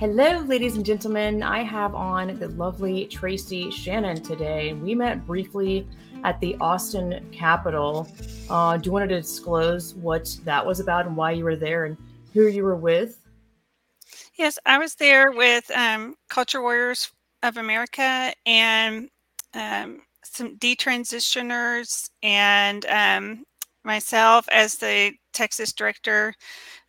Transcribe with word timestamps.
Hello, 0.00 0.38
ladies 0.46 0.76
and 0.76 0.86
gentlemen. 0.86 1.42
I 1.42 1.62
have 1.62 1.94
on 1.94 2.38
the 2.38 2.48
lovely 2.48 3.04
Tracy 3.04 3.70
Shannon 3.70 4.22
today. 4.22 4.72
We 4.72 4.94
met 4.94 5.26
briefly 5.26 5.86
at 6.24 6.40
the 6.40 6.56
Austin 6.58 7.28
Capitol. 7.32 8.08
Uh, 8.48 8.78
do 8.78 8.86
you 8.86 8.92
want 8.92 9.10
to 9.10 9.14
disclose 9.14 9.94
what 9.96 10.34
that 10.44 10.64
was 10.64 10.80
about 10.80 11.04
and 11.04 11.14
why 11.18 11.32
you 11.32 11.44
were 11.44 11.54
there 11.54 11.84
and 11.84 11.98
who 12.32 12.46
you 12.46 12.64
were 12.64 12.76
with? 12.76 13.20
Yes, 14.36 14.58
I 14.64 14.78
was 14.78 14.94
there 14.94 15.32
with 15.32 15.70
um, 15.72 16.14
Culture 16.30 16.62
Warriors 16.62 17.12
of 17.42 17.58
America 17.58 18.32
and 18.46 19.10
um, 19.52 20.00
some 20.24 20.56
detransitioners 20.56 22.08
and 22.22 22.86
um, 22.86 23.44
myself 23.84 24.48
as 24.50 24.76
the 24.76 25.12
Texas 25.34 25.74
director 25.74 26.34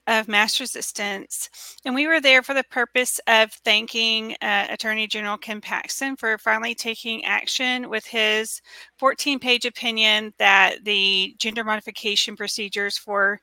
of 0.08 0.28
mass 0.28 0.60
resistance. 0.60 1.50
And 1.86 1.94
we 1.94 2.08
were 2.08 2.20
there 2.20 2.42
for 2.42 2.54
the 2.54 2.64
purpose 2.64 3.20
of 3.28 3.52
thanking 3.66 4.36
uh, 4.42 4.68
Attorney 4.70 5.08
General 5.08 5.38
Ken 5.38 5.62
Paxton 5.62 6.16
for 6.16 6.38
finally 6.38 6.76
taking 6.76 7.24
action 7.26 7.90
with 7.90 8.06
his 8.06 8.62
14 8.98 9.40
page 9.40 9.66
opinion 9.66 10.34
that 10.40 10.84
the 10.84 11.36
gender 11.38 11.64
modification 11.64 12.36
procedures 12.36 12.98
for 12.98 13.40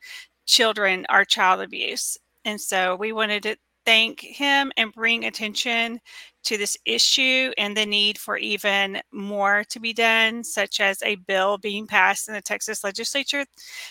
children 0.47 1.07
are 1.09 1.25
child 1.25 1.61
abuse. 1.61 2.19
And 2.45 2.61
so 2.61 2.97
we 2.97 3.13
wanted 3.13 3.43
to 3.45 3.57
thank 3.85 4.21
him 4.21 4.73
and 4.77 4.93
bring 4.93 5.25
attention 5.25 6.01
to 6.49 6.57
this 6.57 6.79
issue 6.87 7.53
and 7.59 7.77
the 7.77 7.85
need 7.85 8.17
for 8.17 8.39
even 8.39 9.01
more 9.13 9.65
to 9.69 9.79
be 9.79 9.93
done, 9.93 10.43
such 10.43 10.81
as 10.81 11.03
a 11.03 11.17
bill 11.17 11.59
being 11.59 11.87
passed 11.87 12.27
in 12.27 12.33
the 12.33 12.41
Texas 12.41 12.83
legislature, 12.83 13.45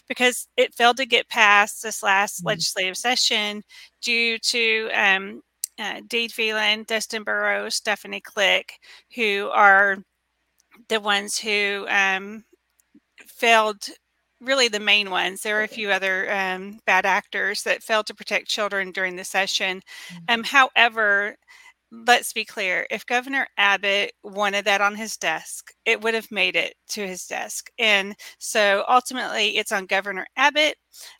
because 0.07 0.47
it 0.57 0.73
failed 0.73 0.97
to 0.97 1.05
get 1.05 1.30
passed 1.30 1.83
this 1.83 2.02
last 2.02 2.39
mm-hmm. 2.39 2.47
legislative 2.47 2.97
session 2.97 3.61
due 4.02 4.39
to 4.39 4.89
um, 4.95 5.41
uh, 5.77 6.02
Dade 6.07 6.31
Phelan, 6.31 6.83
Dustin 6.88 7.23
Burrows, 7.23 7.75
Stephanie 7.75 8.21
Klick, 8.21 8.80
who 9.13 9.50
are 9.53 10.00
the 10.89 11.00
ones 11.00 11.38
who 11.38 11.85
um, 11.89 12.44
failed 13.28 13.88
really 14.41 14.67
the 14.67 14.80
main 14.80 15.11
ones. 15.11 15.41
There 15.41 15.59
are 15.59 15.63
a 15.63 15.67
few 15.67 15.91
other 15.91 16.31
um, 16.31 16.80
bad 16.88 17.05
actors 17.05 17.61
that 17.63 17.83
failed 17.83 18.08
to 18.08 18.16
protect 18.16 18.47
children 18.47 18.91
during 18.91 19.16
the 19.16 19.23
session. 19.23 19.81
Mm-hmm. 20.09 20.23
Um, 20.30 20.44
however, 20.44 21.35
let's 21.91 22.33
be 22.33 22.45
clear 22.45 22.85
if 22.89 23.05
Governor 23.05 23.47
Abbott 23.57 24.13
wanted 24.23 24.66
that 24.66 24.81
on 24.81 24.95
his 24.95 25.17
desk, 25.17 25.73
it 25.85 26.02
would 26.02 26.13
have 26.13 26.31
made 26.31 26.55
it 26.55 26.75
to 26.89 27.07
his 27.07 27.25
desk. 27.25 27.69
And 27.79 28.16
so 28.39 28.83
ultimately, 28.89 29.57
it's 29.57 29.71
on 29.71 29.85
Governor 29.85 30.27
Abbott. 30.35 30.75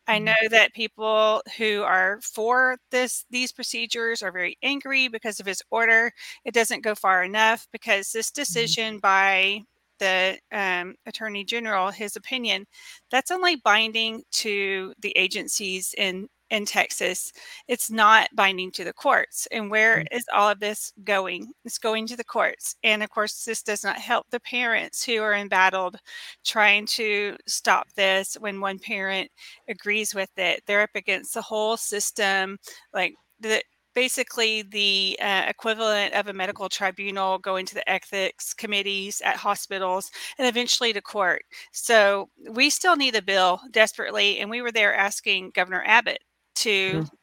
I 0.08 0.16
mm-hmm. 0.18 0.26
know 0.26 0.50
that 0.52 0.74
people 0.74 1.42
who 1.58 1.84
are 1.84 2.20
for 2.22 2.78
this 2.92 3.26
these 3.30 3.52
procedures 3.52 4.22
are 4.22 4.32
very 4.32 4.58
angry 4.64 5.08
because 5.08 5.40
of 5.40 5.46
his 5.46 5.62
order. 5.72 6.12
It 6.46 6.54
doesn't 6.54 6.84
go 6.84 6.96
far 6.96 7.24
enough 7.24 7.68
because 7.72 8.12
this 8.12 8.30
mm-hmm. 8.30 8.42
decision 8.42 9.00
by 9.00 9.62
the 10.00 10.38
um, 10.52 10.94
attorney 11.08 11.44
general 11.44 11.90
his 11.90 12.16
opinion 12.16 12.68
that's 13.10 13.32
only 13.32 13.56
binding 13.56 14.22
to 14.32 14.94
the 15.02 15.12
agencies 15.18 15.96
in 15.98 16.28
in 16.50 16.66
texas 16.66 17.32
it's 17.68 17.90
not 17.92 18.30
binding 18.34 18.72
to 18.72 18.84
the 18.84 18.94
courts 18.94 19.48
and 19.52 19.70
where 19.70 19.98
mm. 19.98 20.06
is 20.12 20.26
all 20.34 20.50
of 20.50 20.60
this 20.60 20.94
going 21.04 21.52
it's 21.66 21.78
going 21.78 22.08
to 22.08 22.16
the 22.16 22.24
courts 22.24 22.76
and 22.84 23.04
of 23.04 23.10
course 23.10 23.44
this 23.44 23.62
does 23.64 23.84
not 23.84 23.98
help 23.98 24.26
the 24.30 24.40
parents 24.40 25.04
who 25.04 25.22
are 25.22 25.36
embattled 25.36 25.98
trying 26.46 26.86
to 26.86 27.36
stop 27.48 27.88
this 27.96 28.36
when 28.40 28.62
one 28.62 28.80
parent 28.80 29.30
agrees 29.68 30.16
with 30.16 30.32
it 30.38 30.62
they're 30.66 30.84
up 30.84 30.90
against 30.96 31.34
the 31.34 31.42
whole 31.42 31.78
system 31.78 32.58
like 32.94 33.14
the 33.40 33.62
basically 33.98 34.62
the 34.62 35.18
uh, 35.20 35.46
equivalent 35.48 36.14
of 36.14 36.28
a 36.28 36.34
medical 36.34 36.70
tribunal 36.70 37.40
going 37.40 37.66
to 37.66 37.74
the 37.74 37.90
ethics 37.90 38.54
committees 38.54 39.24
at 39.26 39.36
hospitals 39.36 40.12
and 40.38 40.48
eventually 40.48 40.94
to 40.94 41.02
court. 41.02 41.42
So 41.72 42.30
we 42.52 42.70
still 42.70 42.96
need 42.96 43.16
a 43.16 43.24
bill 43.24 43.60
desperately. 43.72 44.38
And 44.38 44.52
we 44.52 44.62
were 44.62 44.72
there 44.72 44.94
asking 44.94 45.50
Governor 45.56 45.84
Abbott 45.84 46.20
to 46.58 46.92
mm-hmm. 46.92 47.16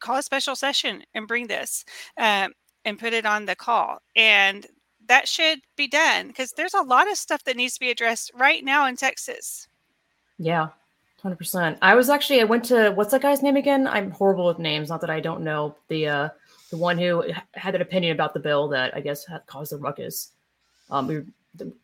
call 0.00 0.16
a 0.16 0.22
special 0.22 0.56
session 0.56 1.04
and 1.14 1.28
bring 1.28 1.46
this 1.46 1.84
um, 2.18 2.52
and 2.84 2.98
put 2.98 3.12
it 3.12 3.26
on 3.26 3.46
the 3.46 3.56
call. 3.56 3.98
And 4.16 4.66
that 5.06 5.28
should 5.28 5.60
be 5.76 5.88
done 5.88 6.28
because 6.28 6.52
there's 6.52 6.74
a 6.74 6.82
lot 6.82 7.10
of 7.10 7.16
stuff 7.16 7.44
that 7.44 7.56
needs 7.56 7.74
to 7.74 7.80
be 7.80 7.90
addressed 7.90 8.30
right 8.34 8.64
now 8.64 8.86
in 8.86 8.96
Texas. 8.96 9.66
Yeah, 10.38 10.68
Hundred 11.22 11.36
percent. 11.36 11.76
I 11.82 11.94
was 11.94 12.08
actually 12.08 12.40
I 12.40 12.44
went 12.44 12.64
to 12.66 12.92
what's 12.92 13.10
that 13.10 13.20
guy's 13.20 13.42
name 13.42 13.56
again? 13.56 13.86
I'm 13.86 14.10
horrible 14.10 14.46
with 14.46 14.58
names. 14.58 14.88
Not 14.88 15.02
that 15.02 15.10
I 15.10 15.20
don't 15.20 15.42
know 15.42 15.76
the 15.88 16.08
uh 16.08 16.28
the 16.70 16.78
one 16.78 16.96
who 16.96 17.24
had 17.52 17.74
an 17.74 17.82
opinion 17.82 18.12
about 18.12 18.32
the 18.32 18.40
bill 18.40 18.68
that 18.68 18.96
I 18.96 19.00
guess 19.00 19.26
had 19.26 19.44
caused 19.44 19.72
the 19.72 19.76
ruckus. 19.76 20.30
Um, 20.88 21.06
we 21.06 21.22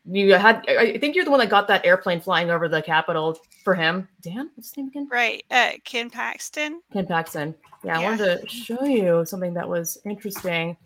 you 0.04 0.34
had 0.34 0.64
I 0.68 0.96
think 0.98 1.14
you're 1.14 1.24
the 1.24 1.30
one 1.30 1.40
that 1.40 1.50
got 1.50 1.68
that 1.68 1.84
airplane 1.84 2.20
flying 2.20 2.50
over 2.50 2.68
the 2.68 2.82
Capitol 2.82 3.38
for 3.64 3.74
him. 3.74 4.08
Dan, 4.20 4.50
what's 4.54 4.70
his 4.70 4.76
name 4.76 4.88
again? 4.88 5.08
Right, 5.10 5.44
uh, 5.50 5.72
Ken 5.84 6.08
Paxton. 6.10 6.80
Ken 6.92 7.06
Paxton. 7.06 7.54
Yeah, 7.84 7.98
yeah, 7.98 8.00
I 8.00 8.10
wanted 8.10 8.40
to 8.40 8.48
show 8.48 8.84
you 8.84 9.24
something 9.24 9.54
that 9.54 9.68
was 9.68 9.98
interesting 10.04 10.76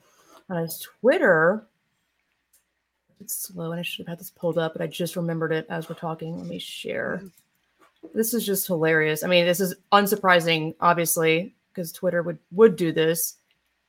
on 0.48 0.62
his 0.62 0.86
Twitter. 1.00 1.66
It's 3.20 3.36
slow, 3.36 3.70
and 3.70 3.80
I 3.80 3.82
should 3.82 4.06
have 4.06 4.12
had 4.12 4.20
this 4.20 4.30
pulled 4.30 4.56
up, 4.56 4.72
but 4.72 4.82
I 4.82 4.86
just 4.86 5.14
remembered 5.14 5.52
it 5.52 5.66
as 5.68 5.88
we're 5.88 5.94
talking. 5.94 6.38
Let 6.38 6.46
me 6.46 6.58
share. 6.58 7.20
Mm. 7.22 7.32
This 8.14 8.32
is 8.32 8.46
just 8.46 8.66
hilarious. 8.66 9.22
I 9.22 9.26
mean, 9.26 9.44
this 9.44 9.60
is 9.60 9.74
unsurprising, 9.92 10.74
obviously, 10.80 11.54
because 11.68 11.92
Twitter 11.92 12.22
would 12.22 12.38
would 12.52 12.76
do 12.76 12.92
this. 12.92 13.36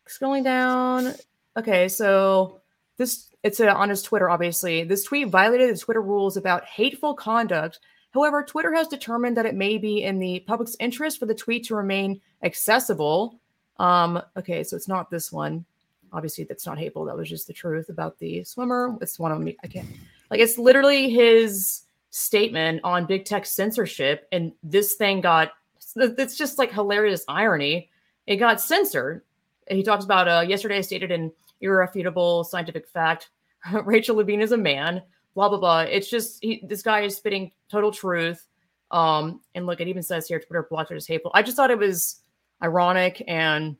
Scrolling 0.07 0.43
down. 0.43 1.13
Okay, 1.57 1.87
so 1.87 2.60
this 3.01 3.27
it's 3.43 3.59
a, 3.59 3.73
on 3.73 3.89
his 3.89 4.03
Twitter, 4.03 4.29
obviously. 4.29 4.83
This 4.83 5.03
tweet 5.03 5.29
violated 5.29 5.73
the 5.73 5.79
Twitter 5.79 6.01
rules 6.01 6.37
about 6.37 6.63
hateful 6.65 7.13
conduct. 7.15 7.79
However, 8.13 8.43
Twitter 8.43 8.73
has 8.73 8.87
determined 8.87 9.35
that 9.37 9.45
it 9.45 9.55
may 9.55 9.77
be 9.77 10.03
in 10.03 10.19
the 10.19 10.41
public's 10.41 10.75
interest 10.79 11.19
for 11.19 11.25
the 11.25 11.33
tweet 11.33 11.65
to 11.65 11.75
remain 11.75 12.21
accessible. 12.43 13.39
Um, 13.77 14.21
okay, 14.37 14.63
so 14.63 14.75
it's 14.75 14.87
not 14.87 15.09
this 15.09 15.31
one. 15.31 15.65
Obviously, 16.13 16.43
that's 16.43 16.65
not 16.65 16.77
hateful. 16.77 17.05
That 17.05 17.17
was 17.17 17.29
just 17.29 17.47
the 17.47 17.53
truth 17.53 17.89
about 17.89 18.19
the 18.19 18.43
swimmer. 18.43 18.97
It's 19.01 19.17
one 19.17 19.31
of 19.31 19.39
them. 19.39 19.53
I 19.63 19.67
can't 19.67 19.87
like 20.29 20.39
it's 20.39 20.57
literally 20.57 21.09
his 21.09 21.83
statement 22.11 22.81
on 22.83 23.05
big 23.05 23.25
tech 23.25 23.45
censorship, 23.45 24.27
and 24.31 24.51
this 24.61 24.95
thing 24.95 25.21
got 25.21 25.53
it's 25.95 26.37
just 26.37 26.59
like 26.59 26.71
hilarious 26.71 27.23
irony. 27.27 27.89
It 28.27 28.35
got 28.37 28.61
censored. 28.61 29.23
He 29.69 29.83
talks 29.83 30.05
about 30.05 30.27
uh, 30.27 30.45
yesterday 30.47 30.77
I 30.77 30.81
stated 30.81 31.11
an 31.11 31.31
irrefutable 31.61 32.43
scientific 32.43 32.87
fact. 32.87 33.29
Rachel 33.83 34.15
Levine 34.15 34.41
is 34.41 34.51
a 34.51 34.57
man. 34.57 35.01
Blah 35.33 35.49
blah 35.49 35.59
blah. 35.59 35.81
It's 35.81 36.09
just 36.09 36.43
he, 36.43 36.63
this 36.67 36.81
guy 36.81 37.01
is 37.01 37.15
spitting 37.15 37.51
total 37.69 37.91
truth. 37.91 38.45
Um, 38.91 39.39
and 39.55 39.65
look, 39.65 39.79
it 39.79 39.87
even 39.87 40.03
says 40.03 40.27
here 40.27 40.39
Twitter 40.39 40.67
blocked 40.69 40.91
it 40.91 40.95
as 40.95 41.07
hateful. 41.07 41.31
I 41.33 41.41
just 41.41 41.55
thought 41.55 41.71
it 41.71 41.77
was 41.77 42.21
ironic 42.61 43.23
and 43.27 43.77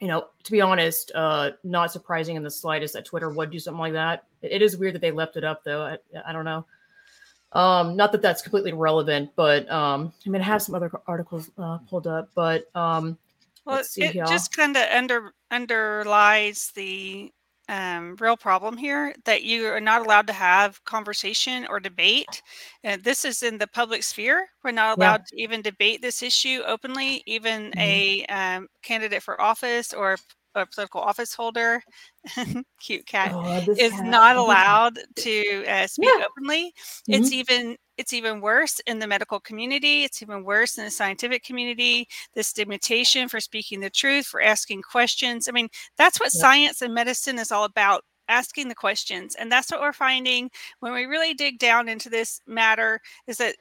you 0.00 0.08
know, 0.08 0.26
to 0.42 0.52
be 0.52 0.60
honest, 0.60 1.12
uh, 1.14 1.52
not 1.62 1.92
surprising 1.92 2.36
in 2.36 2.42
the 2.42 2.50
slightest 2.50 2.94
that 2.94 3.04
Twitter 3.04 3.30
would 3.30 3.50
do 3.50 3.58
something 3.58 3.80
like 3.80 3.92
that. 3.94 4.24
It, 4.42 4.52
it 4.52 4.62
is 4.62 4.76
weird 4.76 4.94
that 4.94 5.00
they 5.00 5.10
left 5.10 5.36
it 5.36 5.44
up, 5.44 5.64
though. 5.64 5.82
I, 5.82 5.98
I 6.26 6.32
don't 6.32 6.44
know. 6.44 6.66
Um, 7.52 7.96
not 7.96 8.10
that 8.12 8.20
that's 8.20 8.42
completely 8.42 8.72
relevant, 8.72 9.30
but 9.36 9.70
um, 9.70 10.12
I 10.26 10.28
mean, 10.28 10.42
I 10.42 10.44
have 10.44 10.60
some 10.60 10.74
other 10.74 10.90
articles 11.06 11.50
uh, 11.56 11.78
pulled 11.88 12.06
up, 12.06 12.28
but 12.34 12.68
um, 12.74 13.16
well, 13.64 13.82
it 13.96 14.14
just 14.26 14.54
kind 14.56 14.76
of 14.76 14.82
under 14.90 15.32
underlies 15.50 16.70
the 16.74 17.30
um, 17.68 18.16
real 18.20 18.36
problem 18.36 18.76
here 18.76 19.14
that 19.24 19.42
you 19.42 19.66
are 19.66 19.80
not 19.80 20.04
allowed 20.04 20.26
to 20.26 20.32
have 20.32 20.84
conversation 20.84 21.66
or 21.70 21.80
debate. 21.80 22.42
And 22.82 23.02
this 23.02 23.24
is 23.24 23.42
in 23.42 23.58
the 23.58 23.66
public 23.66 24.02
sphere. 24.02 24.46
We're 24.62 24.72
not 24.72 24.98
allowed 24.98 25.22
yeah. 25.32 25.38
to 25.38 25.42
even 25.42 25.62
debate 25.62 26.02
this 26.02 26.22
issue 26.22 26.60
openly. 26.66 27.22
Even 27.26 27.70
mm-hmm. 27.70 27.80
a 27.80 28.26
um, 28.26 28.68
candidate 28.82 29.22
for 29.22 29.40
office 29.40 29.92
or 29.94 30.18
a 30.54 30.66
political 30.66 31.00
office 31.00 31.34
holder, 31.34 31.82
cute 32.80 33.06
cat, 33.06 33.32
oh, 33.34 33.64
is 33.78 33.92
cat. 33.92 34.06
not 34.06 34.36
allowed 34.36 34.98
to 35.16 35.64
uh, 35.66 35.86
speak 35.86 36.08
yeah. 36.16 36.24
openly. 36.24 36.72
Mm-hmm. 37.08 37.14
It's 37.14 37.32
even 37.32 37.76
it's 37.96 38.12
even 38.12 38.40
worse 38.40 38.80
in 38.86 38.98
the 38.98 39.06
medical 39.06 39.38
community. 39.38 40.02
It's 40.04 40.22
even 40.22 40.44
worse 40.44 40.78
in 40.78 40.84
the 40.84 40.90
scientific 40.90 41.44
community. 41.44 42.08
The 42.34 42.42
stigmatization 42.42 43.28
for 43.28 43.40
speaking 43.40 43.80
the 43.80 43.90
truth, 43.90 44.26
for 44.26 44.42
asking 44.42 44.82
questions. 44.82 45.48
I 45.48 45.52
mean, 45.52 45.68
that's 45.96 46.18
what 46.18 46.32
science 46.32 46.82
and 46.82 46.94
medicine 46.94 47.38
is 47.38 47.52
all 47.52 47.64
about 47.64 48.04
asking 48.28 48.68
the 48.68 48.74
questions 48.74 49.34
and 49.34 49.52
that's 49.52 49.70
what 49.70 49.82
we're 49.82 49.92
finding 49.92 50.50
when 50.80 50.94
we 50.94 51.04
really 51.04 51.34
dig 51.34 51.58
down 51.58 51.90
into 51.90 52.08
this 52.08 52.40
matter 52.46 52.98
is 53.26 53.36
that 53.36 53.54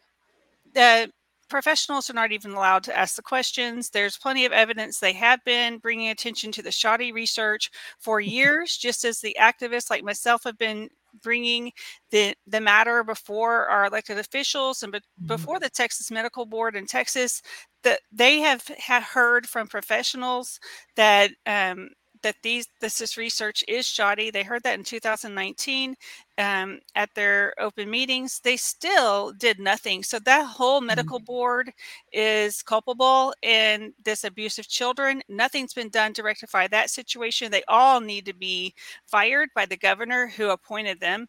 the 0.74 1.12
professionals 1.54 2.10
are 2.10 2.14
not 2.14 2.32
even 2.32 2.54
allowed 2.54 2.84
to 2.84 2.98
ask 2.98 3.16
the 3.16 3.22
questions. 3.22 3.92
There's 3.92 4.18
plenty 4.18 4.44
of 4.44 4.52
evidence 4.52 4.98
they 4.98 5.14
have 5.14 5.40
been 5.46 5.78
bringing 5.78 6.10
attention 6.10 6.52
to 6.54 6.64
the 6.64 6.72
shoddy 6.72 7.12
research 7.12 7.70
for 8.00 8.20
years, 8.40 8.76
just 8.76 9.06
as 9.06 9.22
the 9.22 9.38
activists 9.40 9.92
like 9.92 10.04
myself 10.04 10.46
have 10.46 10.58
been 10.58 10.90
bringing 11.22 11.72
the 12.10 12.34
the 12.48 12.60
matter 12.60 13.04
before 13.04 13.68
our 13.68 13.86
elected 13.86 14.18
officials 14.18 14.82
and 14.82 14.94
be, 14.94 14.98
mm-hmm. 14.98 15.28
before 15.28 15.60
the 15.60 15.70
Texas 15.70 16.10
Medical 16.10 16.48
Board 16.48 16.76
in 16.76 16.88
Texas 16.88 17.44
that 17.84 18.00
they 18.12 18.40
have 18.40 18.68
had 18.80 19.04
heard 19.04 19.46
from 19.46 19.68
professionals 19.68 20.60
that 20.96 21.30
um, 21.46 21.90
that 22.24 22.36
these 22.42 22.68
this, 22.82 22.98
this 22.98 23.18
research 23.18 23.64
is 23.68 23.86
shoddy. 23.86 24.32
They 24.32 24.44
heard 24.44 24.64
that 24.64 24.78
in 24.78 24.84
2019 24.84 25.96
um, 26.38 26.80
at 26.96 27.14
their 27.14 27.54
open 27.60 27.90
meetings. 27.90 28.40
They 28.44 28.58
still 28.58 29.32
did 29.34 29.60
nothing. 29.60 30.04
So 30.04 30.20
that 30.20 30.46
whole 30.46 30.80
mm-hmm. 30.80 30.88
medical 30.88 31.20
board 31.20 31.72
is 32.12 32.62
culpable 32.64 33.34
in 33.42 33.94
this 34.04 34.24
abuse 34.24 34.58
of 34.58 34.68
children. 34.68 35.22
Nothing's 35.30 35.74
been 35.74 35.90
done 35.90 36.14
to 36.14 36.24
rectify 36.24 36.68
that 36.68 36.90
situation. 36.90 37.52
They 37.52 37.64
all 37.68 38.00
need 38.00 38.26
to 38.26 38.34
be 38.34 38.74
fired 39.06 39.50
by 39.56 39.66
the 39.66 39.78
governor 39.78 40.28
who 40.28 40.50
appointed 40.50 41.00
them. 41.00 41.28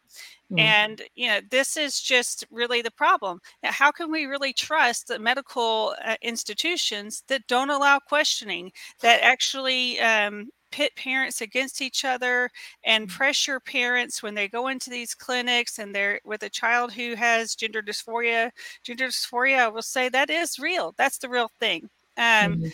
Mm. 0.53 0.61
And, 0.61 1.03
you 1.15 1.29
know, 1.29 1.41
this 1.51 1.77
is 1.77 2.01
just 2.01 2.45
really 2.51 2.83
the 2.83 2.91
problem. 2.91 3.41
Now, 3.63 3.73
how 3.73 3.91
can 3.91 4.11
we 4.11 4.27
really 4.27 4.53
trust 4.53 5.09
the 5.09 5.19
medical 5.19 5.95
uh, 6.05 6.17
institutions 6.23 7.25
that 7.29 7.47
don't 7.47 7.71
allow 7.71 7.99
questioning, 7.99 8.73
that 9.01 9.23
actually 9.23 9.99
um, 10.01 10.51
pit 10.75 10.91
parents 10.97 11.41
against 11.41 11.81
each 11.81 12.05
other 12.05 12.51
and 12.83 13.07
mm. 13.07 13.11
pressure 13.13 13.61
parents 13.61 14.25
when 14.25 14.35
they 14.35 14.49
go 14.49 14.67
into 14.67 14.91
these 14.91 15.15
clinics 15.15 15.79
and 15.79 15.95
they're 15.95 16.21
with 16.25 16.43
a 16.43 16.51
child 16.51 16.93
who 16.93 17.15
has 17.15 17.55
gender 17.55 17.81
dysphoria? 17.81 18.51
Gender 18.83 19.07
dysphoria, 19.07 19.59
I 19.59 19.69
will 19.69 19.83
say 19.83 20.09
that 20.09 20.31
is 20.31 20.59
real. 20.59 20.93
That's 20.99 21.19
the 21.19 21.29
real 21.29 21.49
thing. 21.61 21.89
Um, 22.17 22.57
mm-hmm 22.57 22.67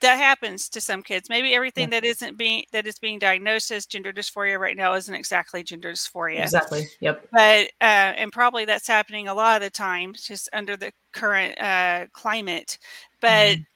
that 0.00 0.16
happens 0.16 0.68
to 0.68 0.80
some 0.80 1.02
kids. 1.02 1.28
Maybe 1.28 1.54
everything 1.54 1.90
yeah. 1.90 2.00
that 2.00 2.04
isn't 2.04 2.38
being 2.38 2.62
that 2.70 2.86
is 2.86 3.00
being 3.00 3.18
diagnosed 3.18 3.72
as 3.72 3.84
gender 3.84 4.12
dysphoria 4.12 4.56
right 4.56 4.76
now 4.76 4.94
isn't 4.94 5.12
exactly 5.12 5.64
gender 5.64 5.90
dysphoria. 5.90 6.42
Exactly. 6.42 6.86
Yep. 7.00 7.26
But 7.32 7.66
uh, 7.80 8.14
and 8.14 8.30
probably 8.30 8.64
that's 8.64 8.86
happening 8.86 9.26
a 9.26 9.34
lot 9.34 9.56
of 9.56 9.62
the 9.62 9.70
time, 9.70 10.14
just 10.14 10.48
under 10.52 10.76
the 10.76 10.92
current 11.12 11.60
uh, 11.60 12.06
climate. 12.12 12.78
But 13.20 13.56
mm. 13.56 13.66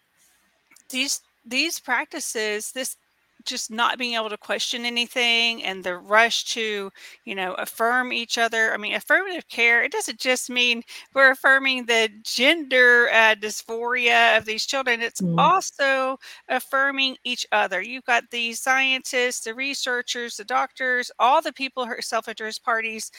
these 0.91 1.21
these 1.45 1.81
practices, 1.81 2.71
this 2.71 2.97
just 3.45 3.71
not 3.71 3.99
being 3.99 4.15
able 4.15 4.29
to 4.29 4.37
question 4.37 4.85
anything 4.85 5.63
and 5.65 5.85
the 5.85 5.97
rush 5.97 6.45
to 6.45 6.91
you 7.25 7.35
know 7.35 7.55
affirm 7.55 8.13
each 8.13 8.39
other 8.39 8.73
i 8.73 8.77
mean 8.77 8.95
affirmative 8.95 9.49
care 9.49 9.83
it 9.83 9.93
doesn't 9.93 10.19
just 10.19 10.51
mean 10.51 10.83
we're 11.15 11.31
affirming 11.31 11.87
the 11.87 12.09
gender 12.23 13.09
uh, 13.13 13.35
dysphoria 13.35 14.37
of 14.37 14.45
these 14.45 14.67
children 14.67 15.01
it's 15.01 15.21
mm. 15.21 15.39
also 15.39 16.19
affirming 16.49 17.17
each 17.25 17.47
other 17.53 17.81
you've 17.81 18.05
got 18.05 18.25
the 18.31 18.53
scientists 18.53 19.41
the 19.41 19.55
researchers 19.55 20.37
the 20.37 20.45
doctors 20.45 21.11
all 21.19 21.43
the 21.43 21.53
people 21.53 21.87
who 21.87 22.01
self-interest 22.01 22.65
parties 22.65 23.11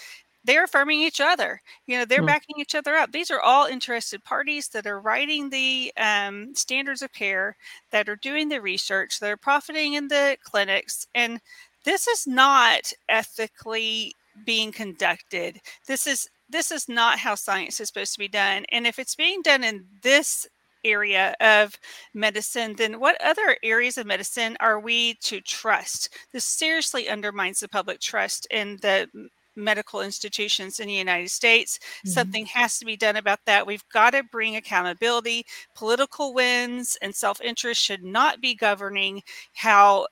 they're 0.44 0.66
affirming 0.66 1.01
each 1.01 1.22
other. 1.22 1.62
You 1.88 1.98
know, 1.98 2.06
they're 2.06 2.22
mm. 2.22 2.28
backing 2.28 2.56
each 2.60 2.75
other 2.75 2.95
up. 2.95 3.12
These 3.12 3.31
are 3.31 3.40
all 3.40 3.66
interested 3.66 4.24
parties 4.24 4.69
that 4.69 4.88
are 4.88 5.00
writing 5.00 5.50
the 5.50 5.92
um, 5.98 6.54
standards 6.56 7.01
of 7.01 7.13
care, 7.13 7.56
that 7.92 8.10
are 8.10 8.18
doing 8.18 8.50
the 8.50 8.62
research, 8.62 9.19
that 9.19 9.30
are 9.30 9.38
profiting 9.38 9.94
in 9.94 10.07
the 10.07 10.38
clinics. 10.44 11.07
And 11.16 11.40
this 11.86 12.07
is 12.07 12.28
not 12.28 12.92
ethically 13.10 14.16
being 14.45 14.72
conducted. 14.72 15.60
This 15.88 16.07
is 16.07 16.30
this 16.50 16.72
is 16.72 16.88
not 16.88 17.18
how 17.18 17.36
science 17.36 17.80
is 17.80 17.88
supposed 17.88 18.13
to 18.13 18.19
be 18.19 18.28
done. 18.28 18.66
And 18.69 18.86
if 18.86 19.00
it's 19.00 19.16
being 19.16 19.42
done 19.42 19.63
in 19.63 19.86
this 20.01 20.46
area 20.84 21.34
of 21.39 21.78
medicine, 22.13 22.75
then 22.78 23.00
what 23.00 23.19
other 23.22 23.57
areas 23.63 23.98
of 23.98 24.06
medicine 24.06 24.57
are 24.60 24.80
we 24.80 25.16
to 25.16 25.42
trust? 25.42 26.10
This 26.31 26.46
seriously 26.46 27.10
undermines 27.10 27.60
the 27.60 27.69
public 27.69 28.00
trust 28.00 28.46
in 28.51 28.78
the 28.81 29.07
medical 29.56 30.02
institutions 30.02 30.80
in 30.80 30.88
the 30.88 30.94
United 30.94 31.30
States. 31.30 31.78
Mm-hmm. 31.78 32.10
Something 32.10 32.46
has 32.48 32.80
to 32.80 32.86
be 32.86 32.98
done 32.98 33.16
about 33.16 33.40
that. 33.46 33.68
We've 33.68 33.88
got 33.90 34.12
to 34.12 34.24
bring 34.24 34.56
accountability. 34.56 35.46
Political 35.76 36.34
wins 36.34 36.98
and 37.02 37.14
self 37.14 37.42
interest 37.42 37.82
should 37.82 38.04
not 38.04 38.42
be 38.42 38.56
governing 38.56 39.22
how 39.54 40.08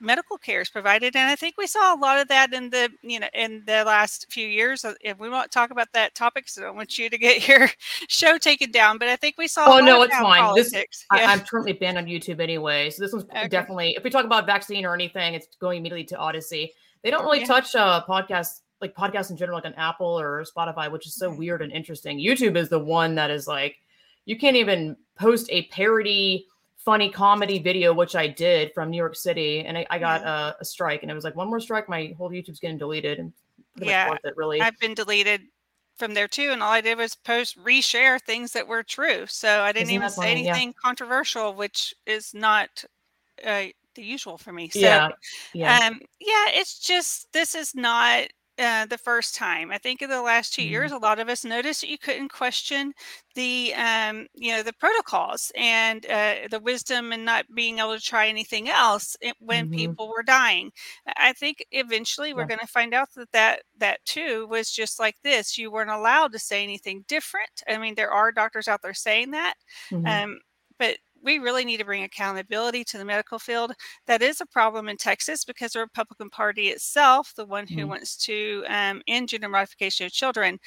medical 0.00 0.38
care 0.38 0.60
is 0.60 0.68
provided 0.68 1.16
and 1.16 1.28
i 1.28 1.34
think 1.34 1.56
we 1.58 1.66
saw 1.66 1.94
a 1.94 1.98
lot 1.98 2.18
of 2.18 2.28
that 2.28 2.52
in 2.52 2.70
the 2.70 2.88
you 3.02 3.18
know 3.18 3.26
in 3.34 3.62
the 3.66 3.84
last 3.84 4.26
few 4.30 4.46
years 4.46 4.84
uh, 4.84 4.94
if 5.00 5.18
we 5.18 5.28
won't 5.28 5.50
talk 5.50 5.70
about 5.70 5.88
that 5.92 6.14
topic 6.14 6.48
so 6.48 6.64
i 6.64 6.70
want 6.70 6.98
you 6.98 7.10
to 7.10 7.18
get 7.18 7.48
your 7.48 7.68
show 8.08 8.38
taken 8.38 8.70
down 8.70 8.98
but 8.98 9.08
i 9.08 9.16
think 9.16 9.36
we 9.38 9.48
saw 9.48 9.64
oh 9.66 9.80
no 9.80 10.02
it's 10.02 10.14
fine 10.14 10.40
politics. 10.40 10.70
this 10.72 11.06
yeah. 11.12 11.28
I, 11.28 11.32
am 11.32 11.40
currently 11.40 11.72
banned 11.72 11.98
on 11.98 12.06
youtube 12.06 12.40
anyway 12.40 12.90
so 12.90 13.02
this 13.02 13.12
one's 13.12 13.24
okay. 13.24 13.48
definitely 13.48 13.94
if 13.96 14.04
we 14.04 14.10
talk 14.10 14.24
about 14.24 14.46
vaccine 14.46 14.84
or 14.84 14.94
anything 14.94 15.34
it's 15.34 15.48
going 15.56 15.78
immediately 15.78 16.04
to 16.04 16.16
Odysee 16.16 16.70
they 17.02 17.10
don't 17.10 17.24
really 17.24 17.40
yeah. 17.40 17.46
touch 17.46 17.74
uh 17.74 18.02
podcasts 18.08 18.60
like 18.80 18.94
podcasts 18.94 19.30
in 19.30 19.36
general, 19.36 19.56
like 19.56 19.64
on 19.64 19.74
Apple 19.74 20.18
or 20.18 20.44
Spotify, 20.44 20.90
which 20.90 21.06
is 21.06 21.14
so 21.14 21.30
weird 21.30 21.62
and 21.62 21.72
interesting. 21.72 22.18
YouTube 22.18 22.56
is 22.56 22.68
the 22.68 22.78
one 22.78 23.14
that 23.16 23.30
is 23.30 23.46
like, 23.46 23.76
you 24.24 24.38
can't 24.38 24.56
even 24.56 24.96
post 25.18 25.48
a 25.50 25.64
parody, 25.66 26.46
funny 26.76 27.10
comedy 27.10 27.58
video, 27.58 27.92
which 27.92 28.14
I 28.14 28.28
did 28.28 28.72
from 28.74 28.90
New 28.90 28.96
York 28.96 29.16
City, 29.16 29.64
and 29.64 29.76
I, 29.76 29.86
I 29.90 29.98
got 29.98 30.22
a, 30.22 30.56
a, 30.60 30.64
strike, 30.64 31.02
and 31.02 31.10
it 31.10 31.14
was 31.14 31.24
like 31.24 31.34
one 31.34 31.48
more 31.48 31.60
strike, 31.60 31.88
my 31.88 32.14
whole 32.16 32.30
YouTube's 32.30 32.60
getting 32.60 32.78
deleted, 32.78 33.18
and 33.18 33.32
yeah, 33.80 34.14
it 34.24 34.36
really. 34.36 34.60
I've 34.60 34.78
been 34.78 34.94
deleted 34.94 35.42
from 35.96 36.14
there 36.14 36.28
too, 36.28 36.50
and 36.50 36.62
all 36.62 36.72
I 36.72 36.80
did 36.80 36.98
was 36.98 37.16
post 37.16 37.58
reshare 37.58 38.20
things 38.20 38.52
that 38.52 38.68
were 38.68 38.82
true, 38.82 39.26
so 39.26 39.62
I 39.62 39.72
didn't 39.72 39.84
Isn't 39.84 39.94
even 39.94 40.10
say 40.10 40.30
anything 40.30 40.68
yeah. 40.68 40.80
controversial, 40.82 41.54
which 41.54 41.94
is 42.06 42.32
not. 42.32 42.84
Uh, 43.44 43.66
the 43.98 44.04
usual 44.04 44.38
for 44.38 44.52
me. 44.52 44.68
So, 44.68 44.78
yeah, 44.78 45.08
yeah. 45.52 45.78
Um, 45.86 46.00
yeah, 46.20 46.46
it's 46.54 46.78
just 46.78 47.32
this 47.32 47.54
is 47.54 47.74
not 47.74 48.28
uh, 48.58 48.86
the 48.86 48.98
first 48.98 49.34
time. 49.34 49.70
I 49.70 49.78
think 49.78 50.02
in 50.02 50.10
the 50.10 50.22
last 50.22 50.54
2 50.54 50.62
mm-hmm. 50.62 50.70
years, 50.70 50.92
a 50.92 50.98
lot 50.98 51.18
of 51.18 51.28
us 51.28 51.44
noticed 51.44 51.80
that 51.80 51.90
you 51.90 51.98
couldn't 51.98 52.32
question 52.32 52.92
the, 53.34 53.72
um, 53.74 54.26
you 54.34 54.50
know, 54.52 54.62
the 54.62 54.72
protocols 54.72 55.52
and 55.56 56.04
uh, 56.06 56.34
the 56.50 56.60
wisdom 56.60 57.12
and 57.12 57.24
not 57.24 57.44
being 57.54 57.78
able 57.78 57.96
to 57.96 58.02
try 58.02 58.26
anything 58.26 58.68
else 58.68 59.16
when 59.38 59.66
mm-hmm. 59.66 59.76
people 59.76 60.08
were 60.08 60.24
dying. 60.24 60.72
I 61.16 61.32
think 61.34 61.64
eventually 61.70 62.34
we're 62.34 62.46
going 62.46 62.60
to 62.60 62.66
find 62.66 62.94
out 62.94 63.08
that, 63.14 63.30
that 63.32 63.62
that 63.78 64.04
too 64.04 64.48
was 64.48 64.72
just 64.72 64.98
like 64.98 65.16
this. 65.22 65.56
You 65.56 65.70
weren't 65.70 65.90
allowed 65.90 66.32
to 66.32 66.38
say 66.38 66.62
anything 66.64 67.04
different. 67.06 67.62
I 67.68 67.78
mean, 67.78 67.94
there 67.94 68.10
are 68.10 68.32
doctors 68.32 68.66
out 68.66 68.82
there 68.82 68.94
saying 68.94 69.30
that. 69.32 69.54
Mm-hmm. 69.92 70.06
Um, 70.06 70.40
but 70.78 70.98
we 71.22 71.38
really 71.38 71.64
need 71.64 71.78
to 71.78 71.84
bring 71.84 72.02
accountability 72.02 72.84
to 72.84 72.98
the 72.98 73.04
medical 73.04 73.38
field. 73.38 73.72
That 74.06 74.22
is 74.22 74.40
a 74.40 74.46
problem 74.46 74.88
in 74.88 74.96
Texas 74.96 75.44
because 75.44 75.72
the 75.72 75.80
Republican 75.80 76.30
Party 76.30 76.68
itself, 76.68 77.32
the 77.36 77.46
one 77.46 77.66
who 77.66 77.84
mm. 77.86 77.88
wants 77.88 78.16
to 78.24 78.64
um, 78.68 79.02
end 79.06 79.28
gender 79.28 79.48
modification 79.48 80.06
of 80.06 80.12
children, 80.12 80.58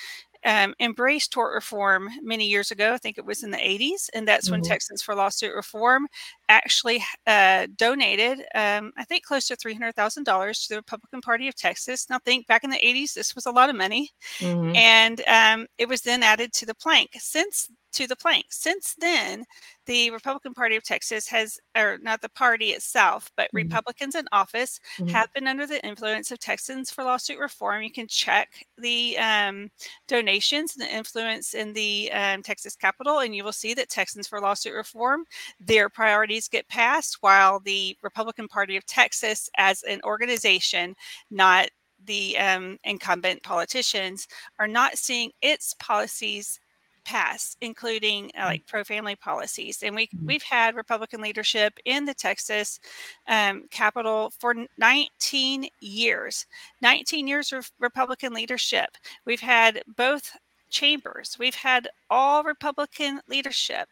um, 0.44 0.74
embraced 0.80 1.32
tort 1.32 1.54
reform 1.54 2.10
many 2.22 2.48
years 2.48 2.72
ago. 2.72 2.94
I 2.94 2.98
think 2.98 3.18
it 3.18 3.26
was 3.26 3.44
in 3.44 3.52
the 3.52 3.58
80s. 3.58 4.10
And 4.14 4.28
that's 4.28 4.46
mm-hmm. 4.46 4.54
when 4.54 4.62
Texans 4.64 5.02
for 5.02 5.16
Lawsuit 5.16 5.54
Reform 5.54 6.08
actually 6.50 7.04
uh, 7.28 7.68
donated, 7.76 8.40
um, 8.56 8.92
I 8.98 9.04
think, 9.04 9.24
close 9.24 9.48
to 9.48 9.56
$300,000 9.56 10.64
to 10.64 10.70
the 10.70 10.76
Republican 10.78 11.22
Party 11.22 11.48
of 11.48 11.56
Texas. 11.56 12.10
Now, 12.10 12.20
think 12.26 12.48
back 12.48 12.64
in 12.64 12.70
the 12.70 12.82
80s, 12.84 13.14
this 13.14 13.36
was 13.36 13.46
a 13.46 13.52
lot 13.52 13.70
of 13.70 13.76
money. 13.76 14.10
Mm-hmm. 14.40 14.76
And 14.76 15.22
um, 15.28 15.68
it 15.78 15.88
was 15.88 16.02
then 16.02 16.24
added 16.24 16.54
to 16.54 16.66
the 16.66 16.76
plank. 16.76 17.12
Since 17.18 17.70
to 17.94 18.08
the 18.08 18.16
plank. 18.16 18.46
Since 18.50 18.96
then, 19.00 19.46
the 19.86 20.12
Republican 20.12 20.54
Party 20.54 20.76
of 20.76 20.84
Texas 20.84 21.28
has, 21.28 21.60
or 21.76 21.98
not 22.02 22.22
the 22.22 22.30
party 22.30 22.68
itself, 22.68 23.32
but 23.36 23.48
mm-hmm. 23.48 23.58
Republicans 23.58 24.16
in 24.16 24.26
office 24.32 24.80
mm-hmm. 24.98 25.10
have 25.10 25.34
been 25.34 25.48
under 25.48 25.68
the 25.68 25.86
influence 25.86 26.32
of 26.32 26.40
Texans 26.40 26.90
for 26.90 27.04
Lawsuit 27.04 27.40
Reform. 27.40 27.84
You 27.84 27.92
can 27.92 28.08
check 28.08 28.66
the 28.78 29.18
um, 29.18 29.70
donations 30.08 30.76
and 30.76 30.86
the 30.86 30.96
influence 30.96 31.54
in 31.54 31.74
the 31.74 32.10
um, 32.14 32.42
Texas 32.42 32.76
Capitol, 32.76 33.20
and 33.20 33.36
you 33.36 33.44
will 33.44 33.52
see 33.52 33.74
that 33.74 33.90
Texans 33.90 34.28
for 34.28 34.40
Lawsuit 34.40 34.74
Reform, 34.74 35.26
their 35.60 35.90
priorities 35.90 36.48
get 36.48 36.68
passed, 36.70 37.18
while 37.22 37.60
the 37.60 37.98
Republican 38.02 38.48
Party 38.48 38.78
of 38.78 38.86
Texas, 38.86 39.50
as 39.58 39.84
an 39.84 40.00
organization, 40.06 40.96
not 41.30 41.68
the 42.06 42.38
um, 42.38 42.78
incumbent 42.84 43.44
politicians, 43.44 44.28
are 44.58 44.68
not 44.68 44.98
seeing 44.98 45.32
its 45.42 45.76
policies 45.80 46.61
pass, 47.04 47.56
including 47.62 48.32
uh, 48.38 48.44
mm. 48.44 48.46
like 48.46 48.68
pro-family 48.68 49.16
policies. 49.16 49.84
And 49.84 49.96
we 49.96 50.08
mm-hmm. 50.08 50.26
we've 50.26 50.44
had 50.44 50.76
Republican 50.76 51.22
leadership 51.22 51.74
in 51.86 52.06
the 52.06 52.14
Texas 52.14 52.80
um, 53.28 53.64
Capitol 53.72 54.32
for 54.40 54.56
19 54.78 55.68
years. 55.80 56.46
19 56.82 57.28
years 57.28 57.52
of 57.54 57.72
Republican 57.80 58.34
leadership. 58.34 58.90
We've 59.26 59.42
had 59.42 59.82
both 59.96 60.32
chambers. 60.70 61.38
We've 61.38 61.56
had 61.56 61.90
all 62.10 62.44
Republican 62.44 63.22
leadership, 63.28 63.90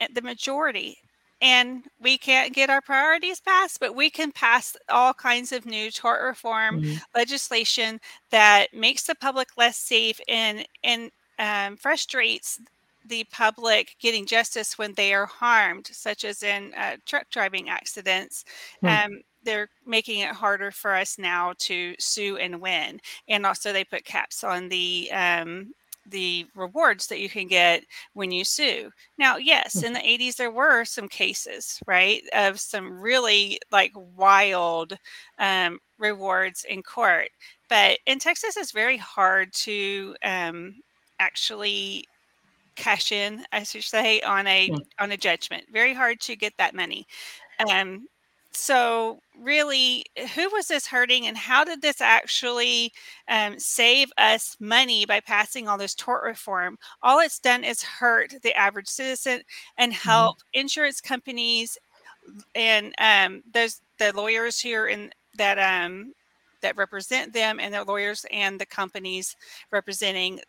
eh, 0.00 0.08
the 0.14 0.22
majority. 0.22 0.98
And 1.42 1.84
we 1.98 2.18
can't 2.18 2.52
get 2.52 2.68
our 2.68 2.82
priorities 2.82 3.40
passed, 3.40 3.80
but 3.80 3.96
we 3.96 4.10
can 4.10 4.30
pass 4.30 4.76
all 4.90 5.14
kinds 5.14 5.52
of 5.52 5.64
new 5.64 5.90
tort 5.90 6.22
reform 6.22 6.82
mm-hmm. 6.82 6.96
legislation 7.14 7.98
that 8.30 8.74
makes 8.74 9.04
the 9.04 9.14
public 9.14 9.48
less 9.56 9.78
safe 9.78 10.20
and 10.28 10.66
and 10.84 11.10
um, 11.40 11.76
frustrates 11.76 12.60
the 13.06 13.24
public 13.32 13.96
getting 13.98 14.26
justice 14.26 14.78
when 14.78 14.92
they 14.94 15.14
are 15.14 15.26
harmed, 15.26 15.88
such 15.90 16.24
as 16.24 16.42
in 16.42 16.72
uh, 16.74 16.96
truck 17.06 17.28
driving 17.30 17.68
accidents. 17.68 18.44
Hmm. 18.80 18.86
Um, 18.86 19.20
they're 19.42 19.70
making 19.86 20.20
it 20.20 20.32
harder 20.32 20.70
for 20.70 20.94
us 20.94 21.18
now 21.18 21.54
to 21.60 21.94
sue 21.98 22.36
and 22.36 22.60
win. 22.60 23.00
And 23.28 23.46
also, 23.46 23.72
they 23.72 23.84
put 23.84 24.04
caps 24.04 24.44
on 24.44 24.68
the 24.68 25.10
um, 25.12 25.72
the 26.06 26.46
rewards 26.54 27.06
that 27.06 27.20
you 27.20 27.28
can 27.28 27.46
get 27.46 27.84
when 28.14 28.30
you 28.30 28.44
sue. 28.44 28.90
Now, 29.18 29.36
yes, 29.36 29.82
in 29.82 29.92
the 29.92 30.00
80s 30.00 30.36
there 30.36 30.50
were 30.50 30.84
some 30.84 31.08
cases, 31.08 31.80
right, 31.86 32.22
of 32.34 32.60
some 32.60 33.00
really 33.00 33.58
like 33.70 33.92
wild 33.94 34.96
um, 35.38 35.78
rewards 35.98 36.64
in 36.68 36.82
court, 36.82 37.28
but 37.68 37.98
in 38.06 38.18
Texas 38.18 38.56
it's 38.56 38.72
very 38.72 38.96
hard 38.96 39.52
to 39.52 40.14
um, 40.24 40.74
actually 41.20 42.04
cash 42.74 43.12
in, 43.12 43.44
I 43.52 43.62
should 43.62 43.84
say, 43.84 44.20
on 44.22 44.46
a 44.46 44.68
yeah. 44.68 44.76
on 44.98 45.12
a 45.12 45.16
judgment. 45.16 45.64
Very 45.72 45.94
hard 45.94 46.20
to 46.22 46.34
get 46.34 46.54
that 46.58 46.74
money. 46.74 47.06
Um, 47.70 48.08
so 48.52 49.20
really 49.38 50.04
who 50.34 50.48
was 50.50 50.66
this 50.66 50.86
hurting 50.86 51.26
and 51.26 51.36
how 51.36 51.64
did 51.64 51.80
this 51.82 52.00
actually 52.00 52.92
um, 53.28 53.58
save 53.58 54.10
us 54.18 54.56
money 54.58 55.06
by 55.06 55.20
passing 55.20 55.68
all 55.68 55.78
this 55.78 55.94
tort 55.94 56.24
reform 56.24 56.76
all 57.02 57.20
it's 57.20 57.38
done 57.38 57.62
is 57.62 57.82
hurt 57.82 58.34
the 58.42 58.52
average 58.54 58.88
citizen 58.88 59.40
and 59.78 59.92
mm-hmm. 59.92 60.08
help 60.08 60.38
mm-hmm. 60.38 60.60
insurance 60.60 61.00
companies 61.00 61.78
and 62.54 62.92
um, 62.98 63.42
those 63.54 63.80
the 63.98 64.12
lawyers 64.16 64.58
here 64.58 64.88
in 64.88 65.10
that 65.36 65.58
um, 65.58 66.12
that 66.60 66.76
represent 66.76 67.32
them 67.32 67.60
and 67.60 67.72
the 67.72 67.84
lawyers 67.84 68.26
and 68.32 68.60
the 68.60 68.66
companies 68.66 69.36
representing 69.70 70.40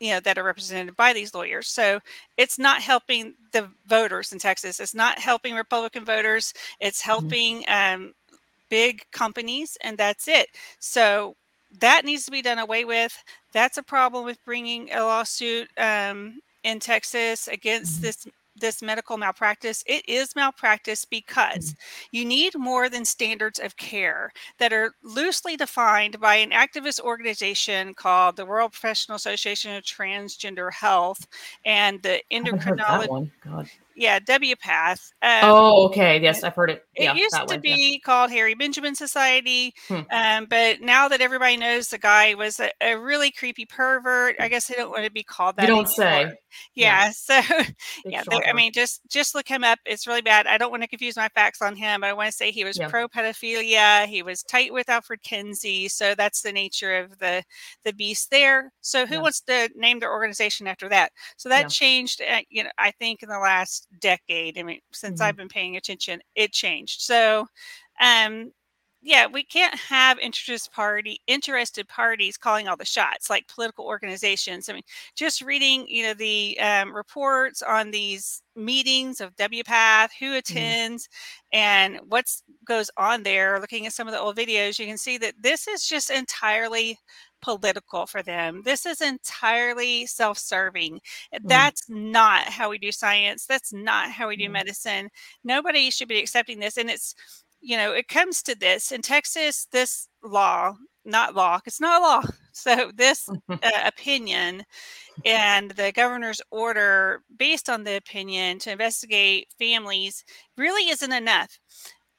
you 0.00 0.12
know 0.12 0.20
that 0.20 0.38
are 0.38 0.44
represented 0.44 0.96
by 0.96 1.12
these 1.12 1.34
lawyers. 1.34 1.68
So 1.68 2.00
it's 2.36 2.58
not 2.58 2.80
helping 2.80 3.34
the 3.52 3.68
voters 3.86 4.32
in 4.32 4.38
texas. 4.38 4.80
It's 4.80 4.94
not 4.94 5.18
helping 5.18 5.54
republican 5.54 6.04
voters. 6.04 6.52
It's 6.80 7.02
mm-hmm. 7.02 7.10
helping 7.10 7.64
um, 7.68 8.14
big 8.68 9.02
companies 9.10 9.76
and 9.82 9.96
that's 9.98 10.28
it. 10.28 10.48
So 10.78 11.36
that 11.80 12.04
needs 12.04 12.24
to 12.24 12.30
be 12.30 12.42
done 12.42 12.58
away 12.58 12.84
with. 12.84 13.22
That's 13.52 13.78
a 13.78 13.82
problem 13.82 14.24
with 14.24 14.42
bringing 14.44 14.92
a 14.92 15.00
lawsuit 15.00 15.68
um, 15.78 16.40
in 16.64 16.80
texas 16.80 17.48
against 17.48 17.94
mm-hmm. 17.94 18.02
this 18.02 18.26
this 18.60 18.82
medical 18.82 19.16
malpractice, 19.16 19.82
it 19.86 20.08
is 20.08 20.34
malpractice 20.36 21.04
because 21.04 21.72
mm-hmm. 21.72 22.16
you 22.16 22.24
need 22.24 22.56
more 22.56 22.88
than 22.88 23.04
standards 23.04 23.58
of 23.58 23.76
care 23.76 24.32
that 24.58 24.72
are 24.72 24.92
loosely 25.02 25.56
defined 25.56 26.20
by 26.20 26.36
an 26.36 26.50
activist 26.50 27.00
organization 27.00 27.94
called 27.94 28.36
the 28.36 28.46
World 28.46 28.72
Professional 28.72 29.16
Association 29.16 29.74
of 29.74 29.82
Transgender 29.84 30.72
Health 30.72 31.26
and 31.64 32.02
the 32.02 32.20
endocrinology. 32.32 33.30
Yeah, 33.94 34.20
WPATH. 34.20 35.12
Um, 35.22 35.40
oh, 35.42 35.86
okay. 35.86 36.20
Yes, 36.20 36.44
I've 36.44 36.54
heard 36.54 36.70
it. 36.70 36.86
Yeah, 36.98 37.12
it 37.12 37.18
used 37.18 37.34
to 37.34 37.44
one, 37.46 37.60
be 37.60 37.92
yeah. 37.92 37.98
called 38.04 38.30
Harry 38.30 38.54
Benjamin 38.54 38.94
Society, 38.94 39.74
hmm. 39.86 40.00
um, 40.10 40.46
but 40.46 40.80
now 40.80 41.08
that 41.08 41.20
everybody 41.20 41.56
knows 41.56 41.88
the 41.88 41.98
guy 41.98 42.34
was 42.34 42.60
a, 42.60 42.70
a, 42.80 42.98
really 42.98 43.30
creepy 43.30 43.64
pervert, 43.64 44.36
I 44.40 44.48
guess 44.48 44.66
they 44.66 44.74
don't 44.74 44.90
want 44.90 45.04
to 45.04 45.10
be 45.10 45.22
called 45.22 45.56
that. 45.56 45.62
You 45.62 45.68
don't 45.68 45.86
anymore. 46.00 46.30
say. 46.30 46.38
Yeah. 46.74 47.06
yeah. 47.06 47.12
So, 47.28 47.40
yeah, 48.06 48.22
I 48.46 48.52
mean, 48.54 48.72
just 48.72 49.02
just 49.08 49.34
look 49.34 49.46
him 49.46 49.64
up. 49.64 49.78
It's 49.84 50.06
really 50.06 50.22
bad. 50.22 50.46
I 50.46 50.56
don't 50.56 50.70
want 50.70 50.82
to 50.82 50.88
confuse 50.88 51.16
my 51.16 51.28
facts 51.28 51.60
on 51.60 51.76
him, 51.76 52.00
but 52.00 52.06
I 52.08 52.12
want 52.14 52.30
to 52.30 52.36
say 52.36 52.50
he 52.50 52.64
was 52.64 52.78
yeah. 52.78 52.88
pro 52.88 53.06
pedophilia. 53.06 54.06
He 54.06 54.22
was 54.22 54.42
tight 54.42 54.72
with 54.72 54.88
Alfred 54.88 55.22
Kinsey. 55.22 55.88
So 55.88 56.14
that's 56.14 56.40
the 56.40 56.52
nature 56.52 56.96
of 56.96 57.18
the 57.18 57.44
the 57.84 57.92
beast 57.92 58.30
there. 58.30 58.72
So 58.80 59.04
who 59.04 59.20
wants 59.20 59.40
to 59.42 59.68
name 59.76 60.00
their 60.00 60.12
organization 60.12 60.66
after 60.66 60.88
that? 60.88 61.12
So 61.36 61.48
that 61.50 61.68
changed. 61.68 62.22
Uh, 62.22 62.40
you 62.48 62.64
know, 62.64 62.70
I 62.78 62.92
think 62.92 63.22
in 63.22 63.28
the 63.28 63.38
last 63.38 63.86
decade. 64.00 64.58
I 64.58 64.62
mean, 64.62 64.80
since 64.92 65.20
mm-hmm. 65.20 65.28
I've 65.28 65.36
been 65.36 65.48
paying 65.48 65.76
attention, 65.76 66.20
it 66.34 66.52
changed. 66.52 66.87
So, 66.96 67.46
um, 68.00 68.52
yeah, 69.00 69.26
we 69.26 69.44
can't 69.44 69.74
have 69.76 70.18
interest 70.18 70.72
party 70.72 71.20
interested 71.28 71.86
parties 71.88 72.36
calling 72.36 72.66
all 72.66 72.76
the 72.76 72.84
shots 72.84 73.30
like 73.30 73.46
political 73.46 73.84
organizations. 73.84 74.68
I 74.68 74.72
mean, 74.72 74.82
just 75.14 75.40
reading, 75.40 75.86
you 75.88 76.02
know, 76.02 76.14
the 76.14 76.58
um, 76.60 76.94
reports 76.94 77.62
on 77.62 77.92
these 77.92 78.42
meetings 78.56 79.20
of 79.20 79.36
WPATH, 79.36 80.08
who 80.18 80.26
mm-hmm. 80.26 80.38
attends, 80.38 81.06
mm-hmm. 81.06 81.58
and 81.58 82.00
what 82.08 82.26
goes 82.66 82.90
on 82.96 83.22
there. 83.22 83.60
Looking 83.60 83.86
at 83.86 83.92
some 83.92 84.08
of 84.08 84.12
the 84.12 84.20
old 84.20 84.36
videos, 84.36 84.78
you 84.80 84.86
can 84.86 84.98
see 84.98 85.16
that 85.18 85.34
this 85.40 85.68
is 85.68 85.86
just 85.86 86.10
entirely 86.10 86.98
political 87.40 88.06
for 88.06 88.22
them. 88.22 88.62
This 88.64 88.86
is 88.86 89.00
entirely 89.00 90.06
self 90.06 90.38
serving. 90.38 91.00
Mm. 91.34 91.40
That's 91.44 91.88
not 91.88 92.44
how 92.44 92.70
we 92.70 92.78
do 92.78 92.92
science. 92.92 93.46
That's 93.46 93.72
not 93.72 94.10
how 94.10 94.28
we 94.28 94.36
do 94.36 94.48
mm. 94.48 94.52
medicine. 94.52 95.08
Nobody 95.44 95.90
should 95.90 96.08
be 96.08 96.18
accepting 96.18 96.60
this. 96.60 96.76
And 96.76 96.90
it's, 96.90 97.14
you 97.60 97.76
know, 97.76 97.92
it 97.92 98.08
comes 98.08 98.42
to 98.44 98.54
this 98.54 98.92
in 98.92 99.02
Texas, 99.02 99.66
this 99.72 100.08
law, 100.22 100.74
not 101.04 101.34
law, 101.34 101.60
it's 101.66 101.80
not 101.80 102.00
a 102.00 102.04
law. 102.04 102.22
So 102.58 102.90
this 102.92 103.28
uh, 103.48 103.56
opinion 103.86 104.64
and 105.24 105.70
the 105.70 105.92
governor's 105.92 106.40
order 106.50 107.22
based 107.38 107.70
on 107.70 107.84
the 107.84 107.96
opinion 107.96 108.58
to 108.60 108.72
investigate 108.72 109.46
families 109.60 110.24
really 110.56 110.90
isn't 110.90 111.12
enough. 111.12 111.60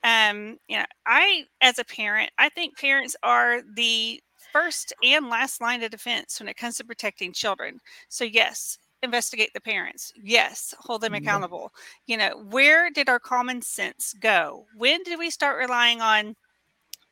Um, 0.04 0.58
you 0.70 0.78
know, 0.78 0.86
I, 1.06 1.44
as 1.60 1.78
a 1.78 1.84
parent, 1.84 2.32
I 2.38 2.48
think 2.48 2.78
parents 2.78 3.18
are 3.22 3.62
the 3.76 4.22
first 4.52 4.94
and 5.04 5.30
last 5.30 5.62
line 5.62 5.84
of 5.84 5.92
defense 5.92 6.40
when 6.40 6.50
it 6.50 6.58
comes 6.58 6.78
to 6.78 6.84
protecting 6.84 7.34
children. 7.34 7.80
So, 8.10 8.24
yes, 8.24 8.78
investigate 9.04 9.52
the 9.54 9.62
parents. 9.62 10.14
Yes, 10.22 10.74
hold 10.80 11.02
them 11.02 11.14
accountable. 11.14 11.72
You 12.08 12.18
know, 12.18 12.44
where 12.50 12.90
did 12.90 13.10
our 13.10 13.20
common 13.20 13.62
sense 13.62 14.14
go? 14.20 14.66
When 14.76 15.04
did 15.04 15.18
we 15.18 15.30
start 15.30 15.58
relying 15.58 16.02
on 16.02 16.36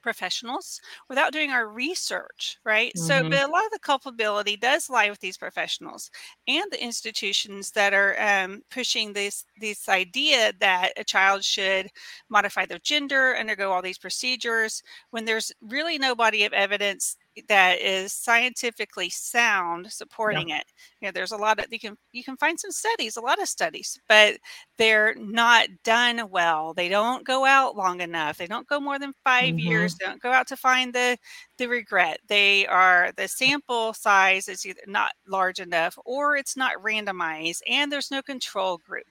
professionals 0.07 0.79
without 1.09 1.33
doing 1.33 1.51
our 1.51 1.67
research, 1.67 2.57
right? 2.63 2.93
Mm-hmm. 2.95 3.07
So, 3.07 3.29
but 3.29 3.43
a 3.43 3.51
lot 3.51 3.65
of 3.65 3.71
the 3.71 3.79
culpability 3.79 4.55
does 4.55 4.89
lie 4.89 5.09
with 5.09 5.19
these 5.19 5.37
professionals 5.37 6.09
and 6.47 6.63
the 6.71 6.81
institutions 6.81 7.71
that 7.71 7.93
are 7.93 8.15
um, 8.17 8.61
pushing 8.71 9.11
this 9.11 9.43
this 9.59 9.89
idea 9.89 10.53
that 10.61 10.93
a 10.95 11.03
child 11.03 11.43
should 11.43 11.89
modify 12.29 12.65
their 12.65 12.79
gender, 12.79 13.35
undergo 13.35 13.71
all 13.71 13.81
these 13.81 13.97
procedures, 13.97 14.81
when 15.09 15.25
there's 15.25 15.51
really 15.61 15.97
no 15.97 16.15
body 16.15 16.45
of 16.45 16.53
evidence 16.53 17.17
that 17.49 17.79
is 17.81 18.13
scientifically 18.13 19.09
sound 19.09 19.91
supporting 19.91 20.49
yeah. 20.49 20.59
it. 20.59 20.65
You 21.01 21.07
know, 21.07 21.11
there's 21.11 21.31
a 21.31 21.37
lot 21.37 21.59
of 21.59 21.65
you 21.71 21.79
can 21.79 21.97
you 22.11 22.23
can 22.23 22.37
find 22.37 22.59
some 22.59 22.71
studies, 22.71 23.17
a 23.17 23.21
lot 23.21 23.41
of 23.41 23.47
studies, 23.47 23.99
but 24.07 24.37
they're 24.77 25.15
not 25.15 25.67
done 25.83 26.29
well. 26.29 26.73
They 26.73 26.89
don't 26.89 27.25
go 27.25 27.45
out 27.45 27.75
long 27.75 28.01
enough. 28.01 28.37
They 28.37 28.47
don't 28.47 28.67
go 28.67 28.79
more 28.79 28.99
than 28.99 29.13
5 29.23 29.43
mm-hmm. 29.43 29.59
years. 29.59 29.95
They 29.95 30.05
don't 30.05 30.21
go 30.21 30.31
out 30.31 30.47
to 30.47 30.57
find 30.57 30.93
the 30.93 31.17
the 31.57 31.67
regret. 31.67 32.19
They 32.27 32.67
are 32.67 33.11
the 33.17 33.27
sample 33.27 33.93
size 33.93 34.47
is 34.47 34.65
either 34.65 34.81
not 34.87 35.11
large 35.27 35.59
enough 35.59 35.97
or 36.05 36.35
it's 36.35 36.55
not 36.55 36.81
randomized 36.83 37.61
and 37.67 37.91
there's 37.91 38.11
no 38.11 38.21
control 38.21 38.77
group. 38.77 39.07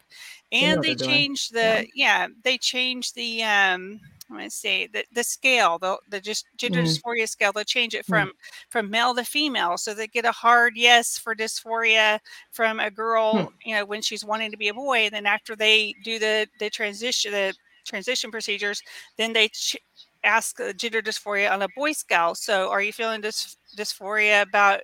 And 0.53 0.83
they 0.83 0.95
change 0.95 1.49
the 1.49 1.87
yeah. 1.95 2.27
yeah, 2.27 2.29
they 2.45 2.59
change 2.59 3.13
the 3.13 3.43
um 3.43 4.01
let 4.31 4.39
me 4.39 4.49
see 4.49 4.89
the, 4.93 5.05
the 5.13 5.23
scale 5.23 5.79
the, 5.79 5.97
the 6.11 6.21
just 6.21 6.47
gender 6.57 6.83
mm. 6.83 6.85
dysphoria 6.85 7.29
scale 7.29 7.53
they'll 7.53 7.65
change 7.65 7.95
it 7.95 8.05
mm. 8.05 8.09
from 8.09 8.29
mm. 8.29 8.33
from 8.69 8.91
male 8.91 9.15
to 9.15 9.25
female 9.25 9.77
so 9.77 9.95
they 9.95 10.07
get 10.07 10.25
a 10.25 10.33
hard 10.33 10.75
yes 10.77 11.19
for 11.19 11.35
dysphoria 11.35 12.19
from 12.51 12.81
a 12.81 12.91
girl 12.91 13.35
mm. 13.35 13.49
you 13.65 13.75
know 13.75 13.85
when 13.85 14.03
she's 14.03 14.25
wanting 14.25 14.51
to 14.51 14.57
be 14.57 14.69
a 14.69 14.75
boy 14.75 14.99
and 14.99 15.15
then 15.15 15.27
after 15.27 15.55
they 15.55 15.95
do 16.03 16.19
the 16.19 16.47
the 16.59 16.71
transition 16.71 17.33
the 17.33 17.55
transition 17.85 18.31
procedures 18.31 18.83
then 19.17 19.33
they 19.33 19.49
ch- 19.49 19.77
ask 20.25 20.59
gender 20.77 21.01
dysphoria 21.01 21.53
on 21.53 21.63
a 21.63 21.69
boy 21.77 21.93
scale 21.93 22.35
so 22.35 22.69
are 22.71 22.83
you 22.83 22.93
feeling 22.93 23.23
dys- 23.23 23.57
dysphoria 23.77 24.43
about 24.43 24.81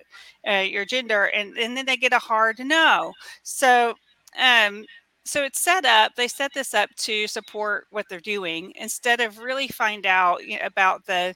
uh, 0.47 0.63
your 0.65 0.85
gender 0.85 1.25
and, 1.25 1.57
and 1.57 1.75
then 1.75 1.85
they 1.85 1.97
get 1.97 2.13
a 2.13 2.19
hard 2.19 2.57
no 2.59 3.11
so 3.43 3.93
um 4.41 4.85
so 5.25 5.43
it's 5.43 5.61
set 5.61 5.85
up 5.85 6.13
they 6.15 6.27
set 6.27 6.53
this 6.53 6.73
up 6.73 6.89
to 6.95 7.27
support 7.27 7.87
what 7.91 8.05
they're 8.09 8.19
doing 8.19 8.73
instead 8.75 9.21
of 9.21 9.39
really 9.39 9.67
find 9.67 10.05
out 10.05 10.45
you 10.45 10.59
know, 10.59 10.65
about 10.65 11.05
the 11.05 11.33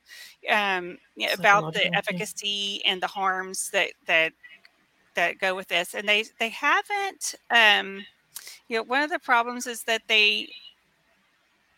um, 0.49 0.97
you 1.15 1.27
know, 1.27 1.33
about 1.33 1.73
the 1.73 1.93
efficacy 1.95 2.81
and 2.85 3.01
the 3.01 3.07
harms 3.07 3.69
that 3.71 3.91
that 4.05 4.33
that 5.15 5.39
go 5.39 5.55
with 5.55 5.67
this 5.67 5.95
and 5.95 6.07
they 6.07 6.23
they 6.39 6.49
haven't 6.49 7.35
um 7.49 8.05
you 8.67 8.77
know 8.77 8.83
one 8.83 9.01
of 9.01 9.09
the 9.09 9.19
problems 9.19 9.65
is 9.65 9.83
that 9.83 10.01
they 10.07 10.47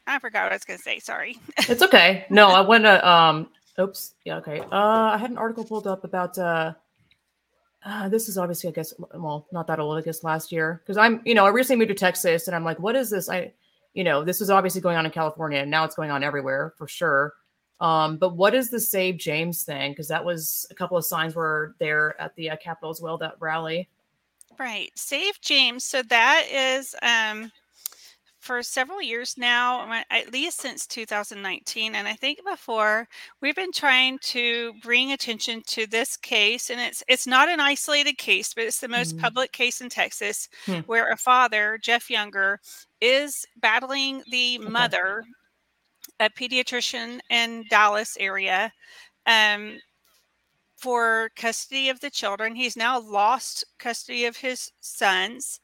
i 0.07 0.19
forgot 0.19 0.43
what 0.43 0.51
i 0.51 0.55
was 0.55 0.65
going 0.65 0.77
to 0.77 0.83
say 0.83 0.99
sorry. 0.99 1.37
It's 1.57 1.81
okay. 1.81 2.25
No 2.29 2.49
i 2.49 2.61
went 2.67 2.83
to 2.83 3.09
um 3.09 3.47
oops 3.79 4.13
yeah 4.25 4.37
okay. 4.37 4.59
Uh 4.59 5.11
i 5.13 5.17
had 5.17 5.31
an 5.31 5.37
article 5.37 5.63
pulled 5.63 5.87
up 5.87 6.03
about 6.03 6.37
uh 6.37 6.73
uh, 7.83 8.09
this 8.09 8.27
is 8.27 8.37
obviously, 8.37 8.69
I 8.69 8.73
guess, 8.73 8.93
well, 9.13 9.47
not 9.51 9.67
that 9.67 9.79
old, 9.79 9.97
I 9.97 10.01
guess 10.01 10.23
last 10.23 10.51
year. 10.51 10.81
Because 10.83 10.97
I'm, 10.97 11.21
you 11.25 11.33
know, 11.33 11.45
I 11.45 11.49
recently 11.49 11.79
moved 11.79 11.89
to 11.89 11.95
Texas 11.95 12.47
and 12.47 12.55
I'm 12.55 12.65
like, 12.65 12.79
what 12.79 12.95
is 12.95 13.09
this? 13.09 13.29
I, 13.29 13.53
you 13.93 14.03
know, 14.03 14.23
this 14.23 14.41
is 14.41 14.49
obviously 14.49 14.81
going 14.81 14.97
on 14.97 15.05
in 15.05 15.11
California 15.11 15.59
and 15.59 15.71
now 15.71 15.85
it's 15.85 15.95
going 15.95 16.11
on 16.11 16.23
everywhere 16.23 16.73
for 16.77 16.87
sure. 16.87 17.33
Um, 17.79 18.17
but 18.17 18.35
what 18.35 18.53
is 18.53 18.69
the 18.69 18.79
Save 18.79 19.17
James 19.17 19.63
thing? 19.63 19.91
Because 19.91 20.09
that 20.09 20.23
was 20.23 20.67
a 20.69 20.75
couple 20.75 20.97
of 20.97 21.05
signs 21.05 21.35
were 21.35 21.75
there 21.79 22.19
at 22.19 22.35
the 22.35 22.49
uh, 22.49 22.57
Capitol 22.57 22.89
as 22.89 22.99
well, 23.01 23.17
that 23.19 23.35
rally. 23.39 23.87
Right. 24.59 24.91
Save 24.95 25.39
James. 25.39 25.85
So 25.85 26.03
that 26.03 26.45
is 26.51 26.93
um, 27.01 27.49
for 28.39 28.63
several 28.63 29.01
years 29.01 29.35
now, 29.37 30.01
at 30.09 30.31
least 30.31 30.61
since 30.61 30.87
2019, 30.87 31.93
and 31.93 32.07
I 32.07 32.13
think 32.13 32.39
before, 32.49 33.07
we've 33.41 33.55
been 33.55 33.71
trying 33.71 34.17
to 34.23 34.73
bring 34.81 35.11
attention 35.11 35.61
to 35.67 35.85
this 35.85 36.15
case, 36.15 36.69
and 36.69 36.79
it's 36.79 37.03
it's 37.07 37.27
not 37.27 37.49
an 37.49 37.59
isolated 37.59 38.17
case, 38.17 38.53
but 38.53 38.63
it's 38.63 38.79
the 38.79 38.87
most 38.87 39.17
mm. 39.17 39.21
public 39.21 39.51
case 39.51 39.81
in 39.81 39.89
Texas, 39.89 40.47
hmm. 40.65 40.79
where 40.85 41.11
a 41.11 41.17
father, 41.17 41.77
Jeff 41.81 42.09
Younger, 42.09 42.59
is 43.01 43.45
battling 43.57 44.23
the 44.31 44.57
okay. 44.59 44.69
mother, 44.69 45.23
a 46.19 46.29
pediatrician 46.29 47.19
in 47.29 47.65
Dallas 47.69 48.15
area, 48.19 48.71
um, 49.25 49.77
for 50.77 51.29
custody 51.35 51.89
of 51.89 51.99
the 51.99 52.09
children. 52.09 52.55
He's 52.55 52.77
now 52.77 53.01
lost 53.01 53.65
custody 53.79 54.25
of 54.25 54.37
his 54.37 54.71
sons 54.79 55.59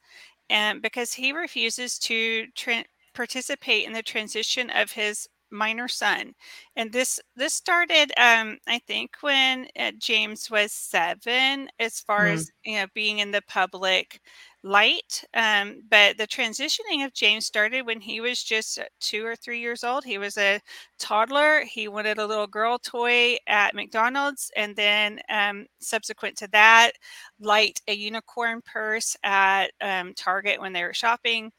and 0.50 0.82
because 0.82 1.12
he 1.14 1.32
refuses 1.32 1.98
to 1.98 2.46
tra- 2.54 2.84
participate 3.14 3.86
in 3.86 3.92
the 3.92 4.02
transition 4.02 4.70
of 4.70 4.92
his 4.92 5.28
minor 5.50 5.86
son 5.88 6.34
and 6.74 6.92
this 6.92 7.20
this 7.36 7.54
started 7.54 8.12
um 8.18 8.58
i 8.66 8.80
think 8.80 9.10
when 9.20 9.68
uh, 9.78 9.92
james 9.98 10.50
was 10.50 10.72
seven 10.72 11.68
as 11.78 12.00
far 12.00 12.26
mm. 12.26 12.32
as 12.32 12.50
you 12.64 12.76
know 12.76 12.86
being 12.94 13.20
in 13.20 13.30
the 13.30 13.42
public 13.48 14.20
light. 14.66 15.24
Um, 15.34 15.82
but 15.88 16.18
the 16.18 16.26
transitioning 16.26 17.04
of 17.04 17.14
James 17.14 17.46
started 17.46 17.86
when 17.86 18.00
he 18.00 18.20
was 18.20 18.42
just 18.42 18.78
uh, 18.78 18.84
two 19.00 19.24
or 19.24 19.36
three 19.36 19.60
years 19.60 19.84
old. 19.84 20.04
He 20.04 20.18
was 20.18 20.36
a 20.36 20.60
toddler. 20.98 21.62
He 21.64 21.88
wanted 21.88 22.18
a 22.18 22.26
little 22.26 22.46
girl 22.46 22.78
toy 22.78 23.36
at 23.46 23.74
McDonald's. 23.74 24.50
And 24.56 24.74
then, 24.74 25.20
um, 25.28 25.66
subsequent 25.80 26.36
to 26.38 26.48
that, 26.48 26.92
light 27.40 27.80
a 27.86 27.94
unicorn 27.94 28.60
purse 28.64 29.16
at 29.22 29.70
um, 29.80 30.12
Target 30.14 30.60
when 30.60 30.72
they 30.72 30.82
were 30.82 30.94
shopping. 30.94 31.52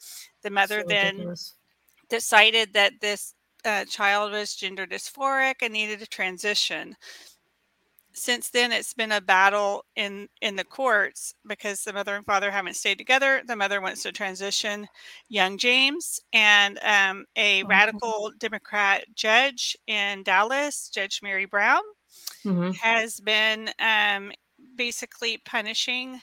The 0.43 0.49
mother 0.49 0.81
so 0.81 0.87
then 0.87 1.35
decided 2.09 2.73
that 2.73 2.93
this 2.99 3.33
uh, 3.65 3.85
child 3.85 4.31
was 4.31 4.55
gender 4.55 4.85
dysphoric 4.85 5.55
and 5.61 5.73
needed 5.73 6.01
a 6.01 6.07
transition 6.07 6.95
since 8.17 8.49
then 8.49 8.71
it's 8.71 8.93
been 8.93 9.11
a 9.11 9.21
battle 9.21 9.85
in 9.95 10.27
in 10.41 10.55
the 10.55 10.63
courts 10.63 11.33
because 11.47 11.83
the 11.83 11.93
mother 11.93 12.15
and 12.15 12.25
father 12.25 12.49
haven't 12.49 12.75
stayed 12.75 12.97
together 12.97 13.41
the 13.47 13.55
mother 13.55 13.79
wants 13.79 14.03
to 14.03 14.11
transition 14.11 14.87
young 15.29 15.57
james 15.57 16.19
and 16.33 16.79
um, 16.83 17.25
a 17.35 17.61
mm-hmm. 17.61 17.69
radical 17.69 18.31
democrat 18.39 19.05
judge 19.15 19.77
in 19.87 20.23
dallas 20.23 20.89
judge 20.89 21.21
mary 21.21 21.45
brown 21.45 21.81
mm-hmm. 22.45 22.71
has 22.71 23.19
been 23.19 23.69
um, 23.79 24.31
basically 24.75 25.37
punishing 25.45 26.19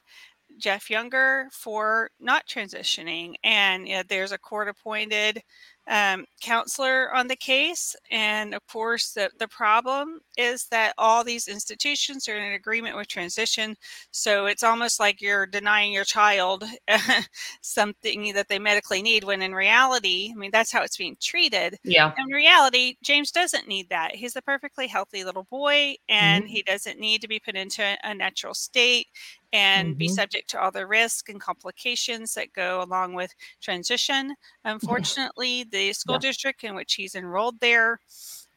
jeff 0.59 0.91
younger 0.91 1.49
for 1.53 2.11
not 2.21 2.47
transitioning 2.47 3.35
and 3.43 3.87
you 3.89 3.97
know, 3.97 4.03
there's 4.09 4.33
a 4.33 4.39
court 4.39 4.69
appointed 4.69 5.43
um, 5.87 6.25
counselor 6.41 7.15
on 7.15 7.29
the 7.29 7.37
case. 7.37 7.95
And 8.11 8.55
of 8.55 8.67
course, 8.67 9.13
the, 9.13 9.31
the 9.39 9.49
problem 9.49 10.21
is 10.37 10.67
that 10.67 10.95
all 10.99 11.25
these 11.25 11.49
institutions 11.49 12.29
are 12.29 12.37
in 12.37 12.55
agreement 12.55 12.97
with 12.97 13.09
transition. 13.09 13.77
So 14.11 14.47
it's 14.47 14.63
almost 14.63 14.99
like 14.99 15.21
you're 15.21 15.47
denying 15.47 15.93
your 15.93 16.05
child 16.05 16.65
something 17.61 18.33
that 18.35 18.49
they 18.49 18.59
medically 18.59 19.03
need, 19.03 19.25
when 19.25 19.43
in 19.43 19.55
reality, 19.55 20.33
I 20.33 20.39
mean, 20.39 20.51
that's 20.51 20.73
how 20.73 20.83
it's 20.83 20.97
being 20.97 21.17
treated. 21.21 21.79
Yeah. 21.85 22.13
In 22.19 22.27
reality, 22.27 22.97
James 23.03 23.31
doesn't 23.31 23.69
need 23.69 23.89
that. 23.91 24.15
He's 24.15 24.37
a 24.37 24.43
perfectly 24.43 24.87
healthy 24.87 25.25
little 25.25 25.45
boy 25.45 25.97
and 26.09 26.45
mm-hmm. 26.45 26.53
he 26.53 26.63
doesn't 26.63 26.99
need 26.99 27.21
to 27.21 27.29
be 27.29 27.39
put 27.39 27.57
into 27.57 27.83
a 28.03 28.15
natural 28.15 28.55
state 28.55 29.09
and 29.55 29.91
mm-hmm. 29.91 29.99
be 29.99 30.09
subject 30.09 30.51
to 30.51 30.61
all 30.61 30.73
the 30.73 30.87
risk 30.87 31.29
and 31.29 31.41
complications 31.41 32.35
that 32.35 32.53
go 32.53 32.83
along 32.83 33.15
with 33.15 33.33
transition. 33.63 34.35
Unfortunately, 34.65 35.65
the 35.71 35.93
school 35.93 36.17
yeah. 36.17 36.29
district 36.29 36.65
in 36.65 36.75
which 36.75 36.95
he's 36.95 37.15
enrolled 37.15 37.59
there 37.61 38.01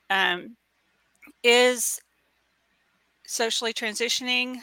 um, 0.10 0.58
is 1.44 2.02
socially 3.28 3.74
transitioning 3.74 4.58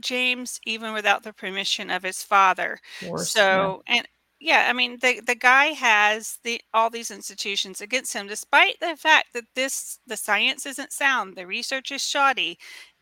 James 0.00 0.60
even 0.64 0.94
without 0.94 1.22
the 1.22 1.32
permission 1.34 1.90
of 1.90 2.02
his 2.02 2.22
father. 2.22 2.78
Course, 3.00 3.30
so, 3.30 3.82
yeah. 3.86 3.96
and 3.96 4.08
yeah, 4.40 4.66
I 4.70 4.72
mean 4.72 4.98
the 5.02 5.20
the 5.20 5.34
guy 5.34 5.66
has 5.66 6.38
the 6.42 6.60
all 6.72 6.88
these 6.88 7.10
institutions 7.10 7.82
against 7.82 8.14
him, 8.14 8.26
despite 8.26 8.80
the 8.80 8.96
fact 8.96 9.34
that 9.34 9.44
this 9.54 9.98
the 10.06 10.16
science 10.16 10.64
isn't 10.64 10.92
sound, 10.92 11.36
the 11.36 11.46
research 11.46 11.92
is 11.92 12.02
shoddy, 12.02 12.58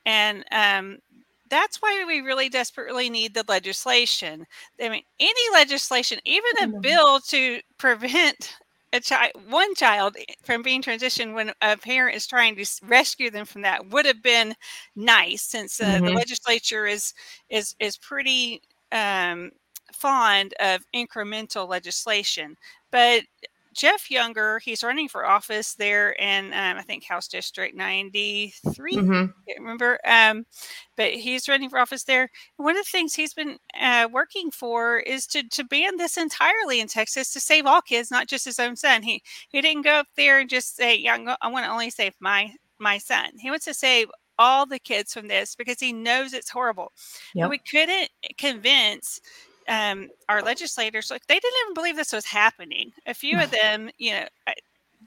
and 0.07 0.44
um, 0.51 0.98
that's 1.50 1.83
why 1.83 2.04
we 2.07 2.20
really 2.20 2.48
desperately 2.48 3.11
need 3.11 3.35
the 3.35 3.44
legislation. 3.48 4.46
I 4.80 4.88
mean, 4.88 5.02
any 5.20 5.52
legislation, 5.52 6.18
even 6.24 6.50
a 6.62 6.66
mm-hmm. 6.68 6.80
bill 6.80 7.20
to 7.28 7.61
prevent 7.78 8.57
a 8.92 9.00
child, 9.00 9.33
one 9.48 9.74
child 9.74 10.16
from 10.44 10.62
being 10.62 10.80
transitioned 10.80 11.35
when 11.35 11.52
a 11.61 11.76
parent 11.76 12.16
is 12.16 12.26
trying 12.26 12.57
to 12.57 12.66
rescue 12.85 13.30
them 13.30 13.44
from 13.44 13.62
that 13.62 13.90
would 13.90 14.07
have 14.07 14.22
been 14.22 14.54
nice, 14.96 15.42
since 15.42 15.80
uh, 15.80 15.85
mm-hmm. 15.85 16.07
the 16.07 16.12
legislature 16.12 16.87
is 16.87 17.12
is 17.50 17.74
is 17.80 17.98
pretty 17.98 18.62
um, 18.92 19.50
fond 19.92 20.54
of 20.61 20.85
incremental 20.94 21.68
legislation. 21.68 22.57
But 22.90 23.22
Jeff 23.74 24.10
Younger, 24.10 24.60
he's 24.60 24.82
running 24.82 25.08
for 25.08 25.26
office 25.26 25.74
there 25.74 26.12
in, 26.12 26.46
um, 26.46 26.78
I 26.78 26.82
think, 26.82 27.04
House 27.04 27.28
District 27.28 27.76
93. 27.76 28.94
Mm-hmm. 28.94 29.24
Remember. 29.58 29.98
Um, 30.06 30.46
but 30.96 31.12
he's 31.12 31.48
running 31.48 31.68
for 31.68 31.78
office 31.78 32.04
there. 32.04 32.30
One 32.56 32.76
of 32.76 32.84
the 32.84 32.90
things 32.90 33.14
he's 33.14 33.34
been 33.34 33.58
uh, 33.80 34.08
working 34.10 34.50
for 34.50 34.98
is 34.98 35.26
to, 35.28 35.46
to 35.48 35.64
ban 35.64 35.96
this 35.96 36.16
entirely 36.16 36.80
in 36.80 36.88
Texas 36.88 37.32
to 37.32 37.40
save 37.40 37.66
all 37.66 37.82
kids, 37.82 38.10
not 38.10 38.28
just 38.28 38.44
his 38.44 38.60
own 38.60 38.76
son. 38.76 39.02
He 39.02 39.22
he 39.48 39.60
didn't 39.60 39.82
go 39.82 39.92
up 39.92 40.06
there 40.16 40.38
and 40.38 40.48
just 40.48 40.76
say, 40.76 40.96
"Yeah, 40.96 41.37
I 41.40 41.48
want 41.48 41.66
to 41.66 41.70
only 41.70 41.90
save 41.90 42.14
my 42.20 42.54
my 42.78 42.98
son." 42.98 43.30
He 43.38 43.50
wants 43.50 43.64
to 43.66 43.74
save 43.74 44.08
all 44.38 44.66
the 44.66 44.78
kids 44.78 45.12
from 45.12 45.28
this 45.28 45.54
because 45.54 45.80
he 45.80 45.92
knows 45.92 46.32
it's 46.32 46.50
horrible. 46.50 46.92
Yep. 47.34 47.50
we 47.50 47.58
couldn't 47.58 48.10
convince 48.38 49.20
um, 49.68 50.09
our 50.29 50.42
legislators 50.42 51.11
like 51.11 51.27
they 51.27 51.35
didn't 51.38 51.59
even 51.64 51.74
believe 51.74 51.96
this 51.96 52.12
was 52.12 52.24
happening. 52.24 52.92
A 53.07 53.14
few 53.14 53.38
of 53.40 53.50
them, 53.62 53.90
you 53.98 54.12
know, 54.12 54.27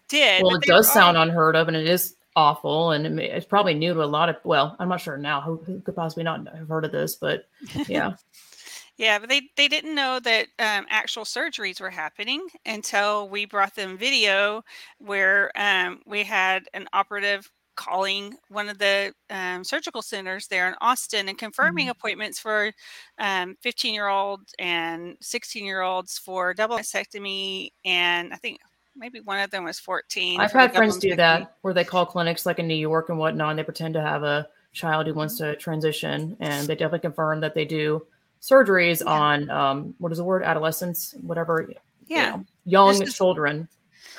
did. 0.07 0.43
Well, 0.43 0.55
it 0.55 0.63
does 0.63 0.91
sound 0.91 1.17
unheard 1.17 1.55
of, 1.55 1.67
and 1.67 1.77
it 1.77 1.87
is 1.87 2.15
awful, 2.35 2.91
and 2.91 3.19
it's 3.19 3.45
probably 3.45 3.73
new 3.73 3.93
to 3.93 4.03
a 4.03 4.05
lot 4.05 4.29
of. 4.29 4.37
Well, 4.43 4.75
I'm 4.79 4.89
not 4.89 5.01
sure 5.01 5.17
now 5.17 5.41
who, 5.41 5.57
who 5.65 5.81
could 5.81 5.95
possibly 5.95 6.23
not 6.23 6.47
have 6.55 6.67
heard 6.67 6.85
of 6.85 6.91
this, 6.91 7.15
but 7.15 7.47
yeah. 7.87 8.13
yeah, 8.97 9.19
but 9.19 9.29
they 9.29 9.49
they 9.55 9.67
didn't 9.67 9.95
know 9.95 10.19
that 10.19 10.47
um, 10.59 10.85
actual 10.89 11.23
surgeries 11.23 11.81
were 11.81 11.89
happening 11.89 12.47
until 12.65 13.29
we 13.29 13.45
brought 13.45 13.75
them 13.75 13.97
video 13.97 14.63
where 14.99 15.51
um, 15.55 16.01
we 16.05 16.23
had 16.23 16.67
an 16.73 16.87
operative 16.93 17.51
calling 17.77 18.35
one 18.49 18.67
of 18.67 18.77
the 18.77 19.13
um, 19.29 19.63
surgical 19.63 20.01
centers 20.01 20.47
there 20.47 20.67
in 20.67 20.75
Austin 20.81 21.29
and 21.29 21.37
confirming 21.37 21.85
mm-hmm. 21.85 21.91
appointments 21.91 22.39
for 22.39 22.73
15 23.17 23.89
um, 23.89 23.93
year 23.93 24.07
olds 24.09 24.53
and 24.59 25.15
16 25.21 25.63
year 25.63 25.81
olds 25.81 26.17
for 26.17 26.53
double 26.53 26.77
mastectomy. 26.77 27.69
And 27.85 28.33
I 28.33 28.35
think 28.35 28.59
maybe 28.97 29.21
one 29.21 29.39
of 29.39 29.51
them 29.51 29.63
was 29.63 29.79
14. 29.79 30.41
I've 30.41 30.51
had 30.51 30.73
friends 30.75 30.97
do 30.97 31.15
that 31.15 31.55
where 31.61 31.73
they 31.73 31.83
call 31.83 32.05
clinics 32.05 32.45
like 32.45 32.59
in 32.59 32.67
New 32.67 32.75
York 32.75 33.09
and 33.09 33.17
whatnot, 33.17 33.51
and 33.51 33.59
they 33.59 33.63
pretend 33.63 33.93
to 33.93 34.01
have 34.01 34.23
a 34.23 34.47
child 34.73 35.07
who 35.07 35.13
wants 35.13 35.35
mm-hmm. 35.35 35.51
to 35.51 35.55
transition, 35.55 36.35
and 36.39 36.67
they 36.67 36.75
definitely 36.75 36.99
confirm 36.99 37.39
that 37.41 37.53
they 37.53 37.65
do 37.65 38.05
surgeries 38.41 39.03
yeah. 39.03 39.11
on 39.11 39.49
um, 39.49 39.95
what 39.99 40.11
is 40.11 40.17
the 40.17 40.23
word 40.23 40.43
adolescents, 40.43 41.15
whatever. 41.21 41.69
Yeah, 42.07 42.25
you 42.25 42.31
know, 42.31 42.45
young 42.65 43.05
children. 43.05 43.67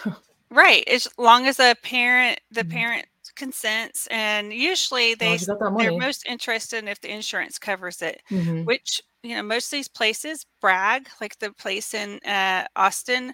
right, 0.50 0.86
as 0.88 1.08
long 1.18 1.46
as 1.46 1.56
the 1.56 1.76
parent, 1.82 2.40
the 2.50 2.62
mm-hmm. 2.62 2.70
parent 2.70 3.06
consents 3.38 4.08
and 4.10 4.52
usually 4.52 5.14
they 5.14 5.36
they're 5.36 5.92
most 5.92 6.26
interested 6.26 6.78
in 6.78 6.88
if 6.88 7.00
the 7.00 7.10
insurance 7.10 7.58
covers 7.58 8.02
it 8.02 8.20
mm-hmm. 8.30 8.64
which 8.64 9.00
you 9.22 9.34
know 9.36 9.42
most 9.42 9.66
of 9.66 9.76
these 9.76 9.88
places 9.88 10.44
brag 10.60 11.08
like 11.20 11.38
the 11.38 11.52
place 11.52 11.94
in 11.94 12.18
uh, 12.26 12.64
austin 12.74 13.32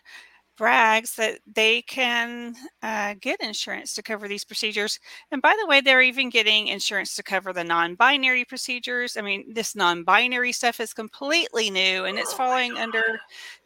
brags 0.56 1.16
that 1.16 1.40
they 1.52 1.82
can 1.82 2.54
uh, 2.82 3.14
get 3.20 3.40
insurance 3.40 3.94
to 3.94 4.02
cover 4.02 4.28
these 4.28 4.44
procedures. 4.44 4.98
And 5.30 5.42
by 5.42 5.56
the 5.60 5.66
way, 5.66 5.80
they're 5.80 6.02
even 6.02 6.30
getting 6.30 6.68
insurance 6.68 7.16
to 7.16 7.22
cover 7.22 7.52
the 7.52 7.64
non 7.64 7.94
binary 7.94 8.44
procedures. 8.44 9.16
I 9.16 9.22
mean, 9.22 9.52
this 9.52 9.74
non 9.74 10.04
binary 10.04 10.52
stuff 10.52 10.80
is 10.80 10.92
completely 10.92 11.70
new 11.70 12.04
and 12.04 12.18
it's 12.18 12.32
oh 12.34 12.36
falling 12.36 12.76
under 12.76 13.20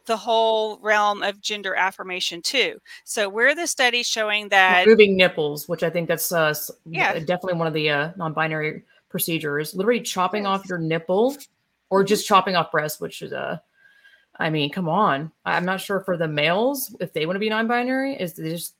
the 0.05 0.17
whole 0.17 0.79
realm 0.79 1.21
of 1.21 1.39
gender 1.41 1.75
affirmation 1.75 2.41
too. 2.41 2.79
So 3.03 3.29
we're 3.29 3.55
the 3.55 3.67
study 3.67 4.03
showing 4.03 4.49
that 4.49 4.85
removing 4.85 5.15
nipples, 5.15 5.67
which 5.67 5.83
I 5.83 5.89
think 5.89 6.07
that's 6.07 6.31
uh, 6.31 6.53
yeah. 6.85 7.13
definitely 7.19 7.55
one 7.55 7.67
of 7.67 7.73
the 7.73 7.89
uh, 7.89 8.11
non 8.17 8.33
binary 8.33 8.83
procedures, 9.09 9.75
literally 9.75 10.01
chopping 10.01 10.43
yes. 10.43 10.49
off 10.49 10.69
your 10.69 10.77
nipple 10.77 11.35
or 11.89 12.03
just 12.03 12.27
chopping 12.27 12.55
off 12.55 12.71
breast, 12.71 13.01
which 13.01 13.21
is 13.21 13.31
a 13.31 13.37
uh, 13.37 13.57
I 14.39 14.49
mean, 14.49 14.71
come 14.71 14.87
on. 14.87 15.31
I'm 15.45 15.65
not 15.65 15.81
sure 15.81 15.99
for 15.99 16.15
the 16.15 16.27
males 16.27 16.95
if 16.99 17.11
they 17.13 17.25
want 17.25 17.35
to 17.35 17.39
be 17.39 17.49
non-binary. 17.49 18.15
Is 18.15 18.33
they 18.33 18.49
just 18.49 18.75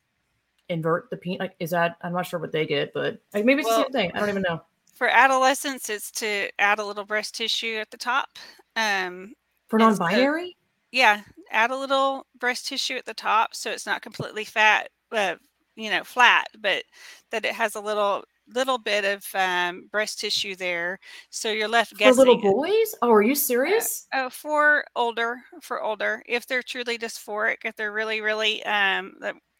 invert 0.69 1.10
the 1.10 1.17
penis? 1.17 1.39
Like, 1.39 1.56
is 1.60 1.72
that? 1.72 1.98
I'm 2.02 2.13
not 2.13 2.26
sure 2.26 2.39
what 2.39 2.52
they 2.52 2.65
get, 2.65 2.93
but 2.93 3.19
like 3.34 3.45
maybe 3.45 3.62
it's 3.62 3.69
well, 3.69 3.80
the 3.80 3.84
same 3.86 3.91
thing. 3.91 4.12
I 4.13 4.19
don't 4.19 4.30
even 4.30 4.43
know. 4.43 4.62
For 4.95 5.08
adolescents, 5.08 5.89
it's 5.89 6.12
to 6.12 6.50
add 6.60 6.80
a 6.80 6.86
little 6.86 7.06
breast 7.06 7.36
tissue 7.36 7.76
at 7.76 7.91
the 7.91 7.98
top. 7.98 8.30
Um, 8.76 9.34
for 9.67 9.80
non-binary. 9.80 10.56
yeah, 10.91 11.22
add 11.52 11.72
a 11.72 11.78
little 11.78 12.26
breast 12.39 12.67
tissue 12.67 12.95
at 12.95 13.06
the 13.06 13.13
top 13.13 13.54
so 13.54 13.69
it's 13.69 13.86
not 13.86 14.02
completely 14.02 14.45
fat, 14.45 14.89
uh, 15.12 15.36
you 15.76 15.89
know, 15.89 16.04
flat, 16.04 16.48
but 16.60 16.84
that 17.32 17.45
it 17.45 17.54
has 17.54 17.76
a 17.76 17.82
little 17.82 18.24
little 18.54 18.78
bit 18.78 19.06
of 19.06 19.26
um, 19.34 19.88
breast 19.92 20.20
tissue 20.20 20.56
there, 20.56 21.00
so 21.30 21.52
you're 21.52 21.68
left 21.68 21.98
guessing. 21.98 22.14
For 22.14 22.32
little 22.32 22.38
boys? 22.38 22.96
Oh, 23.02 23.12
are 23.12 23.22
you 23.22 23.36
serious? 23.36 24.08
Uh, 24.14 24.26
uh, 24.26 24.30
for 24.30 24.86
older, 24.96 25.38
for 25.62 25.82
older, 25.82 26.22
if 26.28 26.48
they're 26.48 26.64
truly 26.64 26.98
dysphoric, 26.98 27.58
if 27.66 27.76
they're 27.76 27.92
really, 27.92 28.22
really 28.22 28.64
um, 28.66 29.14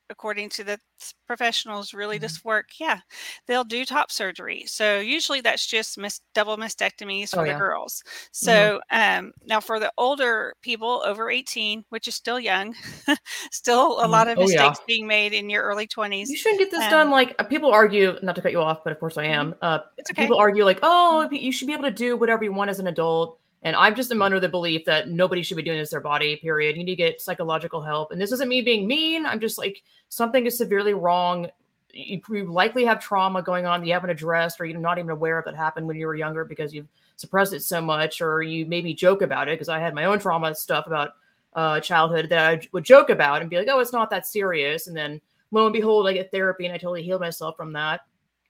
according 0.10 0.50
to 0.50 0.64
the 0.64 0.80
professionals 1.26 1.94
really 1.94 2.18
mm-hmm. 2.18 2.24
this 2.24 2.44
work 2.44 2.68
yeah 2.80 3.00
they'll 3.48 3.64
do 3.64 3.86
top 3.86 4.12
surgery 4.12 4.64
so 4.66 5.00
usually 5.00 5.42
that's 5.42 5.66
just 5.66 5.98
mis- 5.98 6.22
double 6.34 6.58
mastectomies 6.58 7.30
for 7.30 7.42
oh, 7.42 7.44
the 7.44 7.50
yeah. 7.50 7.58
girls 7.58 8.04
mm-hmm. 8.06 8.28
so 8.32 8.80
mm-hmm. 8.92 9.26
um, 9.26 9.32
now 9.46 9.60
for 9.60 9.80
the 9.80 9.92
older 9.98 10.54
people 10.62 11.02
over 11.06 11.30
18 11.30 11.86
which 11.90 12.08
is 12.08 12.16
still 12.16 12.40
young 12.40 12.76
still 13.52 14.00
a 14.00 14.04
mm-hmm. 14.04 14.12
lot 14.12 14.28
of 14.28 14.38
mistakes 14.38 14.62
oh, 14.62 14.66
yeah. 14.66 14.86
being 14.88 15.08
made 15.08 15.34
in 15.34 15.50
your 15.50 15.64
early 15.64 15.88
20s 15.88 16.28
you 16.28 16.38
shouldn't 16.38 16.60
get 16.60 16.72
this 16.72 16.84
um, 16.84 16.90
done 16.90 17.10
like 17.12 17.36
uh, 17.40 17.44
people 17.44 17.72
argue 17.72 18.18
not 18.22 18.36
to 18.36 18.42
cut 18.42 18.52
you 18.52 18.60
off 18.60 18.84
but 18.84 18.92
of 18.92 19.00
course 19.00 19.18
i 19.18 19.24
am 19.24 19.52
mm-hmm. 19.54 19.66
uh, 19.66 19.80
okay. 20.12 20.24
people 20.24 20.38
argue 20.38 20.66
like 20.66 20.80
oh 20.84 21.28
you 21.32 21.52
should 21.52 21.68
be 21.68 21.74
able 21.74 21.84
to 21.84 21.92
do 21.92 22.18
whatever 22.18 22.44
you 22.44 22.52
want 22.52 22.70
as 22.70 22.80
an 22.80 22.88
adult 22.88 23.40
and 23.64 23.76
I'm 23.76 23.96
just 23.96 24.12
am 24.12 24.22
under 24.22 24.40
the 24.40 24.48
belief 24.48 24.86
that 24.86 25.10
nobody 25.10 25.44
should 25.44 25.58
be 25.58 25.64
doing 25.64 25.80
this 25.80 25.90
to 25.90 25.96
their 25.96 26.02
body, 26.02 26.38
period. 26.38 26.78
You 26.78 26.84
need 26.84 26.92
to 26.92 26.96
get 26.96 27.22
psychological 27.22 27.82
help. 27.82 28.12
And 28.12 28.22
this 28.22 28.32
isn't 28.32 28.48
me 28.48 28.62
being 28.62 28.88
mean. 28.88 29.26
I'm 29.26 29.40
just 29.40 29.58
like, 29.58 29.84
something 30.08 30.46
is 30.46 30.58
severely 30.58 30.94
wrong. 30.94 31.48
You, 31.92 32.22
you 32.30 32.46
likely 32.46 32.86
have 32.86 33.02
trauma 33.02 33.42
going 33.42 33.66
on 33.66 33.82
that 33.82 33.88
you 33.88 33.94
haven't 33.94 34.12
addressed, 34.12 34.62
or 34.62 34.66
you're 34.66 34.80
not 34.80 34.98
even 34.98 35.10
aware 35.10 35.38
of 35.38 35.46
that 35.46 35.56
happened 35.56 35.88
when 35.88 35.98
you 35.98 36.08
were 36.08 36.16
younger 36.16 36.46
because 36.46 36.74
you've 36.74 36.88
suppressed 37.18 37.54
it 37.54 37.62
so 37.62 37.82
much, 37.82 38.22
or 38.22 38.42
you 38.42 38.66
maybe 38.66 38.94
joke 38.94 39.22
about 39.22 39.50
it. 39.50 39.56
Because 39.56 39.70
I 39.70 39.80
had 39.80 39.94
my 39.94 40.06
own 40.06 40.20
trauma 40.20 40.56
stuff 40.56 40.88
about 40.88 41.16
uh, 41.54 41.82
childhood 41.82 42.30
that 42.30 42.40
I 42.40 42.68
would 42.72 42.86
joke 42.86 43.10
about 43.10 43.42
and 43.42 43.50
be 43.50 43.58
like, 43.58 43.68
oh, 43.70 43.80
it's 43.80 43.92
not 43.94 44.10
that 44.12 44.26
serious. 44.26 44.88
And 44.88 44.96
then 44.96 45.20
lo 45.52 45.66
and 45.66 45.74
behold, 45.74 46.08
I 46.08 46.14
get 46.14 46.32
therapy 46.32 46.66
and 46.66 46.74
I 46.74 46.78
totally 46.78 47.04
healed 47.04 47.22
myself 47.22 47.58
from 47.58 47.74
that. 47.74 48.02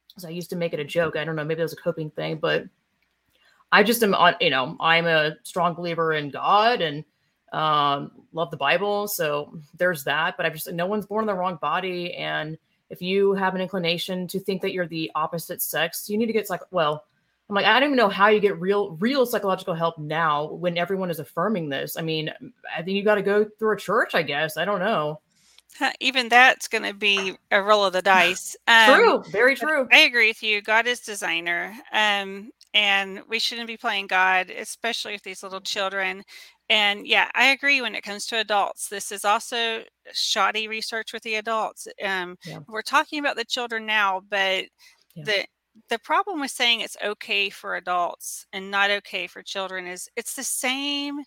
Because 0.09 0.25
I 0.25 0.29
used 0.29 0.49
to 0.51 0.55
make 0.55 0.73
it 0.73 0.79
a 0.79 0.85
joke. 0.85 1.15
I 1.15 1.23
don't 1.23 1.35
know, 1.35 1.43
maybe 1.43 1.61
it 1.61 1.63
was 1.63 1.73
a 1.73 1.77
coping 1.77 2.11
thing, 2.11 2.37
but 2.37 2.65
I 3.71 3.83
just 3.83 4.03
am 4.03 4.13
on, 4.13 4.35
you 4.41 4.49
know, 4.49 4.75
I'm 4.79 5.05
a 5.05 5.35
strong 5.43 5.73
believer 5.73 6.13
in 6.13 6.29
God 6.29 6.81
and 6.81 7.05
um, 7.53 8.11
love 8.33 8.51
the 8.51 8.57
Bible. 8.57 9.07
So 9.07 9.59
there's 9.77 10.03
that. 10.05 10.37
But 10.37 10.45
I've 10.45 10.53
just, 10.53 10.71
no 10.71 10.87
one's 10.87 11.05
born 11.05 11.23
in 11.23 11.27
the 11.27 11.35
wrong 11.35 11.57
body. 11.61 12.13
And 12.15 12.57
if 12.89 13.01
you 13.01 13.33
have 13.33 13.55
an 13.55 13.61
inclination 13.61 14.27
to 14.27 14.39
think 14.39 14.61
that 14.63 14.73
you're 14.73 14.87
the 14.87 15.11
opposite 15.15 15.61
sex, 15.61 16.09
you 16.09 16.17
need 16.17 16.25
to 16.25 16.33
get 16.33 16.49
like, 16.49 16.61
well, 16.71 17.03
I'm 17.49 17.55
like, 17.55 17.65
I 17.65 17.79
don't 17.79 17.89
even 17.89 17.97
know 17.97 18.09
how 18.09 18.27
you 18.27 18.39
get 18.39 18.59
real, 18.59 18.91
real 18.97 19.25
psychological 19.25 19.73
help 19.73 19.97
now 19.97 20.51
when 20.51 20.77
everyone 20.77 21.09
is 21.09 21.19
affirming 21.19 21.69
this. 21.69 21.97
I 21.97 22.01
mean, 22.01 22.31
I 22.75 22.83
think 22.83 22.95
you 22.95 23.03
got 23.03 23.15
to 23.15 23.23
go 23.23 23.43
through 23.43 23.73
a 23.73 23.77
church, 23.77 24.13
I 24.13 24.21
guess. 24.21 24.55
I 24.55 24.65
don't 24.65 24.79
know. 24.79 25.19
Even 25.99 26.29
that's 26.29 26.67
going 26.67 26.83
to 26.83 26.93
be 26.93 27.37
a 27.51 27.61
roll 27.61 27.85
of 27.85 27.93
the 27.93 28.01
dice. 28.01 28.55
Um, 28.67 28.93
true, 28.93 29.23
very 29.31 29.55
true. 29.55 29.87
I 29.91 29.99
agree 29.99 30.27
with 30.27 30.43
you. 30.43 30.61
God 30.61 30.87
is 30.87 30.99
designer. 30.99 31.75
Um, 31.91 32.51
and 32.73 33.21
we 33.27 33.39
shouldn't 33.39 33.67
be 33.67 33.77
playing 33.77 34.07
God, 34.07 34.49
especially 34.49 35.13
with 35.13 35.23
these 35.23 35.43
little 35.43 35.61
children. 35.61 36.23
And 36.69 37.07
yeah, 37.07 37.29
I 37.33 37.45
agree 37.45 37.81
when 37.81 37.95
it 37.95 38.03
comes 38.03 38.27
to 38.27 38.39
adults. 38.39 38.89
This 38.89 39.11
is 39.11 39.25
also 39.25 39.83
shoddy 40.13 40.67
research 40.67 41.13
with 41.13 41.23
the 41.23 41.35
adults. 41.35 41.87
Um, 42.03 42.37
yeah. 42.45 42.59
We're 42.67 42.83
talking 42.83 43.19
about 43.19 43.37
the 43.37 43.45
children 43.45 43.85
now, 43.85 44.21
but 44.29 44.65
yeah. 45.15 45.23
the 45.23 45.45
the 45.89 45.99
problem 45.99 46.41
with 46.41 46.51
saying 46.51 46.81
it's 46.81 46.97
okay 47.03 47.49
for 47.49 47.75
adults 47.75 48.45
and 48.51 48.69
not 48.69 48.91
okay 48.91 49.27
for 49.27 49.41
children 49.41 49.87
is 49.87 50.09
it's 50.15 50.35
the 50.35 50.43
same 50.43 51.19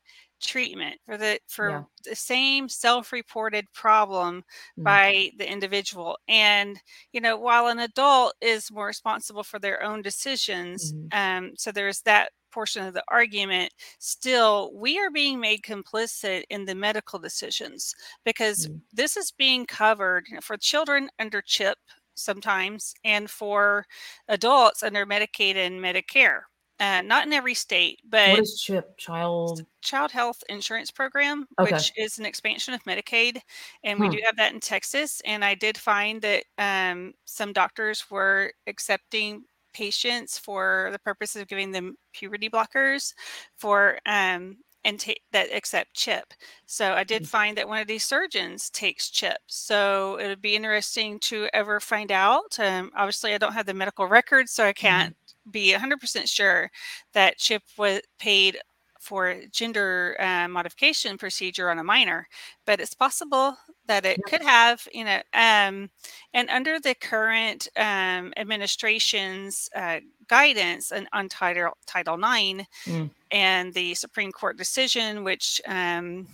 treatment 0.42 0.98
for 1.07 1.16
the 1.16 1.38
for 1.48 1.70
yeah. 1.70 1.83
the 2.05 2.16
same 2.16 2.68
self-reported 2.68 3.64
problem 3.72 4.38
mm-hmm. 4.38 4.83
by 4.83 5.31
the 5.38 5.50
individual 5.50 6.18
and 6.28 6.78
you 7.12 7.20
know 7.20 7.37
while 7.37 7.68
an 7.68 7.78
adult 7.78 8.35
is 8.40 8.70
more 8.70 8.87
responsible 8.87 9.42
for 9.42 9.59
their 9.59 9.83
own 9.83 10.02
decisions 10.02 10.92
mm-hmm. 10.92 11.46
um 11.46 11.52
so 11.57 11.72
there's 11.72 12.00
that 12.02 12.31
portion 12.52 12.85
of 12.85 12.92
the 12.92 13.02
argument 13.09 13.72
still 13.98 14.70
we 14.74 14.98
are 14.98 15.11
being 15.11 15.40
made 15.40 15.62
complicit 15.62 16.42
in 16.50 16.64
the 16.64 16.74
medical 16.74 17.18
decisions 17.18 17.94
because 18.24 18.66
mm-hmm. 18.66 18.76
this 18.92 19.16
is 19.16 19.33
being 19.33 19.64
covered 19.64 20.26
for 20.42 20.57
children 20.59 21.09
under 21.18 21.40
CHIP 21.40 21.78
sometimes 22.14 22.92
and 23.05 23.31
for 23.31 23.87
adults 24.28 24.83
under 24.83 25.07
medicaid 25.07 25.57
and 25.57 25.81
medicare 25.81 26.42
uh, 26.82 27.00
not 27.00 27.24
in 27.24 27.32
every 27.32 27.54
state, 27.54 28.00
but 28.10 28.30
what 28.30 28.40
is 28.40 28.60
CHIP? 28.60 28.98
Child 28.98 29.64
Child 29.82 30.10
Health 30.10 30.42
Insurance 30.48 30.90
Program, 30.90 31.46
okay. 31.60 31.74
which 31.74 31.92
is 31.96 32.18
an 32.18 32.26
expansion 32.26 32.74
of 32.74 32.82
Medicaid, 32.82 33.38
and 33.84 34.00
we 34.00 34.06
hmm. 34.06 34.14
do 34.14 34.20
have 34.24 34.36
that 34.36 34.52
in 34.52 34.58
Texas. 34.58 35.22
And 35.24 35.44
I 35.44 35.54
did 35.54 35.78
find 35.78 36.20
that 36.22 36.42
um, 36.58 37.14
some 37.24 37.52
doctors 37.52 38.10
were 38.10 38.52
accepting 38.66 39.44
patients 39.72 40.38
for 40.38 40.88
the 40.90 40.98
purpose 40.98 41.36
of 41.36 41.46
giving 41.46 41.70
them 41.70 41.96
puberty 42.12 42.50
blockers 42.50 43.14
for 43.56 43.98
um, 44.04 44.56
and 44.84 44.98
ta- 44.98 45.12
that 45.30 45.52
accept 45.52 45.94
CHIP. 45.94 46.34
So 46.66 46.94
I 46.94 47.04
did 47.04 47.22
hmm. 47.22 47.26
find 47.26 47.56
that 47.56 47.68
one 47.68 47.80
of 47.80 47.86
these 47.86 48.04
surgeons 48.04 48.70
takes 48.70 49.08
CHIP. 49.08 49.38
So 49.46 50.16
it 50.16 50.26
would 50.26 50.42
be 50.42 50.56
interesting 50.56 51.20
to 51.20 51.48
ever 51.54 51.78
find 51.78 52.10
out. 52.10 52.58
Um, 52.58 52.90
obviously, 52.96 53.34
I 53.34 53.38
don't 53.38 53.52
have 53.52 53.66
the 53.66 53.74
medical 53.74 54.06
records, 54.06 54.50
so 54.50 54.66
I 54.66 54.72
can't 54.72 55.16
be 55.50 55.72
100% 55.72 56.28
sure 56.28 56.70
that 57.12 57.38
CHIP 57.38 57.62
was 57.76 58.00
paid 58.18 58.59
for 59.02 59.35
gender 59.50 60.16
uh, 60.20 60.46
modification 60.46 61.18
procedure 61.18 61.70
on 61.70 61.81
a 61.81 61.85
minor, 61.85 62.28
but 62.64 62.81
it's 62.81 62.94
possible 62.94 63.57
that 63.87 64.07
it 64.07 64.20
could 64.28 64.42
have, 64.42 64.87
you 64.94 65.05
know, 65.05 65.20
um, 65.35 65.90
and 66.33 66.48
under 66.48 66.78
the 66.78 66.94
current 66.94 67.66
um, 67.76 68.33
administration's 68.37 69.68
uh, 69.74 69.98
guidance 70.28 70.92
and 70.92 71.09
on 71.12 71.28
Title 71.28 71.72
Title 71.85 72.14
IX 72.14 72.64
mm. 72.87 73.11
and 73.33 73.74
the 73.74 73.94
Supreme 73.94 74.31
Court 74.31 74.57
decision, 74.57 75.24
which 75.24 75.61
um, 75.66 76.28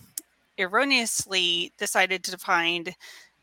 erroneously 0.59 1.73
decided 1.79 2.23
to 2.25 2.37
find 2.37 2.94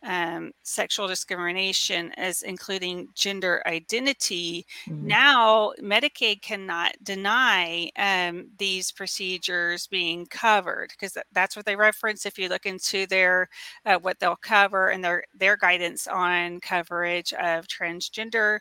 um, 0.03 0.51
sexual 0.63 1.07
discrimination 1.07 2.11
as 2.17 2.41
including 2.43 3.07
gender 3.15 3.61
identity. 3.65 4.65
Mm-hmm. 4.87 5.07
Now, 5.07 5.73
Medicaid 5.81 6.41
cannot 6.41 6.95
deny 7.03 7.89
um, 7.97 8.47
these 8.57 8.91
procedures 8.91 9.87
being 9.87 10.25
covered 10.27 10.91
because 10.91 11.17
that's 11.31 11.55
what 11.55 11.65
they 11.65 11.75
reference. 11.75 12.25
If 12.25 12.37
you 12.37 12.49
look 12.49 12.65
into 12.65 13.07
their 13.07 13.49
uh, 13.85 13.97
what 13.99 14.19
they'll 14.19 14.35
cover 14.35 14.89
and 14.89 15.03
their 15.03 15.23
their 15.33 15.57
guidance 15.57 16.07
on 16.07 16.59
coverage 16.59 17.33
of 17.33 17.67
transgender 17.67 18.59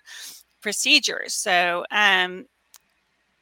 procedures. 0.60 1.34
So, 1.34 1.84
um, 1.90 2.46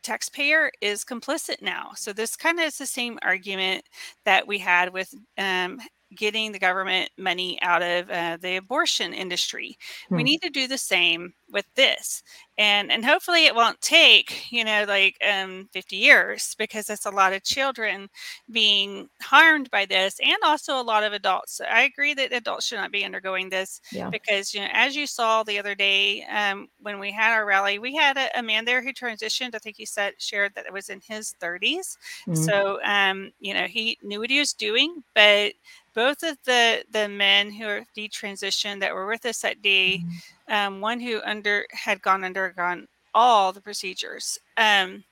taxpayer 0.02 0.70
is 0.80 1.04
complicit 1.04 1.62
now. 1.62 1.92
So 1.94 2.12
this 2.12 2.36
kind 2.36 2.58
of 2.58 2.66
is 2.66 2.78
the 2.78 2.86
same 2.86 3.18
argument 3.22 3.84
that 4.24 4.46
we 4.46 4.58
had 4.58 4.92
with 4.92 5.14
um, 5.38 5.80
getting 6.16 6.52
the 6.52 6.58
government 6.58 7.10
money 7.18 7.60
out 7.62 7.82
of 7.82 8.10
uh, 8.10 8.36
the 8.40 8.56
abortion 8.56 9.12
industry. 9.12 9.76
Hmm. 10.08 10.16
We 10.16 10.22
need 10.22 10.42
to 10.42 10.50
do 10.50 10.66
the 10.66 10.78
same 10.78 11.34
with 11.52 11.66
this 11.74 12.22
and 12.58 12.90
and 12.90 13.04
hopefully 13.04 13.46
it 13.46 13.54
won't 13.54 13.80
take 13.80 14.50
you 14.50 14.64
know 14.64 14.84
like 14.88 15.16
um 15.30 15.68
50 15.72 15.96
years 15.96 16.54
because 16.58 16.90
it's 16.90 17.06
a 17.06 17.10
lot 17.10 17.32
of 17.32 17.42
children 17.42 18.08
being 18.50 19.08
harmed 19.22 19.70
by 19.70 19.84
this 19.86 20.18
and 20.20 20.36
also 20.44 20.80
a 20.80 20.82
lot 20.82 21.04
of 21.04 21.12
adults 21.12 21.60
i 21.70 21.82
agree 21.82 22.14
that 22.14 22.32
adults 22.32 22.66
should 22.66 22.78
not 22.78 22.90
be 22.90 23.04
undergoing 23.04 23.48
this 23.48 23.80
yeah. 23.92 24.08
because 24.10 24.54
you 24.54 24.60
know 24.60 24.68
as 24.72 24.96
you 24.96 25.06
saw 25.06 25.42
the 25.42 25.58
other 25.58 25.74
day 25.74 26.24
um, 26.24 26.68
when 26.80 26.98
we 26.98 27.12
had 27.12 27.32
our 27.32 27.46
rally 27.46 27.78
we 27.78 27.94
had 27.94 28.16
a, 28.16 28.38
a, 28.38 28.42
man 28.42 28.64
there 28.64 28.82
who 28.82 28.92
transitioned 28.92 29.54
i 29.54 29.58
think 29.58 29.76
he 29.76 29.86
said 29.86 30.14
shared 30.18 30.52
that 30.54 30.66
it 30.66 30.72
was 30.72 30.88
in 30.88 31.00
his 31.06 31.34
30s 31.40 31.96
mm-hmm. 32.26 32.34
so 32.34 32.78
um 32.84 33.30
you 33.40 33.54
know 33.54 33.66
he 33.66 33.98
knew 34.02 34.20
what 34.20 34.30
he 34.30 34.38
was 34.38 34.52
doing 34.52 35.02
but 35.14 35.52
both 35.94 36.22
of 36.22 36.38
the 36.44 36.84
the 36.90 37.08
men 37.08 37.52
who 37.52 37.66
are 37.66 37.84
detransitioned 37.96 38.80
that 38.80 38.94
were 38.94 39.06
with 39.06 39.24
us 39.26 39.40
that 39.42 39.62
day 39.62 39.98
mm-hmm 39.98 40.18
um, 40.48 40.80
one 40.80 41.00
who 41.00 41.20
under 41.22 41.66
had 41.70 42.02
gone 42.02 42.24
undergone 42.24 42.86
all 43.14 43.52
the 43.52 43.60
procedures 43.60 44.38
um, 44.56 45.02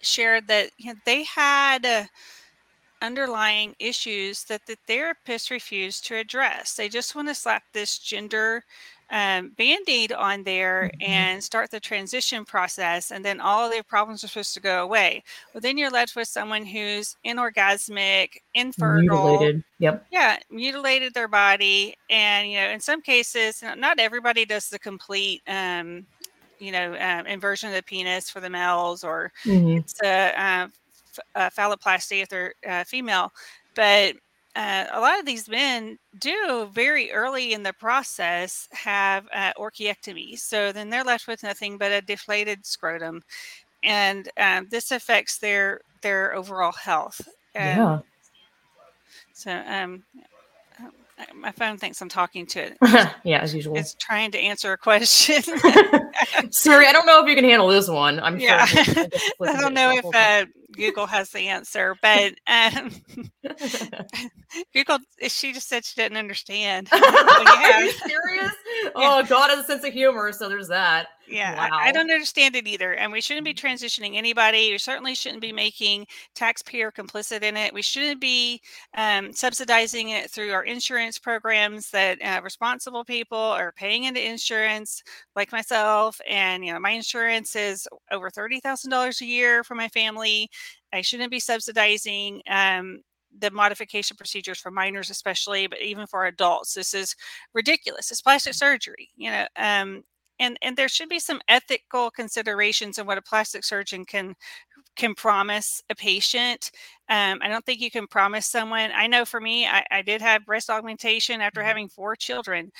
shared 0.00 0.46
that 0.48 0.70
you 0.78 0.92
know, 0.92 1.00
they 1.04 1.24
had 1.24 1.84
uh, 1.84 2.04
underlying 3.02 3.74
issues 3.78 4.44
that 4.44 4.66
the 4.66 4.76
therapist 4.86 5.50
refused 5.50 6.06
to 6.06 6.16
address. 6.16 6.74
They 6.74 6.88
just 6.88 7.14
want 7.14 7.28
to 7.28 7.34
slap 7.34 7.64
this 7.72 7.98
gender 7.98 8.64
um, 9.10 9.50
band-aid 9.50 10.12
on 10.12 10.42
there 10.42 10.90
mm-hmm. 10.94 11.10
and 11.10 11.44
start 11.44 11.70
the 11.70 11.80
transition 11.80 12.44
process 12.44 13.10
and 13.10 13.24
then 13.24 13.40
all 13.40 13.68
their 13.68 13.82
problems 13.82 14.24
are 14.24 14.28
supposed 14.28 14.54
to 14.54 14.60
go 14.60 14.82
away 14.82 15.22
well 15.52 15.60
then 15.60 15.76
you're 15.76 15.90
left 15.90 16.16
with 16.16 16.28
someone 16.28 16.64
who's 16.64 17.16
inorgasmic 17.26 18.30
infertile 18.54 19.00
mutilated 19.00 19.64
yep 19.78 20.06
yeah 20.10 20.38
mutilated 20.50 21.12
their 21.14 21.28
body 21.28 21.94
and 22.10 22.50
you 22.50 22.56
know 22.56 22.68
in 22.68 22.80
some 22.80 23.00
cases 23.00 23.62
not 23.76 23.98
everybody 23.98 24.44
does 24.44 24.68
the 24.68 24.78
complete 24.78 25.42
um, 25.46 26.06
you 26.58 26.72
know 26.72 26.96
um, 26.98 27.26
inversion 27.26 27.68
of 27.68 27.74
the 27.74 27.82
penis 27.82 28.30
for 28.30 28.40
the 28.40 28.50
males 28.50 29.04
or 29.04 29.30
mm-hmm. 29.44 29.78
it's 29.78 30.00
a, 30.02 30.40
uh, 30.40 30.68
a 31.34 31.50
phalloplasty 31.50 32.22
if 32.22 32.28
they're 32.28 32.54
uh, 32.68 32.84
female 32.84 33.32
but 33.74 34.14
uh, 34.56 34.86
a 34.92 35.00
lot 35.00 35.18
of 35.18 35.26
these 35.26 35.48
men 35.48 35.98
do 36.18 36.68
very 36.72 37.10
early 37.10 37.52
in 37.52 37.62
the 37.62 37.72
process 37.72 38.68
have 38.72 39.26
uh, 39.34 39.52
orchiectomy. 39.58 40.38
So 40.38 40.72
then 40.72 40.90
they're 40.90 41.04
left 41.04 41.26
with 41.26 41.42
nothing 41.42 41.76
but 41.78 41.92
a 41.92 42.00
deflated 42.00 42.64
scrotum. 42.64 43.22
And 43.82 44.28
um, 44.38 44.68
this 44.70 44.90
affects 44.90 45.38
their 45.38 45.80
their 46.02 46.34
overall 46.34 46.72
health. 46.72 47.20
And 47.54 47.78
yeah. 47.78 47.98
So 49.32 49.62
um, 49.66 50.04
my 51.34 51.52
phone 51.52 51.78
thinks 51.78 52.00
I'm 52.00 52.08
talking 52.08 52.46
to 52.46 52.60
it. 52.60 52.78
yeah, 53.24 53.40
as 53.40 53.54
usual. 53.54 53.76
It's 53.76 53.94
trying 53.94 54.30
to 54.32 54.38
answer 54.38 54.72
a 54.72 54.78
question. 54.78 55.42
Sorry, 56.50 56.86
I 56.86 56.92
don't 56.92 57.06
know 57.06 57.22
if 57.22 57.28
you 57.28 57.34
can 57.34 57.44
handle 57.44 57.68
this 57.68 57.88
one. 57.88 58.20
I'm 58.20 58.38
yeah. 58.38 58.64
sure. 58.64 59.06
I 59.42 59.60
don't 59.60 59.74
know 59.74 59.92
if 59.96 60.04
uh, 60.04 60.46
Google 60.76 61.06
has 61.06 61.30
the 61.30 61.48
answer, 61.48 61.96
but 62.00 62.34
um, 62.46 62.90
Google, 64.74 64.98
she 65.28 65.52
just 65.52 65.68
said 65.68 65.84
she 65.84 66.00
didn't 66.00 66.18
understand. 66.18 66.88
Are 66.92 67.82
you 67.82 67.92
serious? 67.92 68.52
Oh, 68.94 69.24
God 69.28 69.50
has 69.50 69.60
a 69.60 69.64
sense 69.64 69.84
of 69.84 69.92
humor, 69.92 70.32
so 70.32 70.48
there's 70.48 70.68
that. 70.68 71.08
Yeah, 71.28 71.56
wow. 71.56 71.78
I, 71.78 71.88
I, 71.88 71.92
don't 71.92 72.10
understand 72.10 72.54
it 72.54 72.66
either. 72.66 72.92
And 72.94 73.10
we 73.10 73.20
shouldn't 73.20 73.44
be 73.44 73.54
transitioning 73.54 74.16
anybody. 74.16 74.70
We 74.70 74.78
certainly 74.78 75.14
shouldn't 75.14 75.40
be 75.40 75.52
making 75.52 76.06
taxpayer 76.34 76.92
complicit 76.92 77.42
in 77.42 77.56
it. 77.56 77.72
We 77.72 77.82
shouldn't 77.82 78.20
be 78.20 78.60
um, 78.96 79.32
subsidizing 79.32 80.10
it 80.10 80.30
through 80.30 80.52
our 80.52 80.64
insurance 80.64 81.18
programs 81.18 81.90
that 81.90 82.18
uh, 82.22 82.40
responsible 82.42 83.04
people 83.04 83.38
are 83.38 83.72
paying 83.72 84.04
into 84.04 84.22
insurance, 84.22 85.02
like 85.34 85.50
myself. 85.50 86.20
And, 86.28 86.64
you 86.64 86.72
know, 86.72 86.80
my 86.80 86.90
insurance 86.90 87.56
is 87.56 87.88
over 88.10 88.30
$30,000 88.30 89.20
a 89.20 89.24
year 89.24 89.64
for 89.64 89.74
my 89.74 89.88
family. 89.88 90.50
I 90.94 91.02
shouldn't 91.02 91.30
be 91.30 91.40
subsidizing 91.40 92.42
um, 92.48 93.00
the 93.38 93.50
modification 93.50 94.16
procedures 94.16 94.58
for 94.60 94.70
minors 94.70 95.10
especially 95.10 95.66
but 95.66 95.80
even 95.82 96.06
for 96.06 96.26
adults 96.26 96.74
this 96.74 96.94
is 96.94 97.16
ridiculous 97.52 98.10
it's 98.10 98.22
plastic 98.22 98.54
surgery 98.54 99.10
you 99.16 99.30
know 99.30 99.46
um, 99.56 100.04
and 100.38 100.56
and 100.62 100.76
there 100.76 100.88
should 100.88 101.08
be 101.08 101.18
some 101.18 101.40
ethical 101.48 102.10
considerations 102.10 102.98
in 102.98 103.06
what 103.06 103.18
a 103.18 103.22
plastic 103.22 103.64
surgeon 103.64 104.04
can 104.04 104.34
can 104.96 105.14
promise 105.14 105.82
a 105.90 105.94
patient 105.94 106.70
um, 107.08 107.38
i 107.42 107.48
don't 107.48 107.64
think 107.66 107.80
you 107.80 107.90
can 107.90 108.06
promise 108.06 108.46
someone 108.46 108.90
i 108.94 109.06
know 109.06 109.24
for 109.24 109.40
me 109.40 109.66
i, 109.66 109.84
I 109.90 110.02
did 110.02 110.20
have 110.22 110.46
breast 110.46 110.70
augmentation 110.70 111.40
after 111.40 111.60
mm-hmm. 111.60 111.68
having 111.68 111.88
four 111.88 112.16
children 112.16 112.70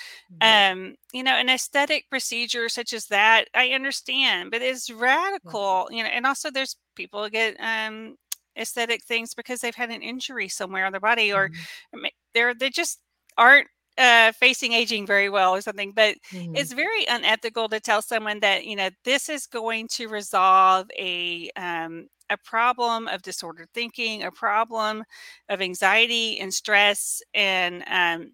mm-hmm. 0.40 0.78
um, 0.78 0.94
you 1.12 1.22
know 1.22 1.34
an 1.34 1.48
aesthetic 1.48 2.08
procedure 2.10 2.68
such 2.68 2.92
as 2.92 3.06
that 3.06 3.46
i 3.54 3.68
understand 3.68 4.50
but 4.50 4.62
it's 4.62 4.90
radical 4.90 5.88
you 5.90 6.02
know 6.02 6.08
and 6.08 6.26
also 6.26 6.50
there's 6.50 6.76
people 6.94 7.28
get 7.28 7.56
um, 7.60 8.16
aesthetic 8.56 9.04
things 9.04 9.34
because 9.34 9.60
they've 9.60 9.74
had 9.74 9.90
an 9.90 10.02
injury 10.02 10.48
somewhere 10.48 10.86
on 10.86 10.92
their 10.92 11.00
body 11.00 11.32
or 11.32 11.48
mm-hmm. 11.48 12.04
they're 12.34 12.54
they 12.54 12.70
just 12.70 13.00
aren't 13.36 13.68
uh, 13.98 14.32
facing 14.32 14.72
aging 14.72 15.06
very 15.06 15.28
well 15.28 15.54
or 15.54 15.60
something 15.60 15.92
but 15.92 16.16
mm-hmm. 16.32 16.56
it's 16.56 16.72
very 16.72 17.04
unethical 17.08 17.68
to 17.68 17.78
tell 17.78 18.02
someone 18.02 18.40
that 18.40 18.64
you 18.64 18.74
know 18.74 18.90
this 19.04 19.28
is 19.28 19.46
going 19.46 19.86
to 19.88 20.08
resolve 20.08 20.86
a 20.98 21.50
um, 21.56 22.08
a 22.30 22.36
problem 22.38 23.06
of 23.08 23.22
disordered 23.22 23.68
thinking 23.74 24.22
a 24.22 24.30
problem 24.30 25.04
of 25.48 25.60
anxiety 25.60 26.38
and 26.40 26.52
stress 26.52 27.22
and 27.34 27.84
um, 27.88 28.32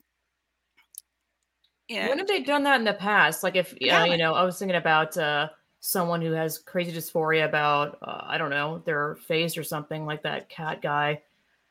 know, 2.00 2.08
when 2.08 2.18
have 2.18 2.28
they 2.28 2.40
done 2.40 2.62
that 2.64 2.78
in 2.78 2.84
the 2.84 2.94
past? 2.94 3.42
Like 3.42 3.56
if 3.56 3.72
uh, 3.72 4.04
you 4.04 4.16
know 4.16 4.34
i 4.34 4.44
was 4.44 4.58
thinking 4.58 4.76
about 4.76 5.16
uh 5.16 5.48
someone 5.80 6.20
who 6.20 6.32
has 6.32 6.58
crazy 6.58 6.92
dysphoria 6.92 7.46
about 7.46 7.98
uh, 8.02 8.22
i 8.26 8.38
don't 8.38 8.50
know 8.50 8.82
their 8.84 9.16
face 9.16 9.56
or 9.56 9.64
something 9.64 10.04
like 10.04 10.22
that 10.22 10.48
cat 10.48 10.82
guy 10.82 11.20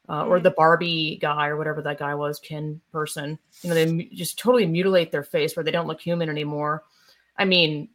uh, 0.10 0.26
or 0.26 0.40
mm. 0.40 0.44
the 0.44 0.52
Barbie 0.52 1.18
guy 1.22 1.48
or 1.48 1.56
whatever 1.56 1.82
that 1.82 2.00
guy 2.00 2.16
was, 2.16 2.40
Ken 2.40 2.82
person. 2.92 3.38
You 3.62 3.70
know, 3.70 3.76
they 3.76 4.10
just 4.14 4.40
totally 4.40 4.66
mutilate 4.66 5.12
their 5.12 5.24
face 5.24 5.56
where 5.56 5.64
they 5.64 5.72
don't 5.72 5.88
look 5.88 6.02
human 6.02 6.30
anymore. 6.30 6.84
I 7.38 7.46
mean, 7.46 7.90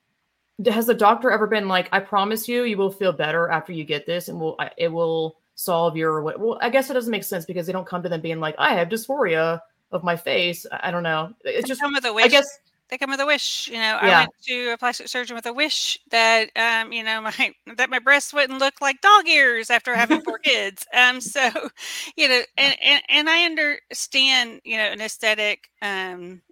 has 0.67 0.87
the 0.87 0.95
doctor 0.95 1.31
ever 1.31 1.47
been 1.47 1.67
like, 1.69 1.89
"I 1.93 2.01
promise 2.01 2.49
you, 2.49 2.65
you 2.65 2.77
will 2.77 2.93
feel 2.93 3.13
better 3.13 3.51
after 3.51 3.73
you 3.73 3.85
get 3.85 4.07
this, 4.07 4.29
and 4.29 4.41
will 4.41 4.59
it 4.77 4.89
will 4.89 5.37
solve 5.57 5.97
your 5.97 6.23
what?" 6.23 6.39
Well, 6.39 6.59
I 6.63 6.71
guess 6.71 6.89
it 6.89 6.95
doesn't 6.95 7.11
make 7.11 7.25
sense 7.25 7.45
because 7.45 7.67
they 7.67 7.73
don't 7.73 7.87
come 7.87 8.03
to 8.05 8.09
them 8.09 8.21
being 8.21 8.41
like, 8.41 8.55
"I 8.59 8.75
have 8.75 8.89
dysphoria 8.89 9.61
of 9.91 10.05
my 10.05 10.15
face." 10.15 10.65
I 10.71 10.93
don't 10.93 11.03
know. 11.03 11.35
It's 11.45 11.67
just, 11.67 11.81
some 11.81 11.97
of 11.97 12.03
the 12.05 12.13
ways 12.13 12.27
I 12.27 12.29
guess 12.29 12.47
they 12.89 12.99
come 12.99 13.11
with 13.11 13.21
a 13.21 13.27
wish. 13.27 13.69
You 13.69 13.75
know, 13.75 13.81
yeah. 13.81 13.99
I 14.01 14.21
went 14.21 14.31
to 14.47 14.73
a 14.73 14.79
plastic 14.79 15.09
surgeon 15.09 15.37
with 15.37 15.47
a 15.47 15.53
wish 15.53 15.99
that, 16.11 16.51
um, 16.57 16.93
you 16.93 17.03
know, 17.03 17.21
my 17.23 17.55
that 17.77 17.91
my 17.91 17.99
breasts 17.99 18.33
wouldn't 18.33 18.59
look 18.59 18.81
like 18.81 19.01
dog 19.01 19.27
ears 19.29 19.71
after 19.71 19.95
having 19.95 20.21
four 20.21 20.39
kids. 20.45 20.87
Um, 20.95 21.21
so, 21.21 21.51
you 22.17 22.29
know, 22.29 22.41
and, 22.57 22.77
and 22.83 23.03
and 23.09 23.29
I 23.29 23.45
understand, 23.45 24.61
you 24.65 24.77
know, 24.77 24.85
an 24.85 25.01
aesthetic 25.01 25.69
um 25.83 26.43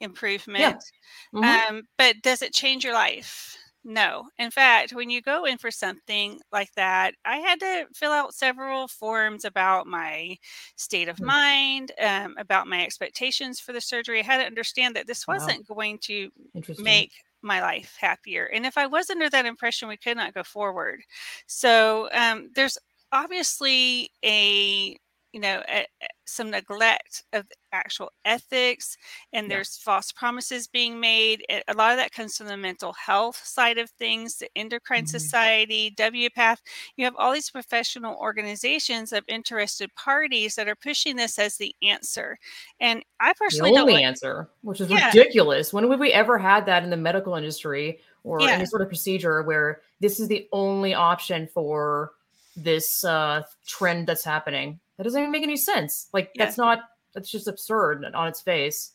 improvement. 0.00 0.60
Yeah. 0.60 1.40
Mm-hmm. 1.40 1.76
Um, 1.76 1.82
but 1.98 2.16
does 2.22 2.42
it 2.42 2.52
change 2.52 2.84
your 2.84 2.94
life? 2.94 3.56
No. 3.84 4.28
In 4.38 4.50
fact, 4.50 4.94
when 4.94 5.10
you 5.10 5.20
go 5.20 5.44
in 5.44 5.58
for 5.58 5.70
something 5.70 6.40
like 6.50 6.72
that, 6.74 7.14
I 7.26 7.36
had 7.36 7.60
to 7.60 7.86
fill 7.94 8.12
out 8.12 8.34
several 8.34 8.88
forms 8.88 9.44
about 9.44 9.86
my 9.86 10.38
state 10.76 11.08
of 11.08 11.16
mm-hmm. 11.16 11.26
mind, 11.26 11.92
um, 12.02 12.34
about 12.38 12.66
my 12.66 12.82
expectations 12.82 13.60
for 13.60 13.74
the 13.74 13.82
surgery. 13.82 14.20
I 14.20 14.24
had 14.24 14.38
to 14.38 14.46
understand 14.46 14.96
that 14.96 15.06
this 15.06 15.26
wasn't 15.26 15.68
wow. 15.68 15.74
going 15.74 15.98
to 16.04 16.30
make 16.78 17.12
my 17.42 17.60
life 17.60 17.94
happier. 18.00 18.46
And 18.46 18.64
if 18.64 18.78
I 18.78 18.86
was 18.86 19.10
under 19.10 19.28
that 19.28 19.44
impression, 19.44 19.88
we 19.88 19.98
could 19.98 20.16
not 20.16 20.32
go 20.32 20.42
forward. 20.42 21.00
So 21.46 22.08
um, 22.12 22.50
there's 22.54 22.78
obviously 23.12 24.10
a 24.24 24.96
you 25.34 25.40
know 25.40 25.60
a, 25.68 25.80
a, 25.80 26.06
some 26.24 26.50
neglect 26.50 27.24
of 27.32 27.44
actual 27.72 28.10
ethics 28.24 28.96
and 29.32 29.46
yeah. 29.46 29.56
there's 29.56 29.76
false 29.76 30.12
promises 30.12 30.68
being 30.68 30.98
made 31.00 31.44
a 31.50 31.74
lot 31.74 31.90
of 31.90 31.98
that 31.98 32.12
comes 32.12 32.36
from 32.36 32.46
the 32.46 32.56
mental 32.56 32.92
health 32.92 33.42
side 33.44 33.76
of 33.76 33.90
things 33.90 34.36
the 34.36 34.48
endocrine 34.56 35.04
mm-hmm. 35.04 35.08
society 35.08 35.92
WPATH 35.98 36.58
you 36.96 37.04
have 37.04 37.16
all 37.18 37.32
these 37.32 37.50
professional 37.50 38.16
organizations 38.16 39.12
of 39.12 39.24
interested 39.26 39.92
parties 39.96 40.54
that 40.54 40.68
are 40.68 40.76
pushing 40.76 41.16
this 41.16 41.38
as 41.38 41.56
the 41.56 41.74
answer 41.82 42.38
and 42.80 43.04
i 43.18 43.32
personally 43.34 43.72
the 43.72 43.80
only 43.80 43.94
like, 43.94 44.04
answer 44.04 44.48
which 44.62 44.80
is 44.80 44.88
yeah. 44.88 45.08
ridiculous 45.08 45.72
when 45.72 45.88
would 45.88 45.98
we 45.98 46.12
ever 46.12 46.38
had 46.38 46.64
that 46.64 46.84
in 46.84 46.90
the 46.90 46.96
medical 46.96 47.34
industry 47.34 47.98
or 48.22 48.40
yeah. 48.40 48.50
any 48.50 48.66
sort 48.66 48.82
of 48.82 48.88
procedure 48.88 49.42
where 49.42 49.82
this 50.00 50.20
is 50.20 50.28
the 50.28 50.48
only 50.52 50.94
option 50.94 51.48
for 51.52 52.12
this 52.56 53.04
uh, 53.04 53.42
trend 53.66 54.06
that's 54.06 54.24
happening 54.24 54.78
that 54.96 55.04
doesn't 55.04 55.20
even 55.20 55.32
make 55.32 55.42
any 55.42 55.56
sense. 55.56 56.08
Like 56.12 56.30
yeah. 56.34 56.44
that's 56.44 56.58
not 56.58 56.80
that's 57.14 57.30
just 57.30 57.48
absurd 57.48 58.04
on 58.14 58.28
its 58.28 58.40
face. 58.40 58.92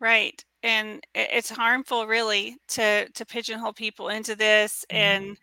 Right. 0.00 0.44
And 0.62 1.04
it's 1.14 1.50
harmful 1.50 2.06
really 2.06 2.56
to 2.68 3.08
to 3.08 3.26
pigeonhole 3.26 3.74
people 3.74 4.08
into 4.08 4.34
this 4.34 4.84
mm-hmm. 4.90 4.96
and, 4.96 5.38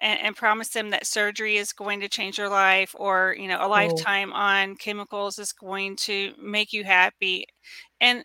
and 0.00 0.20
and 0.20 0.36
promise 0.36 0.68
them 0.68 0.90
that 0.90 1.06
surgery 1.06 1.56
is 1.56 1.72
going 1.72 2.00
to 2.00 2.08
change 2.08 2.38
your 2.38 2.48
life 2.48 2.94
or 2.98 3.34
you 3.38 3.48
know 3.48 3.58
a 3.58 3.66
oh. 3.66 3.68
lifetime 3.68 4.32
oh. 4.32 4.36
on 4.36 4.76
chemicals 4.76 5.38
is 5.38 5.52
going 5.52 5.96
to 5.96 6.32
make 6.40 6.72
you 6.72 6.84
happy. 6.84 7.46
And 8.00 8.24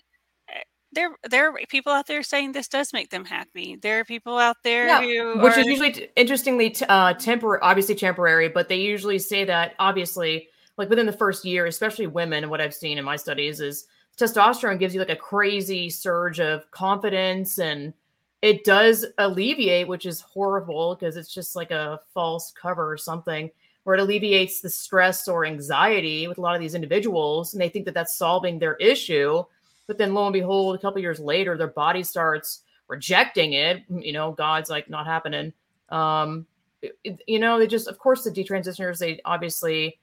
eh, 0.49 0.61
there 0.91 1.09
there 1.29 1.49
are 1.49 1.57
people 1.69 1.91
out 1.91 2.07
there 2.07 2.23
saying 2.23 2.51
this 2.51 2.67
does 2.67 2.93
make 2.93 3.09
them 3.09 3.25
happy. 3.25 3.77
There 3.81 3.99
are 3.99 4.05
people 4.05 4.37
out 4.37 4.57
there 4.63 4.87
yeah, 4.87 5.01
who 5.01 5.39
which 5.41 5.53
are, 5.53 5.59
is 5.59 5.65
usually 5.65 5.91
t- 5.93 6.07
interestingly 6.15 6.69
t- 6.69 6.85
uh 6.87 7.13
temporary 7.13 7.59
obviously 7.63 7.95
temporary, 7.95 8.49
but 8.49 8.69
they 8.69 8.77
usually 8.77 9.19
say 9.19 9.43
that 9.45 9.73
obviously 9.79 10.47
like 10.77 10.89
within 10.89 11.05
the 11.05 11.13
first 11.13 11.45
year, 11.45 11.65
especially 11.65 12.07
women, 12.07 12.49
what 12.49 12.61
I've 12.61 12.73
seen 12.73 12.97
in 12.97 13.05
my 13.05 13.15
studies 13.15 13.61
is 13.61 13.87
testosterone 14.17 14.79
gives 14.79 14.93
you 14.93 14.99
like 14.99 15.09
a 15.09 15.15
crazy 15.15 15.89
surge 15.89 16.39
of 16.39 16.69
confidence 16.71 17.59
and 17.59 17.93
it 18.41 18.63
does 18.63 19.05
alleviate, 19.17 19.87
which 19.87 20.05
is 20.05 20.21
horrible 20.21 20.95
because 20.95 21.17
it's 21.17 21.33
just 21.33 21.55
like 21.55 21.71
a 21.71 21.99
false 22.13 22.51
cover 22.51 22.91
or 22.91 22.97
something 22.97 23.49
where 23.83 23.95
it 23.95 24.01
alleviates 24.01 24.61
the 24.61 24.69
stress 24.69 25.27
or 25.27 25.45
anxiety 25.45 26.27
with 26.27 26.37
a 26.37 26.41
lot 26.41 26.55
of 26.55 26.61
these 26.61 26.75
individuals 26.75 27.53
and 27.53 27.61
they 27.61 27.69
think 27.69 27.85
that 27.85 27.93
that's 27.93 28.17
solving 28.17 28.59
their 28.59 28.75
issue. 28.75 29.43
But 29.87 29.97
then 29.97 30.13
lo 30.13 30.25
and 30.25 30.33
behold, 30.33 30.75
a 30.75 30.79
couple 30.79 31.01
years 31.01 31.19
later, 31.19 31.57
their 31.57 31.67
body 31.67 32.03
starts 32.03 32.63
rejecting 32.87 33.53
it. 33.53 33.83
You 33.89 34.11
know, 34.11 34.31
God's 34.31 34.69
like 34.69 34.89
not 34.89 35.05
happening. 35.05 35.53
Um, 35.89 36.47
it, 36.81 37.19
you 37.27 37.39
know, 37.39 37.59
they 37.59 37.67
just, 37.67 37.87
of 37.87 37.97
course, 37.99 38.23
the 38.23 38.31
detransitioners, 38.31 38.97
they 38.97 39.19
obviously 39.25 39.99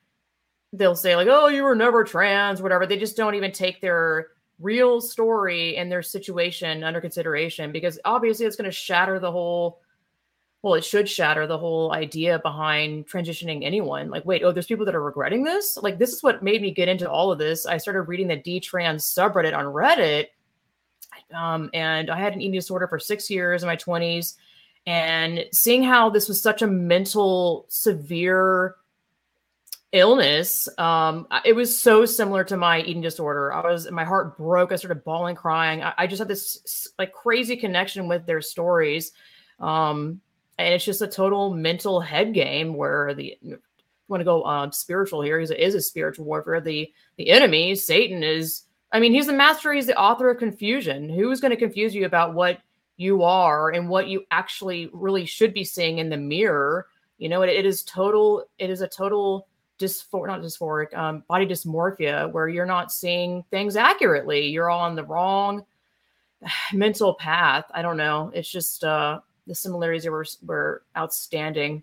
they'll 0.73 0.97
say 0.97 1.17
like, 1.17 1.29
"Oh, 1.31 1.49
you 1.49 1.63
were 1.63 1.75
never 1.75 2.05
trans," 2.05 2.63
whatever. 2.63 2.87
They 2.87 2.99
just 2.99 3.17
don't 3.17 3.35
even 3.35 3.53
take 3.53 3.81
their 3.81 4.29
real 4.61 5.01
story 5.01 5.77
and 5.77 5.91
their 5.91 6.03
situation 6.03 6.85
under 6.85 7.01
consideration 7.01 7.73
because 7.73 7.99
obviously 8.05 8.47
it's 8.47 8.57
going 8.57 8.71
to 8.71 8.77
shatter 8.77 9.19
the 9.19 9.31
whole 9.31 9.81
well 10.63 10.75
it 10.75 10.85
should 10.85 11.09
shatter 11.09 11.47
the 11.49 11.59
whole 11.59 11.93
idea 11.93 12.39
behind 12.39 13.07
transitioning 13.09 13.65
anyone. 13.65 14.11
Like 14.11 14.25
wait 14.25 14.43
oh 14.45 14.53
there's 14.53 14.67
people 14.67 14.87
that 14.87 14.95
are 14.95 15.03
regretting 15.03 15.45
this? 15.45 15.77
Like 15.77 15.99
this 15.99 16.13
is 16.13 16.23
what 16.23 16.43
made 16.43 16.63
me 16.63 16.71
get 16.71 16.89
into 16.89 17.11
all 17.11 17.33
of 17.33 17.39
this. 17.39 17.67
I 17.67 17.79
started 17.79 18.03
reading 18.03 18.29
the 18.29 18.37
detrans 18.37 19.03
subreddit 19.03 19.57
on 19.57 19.65
reddit 19.65 20.27
um, 21.35 21.71
and 21.75 22.11
i 22.11 22.19
had 22.19 22.35
an 22.35 22.41
eating 22.41 22.53
disorder 22.53 22.87
for 22.87 22.99
six 22.99 23.31
years 23.31 23.63
in 23.63 23.67
my 23.67 23.77
20s 23.77 24.35
and 24.87 25.45
seeing 25.53 25.83
how 25.83 26.11
this 26.11 26.29
was 26.29 26.41
such 26.41 26.63
a 26.63 26.67
mental 26.67 27.67
severe 27.69 28.77
illness. 29.93 30.69
Um, 30.79 31.27
it 31.45 31.55
was 31.55 31.79
so 31.79 32.05
similar 32.07 32.45
to 32.45 32.57
my 32.57 32.81
eating 32.81 33.03
disorder. 33.03 33.53
I 33.53 33.71
was, 33.71 33.91
my 33.91 34.05
heart 34.05 34.37
broke. 34.37 34.73
I 34.73 34.77
started 34.77 35.05
bawling, 35.05 35.37
crying. 35.37 35.83
I, 35.83 35.93
I 35.99 36.07
just 36.07 36.19
had 36.19 36.29
this 36.29 36.89
like 36.99 37.13
crazy 37.13 37.57
connection 37.57 38.09
with 38.09 38.27
their 38.27 38.41
stories. 38.41 39.13
Um, 39.61 40.21
and 40.59 40.75
it's 40.75 40.85
just 40.85 41.03
a 41.03 41.07
total 41.07 41.55
mental 41.55 42.01
head 42.01 42.35
game 42.35 42.75
where 42.75 43.15
the 43.15 43.39
want 44.09 44.21
to 44.21 44.25
go 44.25 44.45
um, 44.45 44.73
spiritual 44.73 45.23
here. 45.23 45.41
Is 45.41 45.51
a 45.51 45.81
spiritual 45.81 46.25
warfare. 46.25 46.61
The 46.61 46.93
the 47.17 47.31
enemy, 47.31 47.75
Satan, 47.75 48.23
is. 48.23 48.65
I 48.93 49.01
mean, 49.01 49.13
he's 49.13 49.27
the 49.27 49.33
master. 49.33 49.73
He's 49.73 49.87
the 49.87 49.99
author 49.99 50.29
of 50.31 50.39
confusion. 50.39 51.09
Who's 51.09 51.41
going 51.41 51.51
to 51.51 51.57
confuse 51.57 51.95
you 51.95 52.05
about 52.05 52.35
what 52.35 52.59
you 52.99 53.23
are 53.23 53.71
and 53.71 53.89
what 53.89 54.07
you 54.07 54.25
actually 54.31 54.91
really 54.93 55.25
should 55.25 55.55
be 55.55 55.65
seeing 55.65 55.99
in 55.99 56.11
the 56.11 56.19
mirror? 56.19 56.87
You 57.17 57.31
know, 57.31 57.41
it, 57.41 57.49
it 57.49 57.65
is 57.65 57.83
total. 57.85 58.45
It 58.59 58.69
is 58.69 58.83
a 58.83 58.89
total 58.89 59.49
dysphor 59.83 60.27
not 60.27 60.41
dysphoric 60.41 60.97
um, 60.97 61.25
body 61.29 61.47
dysmorphia 61.47 62.31
where 62.33 62.49
you're 62.49 62.67
not 62.67 62.93
seeing 62.93 63.45
things 63.51 63.77
accurately. 63.77 64.47
You're 64.47 64.71
on 64.71 64.95
the 64.95 65.05
wrong 65.05 65.65
mental 66.73 67.15
path. 67.15 67.65
I 67.73 67.83
don't 67.83 67.97
know. 67.97 68.31
It's 68.35 68.51
just 68.51 68.85
uh, 68.85 69.21
the 69.47 69.55
similarities 69.55 70.07
were 70.07 70.27
were 70.45 70.83
outstanding. 70.97 71.83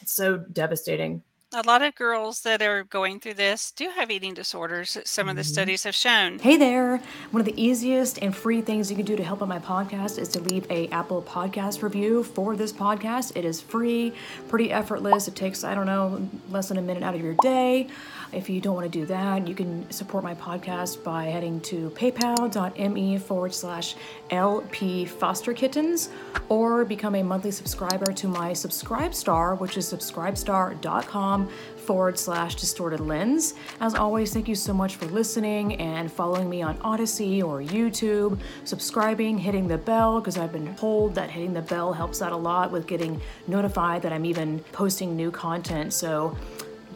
It's 0.00 0.12
so 0.12 0.36
devastating 0.36 1.22
a 1.56 1.62
lot 1.62 1.80
of 1.80 1.94
girls 1.94 2.42
that 2.42 2.60
are 2.60 2.84
going 2.84 3.18
through 3.18 3.32
this 3.32 3.70
do 3.70 3.88
have 3.88 4.10
eating 4.10 4.34
disorders. 4.34 4.98
Some 5.06 5.26
of 5.26 5.36
the 5.36 5.42
mm-hmm. 5.42 5.52
studies 5.52 5.84
have 5.84 5.94
shown. 5.94 6.38
Hey 6.38 6.58
there! 6.58 7.00
One 7.30 7.40
of 7.40 7.46
the 7.46 7.60
easiest 7.60 8.18
and 8.18 8.36
free 8.36 8.60
things 8.60 8.90
you 8.90 8.96
can 8.96 9.06
do 9.06 9.16
to 9.16 9.24
help 9.24 9.40
out 9.40 9.48
my 9.48 9.58
podcast 9.58 10.18
is 10.18 10.28
to 10.30 10.40
leave 10.40 10.70
a 10.70 10.86
Apple 10.88 11.22
Podcast 11.22 11.82
review 11.82 12.22
for 12.24 12.56
this 12.56 12.74
podcast. 12.74 13.34
It 13.36 13.46
is 13.46 13.62
free, 13.62 14.12
pretty 14.48 14.70
effortless. 14.70 15.28
It 15.28 15.34
takes 15.34 15.64
I 15.64 15.74
don't 15.74 15.86
know 15.86 16.28
less 16.50 16.68
than 16.68 16.76
a 16.76 16.82
minute 16.82 17.02
out 17.02 17.14
of 17.14 17.22
your 17.22 17.34
day. 17.40 17.88
If 18.36 18.50
you 18.50 18.60
don't 18.60 18.74
want 18.74 18.92
to 18.92 18.98
do 18.98 19.06
that, 19.06 19.48
you 19.48 19.54
can 19.54 19.90
support 19.90 20.22
my 20.22 20.34
podcast 20.34 21.02
by 21.02 21.24
heading 21.24 21.58
to 21.62 21.88
paypal.me 21.88 23.16
forward 23.16 23.54
slash 23.54 23.96
LP 24.28 25.06
Foster 25.06 25.54
Kittens 25.54 26.10
or 26.50 26.84
become 26.84 27.14
a 27.14 27.22
monthly 27.22 27.50
subscriber 27.50 28.12
to 28.12 28.28
my 28.28 28.50
Subscribestar, 28.50 29.58
which 29.58 29.78
is 29.78 29.90
subscribestar.com 29.90 31.48
forward 31.86 32.18
slash 32.18 32.56
distorted 32.56 33.00
lens. 33.00 33.54
As 33.80 33.94
always, 33.94 34.34
thank 34.34 34.48
you 34.48 34.54
so 34.54 34.74
much 34.74 34.96
for 34.96 35.06
listening 35.06 35.76
and 35.76 36.12
following 36.12 36.50
me 36.50 36.60
on 36.60 36.78
Odysee 36.84 37.42
or 37.42 37.62
YouTube, 37.62 38.38
subscribing, 38.64 39.38
hitting 39.38 39.66
the 39.66 39.78
bell, 39.78 40.20
because 40.20 40.36
I've 40.36 40.52
been 40.52 40.74
told 40.76 41.14
that 41.14 41.30
hitting 41.30 41.54
the 41.54 41.62
bell 41.62 41.94
helps 41.94 42.20
out 42.20 42.32
a 42.32 42.36
lot 42.36 42.70
with 42.70 42.86
getting 42.86 43.18
notified 43.46 44.02
that 44.02 44.12
I'm 44.12 44.26
even 44.26 44.58
posting 44.72 45.16
new 45.16 45.30
content. 45.30 45.94
So 45.94 46.36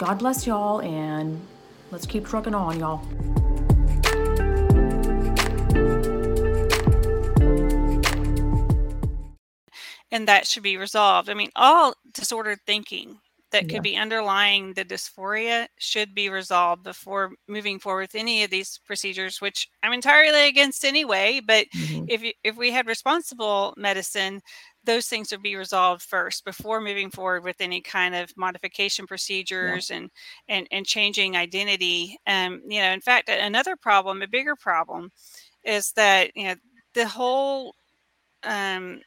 God 0.01 0.21
bless 0.21 0.47
y'all, 0.47 0.81
and 0.81 1.39
let's 1.91 2.07
keep 2.07 2.27
trucking 2.27 2.55
on, 2.55 2.81
y'all. 2.81 3.03
And 10.11 10.27
that 10.27 10.47
should 10.47 10.63
be 10.63 10.79
resolved. 10.79 11.29
I 11.29 11.35
mean, 11.35 11.51
all 11.55 11.93
disordered 12.15 12.61
thinking 12.65 13.19
that 13.53 13.65
could 13.65 13.73
yeah. 13.73 13.81
be 13.81 13.97
underlying 13.97 14.73
the 14.73 14.85
dysphoria 14.85 15.67
should 15.79 16.15
be 16.15 16.31
resolved 16.31 16.83
before 16.83 17.33
moving 17.49 17.79
forward 17.79 18.03
with 18.03 18.15
any 18.15 18.45
of 18.45 18.51
these 18.51 18.79
procedures 18.87 19.41
which 19.41 19.69
i'm 19.83 19.93
entirely 19.93 20.47
against 20.47 20.85
anyway 20.85 21.41
but 21.45 21.67
mm-hmm. 21.77 22.05
if 22.09 22.23
if 22.45 22.57
we 22.57 22.71
had 22.71 22.87
responsible 22.87 23.75
medicine 23.77 24.41
those 24.85 25.07
things 25.07 25.31
would 25.31 25.43
be 25.43 25.57
resolved 25.57 26.03
first 26.03 26.45
before 26.45 26.81
moving 26.81 27.11
forward 27.11 27.45
with 27.45 27.57
any 27.61 27.81
kind 27.81 28.15
of 28.15 28.35
modification 28.37 29.07
procedures 29.07 29.91
yeah. 29.91 29.97
and 29.97 30.11
and 30.49 30.69
and 30.71 30.87
changing 30.87 31.37
identity 31.37 32.19
um 32.27 32.61
you 32.67 32.81
know 32.81 32.91
in 32.91 33.01
fact 33.01 33.29
another 33.29 33.77
problem 33.77 34.23
a 34.23 34.29
bigger 34.29 34.57
problem 34.57 35.11
is 35.65 35.93
that 35.93 36.31
you 36.35 36.45
know 36.45 36.55
the 36.95 37.07
whole 37.07 37.75
um 38.45 39.01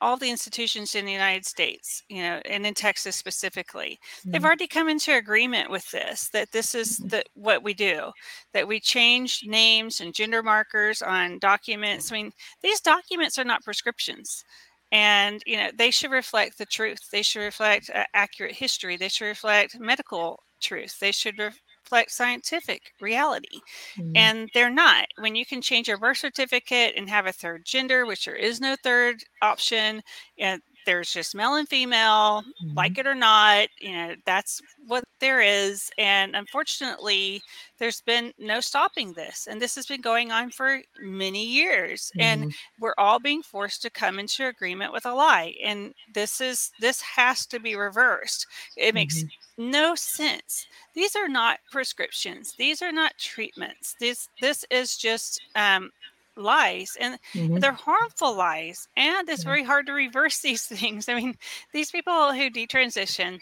all 0.00 0.16
the 0.16 0.30
institutions 0.30 0.94
in 0.94 1.04
the 1.04 1.12
United 1.12 1.44
States, 1.44 2.02
you 2.08 2.22
know, 2.22 2.40
and 2.46 2.66
in 2.66 2.72
Texas 2.74 3.16
specifically, 3.16 3.98
mm-hmm. 4.20 4.30
they've 4.30 4.44
already 4.44 4.66
come 4.66 4.88
into 4.88 5.14
agreement 5.14 5.70
with 5.70 5.88
this 5.90 6.30
that 6.30 6.50
this 6.52 6.74
is 6.74 6.98
mm-hmm. 6.98 7.08
the, 7.08 7.24
what 7.34 7.62
we 7.62 7.74
do, 7.74 8.10
that 8.54 8.66
we 8.66 8.80
change 8.80 9.42
names 9.44 10.00
and 10.00 10.14
gender 10.14 10.42
markers 10.42 11.02
on 11.02 11.38
documents. 11.38 12.10
I 12.10 12.14
mean, 12.14 12.32
these 12.62 12.80
documents 12.80 13.38
are 13.38 13.44
not 13.44 13.62
prescriptions. 13.62 14.44
And 14.92 15.42
you 15.46 15.56
know 15.56 15.70
they 15.76 15.90
should 15.90 16.10
reflect 16.10 16.58
the 16.58 16.66
truth. 16.66 17.10
They 17.10 17.22
should 17.22 17.40
reflect 17.40 17.90
uh, 17.94 18.04
accurate 18.14 18.54
history. 18.56 18.96
They 18.96 19.08
should 19.08 19.26
reflect 19.26 19.78
medical 19.78 20.42
truth. 20.60 20.98
They 20.98 21.12
should 21.12 21.38
reflect 21.38 22.10
scientific 22.10 22.92
reality. 23.00 23.60
Mm-hmm. 23.96 24.16
And 24.16 24.50
they're 24.54 24.70
not. 24.70 25.06
When 25.18 25.36
you 25.36 25.46
can 25.46 25.62
change 25.62 25.88
your 25.88 25.98
birth 25.98 26.18
certificate 26.18 26.94
and 26.96 27.08
have 27.08 27.26
a 27.26 27.32
third 27.32 27.64
gender, 27.64 28.06
which 28.06 28.24
there 28.24 28.36
is 28.36 28.60
no 28.60 28.76
third 28.82 29.22
option, 29.42 30.02
and 30.38 30.60
there's 30.90 31.12
just 31.12 31.36
male 31.36 31.54
and 31.54 31.68
female, 31.68 32.42
mm-hmm. 32.42 32.74
like 32.74 32.98
it 32.98 33.06
or 33.06 33.14
not, 33.14 33.68
you 33.80 33.92
know, 33.92 34.16
that's 34.26 34.60
what 34.88 35.04
there 35.20 35.40
is. 35.40 35.88
And 35.98 36.34
unfortunately, 36.34 37.40
there's 37.78 38.00
been 38.00 38.32
no 38.40 38.58
stopping 38.60 39.12
this. 39.12 39.46
And 39.48 39.62
this 39.62 39.76
has 39.76 39.86
been 39.86 40.00
going 40.00 40.32
on 40.32 40.50
for 40.50 40.80
many 41.00 41.46
years. 41.46 42.10
Mm-hmm. 42.16 42.20
And 42.22 42.54
we're 42.80 42.96
all 42.98 43.20
being 43.20 43.40
forced 43.40 43.82
to 43.82 43.90
come 43.90 44.18
into 44.18 44.48
agreement 44.48 44.92
with 44.92 45.06
a 45.06 45.14
lie. 45.14 45.54
And 45.64 45.94
this 46.12 46.40
is, 46.40 46.72
this 46.80 47.00
has 47.02 47.46
to 47.46 47.60
be 47.60 47.76
reversed. 47.76 48.48
It 48.76 48.92
makes 48.92 49.22
mm-hmm. 49.22 49.70
no 49.70 49.94
sense. 49.94 50.66
These 50.96 51.14
are 51.14 51.28
not 51.28 51.60
prescriptions. 51.70 52.54
These 52.58 52.82
are 52.82 52.90
not 52.90 53.16
treatments. 53.16 53.94
This, 54.00 54.28
this 54.40 54.64
is 54.72 54.96
just, 54.96 55.40
um, 55.54 55.92
lies 56.40 56.96
and 57.00 57.18
mm-hmm. 57.34 57.58
they're 57.58 57.72
harmful 57.72 58.34
lies 58.34 58.88
and 58.96 59.28
it's 59.28 59.44
very 59.44 59.62
hard 59.62 59.86
to 59.86 59.92
reverse 59.92 60.38
these 60.42 60.66
things. 60.66 61.08
I 61.08 61.14
mean 61.14 61.36
these 61.72 61.90
people 61.90 62.32
who 62.32 62.50
detransition 62.50 63.40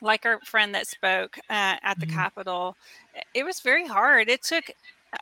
like 0.00 0.26
our 0.26 0.40
friend 0.40 0.74
that 0.74 0.86
spoke 0.86 1.38
uh, 1.50 1.76
at 1.82 1.98
the 1.98 2.06
mm-hmm. 2.06 2.16
capitol 2.16 2.76
it 3.34 3.44
was 3.44 3.60
very 3.60 3.86
hard. 3.86 4.28
It 4.28 4.42
took 4.42 4.70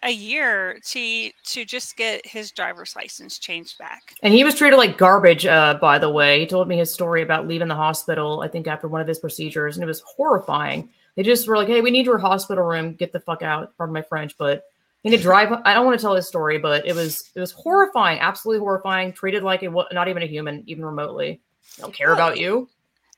a 0.02 0.10
year 0.10 0.78
to 0.86 1.30
to 1.44 1.64
just 1.64 1.96
get 1.96 2.26
his 2.26 2.50
driver's 2.50 2.96
license 2.96 3.38
changed 3.38 3.78
back. 3.78 4.14
And 4.22 4.32
he 4.32 4.44
was 4.44 4.54
treated 4.54 4.76
like 4.76 4.98
garbage 4.98 5.46
uh, 5.46 5.74
by 5.80 5.98
the 5.98 6.10
way. 6.10 6.40
He 6.40 6.46
told 6.46 6.68
me 6.68 6.78
his 6.78 6.92
story 6.92 7.22
about 7.22 7.46
leaving 7.46 7.68
the 7.68 7.74
hospital 7.74 8.40
i 8.42 8.48
think 8.48 8.66
after 8.66 8.88
one 8.88 9.00
of 9.00 9.08
his 9.08 9.18
procedures 9.18 9.76
and 9.76 9.84
it 9.84 9.86
was 9.86 10.00
horrifying. 10.00 10.90
They 11.14 11.22
just 11.22 11.46
were 11.46 11.56
like 11.56 11.68
hey 11.68 11.80
we 11.80 11.90
need 11.90 12.06
your 12.06 12.18
hospital 12.18 12.64
room. 12.64 12.94
Get 12.94 13.12
the 13.12 13.20
fuck 13.20 13.42
out. 13.42 13.76
Pardon 13.76 13.94
my 13.94 14.02
french 14.02 14.36
but 14.38 14.64
had 15.10 15.16
to 15.16 15.22
drive. 15.22 15.52
I 15.64 15.74
don't 15.74 15.84
want 15.84 15.98
to 15.98 16.02
tell 16.02 16.14
his 16.14 16.28
story, 16.28 16.58
but 16.58 16.86
it 16.86 16.94
was 16.94 17.30
it 17.34 17.40
was 17.40 17.52
horrifying, 17.52 18.20
absolutely 18.20 18.60
horrifying. 18.60 19.12
Treated 19.12 19.42
like 19.42 19.62
a 19.62 19.70
not 19.92 20.08
even 20.08 20.22
a 20.22 20.26
human, 20.26 20.62
even 20.66 20.84
remotely. 20.84 21.40
They 21.76 21.82
don't 21.82 21.94
care 21.94 22.08
well, 22.08 22.16
about 22.16 22.38
you. 22.38 22.68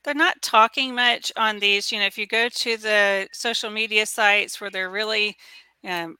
They're 0.03 0.13
not 0.13 0.41
talking 0.41 0.95
much 0.95 1.31
on 1.35 1.59
these. 1.59 1.91
You 1.91 1.99
know, 1.99 2.05
if 2.05 2.17
you 2.17 2.27
go 2.27 2.49
to 2.49 2.77
the 2.77 3.27
social 3.31 3.69
media 3.69 4.05
sites 4.05 4.59
where 4.59 4.69
they're 4.69 4.89
really 4.89 5.37
um, 5.83 6.17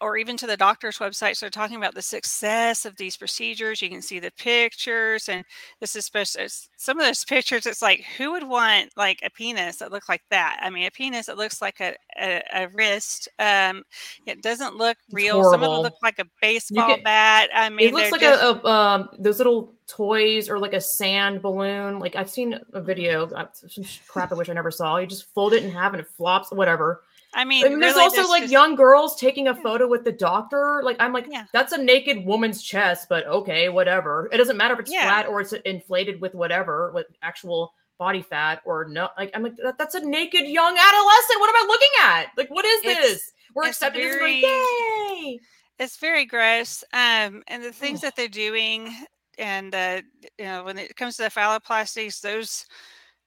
or 0.00 0.16
even 0.16 0.36
to 0.36 0.46
the 0.46 0.56
doctor's 0.56 0.98
websites 0.98 1.40
they're 1.40 1.50
talking 1.50 1.76
about 1.76 1.94
the 1.94 2.02
success 2.02 2.84
of 2.84 2.96
these 2.96 3.16
procedures 3.16 3.82
you 3.82 3.90
can 3.90 4.02
see 4.02 4.18
the 4.18 4.30
pictures 4.32 5.28
and 5.28 5.44
this 5.80 5.90
is 5.90 6.00
especially 6.00 6.46
some 6.76 6.98
of 6.98 7.06
those 7.06 7.24
pictures 7.24 7.66
it's 7.66 7.82
like 7.82 8.04
who 8.16 8.32
would 8.32 8.46
want 8.48 8.90
like 8.96 9.20
a 9.22 9.30
penis 9.30 9.76
that 9.76 9.92
looks 9.92 10.08
like 10.08 10.22
that? 10.30 10.58
I 10.62 10.70
mean 10.70 10.86
a 10.86 10.90
penis 10.90 11.26
that 11.26 11.36
looks 11.36 11.60
like 11.60 11.80
a, 11.80 11.94
a, 12.20 12.42
a 12.54 12.68
wrist 12.68 13.28
um 13.38 13.82
it 14.26 14.42
doesn't 14.42 14.76
look 14.76 14.96
real. 15.12 15.42
Some 15.44 15.62
of 15.62 15.70
them 15.70 15.80
look 15.80 15.94
like 16.02 16.18
a 16.18 16.26
baseball 16.40 16.94
can, 16.94 17.02
bat. 17.02 17.50
I 17.54 17.68
mean 17.68 17.88
it 17.88 17.94
looks 17.94 18.12
like 18.12 18.20
just, 18.20 18.42
a, 18.42 18.66
a 18.66 18.70
um 18.70 19.08
those 19.18 19.38
little 19.38 19.74
toys 19.86 20.48
or 20.48 20.58
like 20.58 20.74
a 20.74 20.80
sand 20.80 21.42
balloon. 21.42 21.98
Like 21.98 22.16
i've 22.16 22.30
seen 22.30 22.58
a 22.72 22.80
video 22.80 23.28
some 23.52 23.84
crap 24.08 24.32
i 24.32 24.34
wish 24.34 24.48
i 24.48 24.52
never 24.52 24.70
saw. 24.70 24.96
You 24.98 25.06
just 25.06 25.32
fold 25.34 25.52
it 25.52 25.62
in 25.62 25.70
half 25.70 25.92
and 25.92 26.00
it 26.00 26.08
flops 26.08 26.50
whatever 26.50 27.02
I 27.36 27.44
mean, 27.44 27.62
there's 27.62 27.94
really, 27.94 28.02
also 28.02 28.26
like 28.28 28.44
just... 28.44 28.52
young 28.52 28.76
girls 28.76 29.14
taking 29.20 29.46
a 29.46 29.54
photo 29.54 29.86
with 29.86 30.04
the 30.04 30.12
doctor. 30.12 30.80
Like, 30.82 30.96
I'm 30.98 31.12
like, 31.12 31.26
yeah. 31.30 31.44
that's 31.52 31.72
a 31.72 31.78
naked 31.78 32.24
woman's 32.24 32.62
chest, 32.62 33.08
but 33.10 33.26
okay, 33.26 33.68
whatever. 33.68 34.30
It 34.32 34.38
doesn't 34.38 34.56
matter 34.56 34.72
if 34.72 34.80
it's 34.80 34.90
yeah. 34.90 35.02
flat 35.02 35.26
or 35.26 35.42
it's 35.42 35.52
inflated 35.52 36.18
with 36.18 36.34
whatever, 36.34 36.92
with 36.94 37.06
actual 37.22 37.74
body 37.98 38.22
fat 38.22 38.62
or 38.64 38.86
no. 38.88 39.10
Like, 39.18 39.32
I'm 39.34 39.42
like, 39.42 39.56
that, 39.62 39.76
that's 39.76 39.94
a 39.94 40.00
naked 40.00 40.46
young 40.46 40.78
adolescent. 40.78 41.40
What 41.40 41.50
am 41.50 41.56
I 41.56 41.66
looking 41.68 41.88
at? 42.02 42.26
Like, 42.38 42.48
what 42.48 42.64
is 42.64 42.80
it's, 42.84 43.00
this? 43.00 43.32
We're 43.54 43.68
accepting 43.68 44.02
very, 44.02 44.40
this. 44.40 44.50
Like, 44.50 45.22
Yay! 45.22 45.40
It's 45.78 45.98
very 45.98 46.24
gross. 46.24 46.84
Um, 46.94 47.42
and 47.48 47.62
the 47.62 47.70
things 47.72 48.00
that 48.00 48.16
they're 48.16 48.28
doing, 48.28 48.94
and 49.38 49.74
uh, 49.74 50.00
you 50.38 50.46
know, 50.46 50.64
when 50.64 50.78
it 50.78 50.96
comes 50.96 51.16
to 51.16 51.24
the 51.24 51.30
phalloplasties, 51.30 52.22
those, 52.22 52.64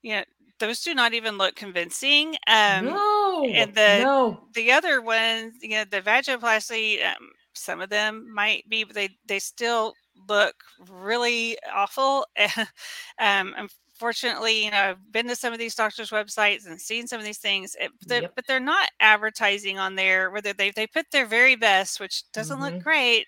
you 0.02 0.16
know, 0.16 0.24
those 0.60 0.82
do 0.82 0.94
not 0.94 1.14
even 1.14 1.38
look 1.38 1.56
convincing. 1.56 2.36
Um, 2.48 2.86
no, 2.86 3.50
and 3.52 3.74
the 3.74 4.00
no. 4.04 4.48
the 4.54 4.72
other 4.72 5.02
ones, 5.02 5.56
you 5.62 5.70
know, 5.70 5.86
the 5.90 6.02
vaginoplasty, 6.02 7.06
um, 7.06 7.30
some 7.54 7.82
of 7.82 7.90
them 7.90 8.34
might 8.34 8.68
be, 8.70 8.84
but 8.84 8.96
they 8.96 9.10
they 9.28 9.40
still 9.40 9.94
look 10.28 10.56
really 10.90 11.58
awful. 11.74 12.26
um, 13.20 13.56
unfortunately, 14.00 14.66
you 14.66 14.72
know, 14.72 14.78
I've 14.78 15.12
been 15.12 15.28
to 15.28 15.36
some 15.36 15.52
of 15.54 15.60
these 15.60 15.76
doctors' 15.76 16.10
websites 16.12 16.66
and 16.66 16.80
seen 16.80 17.08
some 17.08 17.20
of 17.20 17.26
these 17.26 17.38
things, 17.38 17.76
it, 17.80 17.92
they're, 18.06 18.24
yep. 18.24 18.34
but 18.36 18.48
they're 18.48 18.60
not 18.60 18.92
advertising 19.00 19.78
on 19.78 19.96
there. 19.96 20.32
Whether 20.32 20.54
they 20.54 20.72
they 20.72 20.88
put 20.88 21.08
their 21.12 21.26
very 21.26 21.56
best, 21.56 22.00
which 22.00 22.24
doesn't 22.32 22.60
mm-hmm. 22.60 22.76
look 22.76 22.84
great, 22.84 23.28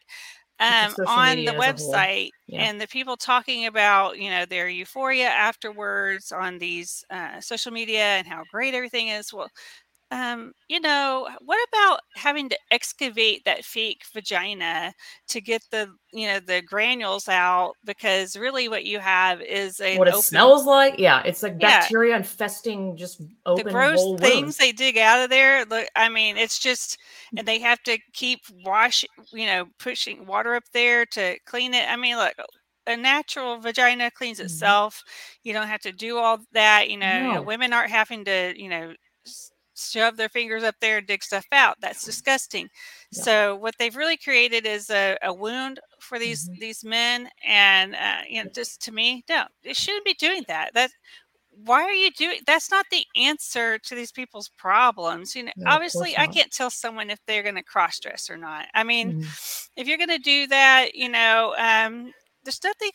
um, 0.61 0.93
on 1.07 1.37
the 1.45 1.53
website 1.53 2.29
yeah. 2.47 2.61
and 2.63 2.79
the 2.79 2.87
people 2.87 3.17
talking 3.17 3.65
about 3.65 4.19
you 4.19 4.29
know 4.29 4.45
their 4.45 4.69
euphoria 4.69 5.27
afterwards 5.27 6.31
on 6.31 6.59
these 6.59 7.03
uh, 7.09 7.41
social 7.41 7.71
media 7.71 8.03
and 8.03 8.27
how 8.27 8.43
great 8.51 8.73
everything 8.73 9.09
is 9.09 9.33
well 9.33 9.49
um, 10.11 10.51
you 10.67 10.81
know, 10.81 11.29
what 11.39 11.57
about 11.69 12.01
having 12.15 12.49
to 12.49 12.59
excavate 12.69 13.45
that 13.45 13.63
fake 13.63 14.03
vagina 14.13 14.93
to 15.29 15.39
get 15.39 15.63
the, 15.71 15.89
you 16.11 16.27
know, 16.27 16.39
the 16.39 16.61
granules 16.61 17.29
out? 17.29 17.75
Because 17.85 18.35
really, 18.35 18.67
what 18.67 18.83
you 18.83 18.99
have 18.99 19.41
is 19.41 19.79
a 19.79 19.97
what 19.97 20.09
it 20.09 20.13
open, 20.13 20.23
smells 20.23 20.65
like. 20.65 20.99
Yeah, 20.99 21.23
it's 21.23 21.41
like 21.41 21.55
yeah. 21.59 21.79
bacteria 21.79 22.17
infesting 22.17 22.97
just 22.97 23.21
open 23.45 23.65
the 23.65 23.71
gross 23.71 24.19
things 24.19 24.57
they 24.57 24.73
dig 24.73 24.97
out 24.97 25.23
of 25.23 25.29
there. 25.29 25.63
Look, 25.63 25.87
I 25.95 26.09
mean, 26.09 26.35
it's 26.35 26.59
just, 26.59 26.97
and 27.37 27.47
they 27.47 27.59
have 27.59 27.81
to 27.83 27.97
keep 28.11 28.41
wash, 28.65 29.05
you 29.31 29.45
know, 29.45 29.65
pushing 29.79 30.25
water 30.25 30.55
up 30.55 30.65
there 30.73 31.05
to 31.05 31.39
clean 31.45 31.73
it. 31.73 31.89
I 31.89 31.95
mean, 31.95 32.17
look, 32.17 32.33
a 32.85 32.97
natural 32.97 33.59
vagina 33.59 34.11
cleans 34.11 34.39
mm-hmm. 34.39 34.47
itself. 34.47 35.03
You 35.43 35.53
don't 35.53 35.67
have 35.67 35.81
to 35.81 35.93
do 35.93 36.17
all 36.17 36.39
that. 36.51 36.89
You 36.89 36.97
know, 36.97 37.19
no. 37.19 37.27
you 37.27 37.33
know, 37.35 37.41
women 37.43 37.71
aren't 37.71 37.91
having 37.91 38.25
to, 38.25 38.53
you 38.57 38.67
know, 38.67 38.93
shove 39.89 40.17
their 40.17 40.29
fingers 40.29 40.63
up 40.63 40.75
there 40.81 40.97
and 40.99 41.07
dig 41.07 41.23
stuff 41.23 41.45
out. 41.51 41.77
That's 41.81 42.03
disgusting. 42.05 42.69
Yeah. 43.11 43.23
So 43.23 43.55
what 43.55 43.75
they've 43.79 43.95
really 43.95 44.17
created 44.17 44.65
is 44.65 44.89
a, 44.89 45.17
a 45.21 45.33
wound 45.33 45.79
for 45.99 46.19
these 46.19 46.47
mm-hmm. 46.47 46.59
these 46.59 46.83
men, 46.83 47.29
and 47.45 47.95
uh, 47.95 48.21
you 48.29 48.43
know, 48.43 48.49
just 48.53 48.81
to 48.83 48.91
me, 48.91 49.23
no, 49.29 49.43
they 49.63 49.73
shouldn't 49.73 50.05
be 50.05 50.13
doing 50.15 50.43
that. 50.47 50.73
That 50.73 50.91
why 51.49 51.83
are 51.83 51.91
you 51.91 52.11
doing? 52.11 52.39
That's 52.47 52.71
not 52.71 52.85
the 52.91 53.05
answer 53.15 53.77
to 53.79 53.95
these 53.95 54.11
people's 54.11 54.49
problems. 54.57 55.35
You 55.35 55.43
know, 55.43 55.51
no, 55.57 55.71
obviously, 55.71 56.17
I 56.17 56.27
can't 56.27 56.51
tell 56.51 56.69
someone 56.69 57.09
if 57.09 57.19
they're 57.27 57.43
going 57.43 57.55
to 57.55 57.63
cross 57.63 57.99
dress 57.99 58.29
or 58.29 58.37
not. 58.37 58.67
I 58.73 58.83
mean, 58.83 59.13
mm-hmm. 59.13 59.29
if 59.75 59.87
you're 59.87 59.97
going 59.97 60.09
to 60.09 60.17
do 60.17 60.47
that, 60.47 60.95
you 60.95 61.09
know, 61.09 61.53
um, 61.57 62.13
there's 62.43 62.63
nothing 62.63 62.91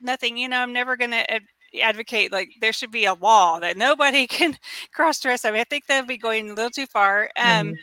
nothing 0.00 0.36
you 0.36 0.48
know 0.48 0.58
i'm 0.58 0.72
never 0.72 0.96
going 0.96 1.10
to 1.10 1.40
advocate 1.82 2.32
like 2.32 2.50
there 2.60 2.72
should 2.72 2.90
be 2.90 3.04
a 3.04 3.14
law 3.14 3.58
that 3.60 3.76
nobody 3.76 4.26
can 4.38 4.56
cross 4.92 5.20
dress. 5.20 5.44
I 5.44 5.50
mean, 5.50 5.60
I 5.60 5.64
think 5.64 5.86
that 5.86 6.00
would 6.00 6.08
be 6.08 6.18
going 6.18 6.50
a 6.50 6.54
little 6.54 6.70
too 6.70 6.86
far. 6.86 7.30
Um, 7.36 7.72
mm. 7.72 7.76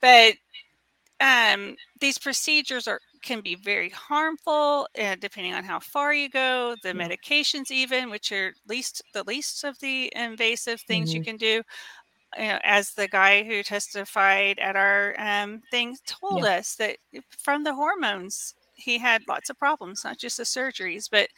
But 0.00 0.34
um, 1.20 1.76
these 2.00 2.18
procedures 2.18 2.88
are 2.88 3.00
can 3.22 3.40
be 3.40 3.54
very 3.54 3.88
harmful, 3.88 4.86
and 4.94 5.18
depending 5.20 5.54
on 5.54 5.64
how 5.64 5.80
far 5.80 6.12
you 6.12 6.28
go, 6.28 6.76
the 6.82 6.88
yeah. 6.88 6.94
medications 6.94 7.70
even, 7.70 8.10
which 8.10 8.30
are 8.32 8.52
least 8.68 9.02
the 9.14 9.24
least 9.24 9.64
of 9.64 9.78
the 9.80 10.12
invasive 10.14 10.80
things 10.82 11.10
mm-hmm. 11.10 11.18
you 11.18 11.24
can 11.24 11.36
do. 11.36 11.62
You 12.36 12.48
know, 12.48 12.58
as 12.64 12.90
the 12.90 13.08
guy 13.08 13.44
who 13.44 13.62
testified 13.62 14.58
at 14.58 14.76
our 14.76 15.14
um, 15.18 15.62
thing 15.70 15.96
told 16.04 16.44
yeah. 16.44 16.58
us 16.58 16.74
that 16.76 16.96
from 17.38 17.64
the 17.64 17.74
hormones 17.74 18.54
he 18.74 18.98
had 18.98 19.22
lots 19.28 19.50
of 19.50 19.58
problems, 19.58 20.04
not 20.04 20.18
just 20.18 20.36
the 20.36 20.42
surgeries, 20.42 21.08
but 21.10 21.28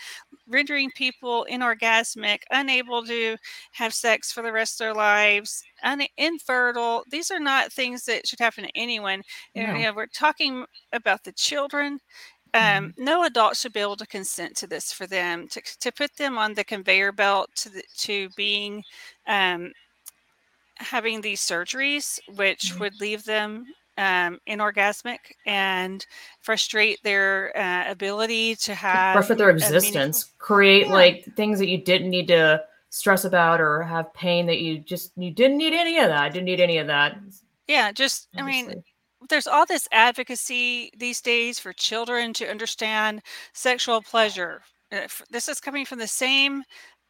rendering 0.49 0.91
people 0.91 1.47
inorgasmic, 1.51 2.39
unable 2.51 3.05
to 3.05 3.37
have 3.72 3.95
sex 3.95 4.32
for 4.32 4.43
the 4.43 4.53
rest 4.53 4.80
of 4.80 4.87
their 4.87 4.95
lives, 4.95 5.62
un- 5.82 6.03
infertile. 6.16 7.05
These 7.11 7.30
are 7.30 7.41
not 7.41 7.72
things 7.72 8.05
that 8.05 8.26
should 8.26 8.41
happen 8.41 8.64
to 8.64 8.70
anyone. 8.76 9.22
No. 9.55 9.74
You 9.74 9.84
know, 9.84 9.93
we're 9.95 10.07
talking 10.07 10.64
about 10.93 11.24
the 11.24 11.32
children. 11.32 11.99
Um, 12.55 12.62
mm-hmm. 12.62 13.05
No 13.05 13.24
adult 13.24 13.57
should 13.57 13.72
be 13.72 13.80
able 13.80 13.97
to 13.97 14.07
consent 14.07 14.57
to 14.57 14.66
this 14.66 14.93
for 14.93 15.07
them 15.07 15.47
to, 15.49 15.61
to 15.80 15.93
put 15.93 16.16
them 16.16 16.39
on 16.39 16.55
the 16.55 16.64
conveyor 16.64 17.12
belt 17.12 17.51
to 17.57 17.68
the, 17.68 17.82
to 17.99 18.30
being 18.37 18.82
um, 19.26 19.72
having 20.76 21.20
these 21.20 21.41
surgeries, 21.41 22.18
which 22.34 22.70
mm-hmm. 22.70 22.80
would 22.80 23.01
leave 23.01 23.24
them 23.24 23.66
um, 23.97 24.38
inorgasmic 24.49 25.18
and 25.47 26.07
frustrate 26.40 27.03
their 27.03 27.57
uh, 27.57 27.90
ability 27.90 28.57
to 28.57 28.74
have 28.74 29.14
frustrate 29.14 29.38
their 29.38 29.51
existence, 29.51 30.32
create 30.38 30.86
yeah. 30.86 30.92
like 30.92 31.24
things 31.36 31.59
that 31.59 31.68
you 31.68 31.78
didn't 31.78 32.11
need 32.11 32.28
to 32.28 32.62
stress 32.90 33.24
about 33.24 33.61
or 33.61 33.82
have 33.82 34.12
pain 34.14 34.47
that 34.47 34.61
you 34.61 34.78
just 34.78 35.12
you 35.16 35.30
didn't 35.30 35.59
need 35.59 35.72
any 35.72 35.99
of 35.99 36.09
that. 36.09 36.32
Didn't 36.32 36.47
need 36.47 36.61
any 36.61 36.78
of 36.78 36.86
that. 36.86 37.18
Yeah, 37.66 37.92
just 37.92 38.28
Obviously. 38.36 38.62
I 38.62 38.74
mean 38.74 38.82
there's 39.28 39.47
all 39.47 39.66
this 39.66 39.88
advocacy 39.92 40.90
these 40.97 41.20
days 41.20 41.59
for 41.59 41.72
children 41.72 42.32
to 42.34 42.49
understand 42.49 43.22
sexual 43.53 44.03
pleasure. 44.03 44.62
Uh, 44.92 45.09
this 45.30 45.49
is 45.49 45.61
coming 45.61 45.84
from 45.84 45.99
the 45.99 46.07
same 46.07 46.62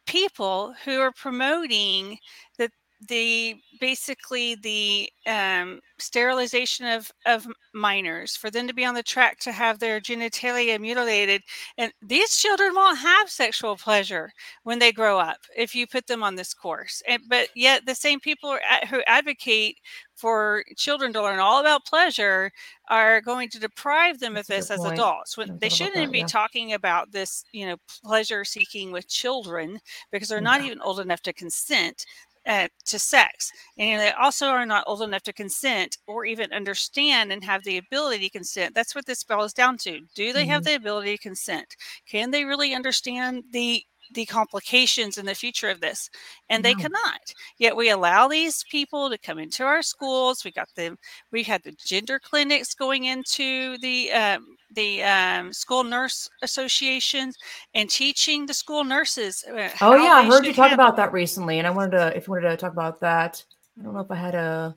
people 0.05 0.73
who 0.85 0.99
are 0.99 1.11
promoting 1.11 2.17
that 2.57 2.71
the 3.07 3.55
basically 3.79 4.55
the 4.55 5.09
um, 5.27 5.79
sterilization 5.99 6.87
of 6.87 7.11
of 7.27 7.45
minors 7.73 8.35
for 8.35 8.49
them 8.49 8.67
to 8.67 8.73
be 8.73 8.83
on 8.85 8.95
the 8.95 9.03
track 9.03 9.37
to 9.39 9.51
have 9.51 9.77
their 9.77 9.99
genitalia 9.99 10.79
mutilated 10.79 11.43
and 11.77 11.91
these 12.01 12.35
children 12.35 12.73
won't 12.73 12.97
have 12.97 13.29
sexual 13.29 13.75
pleasure 13.75 14.31
when 14.63 14.79
they 14.79 14.91
grow 14.91 15.19
up 15.19 15.37
if 15.55 15.75
you 15.75 15.85
put 15.85 16.07
them 16.07 16.23
on 16.23 16.35
this 16.35 16.55
course 16.55 17.03
and, 17.07 17.21
but 17.29 17.49
yet 17.55 17.85
the 17.85 17.93
same 17.93 18.19
people 18.19 18.57
who 18.89 19.01
advocate 19.05 19.77
for 20.15 20.63
children 20.75 21.13
to 21.13 21.21
learn 21.21 21.37
all 21.37 21.59
about 21.59 21.85
pleasure 21.85 22.51
are 22.89 23.21
going 23.21 23.47
to 23.49 23.59
deprive 23.59 24.19
them 24.19 24.33
That's 24.33 24.49
of 24.49 24.55
this 24.55 24.71
as 24.71 24.79
point. 24.79 24.93
adults 24.93 25.37
when 25.37 25.59
they 25.59 25.69
shouldn't 25.69 26.11
be 26.11 26.19
yeah. 26.19 26.25
talking 26.25 26.73
about 26.73 27.11
this 27.11 27.43
you 27.51 27.67
know 27.67 27.77
pleasure 28.03 28.43
seeking 28.43 28.91
with 28.91 29.07
children 29.07 29.79
because 30.11 30.29
they're 30.29 30.41
not 30.41 30.61
even 30.61 30.81
old 30.81 30.99
enough 30.99 31.21
to 31.21 31.33
consent 31.33 32.05
uh, 32.47 32.67
to 32.85 32.97
sex. 32.97 33.51
And 33.77 34.01
they 34.01 34.11
also 34.11 34.47
are 34.47 34.65
not 34.65 34.85
old 34.87 35.01
enough 35.01 35.23
to 35.23 35.33
consent 35.33 35.97
or 36.07 36.25
even 36.25 36.53
understand 36.53 37.31
and 37.31 37.43
have 37.43 37.63
the 37.63 37.77
ability 37.77 38.25
to 38.25 38.37
consent. 38.37 38.73
That's 38.73 38.95
what 38.95 39.05
this 39.05 39.23
boils 39.23 39.53
down 39.53 39.77
to. 39.79 39.99
Do 40.15 40.33
they 40.33 40.43
mm-hmm. 40.43 40.51
have 40.51 40.63
the 40.63 40.75
ability 40.75 41.17
to 41.17 41.23
consent? 41.23 41.75
Can 42.09 42.31
they 42.31 42.45
really 42.45 42.73
understand 42.73 43.43
the 43.51 43.83
the 44.13 44.25
complications 44.25 45.17
in 45.17 45.25
the 45.25 45.35
future 45.35 45.69
of 45.69 45.81
this 45.81 46.09
and 46.49 46.63
they 46.63 46.73
cannot. 46.73 47.33
Yet 47.57 47.75
we 47.75 47.89
allow 47.89 48.27
these 48.27 48.63
people 48.69 49.09
to 49.09 49.17
come 49.17 49.39
into 49.39 49.63
our 49.63 49.81
schools 49.81 50.43
we 50.43 50.51
got 50.51 50.69
them 50.75 50.97
we 51.31 51.43
had 51.43 51.63
the 51.63 51.71
gender 51.73 52.19
clinics 52.19 52.73
going 52.73 53.05
into 53.05 53.77
the 53.79 54.11
um, 54.11 54.57
the 54.73 55.03
um, 55.03 55.53
school 55.53 55.83
nurse 55.83 56.29
associations 56.41 57.37
and 57.73 57.89
teaching 57.89 58.45
the 58.45 58.53
school 58.53 58.83
nurses 58.83 59.43
uh, 59.49 59.69
oh 59.81 59.95
yeah 59.95 60.13
i 60.13 60.25
heard 60.25 60.45
you 60.45 60.53
talk 60.53 60.71
about 60.71 60.95
that 60.95 61.11
recently 61.13 61.57
and 61.57 61.67
i 61.67 61.69
wanted 61.69 61.91
to 61.91 62.15
if 62.15 62.27
you 62.27 62.31
wanted 62.31 62.49
to 62.49 62.57
talk 62.57 62.73
about 62.73 62.99
that 62.99 63.43
i 63.79 63.83
don't 63.83 63.93
know 63.93 63.99
if 64.01 64.11
i 64.11 64.15
had 64.15 64.35
a 64.35 64.75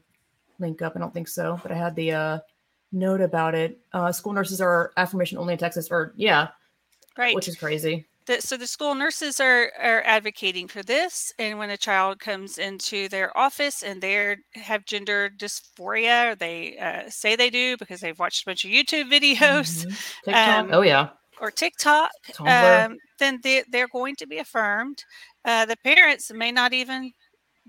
link 0.59 0.83
up 0.83 0.93
i 0.97 0.99
don't 1.01 1.15
think 1.15 1.29
so 1.29 1.59
but 1.63 1.73
i 1.73 1.75
had 1.75 1.95
the 1.97 2.13
uh, 2.13 2.39
note 2.93 3.21
about 3.21 3.55
it. 3.55 3.79
Uh, 3.93 4.11
school 4.11 4.33
nurses 4.33 4.61
are 4.61 4.93
affirmation 4.97 5.39
only 5.39 5.53
in 5.55 5.59
texas 5.59 5.89
or 5.91 6.13
yeah 6.17 6.49
right. 7.19 7.35
which 7.35 7.49
is 7.49 7.57
crazy 7.57 8.07
so 8.39 8.57
the 8.57 8.67
school 8.67 8.95
nurses 8.95 9.41
are 9.41 9.73
are 9.81 10.03
advocating 10.05 10.69
for 10.69 10.83
this 10.83 11.33
and 11.39 11.59
when 11.59 11.71
a 11.71 11.77
child 11.77 12.19
comes 12.21 12.59
into 12.59 13.09
their 13.09 13.37
office 13.37 13.83
and 13.83 14.01
they 14.01 14.37
have 14.55 14.85
gender 14.85 15.31
dysphoria 15.37 16.39
they 16.39 16.79
uh, 16.79 17.09
say 17.09 17.37
they 17.37 17.51
do 17.51 17.77
because 17.77 18.01
they've 18.01 18.19
watched 18.19 18.43
a 18.43 18.47
bunch 18.47 18.65
of 18.65 18.71
youtube 18.71 19.11
videos 19.11 19.87
mm-hmm. 20.27 20.35
um, 20.35 20.71
oh 20.73 20.83
yeah. 20.83 21.09
or 21.41 21.51
tiktok 21.51 22.11
um, 22.41 22.97
then 23.21 23.39
they, 23.45 23.63
they're 23.71 23.87
going 23.87 24.17
to 24.17 24.27
be 24.27 24.39
affirmed. 24.39 25.05
Uh, 25.45 25.67
the 25.67 25.77
parents 25.85 26.33
may 26.33 26.51
not 26.51 26.73
even 26.73 27.13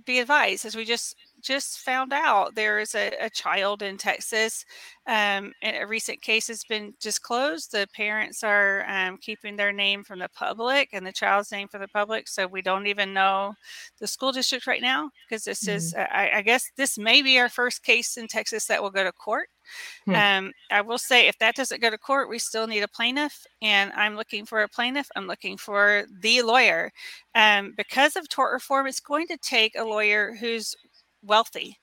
be 0.06 0.18
advised 0.18 0.66
as 0.66 0.76
we 0.76 0.84
just 0.84 1.16
just 1.42 1.80
found 1.80 2.14
out 2.14 2.56
there 2.56 2.80
is 2.80 2.96
a, 2.96 3.12
a 3.20 3.30
child 3.30 3.82
in 3.82 3.98
Texas. 3.98 4.66
Um, 5.08 5.54
a 5.64 5.84
recent 5.86 6.22
case 6.22 6.48
has 6.48 6.64
been 6.64 6.94
disclosed. 7.00 7.72
The 7.72 7.88
parents 7.96 8.44
are 8.44 8.86
um, 8.88 9.18
keeping 9.18 9.56
their 9.56 9.72
name 9.72 10.04
from 10.04 10.20
the 10.20 10.30
public 10.30 10.90
and 10.94 11.06
the 11.06 11.12
child's 11.12 11.52
name 11.52 11.68
from 11.68 11.82
the 11.82 11.88
public. 11.88 12.28
So 12.28 12.48
we 12.48 12.62
don't 12.62 12.88
even 12.88 13.14
know 13.14 13.54
the 14.00 14.08
school 14.08 14.32
district 14.32 14.68
right 14.68 14.82
now 14.82 15.10
because 15.28 15.44
this 15.44 15.64
mm-hmm. 15.64 15.76
is, 15.76 15.96
I, 15.96 16.32
I, 16.36 16.42
guess, 16.42 16.70
this 16.78 16.98
may 16.98 17.22
be 17.22 17.40
our 17.40 17.50
first 17.50 17.84
case 17.84 18.18
in 18.18 18.28
Texas 18.28 18.68
that 18.68 18.82
will 18.82 18.92
go 18.92 19.04
to 19.04 19.12
court. 19.12 19.48
Hmm. 20.06 20.16
Um, 20.16 20.52
I 20.72 20.82
will 20.82 20.98
say 20.98 21.28
if 21.28 21.38
that 21.40 21.56
doesn't 21.56 21.82
go 21.82 21.90
to 21.90 21.98
court, 21.98 22.30
we 22.30 22.40
still 22.40 22.68
need 22.68 22.82
a 22.82 22.88
plaintiff, 22.88 23.46
and 23.62 23.92
I'm 23.94 24.16
looking 24.16 24.46
for 24.46 24.62
a 24.62 24.68
plaintiff. 24.68 25.08
I'm 25.16 25.28
looking 25.28 25.58
for 25.58 26.06
the 26.22 26.42
lawyer. 26.42 26.92
Um, 27.36 27.74
because 27.78 28.16
of 28.16 28.28
tort 28.28 28.54
reform, 28.54 28.88
it's 28.88 29.00
going 29.00 29.28
to 29.28 29.38
take 29.38 29.76
a 29.76 29.84
lawyer 29.84 30.36
who's 30.36 30.76
wealthy 31.24 31.78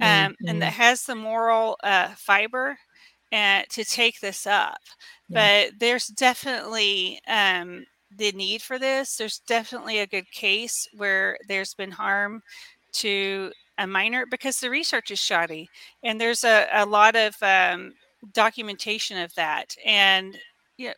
um, 0.00 0.08
mm-hmm. 0.08 0.48
and 0.48 0.62
that 0.62 0.72
mm-hmm. 0.72 0.82
has 0.82 1.02
the 1.04 1.14
moral 1.14 1.76
uh, 1.82 2.08
fiber 2.16 2.78
uh, 3.32 3.62
to 3.70 3.84
take 3.84 4.20
this 4.20 4.46
up. 4.46 4.78
Yeah. 5.28 5.66
But 5.68 5.78
there's 5.78 6.06
definitely 6.06 7.20
um, 7.26 7.84
the 8.16 8.32
need 8.32 8.62
for 8.62 8.78
this. 8.78 9.16
There's 9.16 9.40
definitely 9.40 9.98
a 9.98 10.06
good 10.06 10.30
case 10.30 10.88
where 10.96 11.38
there's 11.48 11.74
been 11.74 11.90
harm 11.90 12.42
to 12.94 13.52
a 13.76 13.86
minor 13.86 14.26
because 14.26 14.58
the 14.58 14.70
research 14.70 15.10
is 15.10 15.18
shoddy 15.18 15.68
and 16.02 16.20
there's 16.20 16.44
a, 16.44 16.66
a 16.72 16.86
lot 16.86 17.14
of 17.16 17.34
um, 17.42 17.92
documentation 18.32 19.18
of 19.18 19.34
that. 19.34 19.74
And 19.84 20.36
yeah, 20.76 20.94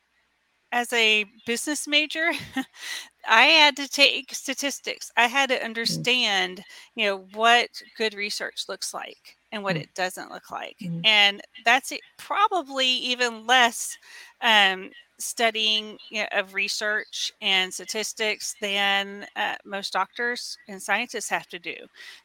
as 0.72 0.92
a 0.92 1.24
business 1.46 1.88
major, 1.88 2.30
I 3.28 3.44
had 3.46 3.76
to 3.76 3.88
take 3.88 4.34
statistics. 4.34 5.10
I 5.16 5.26
had 5.28 5.50
to 5.50 5.62
Mm. 5.88 6.04
understand, 6.04 6.64
you 6.94 7.06
know, 7.06 7.18
what 7.34 7.82
good 7.96 8.14
research 8.14 8.64
looks 8.68 8.94
like 8.94 9.36
and 9.52 9.62
what 9.62 9.76
Mm. 9.76 9.78
it 9.78 9.92
doesn't 9.94 10.30
look 10.30 10.50
like. 10.50 10.78
Mhm. 10.80 11.04
And 11.04 11.42
that's 11.64 11.92
it, 11.92 12.02
probably 12.16 12.86
even 12.88 13.46
less 13.46 13.98
um, 14.40 14.90
studying 15.18 15.98
you 16.10 16.22
know, 16.22 16.28
of 16.32 16.54
research 16.54 17.30
and 17.40 17.72
statistics 17.74 18.56
than 18.60 19.26
uh, 19.36 19.56
most 19.64 19.92
doctors 19.92 20.58
and 20.68 20.82
scientists 20.82 21.28
have 21.28 21.46
to 21.48 21.58
do. 21.58 21.76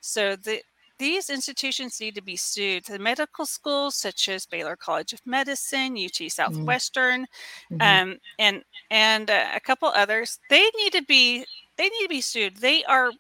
So 0.01 0.35
the 0.35 0.61
these 0.99 1.29
institutions 1.29 1.99
need 1.99 2.15
to 2.15 2.21
be 2.21 2.35
sued. 2.37 2.85
The 2.85 2.99
medical 2.99 3.45
schools, 3.45 3.95
such 3.95 4.29
as 4.29 4.45
Baylor 4.45 4.75
College 4.77 5.13
of 5.13 5.25
Medicine, 5.25 5.95
UT 5.97 6.29
Southwestern, 6.29 7.27
Mhm. 7.71 7.79
um, 7.79 8.17
and 8.39 8.63
and 8.89 9.29
uh, 9.29 9.51
a 9.55 9.59
couple 9.59 9.89
others, 9.89 10.39
they 10.49 10.69
need 10.77 10.93
to 10.93 11.03
be 11.03 11.45
they 11.77 11.89
need 11.89 12.03
to 12.03 12.09
be 12.09 12.21
sued. 12.21 12.57
They 12.57 12.83
are 12.85 13.11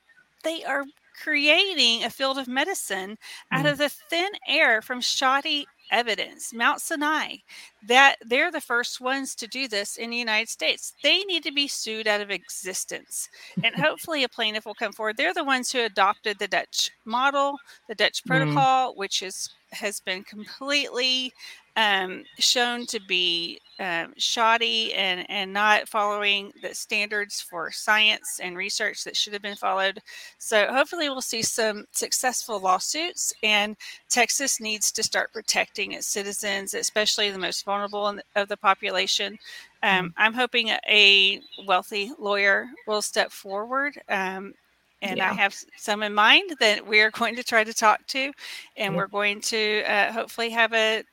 they 0.43 0.63
are 0.63 0.85
creating 1.23 2.03
a 2.03 2.09
field 2.09 2.37
of 2.37 2.47
medicine 2.47 3.17
out 3.51 3.65
Mm. 3.65 3.65
of 3.65 3.77
the 3.77 3.89
thin 3.89 4.29
air 4.47 4.81
from 4.81 5.01
shoddy 5.01 5.69
evidence. 5.91 6.53
Mount 6.53 6.81
Sinai, 6.81 7.37
that 7.81 8.15
they're 8.25 8.51
the 8.51 8.61
first 8.61 8.99
ones 9.01 9.35
to 9.35 9.47
do 9.47 9.67
this 9.67 9.97
in 9.97 10.09
the 10.09 10.17
United 10.17 10.49
States. 10.49 10.93
They 11.03 11.19
need 11.23 11.43
to 11.43 11.51
be 11.51 11.67
sued 11.67 12.07
out 12.07 12.21
of 12.21 12.31
existence, 12.31 13.29
and 13.63 13.75
hopefully 13.79 14.23
a 14.23 14.29
plaintiff 14.29 14.65
will 14.65 14.75
come 14.75 14.93
forward. 14.93 15.17
They're 15.17 15.33
the 15.33 15.43
ones 15.43 15.71
who 15.71 15.79
adopted 15.83 16.39
the 16.39 16.47
Dutch 16.47 16.91
model, 17.05 17.61
the 17.87 17.95
Dutch 17.95 18.23
Mm. 18.27 18.27
protocol, 18.27 18.95
which 18.95 19.21
is 19.21 19.49
has 19.71 19.99
been 19.99 20.23
completely 20.23 21.33
um, 21.75 22.23
shown 22.39 22.85
to 22.87 22.99
be 23.07 23.59
um, 23.79 24.13
shoddy 24.17 24.93
and, 24.93 25.29
and 25.29 25.51
not 25.51 25.89
following 25.89 26.51
the 26.61 26.73
standards 26.73 27.41
for 27.41 27.71
science 27.71 28.39
and 28.41 28.55
research 28.55 29.03
that 29.03 29.17
should 29.17 29.33
have 29.33 29.41
been 29.41 29.55
followed. 29.55 29.99
So 30.37 30.67
hopefully 30.71 31.09
we'll 31.09 31.21
see 31.21 31.41
some 31.41 31.85
successful 31.91 32.59
lawsuits 32.59 33.33
and 33.43 33.75
Texas 34.09 34.61
needs 34.61 34.91
to 34.93 35.03
start 35.03 35.33
protecting 35.33 35.91
its 35.91 36.07
citizens, 36.07 36.73
especially 36.73 37.31
the 37.31 37.37
most 37.37 37.65
vulnerable 37.65 38.07
in, 38.09 38.21
of 38.35 38.47
the 38.47 38.57
population. 38.57 39.37
Um, 39.83 40.13
I'm 40.17 40.33
hoping 40.33 40.69
a, 40.87 41.41
wealthy 41.65 42.11
lawyer 42.17 42.67
will 42.87 43.01
step 43.01 43.31
forward. 43.31 43.99
Um, 44.09 44.53
and 45.01 45.21
I 45.21 45.33
have 45.33 45.55
some 45.77 46.01
in 46.03 46.13
mind 46.13 46.55
that 46.59 46.85
we 46.87 47.01
are 47.01 47.11
going 47.11 47.35
to 47.35 47.43
try 47.43 47.63
to 47.63 47.73
talk 47.73 48.05
to, 48.07 48.31
and 48.77 48.95
Yeah. 48.95 48.97
we're 48.97 49.07
going 49.07 49.41
to 49.41 49.83
uh, 49.83 50.11
hopefully 50.13 50.49
have 50.51 50.73
a 50.73 51.03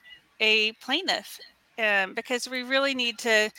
a 0.43 0.73
plaintiff 0.73 1.41
um, 1.79 2.13
because 2.15 2.49
we 2.49 2.63
really 2.65 2.95
need 2.95 3.17
to. 3.19 3.51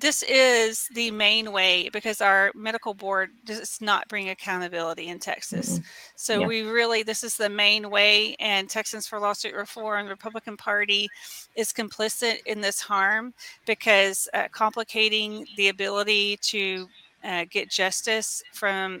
This 0.00 0.24
is 0.24 0.88
the 0.94 1.12
main 1.12 1.52
way 1.52 1.88
because 1.92 2.20
our 2.20 2.50
medical 2.56 2.92
board 2.92 3.30
does 3.44 3.80
not 3.80 4.08
bring 4.08 4.30
accountability 4.30 5.06
in 5.06 5.20
Texas. 5.20 5.80
So 6.16 6.40
Yeah. 6.40 6.46
we 6.48 6.62
really, 6.62 7.04
this 7.04 7.22
is 7.22 7.36
the 7.36 7.48
main 7.48 7.88
way, 7.88 8.34
and 8.40 8.68
Texans 8.68 9.06
for 9.06 9.20
Lawsuit 9.20 9.54
Reform, 9.54 10.08
Republican 10.08 10.56
Party, 10.56 11.08
is 11.54 11.72
complicit 11.72 12.38
in 12.46 12.60
this 12.60 12.80
harm 12.80 13.32
because 13.64 14.28
uh, 14.34 14.48
complicating 14.50 15.46
the 15.56 15.68
ability 15.68 16.36
to 16.38 16.88
uh, 17.22 17.44
get 17.48 17.70
justice 17.70 18.42
from 18.52 19.00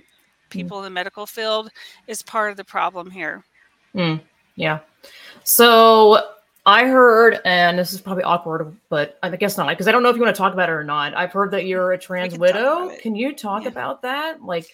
people 0.50 0.78
in 0.78 0.84
the 0.84 0.90
medical 0.90 1.26
field 1.26 1.68
is 2.06 2.22
part 2.22 2.52
of 2.52 2.56
the 2.56 2.64
problem 2.64 3.10
here. 3.10 3.44
Mm, 3.92 4.20
yeah. 4.54 4.78
So 5.42 6.35
I 6.66 6.86
heard, 6.86 7.40
and 7.44 7.78
this 7.78 7.92
is 7.92 8.00
probably 8.00 8.24
awkward, 8.24 8.76
but 8.88 9.18
I 9.22 9.34
guess 9.36 9.56
not, 9.56 9.68
because 9.68 9.86
I 9.86 9.92
don't 9.92 10.02
know 10.02 10.08
if 10.10 10.16
you 10.16 10.22
want 10.22 10.34
to 10.34 10.38
talk 10.38 10.52
about 10.52 10.68
it 10.68 10.72
or 10.72 10.82
not. 10.82 11.14
I've 11.16 11.32
heard 11.32 11.52
that 11.52 11.64
you're 11.64 11.92
a 11.92 11.98
trans 11.98 12.32
can 12.32 12.40
widow. 12.40 12.90
Can 13.00 13.14
you 13.14 13.34
talk 13.34 13.62
Yeah. 13.62 13.68
about 13.68 14.02
that? 14.02 14.42
Like, 14.42 14.66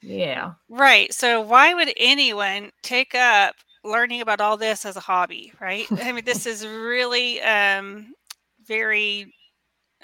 yeah. 0.00 0.52
Right. 0.68 1.12
So 1.12 1.40
why 1.40 1.74
would 1.74 1.92
anyone 1.96 2.70
take 2.82 3.16
up 3.16 3.56
learning 3.82 4.20
about 4.20 4.40
all 4.40 4.56
this 4.56 4.86
as 4.86 4.96
a 4.96 5.00
hobby, 5.00 5.52
right? 5.60 5.86
I 6.02 6.12
mean, 6.12 6.24
this 6.24 6.46
is 6.46 6.64
really 6.66 7.40
um, 7.42 8.14
very. 8.64 9.34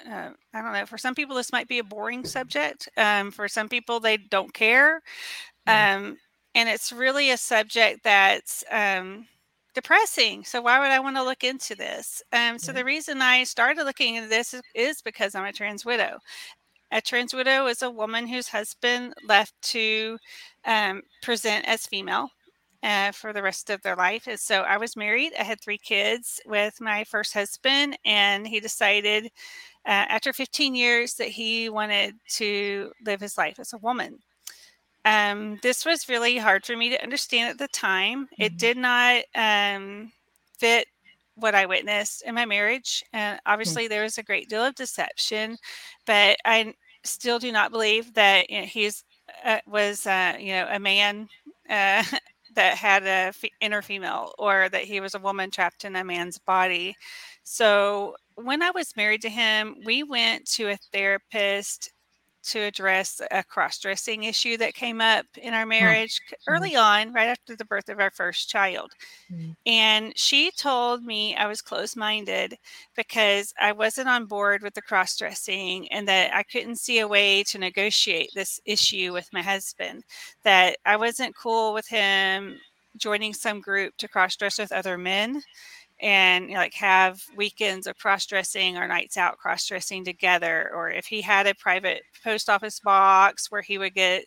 Uh, 0.05 0.31
I 0.53 0.61
don't 0.61 0.73
know. 0.73 0.85
For 0.85 0.97
some 0.97 1.15
people, 1.15 1.35
this 1.35 1.51
might 1.53 1.67
be 1.67 1.79
a 1.79 1.83
boring 1.83 2.25
subject. 2.25 2.89
Um, 2.97 3.31
for 3.31 3.47
some 3.47 3.69
people, 3.69 3.99
they 3.99 4.17
don't 4.17 4.53
care. 4.53 5.01
Yeah. 5.67 5.95
Um, 5.95 6.17
and 6.55 6.67
it's 6.67 6.91
really 6.91 7.29
a 7.31 7.37
subject 7.37 8.03
that's 8.03 8.63
um, 8.69 9.27
depressing. 9.73 10.43
So 10.43 10.61
why 10.61 10.79
would 10.79 10.91
I 10.91 10.99
want 10.99 11.15
to 11.17 11.23
look 11.23 11.43
into 11.43 11.75
this? 11.75 12.21
Um, 12.33 12.59
so 12.59 12.71
the 12.71 12.85
reason 12.85 13.21
I 13.21 13.43
started 13.43 13.83
looking 13.83 14.15
into 14.15 14.29
this 14.29 14.53
is, 14.53 14.61
is 14.75 15.01
because 15.01 15.35
I'm 15.35 15.45
a 15.45 15.53
trans 15.53 15.85
widow. 15.85 16.19
A 16.91 17.01
trans 17.01 17.33
widow 17.33 17.67
is 17.67 17.81
a 17.81 17.89
woman 17.89 18.27
whose 18.27 18.49
husband 18.49 19.13
left 19.27 19.53
to 19.63 20.17
um, 20.65 21.01
present 21.21 21.65
as 21.65 21.87
female 21.87 22.29
uh, 22.83 23.11
for 23.11 23.31
the 23.31 23.41
rest 23.41 23.69
of 23.69 23.81
their 23.81 23.95
life. 23.95 24.27
And 24.27 24.39
so 24.39 24.61
I 24.61 24.77
was 24.77 24.97
married. 24.97 25.31
I 25.39 25.43
had 25.43 25.61
three 25.61 25.77
kids 25.77 26.41
with 26.45 26.81
my 26.81 27.03
first 27.05 27.33
husband, 27.33 27.97
and 28.05 28.47
he 28.47 28.59
decided 28.59 29.25
uh, 29.85 30.05
after 30.09 30.33
15 30.33 30.75
years 30.75 31.15
that 31.15 31.29
he 31.29 31.69
wanted 31.69 32.15
to 32.31 32.91
live 33.05 33.21
his 33.21 33.37
life 33.37 33.59
as 33.59 33.73
a 33.73 33.77
woman. 33.77 34.19
Um, 35.05 35.57
this 35.63 35.85
was 35.85 36.09
really 36.09 36.37
hard 36.37 36.65
for 36.65 36.75
me 36.77 36.89
to 36.89 37.01
understand 37.03 37.49
at 37.49 37.57
the 37.57 37.67
time. 37.67 38.27
It 38.39 38.53
Mhm. 38.53 38.57
did 38.57 38.77
not 38.77 39.23
um, 39.35 40.11
fit 40.59 40.87
what 41.35 41.55
I 41.55 41.65
witnessed 41.65 42.23
in 42.23 42.35
my 42.35 42.45
marriage. 42.45 43.03
And 43.13 43.39
obviously, 43.45 43.87
there 43.87 44.03
was 44.03 44.17
a 44.17 44.23
great 44.23 44.49
deal 44.49 44.63
of 44.63 44.75
deception, 44.75 45.57
but 46.05 46.37
I 46.45 46.73
still 47.03 47.39
do 47.39 47.51
not 47.51 47.71
believe 47.71 48.13
that 48.13 48.49
you 48.49 48.61
know, 48.61 48.67
he's 48.67 49.03
uh, 49.43 49.59
was 49.65 50.05
uh, 50.05 50.35
you 50.39 50.51
know 50.53 50.67
a 50.69 50.79
man 50.79 51.29
uh, 51.69 52.03
that 52.55 52.77
had 52.77 53.05
a 53.07 53.33
inner 53.61 53.81
female, 53.81 54.33
or 54.37 54.69
that 54.69 54.83
he 54.83 54.99
was 54.99 55.15
a 55.15 55.19
woman 55.19 55.49
trapped 55.51 55.83
in 55.85 55.95
a 55.95 56.03
man's 56.03 56.37
body. 56.39 56.95
So 57.43 58.15
when 58.35 58.61
I 58.61 58.71
was 58.71 58.95
married 58.95 59.21
to 59.23 59.29
him, 59.29 59.77
we 59.83 60.03
went 60.03 60.45
to 60.51 60.69
a 60.69 60.77
therapist 60.93 61.91
to 62.43 62.59
address 62.59 63.21
a 63.31 63.43
cross-dressing 63.43 64.23
issue 64.23 64.57
that 64.57 64.73
came 64.73 65.01
up 65.01 65.25
in 65.37 65.53
our 65.53 65.65
marriage 65.65 66.19
c- 66.29 66.35
early 66.47 66.75
on 66.75 67.13
right 67.13 67.27
after 67.27 67.55
the 67.55 67.65
birth 67.65 67.89
of 67.89 67.99
our 67.99 68.11
first 68.11 68.49
child. 68.49 68.91
Mm. 69.31 69.55
and 69.65 70.17
she 70.17 70.51
told 70.51 71.03
me 71.03 71.35
i 71.35 71.47
was 71.47 71.61
closed-minded 71.61 72.57
because 72.95 73.53
i 73.59 73.71
wasn't 73.71 74.09
on 74.09 74.25
board 74.25 74.61
with 74.61 74.73
the 74.73 74.81
cross-dressing 74.81 75.91
and 75.91 76.07
that 76.07 76.33
i 76.33 76.43
couldn't 76.43 76.77
see 76.79 76.99
a 76.99 77.07
way 77.07 77.43
to 77.43 77.57
negotiate 77.57 78.31
this 78.33 78.59
issue 78.65 79.13
with 79.13 79.31
my 79.31 79.41
husband 79.41 80.03
that 80.43 80.77
i 80.85 80.95
wasn't 80.97 81.35
cool 81.35 81.73
with 81.73 81.87
him 81.87 82.57
joining 82.97 83.33
some 83.33 83.61
group 83.61 83.95
to 83.97 84.07
cross-dress 84.07 84.59
with 84.59 84.71
other 84.71 84.97
men 84.97 85.41
and 86.01 86.47
you 86.47 86.53
know, 86.55 86.59
like 86.59 86.73
have 86.75 87.21
weekends 87.35 87.87
of 87.87 87.97
cross 87.97 88.25
dressing 88.25 88.77
or 88.77 88.87
nights 88.87 89.17
out 89.17 89.37
cross 89.37 89.65
dressing 89.67 90.03
together, 90.03 90.71
or 90.73 90.89
if 90.89 91.05
he 91.05 91.21
had 91.21 91.47
a 91.47 91.55
private 91.55 92.03
post 92.23 92.49
office 92.49 92.79
box 92.79 93.51
where 93.51 93.61
he 93.61 93.77
would 93.77 93.93
get 93.93 94.25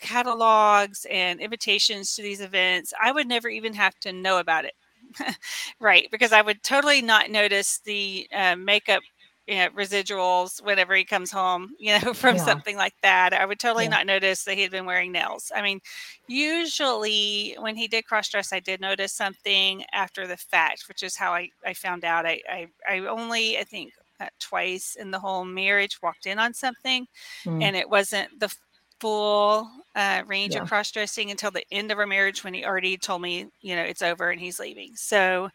catalogs 0.00 1.06
and 1.10 1.40
invitations 1.40 2.14
to 2.14 2.22
these 2.22 2.40
events, 2.40 2.92
I 3.02 3.12
would 3.12 3.26
never 3.28 3.48
even 3.48 3.74
have 3.74 3.98
to 4.00 4.12
know 4.12 4.38
about 4.38 4.64
it. 4.64 4.74
right, 5.80 6.08
because 6.10 6.32
I 6.32 6.42
would 6.42 6.62
totally 6.62 7.02
not 7.02 7.30
notice 7.30 7.80
the 7.84 8.28
uh, 8.34 8.56
makeup 8.56 9.02
you 9.46 9.54
know, 9.56 9.68
residuals 9.70 10.60
whenever 10.62 10.94
he 10.94 11.04
comes 11.04 11.30
home, 11.30 11.70
you 11.78 11.98
know, 12.00 12.12
from 12.14 12.36
Yeah. 12.36 12.44
something 12.44 12.76
like 12.76 12.94
that. 13.02 13.32
I 13.32 13.46
would 13.46 13.60
totally 13.60 13.84
Yeah. 13.84 13.90
not 13.90 14.06
notice 14.06 14.44
that 14.44 14.56
he 14.56 14.62
had 14.62 14.70
been 14.72 14.86
wearing 14.86 15.12
nails. 15.12 15.52
I 15.54 15.62
mean, 15.62 15.80
usually 16.26 17.56
when 17.60 17.76
he 17.76 17.86
did 17.88 18.06
cross 18.06 18.28
dress, 18.28 18.52
I 18.52 18.60
did 18.60 18.80
notice 18.80 19.12
something 19.12 19.84
after 19.92 20.26
the 20.26 20.36
fact, 20.36 20.84
which 20.88 21.02
is 21.02 21.16
how 21.16 21.32
I, 21.32 21.50
I 21.64 21.74
found 21.74 22.04
out. 22.04 22.26
I, 22.26 22.40
I, 22.48 22.66
I 22.88 22.98
only, 23.00 23.58
I 23.58 23.64
think, 23.64 23.92
uh, 24.18 24.26
twice 24.40 24.96
in 24.98 25.10
the 25.10 25.18
whole 25.18 25.44
marriage 25.44 25.98
walked 26.02 26.26
in 26.26 26.38
on 26.38 26.54
something, 26.54 27.06
Mm. 27.44 27.62
and 27.62 27.76
it 27.76 27.88
wasn't 27.88 28.40
the 28.40 28.52
full 28.98 29.68
uh, 29.94 30.22
range 30.26 30.54
Yeah. 30.54 30.62
of 30.62 30.68
cross 30.68 30.90
dressing 30.90 31.30
until 31.30 31.50
the 31.50 31.64
end 31.70 31.92
of 31.92 31.98
our 31.98 32.06
marriage 32.06 32.42
when 32.42 32.54
he 32.54 32.64
already 32.64 32.96
told 32.96 33.20
me, 33.22 33.46
you 33.60 33.76
know, 33.76 33.82
it's 33.82 34.00
over 34.02 34.30
and 34.30 34.40
he's 34.40 34.58
leaving. 34.58 34.96
So, 34.96 35.50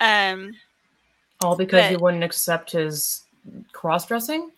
um, 0.00 0.52
All 1.42 1.56
because 1.56 1.90
you 1.90 1.96
but- 1.96 2.02
wouldn't 2.02 2.22
accept 2.24 2.72
his 2.72 3.21
cross 3.72 4.06
dressing? 4.06 4.50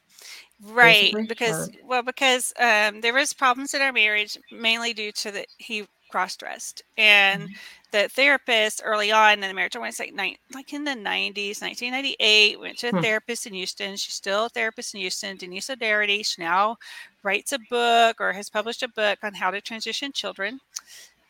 right 0.72 1.12
basically, 1.12 1.26
because 1.26 1.68
or- 1.68 1.72
well 1.86 2.02
because 2.02 2.52
um 2.58 3.00
there 3.00 3.12
was 3.12 3.34
problems 3.34 3.74
in 3.74 3.82
our 3.82 3.92
marriage 3.92 4.38
mainly 4.52 4.94
due 4.94 5.12
to 5.12 5.30
the 5.30 5.44
he 5.58 5.86
cross-dressed 6.10 6.80
and 6.96 7.48
Mhm. 7.48 7.54
the 7.90 8.08
therapist 8.10 8.80
early 8.84 9.10
on 9.10 9.34
in 9.34 9.40
the 9.40 9.52
marriage 9.52 9.74
i 9.74 9.80
want 9.80 9.90
to 9.90 9.96
say 9.96 10.12
like 10.54 10.72
in 10.72 10.84
the 10.84 10.94
90s 10.94 11.60
1998 11.60 12.60
went 12.60 12.78
to 12.78 12.86
a 12.88 12.90
Hmm. 12.92 13.00
therapist 13.00 13.46
in 13.46 13.52
houston 13.52 13.96
she's 13.96 14.14
still 14.14 14.44
a 14.44 14.48
therapist 14.48 14.94
in 14.94 15.00
houston 15.00 15.36
denise 15.36 15.68
o'darity 15.68 16.22
she 16.22 16.40
now 16.40 16.76
writes 17.24 17.52
a 17.52 17.58
book 17.68 18.20
or 18.20 18.32
has 18.32 18.48
published 18.48 18.84
a 18.84 18.88
book 18.88 19.18
on 19.24 19.34
how 19.34 19.50
to 19.50 19.60
transition 19.60 20.12
children 20.12 20.60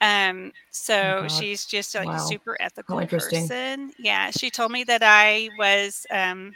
um 0.02 0.52
so 0.70 1.20
God. 1.22 1.30
she's 1.30 1.64
just 1.64 1.94
like 1.94 2.08
a 2.08 2.20
super 2.20 2.56
ethical 2.60 2.98
interesting. 2.98 3.48
person 3.48 3.90
yeah 3.98 4.30
she 4.30 4.50
told 4.50 4.70
me 4.70 4.84
that 4.84 5.02
i 5.02 5.48
was 5.58 6.06
um 6.10 6.54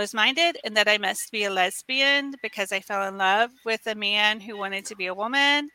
closed 0.00 0.14
minded 0.14 0.56
and 0.64 0.74
that 0.76 0.88
I 0.88 0.96
must 0.96 1.30
be 1.30 1.44
a 1.44 1.50
lesbian 1.50 2.34
because 2.42 2.72
I 2.72 2.80
fell 2.80 3.06
in 3.06 3.18
love 3.18 3.50
with 3.66 3.86
a 3.86 3.94
man 3.94 4.40
who 4.40 4.56
wanted 4.56 4.86
to 4.86 4.96
be 4.96 5.06
a 5.06 5.14
woman. 5.14 5.68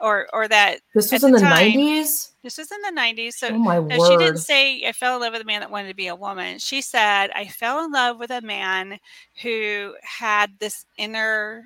Or, 0.00 0.26
or 0.32 0.48
that 0.48 0.80
this 0.94 1.12
was 1.12 1.22
in 1.22 1.30
the, 1.30 1.38
90s 1.38 2.32
this 2.42 2.58
was 2.58 2.72
in 2.72 2.80
the 2.82 3.00
90s 3.00 3.34
so 3.34 3.46
oh 3.50 3.58
my 3.58 3.78
no, 3.78 3.98
word 3.98 4.08
she 4.08 4.16
didn't 4.16 4.38
say 4.38 4.84
i 4.84 4.90
fell 4.90 5.14
in 5.14 5.22
love 5.22 5.32
with 5.32 5.42
a 5.42 5.44
man 5.44 5.60
that 5.60 5.70
wanted 5.70 5.90
to 5.90 5.94
be 5.94 6.08
a 6.08 6.16
woman. 6.16 6.58
She 6.58 6.80
said 6.80 7.30
i 7.36 7.46
fell 7.46 7.84
in 7.84 7.92
love 7.92 8.18
with 8.18 8.32
a 8.32 8.40
man 8.40 8.98
who 9.42 9.94
had 10.02 10.58
this 10.58 10.86
inner 10.98 11.62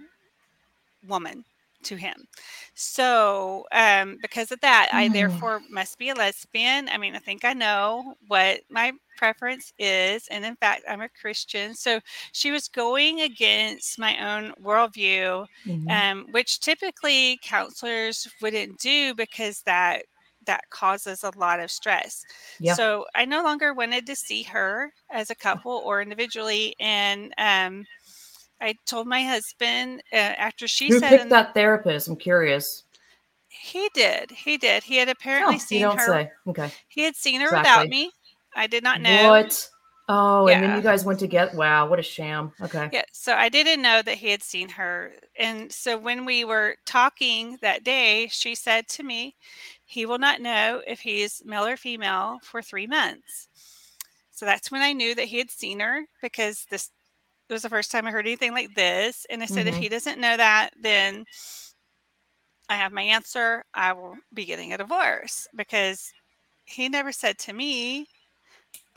woman 1.08 1.46
to 1.86 1.96
him. 1.96 2.26
So, 2.74 3.66
um, 3.72 4.18
because 4.22 4.52
of 4.52 4.60
that, 4.60 4.88
I 4.92 5.08
Mm. 5.08 5.12
therefore 5.12 5.62
must 5.68 5.98
be 5.98 6.10
a 6.10 6.14
lesbian. 6.14 6.88
I 6.88 6.98
mean, 6.98 7.14
I 7.16 7.18
think 7.18 7.44
I 7.44 7.52
know 7.52 8.14
what 8.26 8.60
my 8.70 8.92
preference 9.16 9.72
is. 9.78 10.26
And 10.28 10.44
in 10.44 10.56
fact, 10.56 10.84
I'm 10.88 11.00
a 11.00 11.08
Christian. 11.08 11.74
So 11.74 12.00
she 12.32 12.50
was 12.50 12.68
going 12.68 13.20
against 13.20 13.98
my 13.98 14.36
own 14.36 14.52
worldview, 14.62 15.46
Mhm. 15.64 16.00
um, 16.10 16.26
which 16.30 16.60
typically 16.60 17.38
counselors 17.42 18.28
wouldn't 18.40 18.78
do 18.78 19.14
because 19.14 19.62
that 19.62 20.04
that 20.46 20.68
causes 20.70 21.24
a 21.24 21.32
lot 21.36 21.58
of 21.58 21.70
stress. 21.72 22.24
Yeah. 22.58 22.76
So 22.76 23.04
I 23.16 23.24
no 23.24 23.42
longer 23.42 23.74
wanted 23.74 24.06
to 24.06 24.14
see 24.16 24.42
her 24.44 24.92
as 25.10 25.28
a 25.30 25.34
couple 25.34 25.72
or 25.84 26.00
individually. 26.00 26.76
And 26.78 27.34
um, 27.38 27.86
I 28.60 28.74
told 28.86 29.06
my 29.06 29.22
husband 29.22 30.02
uh, 30.12 30.16
after 30.16 30.66
she 30.66 30.90
Who 30.90 30.98
said 30.98 31.10
picked 31.10 31.30
that 31.30 31.54
therapist? 31.54 32.08
I'm 32.08 32.16
curious. 32.16 32.84
he 33.48 33.88
did. 33.94 34.30
He 34.30 34.56
did. 34.56 34.82
He 34.82 34.96
had 34.96 35.08
Oh, 35.08 35.12
apparently 35.12 35.56
you 35.56 35.60
seen 35.60 35.80
don't 35.82 35.98
her. 35.98 36.12
say. 36.12 36.30
Okay. 36.48 36.70
He 36.88 37.02
had 37.02 37.16
seen 37.16 37.40
her 37.40 37.46
Exactly. 37.46 37.60
without 37.60 37.88
me. 37.88 38.10
I 38.54 38.66
did 38.66 38.82
not 38.82 39.00
know. 39.00 39.30
What? 39.30 39.68
Oh, 40.08 40.46
and 40.48 40.62
then 40.62 40.76
you 40.76 40.82
guys 40.82 41.04
went 41.04 41.18
together. 41.18 41.50
Wow, 41.56 41.88
what 41.88 41.98
a 41.98 42.02
sham. 42.02 42.52
Okay. 42.62 42.88
Yeah, 42.92 43.02
so 43.12 43.34
I 43.34 43.48
didn't 43.48 43.82
know 43.82 44.00
that 44.02 44.16
he 44.16 44.30
had 44.30 44.42
seen 44.42 44.68
her. 44.70 45.12
And 45.38 45.70
so 45.72 45.98
when 45.98 46.24
we 46.24 46.44
were 46.44 46.76
talking 46.86 47.58
that 47.60 47.82
day, 47.84 48.28
she 48.30 48.54
said 48.54 48.86
to 48.88 49.02
me, 49.02 49.34
he 49.84 50.06
will 50.06 50.18
not 50.18 50.40
know 50.40 50.80
if 50.86 51.00
he's 51.00 51.42
male 51.44 51.66
or 51.66 51.76
female 51.76 52.38
for 52.42 52.62
three 52.62 52.86
months. 52.86 53.48
So 54.30 54.46
that's 54.46 54.70
when 54.70 54.82
I 54.82 54.92
knew 54.92 55.14
that 55.16 55.24
he 55.26 55.38
had 55.38 55.50
seen 55.50 55.80
her 55.80 56.02
because 56.22 56.66
this 56.70 56.90
was 57.54 57.62
the 57.62 57.68
first 57.70 57.90
time 57.90 58.06
I 58.06 58.10
heard 58.10 58.26
anything 58.26 58.52
like 58.52 58.74
this. 58.74 59.26
And 59.30 59.42
I 59.42 59.46
said, 59.46 59.66
if 59.66 59.76
Mhm. 59.76 59.78
he 59.78 59.88
doesn't 59.88 60.20
know 60.20 60.36
that, 60.36 60.70
then 60.80 61.24
I 62.68 62.76
have 62.76 62.92
my 62.92 63.02
answer. 63.02 63.64
I 63.74 63.92
will 63.92 64.16
be 64.32 64.44
getting 64.44 64.72
a 64.72 64.78
divorce 64.78 65.46
because 65.54 66.12
he 66.64 66.88
never 66.88 67.12
said 67.12 67.38
to 67.40 67.52
me 67.52 68.08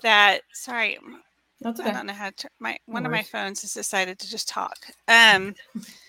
that, 0.03 0.41
sorry, 0.53 0.99
That's 1.61 1.79
I 1.83 1.91
don't 1.91 2.07
know 2.07 2.13
how 2.13 2.31
to. 2.31 2.49
My 2.59 2.77
No 2.87 2.93
one 2.93 3.05
of 3.05 3.11
my 3.11 3.23
phones 3.23 3.61
has 3.61 3.73
decided 3.73 4.19
to 4.19 4.29
just 4.29 4.49
talk. 4.49 4.77
Um, 5.07 5.55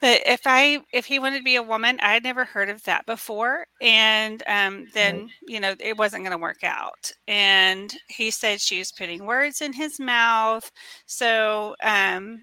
but 0.00 0.22
if 0.26 0.42
I 0.46 0.80
if 0.92 1.06
he 1.06 1.18
wanted 1.18 1.38
to 1.38 1.44
be 1.44 1.56
a 1.56 1.62
woman, 1.62 1.98
I 2.00 2.14
had 2.14 2.22
never 2.22 2.44
heard 2.44 2.68
of 2.68 2.82
that 2.84 3.04
before, 3.06 3.66
and 3.80 4.42
um, 4.46 4.86
then 4.94 5.28
you 5.46 5.58
know 5.60 5.74
it 5.80 5.96
wasn't 5.96 6.22
going 6.22 6.36
to 6.36 6.42
work 6.42 6.62
out. 6.62 7.10
And 7.26 7.94
he 8.08 8.30
said 8.30 8.60
she 8.60 8.78
was 8.78 8.92
putting 8.92 9.26
words 9.26 9.60
in 9.60 9.72
his 9.72 9.98
mouth. 9.98 10.70
So 11.06 11.74
um, 11.82 12.42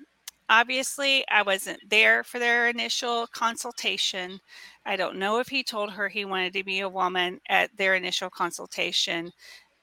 obviously, 0.49 1.24
I 1.30 1.43
wasn't 1.43 1.80
there 1.89 2.24
for 2.24 2.39
their 2.39 2.68
initial 2.68 3.28
consultation. 3.28 4.39
I 4.86 4.97
don't 4.97 5.18
know 5.18 5.39
if 5.39 5.47
he 5.47 5.64
told 5.64 5.91
her 5.91 6.10
he 6.10 6.26
wanted 6.26 6.53
to 6.53 6.64
be 6.64 6.82
a 6.82 6.89
woman 6.89 7.39
at 7.49 7.76
their 7.78 7.95
initial 7.95 8.30
consultation. 8.30 9.32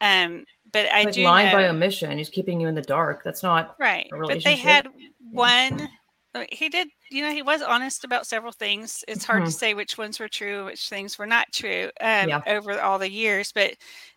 Um, 0.03 0.45
but 0.73 0.87
I 0.93 1.05
like 1.05 1.15
do 1.15 1.25
lying 1.25 1.47
know, 1.47 1.59
by 1.59 1.69
omission. 1.69 2.19
He's 2.19 2.29
keeping 2.29 2.61
you 2.61 2.69
in 2.69 2.75
the 2.75 2.83
dark. 2.83 3.23
That's 3.25 3.43
not. 3.43 3.77
Right. 3.79 4.11
a 4.13 4.27
But 4.27 4.45
they 4.45 4.57
had 4.57 4.89
one. 5.31 5.89
Uh, 6.35 6.45
He 6.51 6.69
did, 6.69 6.89
you 7.11 7.23
know, 7.23 7.33
he 7.33 7.43
was 7.43 7.63
honest 7.63 8.05
about 8.05 8.27
several 8.27 8.53
things. 8.53 9.05
It's 9.09 9.25
hard 9.25 9.45
to 9.45 9.51
Mhm. 9.51 9.53
say 9.53 9.75
which 9.75 9.99
ones 9.99 10.19
were 10.19 10.29
true, 10.29 10.65
which 10.67 10.89
things 10.89 11.19
were 11.19 11.27
not 11.27 11.53
true 11.53 11.91
um, 12.01 12.29
Yeah. 12.29 12.43
over 12.47 12.81
all 12.81 12.99
the 12.99 13.11
years. 13.11 13.53
But 13.53 13.75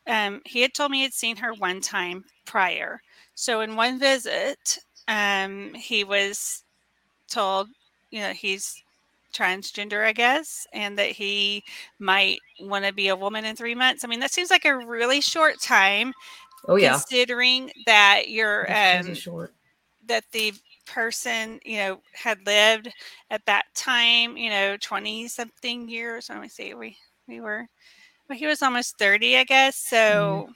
um, 0.08 0.42
he 0.46 0.62
had 0.62 0.74
told 0.74 0.92
me 0.92 1.02
he'd 1.04 1.14
seen 1.14 1.38
her 1.38 1.54
one 1.54 1.82
time 1.82 2.26
prior. 2.46 3.02
So 3.36 3.62
in 3.62 3.76
one 3.76 4.00
visit, 4.00 4.78
um, 5.08 5.74
he 5.74 6.04
was 6.04 6.64
told, 7.30 7.70
you 8.12 8.22
know, 8.22 8.32
he's 8.34 8.84
transgender, 9.36 10.06
I 10.06 10.14
guess, 10.14 10.68
and 10.74 10.98
that 11.00 11.12
he 11.12 11.64
might 12.00 12.44
want 12.60 12.86
to 12.86 12.94
be 12.94 13.10
a 13.10 13.16
woman 13.16 13.46
in 13.46 13.56
three 13.56 13.76
months. 13.76 14.04
I 14.04 14.08
mean, 14.08 14.20
that 14.22 14.32
seems 14.32 14.52
like 14.52 14.66
a 14.66 14.78
really 14.78 15.22
short 15.22 15.60
time 15.62 16.14
Oh 16.68 16.76
yeah. 16.76 17.04
considering 17.04 17.72
that 17.86 18.30
you're 18.30 18.72
um, 18.74 19.16
short. 19.16 19.54
that 20.06 20.24
the 20.32 20.54
person 20.86 21.60
you 21.66 21.78
know 21.78 22.00
had 22.14 22.46
lived 22.46 22.90
at 23.32 23.46
that 23.46 23.66
time 23.76 24.38
you 24.38 24.50
know 24.50 24.78
20 24.78 25.28
something 25.28 25.88
years 25.90 26.30
let 26.30 26.42
me 26.42 26.48
see 26.50 26.74
we 26.74 26.98
we 27.28 27.40
were 27.42 27.68
well 28.30 28.38
he 28.38 28.48
was 28.48 28.62
almost 28.62 28.98
30 28.98 29.38
i 29.38 29.44
guess 29.44 29.76
so 29.78 30.48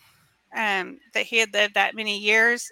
um 0.55 0.97
that 1.13 1.25
he 1.25 1.37
had 1.37 1.53
lived 1.53 1.75
that 1.75 1.95
many 1.95 2.17
years 2.19 2.71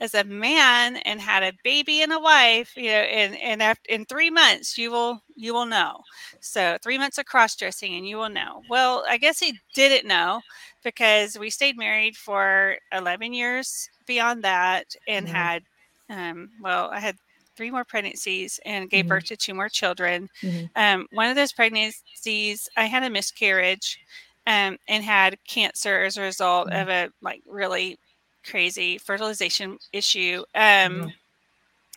as 0.00 0.14
a 0.14 0.24
man 0.24 0.96
and 0.98 1.20
had 1.20 1.42
a 1.42 1.52
baby 1.64 2.02
and 2.02 2.12
a 2.12 2.18
wife 2.20 2.72
you 2.76 2.84
know 2.84 2.90
and 2.90 3.36
and 3.38 3.62
after 3.62 3.88
in 3.90 4.04
three 4.04 4.30
months 4.30 4.76
you 4.78 4.90
will 4.90 5.22
you 5.36 5.52
will 5.54 5.66
know. 5.66 6.00
So 6.40 6.76
three 6.82 6.98
months 6.98 7.18
of 7.18 7.26
cross-dressing 7.26 7.94
and 7.94 8.06
you 8.06 8.16
will 8.18 8.28
know. 8.30 8.62
Well 8.68 9.04
i 9.08 9.16
guess 9.18 9.40
he 9.40 9.60
didn't 9.74 10.08
know 10.08 10.42
because 10.84 11.38
we 11.38 11.50
stayed 11.50 11.76
married 11.76 12.16
for 12.16 12.76
11 12.92 13.32
years 13.32 13.88
beyond 14.06 14.42
that 14.44 14.94
and 15.06 15.28
Mhm. 15.28 15.32
had 15.32 15.64
um, 16.10 16.50
well 16.60 16.90
i 16.92 17.00
had 17.00 17.16
three 17.56 17.70
more 17.70 17.84
pregnancies 17.84 18.58
and 18.64 18.90
gave 18.90 19.06
Mhm. 19.06 19.08
birth 19.08 19.24
to 19.24 19.36
two 19.36 19.54
more 19.54 19.68
children 19.68 20.28
Mhm. 20.42 20.70
um, 20.76 21.06
one 21.12 21.28
of 21.28 21.36
those 21.36 21.52
pregnancies 21.52 22.68
i 22.76 22.84
had 22.86 23.02
a 23.02 23.10
miscarriage 23.10 23.98
um, 24.46 24.76
and 24.88 25.04
had 25.04 25.36
cancer 25.48 26.02
as 26.04 26.16
a 26.16 26.22
result 26.22 26.68
Mhm. 26.68 26.72
of 26.72 26.88
a 26.88 27.10
like 27.22 27.42
really 27.46 27.98
crazy 28.44 28.98
fertilization 28.98 29.78
issue 29.92 30.42
um, 30.54 31.12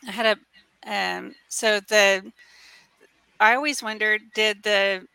i 0.07 0.11
had 0.11 0.37
a 0.37 0.89
um, 0.91 1.33
so 1.49 1.79
the 1.81 2.31
i 3.39 3.55
always 3.55 3.81
wondered 3.83 4.21
did 4.33 4.63
the 4.63 5.05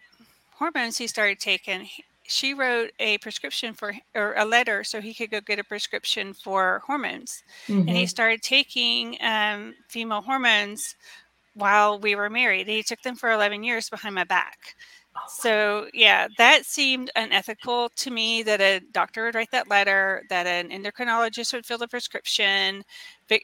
hormones 0.52 0.98
he 0.98 1.06
started 1.06 1.38
taking 1.40 1.88
she 2.30 2.54
wrote 2.54 2.92
a 3.00 3.18
prescription 3.18 3.74
for 3.74 3.94
or 4.14 4.34
a 4.36 4.44
letter 4.44 4.84
so 4.84 5.00
he 5.00 5.14
could 5.14 5.30
go 5.30 5.40
get 5.40 5.58
a 5.58 5.64
prescription 5.64 6.34
for 6.34 6.82
hormones 6.86 7.42
and 7.86 7.96
he 7.96 8.06
Mhm. 8.06 8.08
started 8.08 8.42
taking 8.42 9.18
um, 9.22 9.74
female 9.90 10.22
hormones 10.22 10.96
while 11.54 11.98
we 12.00 12.14
were 12.14 12.30
married. 12.30 12.68
He 12.68 12.82
took 12.82 13.02
them 13.02 13.16
for 13.16 13.30
11 13.30 13.64
years 13.64 13.90
behind 13.90 14.14
my 14.14 14.24
back. 14.24 14.76
Oh, 15.14 15.30
So, 15.32 15.88
yeah, 15.94 16.28
that 16.38 16.66
seemed 16.66 17.10
unethical 17.14 17.90
to 17.90 18.10
me 18.10 18.42
that 18.42 18.60
a 18.60 18.80
doctor 18.92 19.24
would 19.26 19.34
write 19.36 19.52
that 19.52 19.68
letter, 19.68 20.24
that 20.28 20.46
an 20.46 20.70
endocrinologist 20.70 21.52
would 21.52 21.66
fill 21.66 21.78
the 21.78 21.86
prescription 21.88 22.82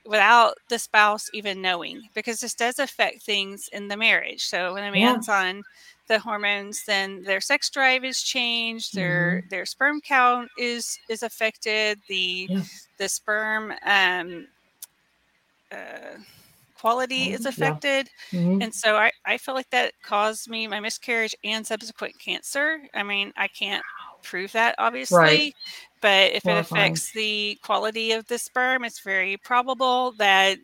without 0.04 0.54
the 0.68 0.78
spouse 0.80 1.28
even 1.32 1.62
knowing, 1.62 2.08
because 2.14 2.40
this 2.40 2.54
does 2.54 2.78
affect 2.80 3.22
things 3.22 3.68
in 3.72 3.88
the 3.88 3.96
marriage. 3.96 4.44
So, 4.44 4.74
when 4.74 4.84
a 4.84 4.90
Yeah. 4.92 5.16
man's 5.16 5.28
on 5.28 5.64
the 6.08 6.18
hormones, 6.20 6.84
then 6.86 7.22
their 7.22 7.40
sex 7.40 7.70
drive 7.70 8.04
is 8.04 8.22
changed, 8.22 8.94
their 8.94 9.42
Mm-hmm. 9.42 9.48
their 9.50 9.66
sperm 9.66 10.00
count 10.00 10.50
is 10.56 11.00
is 11.08 11.22
affected, 11.22 12.02
the 12.08 12.48
Yeah. 12.48 12.64
the 12.98 13.08
sperm 13.08 13.72
um, 13.84 14.48
uh, 15.70 16.18
quality 16.74 17.30
is 17.32 17.46
Yeah. 17.56 17.76
affected. 17.76 18.10
Mhm. 18.32 18.60
And 18.60 18.74
so 18.74 18.96
I, 18.96 19.10
I 19.26 19.38
feel 19.38 19.54
like 19.54 19.70
that 19.70 19.94
caused 20.02 20.48
me 20.50 20.66
my 20.68 20.80
miscarriage 20.80 21.34
and 21.44 21.66
subsequent 21.66 22.18
cancer. 22.18 22.80
I 22.94 23.02
mean, 23.02 23.32
I 23.36 23.48
can't 23.48 23.84
prove 24.22 24.52
that 24.52 24.74
obviously, 24.78 25.54
but 26.02 26.32
if 26.32 26.48
it 26.48 26.58
affects 26.58 27.12
the 27.12 27.58
quality 27.62 28.12
of 28.12 28.26
the 28.26 28.38
sperm, 28.38 28.84
it's 28.84 29.00
very 29.00 29.36
probable 29.38 30.12
that 30.18 30.58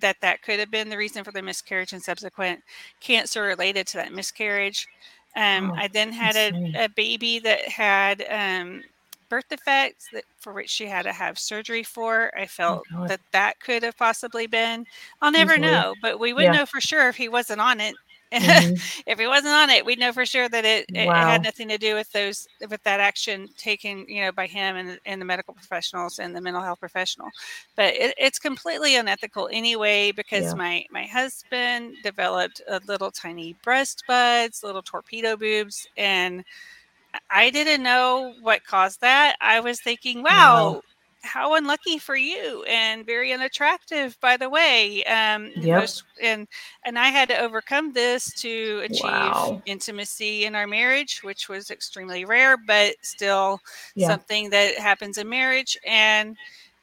that 0.00 0.16
that 0.20 0.42
could 0.42 0.58
have 0.58 0.70
been 0.70 0.88
the 0.88 0.96
reason 0.98 1.24
for 1.24 1.32
the 1.32 1.42
miscarriage 1.42 1.92
and 1.92 2.02
subsequent 2.02 2.62
cancer 3.00 3.42
related 3.42 3.86
to 3.88 3.96
that 3.98 4.12
miscarriage. 4.12 4.88
Um, 5.36 5.70
Oh, 5.70 5.76
I 5.76 5.88
then 5.88 6.12
had 6.12 6.36
a, 6.36 6.52
a 6.74 6.88
baby 6.88 7.38
that 7.40 7.68
had 7.68 8.24
um, 8.30 8.82
birth 9.28 9.48
defects 9.48 10.08
that 10.12 10.24
for 10.38 10.52
which 10.52 10.70
she 10.70 10.86
had 10.86 11.02
to 11.04 11.12
have 11.12 11.38
surgery 11.38 11.82
for. 11.84 12.32
I 12.38 12.46
felt 12.46 12.82
Oh, 12.92 13.08
that 13.08 13.20
that 13.32 13.60
could 13.60 13.82
have 13.82 13.96
possibly 13.96 14.46
been. 14.46 14.86
I'll 15.20 15.30
never 15.32 15.56
Easily. 15.56 15.58
know, 15.58 15.94
but 16.00 16.18
we 16.20 16.32
would 16.32 16.44
Yeah. 16.44 16.50
know 16.50 16.66
for 16.66 16.80
sure 16.80 17.08
if 17.08 17.16
he 17.16 17.28
wasn't 17.28 17.60
on 17.60 17.80
it. 17.80 17.96
Mhm. 18.38 18.80
if 19.06 19.18
he 19.18 19.26
wasn't 19.26 19.54
on 19.54 19.70
it, 19.70 19.84
we'd 19.84 19.98
know 19.98 20.12
for 20.12 20.24
sure 20.26 20.48
that 20.48 20.64
it, 20.64 20.88
it 20.94 21.12
Wow. 21.12 21.22
had 21.22 21.42
nothing 21.42 21.68
to 21.68 21.78
do 21.78 21.94
with 21.94 22.10
those 22.12 22.46
with 22.68 22.82
that 22.84 23.00
action 23.00 23.48
taken, 23.56 24.04
you 24.08 24.22
know, 24.22 24.32
by 24.32 24.46
him 24.46 24.76
and, 24.76 24.98
and 25.04 25.20
the 25.20 25.24
medical 25.26 25.54
professionals 25.54 26.18
and 26.18 26.34
the 26.36 26.40
mental 26.40 26.62
health 26.62 26.80
professional. 26.80 27.32
But 27.76 27.94
it, 27.94 28.14
it's 28.18 28.38
completely 28.38 28.96
unethical 28.96 29.48
anyway 29.52 30.12
because 30.12 30.54
Yeah. 30.54 30.56
my 30.56 30.84
my 30.90 31.04
husband 31.06 32.02
developed 32.02 32.60
a 32.68 32.80
little 32.86 33.10
tiny 33.10 33.54
breast 33.62 34.04
buds, 34.06 34.62
little 34.62 34.82
torpedo 34.82 35.36
boobs, 35.36 35.86
and 35.96 36.44
I 37.30 37.50
didn't 37.50 37.82
know 37.82 38.34
what 38.40 38.64
caused 38.64 39.00
that. 39.00 39.36
I 39.40 39.60
was 39.60 39.80
thinking, 39.80 40.22
wow, 40.22 40.28
Wow. 40.28 40.82
How 41.22 41.54
unlucky 41.54 41.98
for 41.98 42.16
you 42.16 42.62
and 42.64 43.04
very 43.06 43.32
unattractive 43.32 44.16
by 44.20 44.36
the 44.36 44.48
way 44.48 45.04
um 45.04 45.50
Yep. 45.54 45.86
most, 45.86 46.04
and 46.22 46.46
and 46.84 46.98
i 46.98 47.08
had 47.08 47.28
to 47.28 47.38
overcome 47.38 47.92
this 47.92 48.32
to 48.34 48.80
achieve 48.84 49.38
Wow. 49.38 49.62
intimacy 49.66 50.44
in 50.44 50.54
our 50.54 50.66
marriage 50.66 51.20
which 51.22 51.48
was 51.48 51.70
extremely 51.70 52.24
rare 52.24 52.56
but 52.56 52.94
still 53.02 53.60
Yeah. 53.94 54.18
something 54.18 54.50
that 54.50 54.78
happens 54.78 55.18
in 55.18 55.28
marriage 55.28 55.76
and 55.86 56.36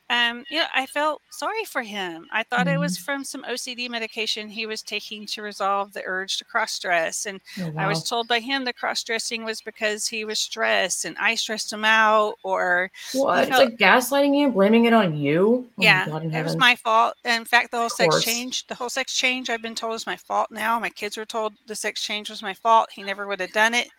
um 0.09 0.43
you 0.49 0.57
know 0.59 0.65
i 0.73 0.85
felt 0.85 1.21
sorry 1.29 1.65
for 1.65 1.81
him 1.81 2.27
i 2.31 2.43
thought 2.43 2.67
it 2.67 2.77
Mm-hmm. 2.77 2.79
was 2.79 2.97
from 2.97 3.23
some 3.23 3.43
ocd 3.43 3.89
medication 3.89 4.47
he 4.49 4.65
was 4.65 4.81
taking 4.81 5.25
to 5.25 5.41
resolve 5.41 5.91
the 5.93 6.01
urge 6.05 6.37
to 6.37 6.45
cross 6.45 6.79
dress 6.79 7.25
and 7.25 7.41
Oh, 7.59 7.71
I 7.77 7.87
was 7.87 8.03
told 8.03 8.27
by 8.27 8.39
him 8.39 8.63
the 8.65 8.73
cross 8.73 9.03
dressing 9.03 9.43
was 9.43 9.61
because 9.61 10.07
he 10.07 10.23
was 10.25 10.39
stressed 10.39 11.05
and 11.05 11.17
I 11.19 11.35
stressed 11.35 11.71
him 11.73 11.85
out, 11.85 12.35
or 12.43 12.91
What? 13.11 13.47
It's 13.49 13.57
like 13.57 13.77
gaslighting 13.77 14.37
you, 14.37 14.49
blaming 14.49 14.85
it 14.85 14.93
on 14.93 15.15
you. 15.17 15.69
Oh 15.77 15.83
yeah, 15.83 16.05
God 16.05 16.23
it 16.31 16.43
was 16.43 16.57
my 16.57 16.75
fault. 16.75 17.15
In 17.23 17.45
fact, 17.45 17.71
the 17.71 17.77
whole 17.77 17.89
sex 17.89 18.17
change, 18.19 18.65
the 18.67 18.75
whole 18.75 18.89
sex 18.89 19.13
change, 19.15 19.49
I've 19.49 19.61
been 19.61 19.75
told 19.75 19.95
is 19.95 20.05
my 20.07 20.17
fault 20.17 20.49
now. 20.51 20.79
My 20.79 20.89
kids 20.89 21.17
were 21.17 21.25
told 21.25 21.53
the 21.67 21.75
sex 21.75 22.01
change 22.03 22.29
was 22.29 22.41
my 22.41 22.53
fault. 22.53 22.89
He 22.93 23.03
never 23.03 23.27
would 23.27 23.39
have 23.39 23.51
done 23.51 23.73
it 23.73 23.89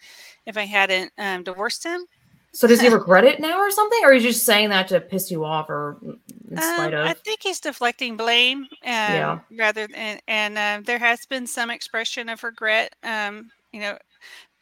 if 0.47 0.57
I 0.57 0.65
hadn't 0.67 1.13
um, 1.19 1.45
divorced 1.45 1.85
him. 1.85 2.01
So 2.53 2.66
does 2.66 2.80
he 2.80 2.88
regret 2.88 3.24
it 3.24 3.40
now 3.40 3.59
or 3.59 3.70
something, 3.70 4.01
or 4.03 4.09
are 4.11 4.14
you 4.14 4.20
just 4.20 4.44
saying 4.44 4.70
that 4.70 4.88
to 4.88 5.01
piss 5.01 5.30
you 5.30 5.44
off, 5.44 5.68
or 5.70 5.99
in 6.51 6.61
spite 6.61 6.92
Um, 6.92 6.94
of? 6.94 7.07
I 7.07 7.14
think 7.24 7.42
he's 7.42 7.61
deflecting 7.61 8.16
blame, 8.16 8.66
um, 8.84 9.36
Yeah. 9.36 9.40
rather 9.51 9.86
than, 9.86 10.18
and 10.26 10.59
um, 10.59 10.82
there 10.84 10.99
has 10.99 11.24
been 11.26 11.46
some 11.46 11.70
expression 11.70 12.28
of 12.28 12.42
regret, 12.42 12.94
um, 13.05 13.51
you 13.72 13.80
know, 13.80 13.96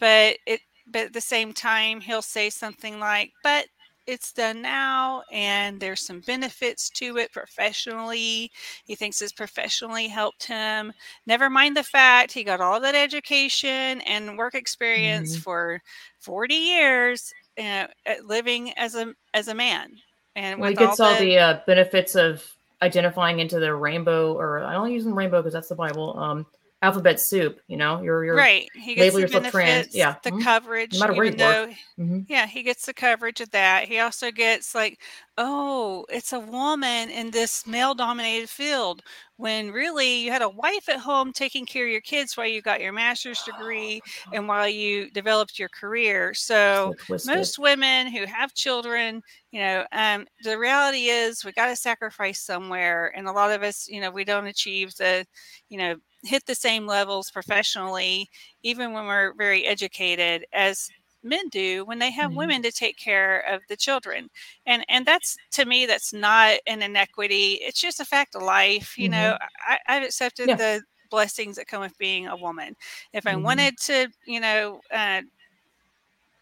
but 0.00 0.38
it, 0.46 0.60
but 0.86 1.06
at 1.06 1.12
the 1.14 1.20
same 1.22 1.52
time, 1.54 2.00
he'll 2.00 2.22
say 2.22 2.50
something 2.50 3.00
like, 3.00 3.32
"But 3.42 3.68
it's 4.06 4.32
done 4.32 4.62
now, 4.62 5.24
and 5.32 5.80
there's 5.80 6.02
some 6.02 6.20
benefits 6.22 6.90
to 6.90 7.18
it 7.18 7.32
professionally. 7.32 8.52
He 8.86 8.94
thinks 8.96 9.22
it's 9.22 9.32
professionally 9.32 10.08
helped 10.08 10.44
him. 10.46 10.92
Never 11.26 11.50
mind 11.50 11.76
the 11.76 11.84
fact 11.84 12.32
he 12.32 12.44
got 12.44 12.60
all 12.60 12.80
that 12.80 12.94
education 12.96 14.00
and 14.02 14.38
work 14.38 14.54
experience 14.54 15.34
Mhm. 15.34 15.36
for 15.36 15.80
40 16.20 16.54
years, 16.56 17.32
uh, 17.58 17.86
living 18.24 18.72
as 18.74 18.94
a 18.94 19.14
as 19.34 19.48
a 19.48 19.54
man." 19.54 19.92
And 20.34 20.60
well, 20.60 20.70
he 20.70 20.76
gets 20.76 21.00
all 21.00 21.14
the 21.14 21.24
the 21.24 21.38
uh, 21.38 21.60
benefits 21.66 22.14
of 22.14 22.44
identifying 22.82 23.40
into 23.40 23.58
the 23.58 23.74
rainbow, 23.74 24.34
or 24.34 24.62
I 24.62 24.72
don't 24.72 24.92
use 24.92 25.04
the 25.04 25.12
rainbow 25.12 25.40
because 25.40 25.54
that's 25.54 25.68
the 25.68 25.74
Bible. 25.74 26.18
Um, 26.18 26.46
alphabet 26.86 27.20
soup. 27.20 27.60
You 27.68 27.76
know, 27.76 28.02
you're 28.02 28.24
you're 28.24 28.50
right 28.50 28.68
he 28.74 28.94
gets 28.94 29.14
label 29.14 29.18
the 29.18 29.20
yourself 29.20 29.44
trans, 29.44 29.88
yeah, 29.94 30.16
the 30.22 30.32
mhm. 30.32 30.32
coverage 30.32 30.92
No 30.92 30.98
matter 31.00 31.14
where 31.14 31.26
even 31.26 31.36
you 31.36 31.36
though 31.36 31.72
Mhm. 31.98 32.26
yeah 32.28 32.46
he 32.46 32.62
gets 32.62 32.86
the 32.86 32.94
coverage 32.94 33.40
of 33.40 33.50
that 33.52 33.88
he 33.88 33.98
also 34.00 34.30
gets 34.32 34.74
like 34.74 35.00
oh 35.38 36.06
it's 36.10 36.32
a 36.32 36.40
woman 36.40 37.10
in 37.10 37.30
this 37.30 37.66
male 37.66 37.94
dominated 37.94 38.48
field 38.50 39.02
when 39.36 39.70
really 39.72 40.20
you 40.24 40.32
had 40.32 40.42
a 40.42 40.48
wife 40.50 40.88
at 40.88 40.98
home 41.00 41.32
taking 41.32 41.66
care 41.66 41.86
of 41.86 41.92
your 41.92 42.00
kids 42.00 42.36
while 42.36 42.46
you 42.48 42.62
got 42.62 42.80
your 42.80 42.92
master's 42.92 43.42
degree 43.44 44.02
and 44.32 44.48
while 44.48 44.68
you 44.68 45.10
developed 45.12 45.58
your 45.58 45.68
career 45.70 46.34
so 46.34 46.92
so 47.16 47.24
most 47.24 47.58
women 47.58 48.08
who 48.08 48.24
have 48.26 48.54
children 48.54 49.22
you 49.52 49.60
know 49.60 49.86
um, 49.92 50.26
the 50.42 50.58
reality 50.58 51.06
is 51.08 51.44
we 51.44 51.52
got 51.52 51.68
to 51.68 51.76
sacrifice 51.76 52.40
somewhere 52.40 53.12
and 53.16 53.28
a 53.28 53.32
lot 53.32 53.52
of 53.52 53.62
us 53.62 53.88
you 53.88 54.00
know 54.00 54.10
we 54.10 54.24
don't 54.24 54.46
achieve 54.48 54.94
the 54.96 55.26
you 55.68 55.78
know 55.78 55.96
hit 56.26 56.46
the 56.46 56.54
same 56.54 56.86
levels 56.86 57.30
professionally 57.30 58.28
even 58.62 58.92
when 58.92 59.06
we're 59.06 59.32
very 59.34 59.64
educated 59.66 60.44
as 60.52 60.92
men 61.22 61.48
do 61.48 61.84
when 61.86 61.98
they 61.98 62.10
have 62.10 62.30
Mhm. 62.30 62.36
women 62.36 62.62
to 62.62 62.70
take 62.72 62.96
care 62.96 63.40
of 63.40 63.60
the 63.68 63.76
children 63.76 64.28
and 64.66 64.84
and 64.88 65.04
that's 65.06 65.38
to 65.50 65.64
me 65.64 65.86
that's 65.86 66.12
not 66.12 66.56
an 66.66 66.82
inequity 66.82 67.58
it's 67.62 67.80
just 67.80 68.00
a 68.00 68.04
fact 68.04 68.34
of 68.34 68.42
life 68.42 68.96
you 68.98 69.08
know 69.08 69.36
I, 69.66 69.78
i've 69.88 70.02
accepted 70.04 70.50
Yeah. 70.50 70.56
the 70.56 70.82
blessings 71.10 71.56
that 71.56 71.66
come 71.68 71.80
with 71.82 71.96
being 71.98 72.26
a 72.26 72.36
woman 72.36 72.74
if 73.12 73.26
i 73.26 73.34
Mhm. 73.34 73.36
wanted 73.36 73.76
to 73.78 74.08
you 74.26 74.40
know 74.40 74.80
uh, 74.92 75.22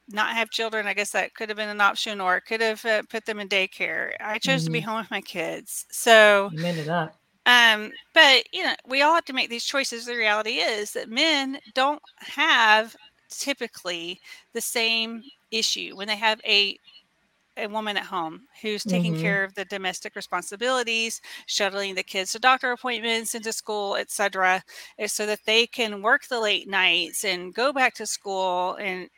not 0.09 0.35
have 0.35 0.51
children, 0.51 0.87
I 0.87 0.95
guess 0.95 1.12
that 1.12 1.35
could 1.35 1.49
have 1.49 1.57
been 1.57 1.68
an 1.68 1.80
option, 1.80 2.20
or 2.20 2.41
could 2.41 2.61
have 2.61 2.85
uh, 2.85 3.03
put 3.09 3.24
them 3.24 3.41
in 3.41 3.49
daycare. 3.49 4.12
I 4.20 4.39
chose 4.39 4.64
to 4.64 4.70
be 4.70 4.80
home 4.80 4.99
with 4.99 5.11
my 5.11 5.22
kids. 5.22 5.87
So, 5.91 6.53
to 6.57 6.85
that. 6.85 7.16
Um, 7.47 7.92
but 8.14 8.45
you 8.53 8.62
know, 8.64 8.74
we 8.86 9.03
all 9.03 9.14
have 9.14 9.24
to 9.26 9.32
make 9.32 9.51
these 9.51 9.64
choices. 9.64 10.07
The 10.07 10.16
reality 10.16 10.57
is 10.59 10.92
that 10.92 11.09
men 11.11 11.59
don't 11.74 12.03
have 12.20 12.97
typically 13.30 14.20
the 14.55 14.61
same 14.61 15.24
issue 15.51 15.97
when 15.97 16.09
they 16.09 16.16
have 16.16 16.40
a 16.47 16.78
a 17.57 17.68
woman 17.68 17.97
at 17.97 18.05
home 18.07 18.47
who's 18.62 18.84
taking 18.84 19.14
Mhm. 19.14 19.14
care 19.14 19.45
of 19.45 19.55
the 19.55 19.64
domestic 19.64 20.16
responsibilities, 20.16 21.20
shuttling 21.47 21.95
the 21.95 22.03
kids 22.03 22.32
to 22.32 22.38
doctor 22.40 22.72
appointments, 22.72 23.34
into 23.34 23.53
school, 23.53 23.97
etc., 23.97 24.62
so 25.07 25.26
that 25.26 25.40
they 25.47 25.66
can 25.66 26.03
work 26.03 26.26
the 26.28 26.40
late 26.40 26.68
nights 26.68 27.24
and 27.24 27.55
go 27.55 27.72
back 27.72 27.95
to 27.95 28.07
school 28.07 28.74
and 28.76 29.09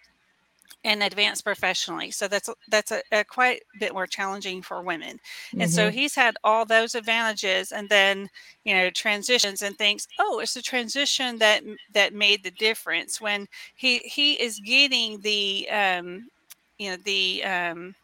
and 0.87 1.03
advance 1.03 1.43
professionally. 1.43 2.11
So 2.12 2.28
that's 2.28 2.51
that's 2.70 2.93
a, 2.93 3.03
a 3.12 3.24
quite 3.24 3.62
bit 3.80 3.95
more 3.95 4.07
challenging 4.09 4.62
for 4.62 4.82
women. 4.82 5.18
And 5.59 5.70
so 5.70 5.91
Mhm. 5.91 5.93
he's 5.93 6.14
had 6.16 6.37
all 6.45 6.64
those 6.66 6.95
advantages, 6.95 7.72
and 7.72 7.91
then 7.91 8.28
you 8.64 8.74
know 8.74 8.91
transitions 8.91 9.62
and 9.62 9.76
thinks, 9.78 10.09
oh, 10.20 10.41
it's 10.41 10.55
the 10.55 10.62
transition 10.62 11.39
that 11.39 11.62
that 11.95 12.14
made 12.14 12.45
the 12.45 12.53
difference. 12.53 13.20
When 13.20 13.49
he 13.76 13.99
he 14.01 14.34
is 14.34 14.61
getting 14.61 15.20
the 15.22 15.68
um, 15.70 16.28
you 16.78 16.91
know 16.91 16.97
the 17.05 17.45
um, 17.45 17.97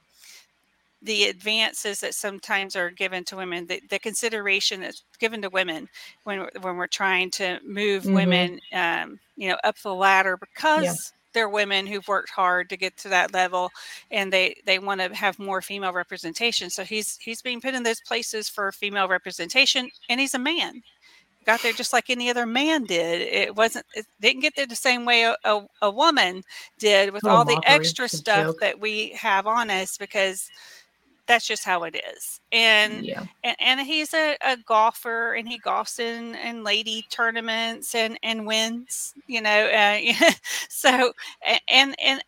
the 1.03 1.25
advances 1.25 2.01
that 2.01 2.15
sometimes 2.15 2.77
are 2.77 2.91
given 2.91 3.25
to 3.25 3.37
women, 3.37 3.67
the, 3.67 3.81
the 3.91 3.99
consideration 3.99 4.81
that's 4.81 5.03
given 5.19 5.43
to 5.43 5.51
women 5.51 5.89
when 6.25 6.47
when 6.61 6.77
we're 6.77 6.87
trying 6.87 7.31
to 7.33 7.59
move 7.65 8.09
Mhm. 8.09 8.13
women, 8.13 8.61
um, 8.73 9.19
you 9.37 9.49
know, 9.49 9.59
up 9.65 9.77
the 9.83 9.95
ladder 9.95 10.37
because 10.37 11.13
they're 11.33 11.49
women 11.49 11.87
who've 11.87 12.07
worked 12.09 12.31
hard 12.31 12.69
to 12.71 12.77
get 12.77 12.97
to 12.99 13.09
that 13.09 13.33
level, 13.33 13.71
and 14.11 14.33
they 14.33 14.57
they 14.67 14.79
want 14.79 15.01
to 15.01 15.15
have 15.15 15.39
more 15.39 15.63
female 15.63 15.93
representation. 15.93 16.71
So 16.71 16.85
he's 16.85 17.17
he's 17.19 17.43
being 17.43 17.61
put 17.61 17.75
in 17.75 17.83
those 17.83 18.01
places 18.01 18.49
for 18.49 18.73
female 18.73 19.09
representation, 19.09 19.89
and 20.09 20.21
he's 20.21 20.35
a 20.35 20.39
man. 20.39 20.83
Got 21.45 21.63
there 21.63 21.73
just 21.73 21.93
like 21.93 22.09
any 22.09 22.31
other 22.31 22.47
man 22.47 22.85
did. 22.85 23.21
It 23.23 23.57
wasn't. 23.57 23.85
It 23.95 24.07
didn't 24.21 24.43
get 24.43 24.55
there 24.55 24.67
the 24.67 24.77
same 24.77 25.05
way 25.05 25.25
a, 25.25 25.35
a, 25.45 25.67
a 25.83 25.91
woman 25.91 26.43
did 26.79 27.13
with 27.13 27.23
Total 27.23 27.39
all 27.39 27.45
the 27.45 27.61
extra 27.65 28.09
stuff 28.09 28.47
joke. 28.47 28.61
that 28.61 28.81
we 28.81 29.11
have 29.11 29.47
on 29.49 29.69
us 29.69 29.97
because 29.99 30.49
that's 31.33 31.47
just 31.47 31.65
how 31.65 31.85
it 31.85 31.97
is. 32.15 32.41
And 32.53 33.07
yeah. 33.07 33.25
and, 33.43 33.57
and 33.59 33.81
he's 33.81 34.13
a, 34.13 34.37
a 34.43 34.59
golfer 34.67 35.33
and 35.33 35.49
he 35.49 35.59
golfs 35.59 35.99
in, 35.99 36.35
in 36.35 36.63
lady 36.63 37.07
tournaments 37.11 37.95
and 37.95 38.19
and 38.23 38.47
wins 38.47 39.15
you 39.27 39.41
know 39.41 39.67
uh, 39.67 39.99
so 40.69 41.13
and 41.69 41.97
and 42.03 42.21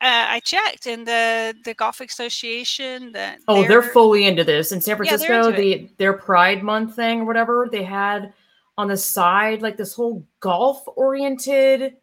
uh, 0.00 0.26
I 0.28 0.40
checked 0.40 0.86
and 0.86 1.06
the 1.06 1.54
the 1.64 1.74
golf 1.74 2.00
association 2.00 3.12
that 3.12 3.38
Oh, 3.46 3.66
they're 3.66 3.82
fully 3.82 4.26
into 4.26 4.44
this. 4.44 4.72
In 4.72 4.80
San 4.80 4.96
Francisco, 4.96 5.48
into 5.48 5.56
the 5.60 5.90
their 5.98 6.14
Pride 6.14 6.62
Month 6.62 6.96
thing 6.96 7.20
or 7.20 7.24
whatever, 7.24 7.68
they 7.70 7.82
had 7.82 8.32
on 8.78 8.88
the 8.88 8.96
side 8.96 9.62
like 9.62 9.76
this 9.76 9.94
whole 9.94 10.26
golf 10.40 10.82
oriented 10.96 11.96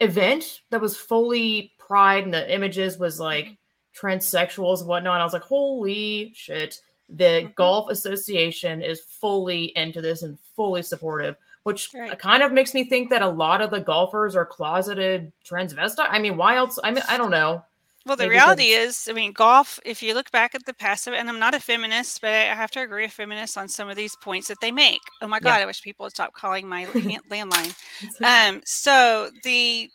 event 0.00 0.60
that 0.70 0.80
was 0.80 0.96
fully 0.96 1.72
pride 1.78 2.24
and 2.24 2.34
the 2.34 2.52
images 2.52 2.98
was 2.98 3.20
like 3.20 3.56
transsexuals 4.00 4.80
and 4.80 4.88
whatnot. 4.88 5.20
I 5.20 5.24
was 5.24 5.32
like, 5.32 5.42
holy 5.42 6.32
shit. 6.34 6.80
The 7.08 7.24
Mhm. 7.44 7.54
golf 7.54 7.90
association 7.90 8.82
is 8.82 9.00
fully 9.00 9.66
into 9.76 10.00
this 10.00 10.22
and 10.22 10.38
fully 10.56 10.82
supportive, 10.82 11.36
which 11.62 11.90
Right. 11.94 12.18
kind 12.18 12.42
of 12.42 12.52
makes 12.52 12.74
me 12.74 12.84
think 12.84 13.10
that 13.10 13.22
a 13.22 13.28
lot 13.28 13.60
of 13.62 13.70
the 13.70 13.80
golfers 13.80 14.34
are 14.34 14.44
closeted 14.46 15.32
transvestite. 15.44 16.08
I 16.10 16.18
mean, 16.18 16.36
why 16.36 16.56
else? 16.56 16.78
I 16.82 16.90
mean, 16.90 17.04
I 17.08 17.16
don't 17.16 17.30
know. 17.30 17.64
Well, 18.06 18.16
the 18.16 18.22
Maybe 18.24 18.34
reality 18.36 18.70
is, 18.70 19.08
I 19.10 19.14
mean, 19.14 19.32
golf, 19.32 19.80
if 19.84 20.00
you 20.00 20.14
look 20.14 20.30
back 20.30 20.54
at 20.54 20.64
the 20.64 20.74
past 20.74 21.08
and 21.08 21.28
I'm 21.28 21.40
not 21.40 21.54
a 21.54 21.60
feminist, 21.60 22.20
but 22.20 22.30
I 22.30 22.54
have 22.54 22.70
to 22.72 22.80
agree 22.82 23.02
with 23.02 23.12
feminists 23.12 23.56
on 23.56 23.68
some 23.68 23.88
of 23.88 23.96
these 23.96 24.14
points 24.16 24.46
that 24.46 24.60
they 24.60 24.70
make. 24.70 25.00
Oh 25.22 25.26
my 25.26 25.38
Yeah. 25.38 25.50
God, 25.50 25.60
I 25.62 25.66
wish 25.66 25.82
people 25.82 26.04
would 26.04 26.12
stop 26.12 26.32
calling 26.32 26.68
my 26.68 26.84
landline. 27.30 27.74
Um, 28.22 28.62
so 28.64 29.30
the, 29.42 29.90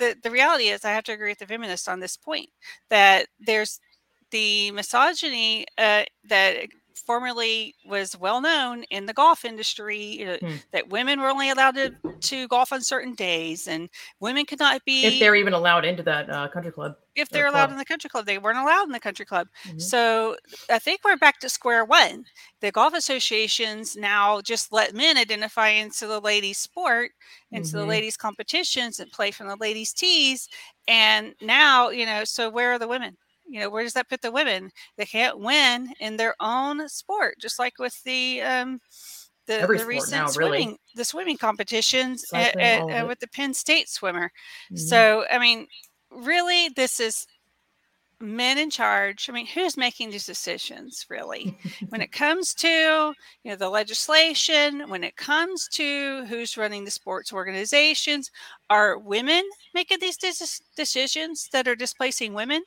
the 0.00 0.16
the 0.22 0.32
reality 0.32 0.66
is, 0.70 0.84
I 0.86 0.92
have 0.92 1.04
to 1.06 1.12
agree 1.12 1.30
with 1.32 1.40
the 1.40 1.46
feminists 1.46 1.88
on 1.88 2.00
this 2.00 2.18
point 2.18 2.50
that 2.90 3.28
there's 3.40 3.80
the 4.32 4.72
misogyny 4.72 5.66
uh, 5.78 6.04
that 6.28 6.68
formerly 7.00 7.74
was 7.86 8.16
well 8.16 8.40
known 8.40 8.84
in 8.90 9.06
the 9.06 9.12
golf 9.12 9.44
industry 9.44 10.26
uh, 10.26 10.36
Hmm. 10.40 10.56
that 10.72 10.88
women 10.90 11.20
were 11.20 11.28
only 11.28 11.50
allowed 11.50 11.74
to, 11.76 11.92
to 12.22 12.48
golf 12.48 12.72
on 12.72 12.82
certain 12.82 13.14
days 13.14 13.66
and 13.66 13.88
women 14.20 14.44
could 14.46 14.58
not 14.58 14.84
be 14.84 15.04
if 15.06 15.20
they're 15.20 15.34
even 15.36 15.52
allowed 15.54 15.84
into 15.84 16.02
that 16.04 16.28
uh, 16.30 16.48
country 16.48 16.72
club. 16.72 16.96
if 17.16 17.28
they're 17.30 17.46
allowed 17.46 17.66
club. 17.66 17.70
in 17.72 17.78
the 17.78 17.84
country 17.84 18.08
club. 18.10 18.24
They 18.26 18.38
weren't 18.38 18.58
allowed 18.58 18.84
in 18.84 18.92
the 18.92 19.00
country 19.00 19.24
club. 19.26 19.48
Mhm. 19.66 19.80
So 19.80 20.36
I 20.70 20.78
think 20.78 21.00
we're 21.04 21.16
back 21.16 21.38
to 21.40 21.48
square 21.48 21.84
one. 21.84 22.24
The 22.60 22.70
golf 22.70 22.94
associations 22.94 23.96
now 23.96 24.40
just 24.42 24.72
let 24.72 24.94
men 24.94 25.16
identify 25.18 25.68
into 25.70 26.06
the 26.06 26.20
ladies' 26.20 26.58
sport, 26.58 27.10
into 27.52 27.72
the 27.76 27.84
Mhm. 27.84 27.88
ladies' 27.88 28.16
competitions 28.16 29.00
and 29.00 29.10
play 29.10 29.30
from 29.32 29.48
the 29.48 29.56
ladies' 29.56 29.92
tees. 29.92 30.48
And 30.86 31.34
now, 31.40 31.88
you 31.90 32.06
know, 32.06 32.24
so 32.24 32.48
where 32.50 32.72
are 32.72 32.78
the 32.78 32.88
women? 32.88 33.16
You 33.50 33.58
know, 33.58 33.68
where 33.68 33.82
does 33.82 33.94
that 33.94 34.08
put 34.08 34.22
the 34.22 34.30
women? 34.30 34.70
They 34.96 35.06
can't 35.06 35.40
win 35.40 35.92
in 35.98 36.16
their 36.16 36.34
own 36.40 36.88
sport, 36.88 37.36
just 37.40 37.58
like 37.58 37.78
with 37.78 38.00
the 38.04 38.40
um, 38.42 38.80
the, 39.46 39.66
the 39.66 39.84
recent 39.84 40.12
now, 40.12 40.26
swimming 40.28 40.68
really. 40.68 40.80
the 40.94 41.04
swimming 41.04 41.36
competitions 41.36 42.24
at, 42.32 42.56
at, 42.58 42.82
uh, 42.82 43.06
with 43.06 43.18
the 43.18 43.28
Penn 43.28 43.52
State 43.52 43.88
swimmer. 43.88 44.30
Mm-hmm. 44.66 44.76
So 44.76 45.24
I 45.30 45.40
mean, 45.40 45.66
really, 46.12 46.68
this 46.76 47.00
is 47.00 47.26
men 48.20 48.58
in 48.58 48.70
charge. 48.70 49.28
I 49.28 49.32
mean, 49.32 49.46
who's 49.46 49.76
making 49.76 50.10
these 50.10 50.26
decisions 50.26 51.06
really? 51.10 51.58
when 51.88 52.00
it 52.00 52.12
comes 52.12 52.54
to 52.54 52.68
you 52.68 53.50
know 53.50 53.56
the 53.56 53.68
legislation, 53.68 54.88
when 54.88 55.02
it 55.02 55.16
comes 55.16 55.66
to 55.72 56.24
who's 56.26 56.56
running 56.56 56.84
the 56.84 56.90
sports 56.92 57.32
organizations, 57.32 58.30
are 58.68 58.96
women 58.96 59.42
making 59.74 59.98
these 60.00 60.18
decisions 60.76 61.48
that 61.52 61.66
are 61.66 61.74
displacing 61.74 62.32
women? 62.32 62.62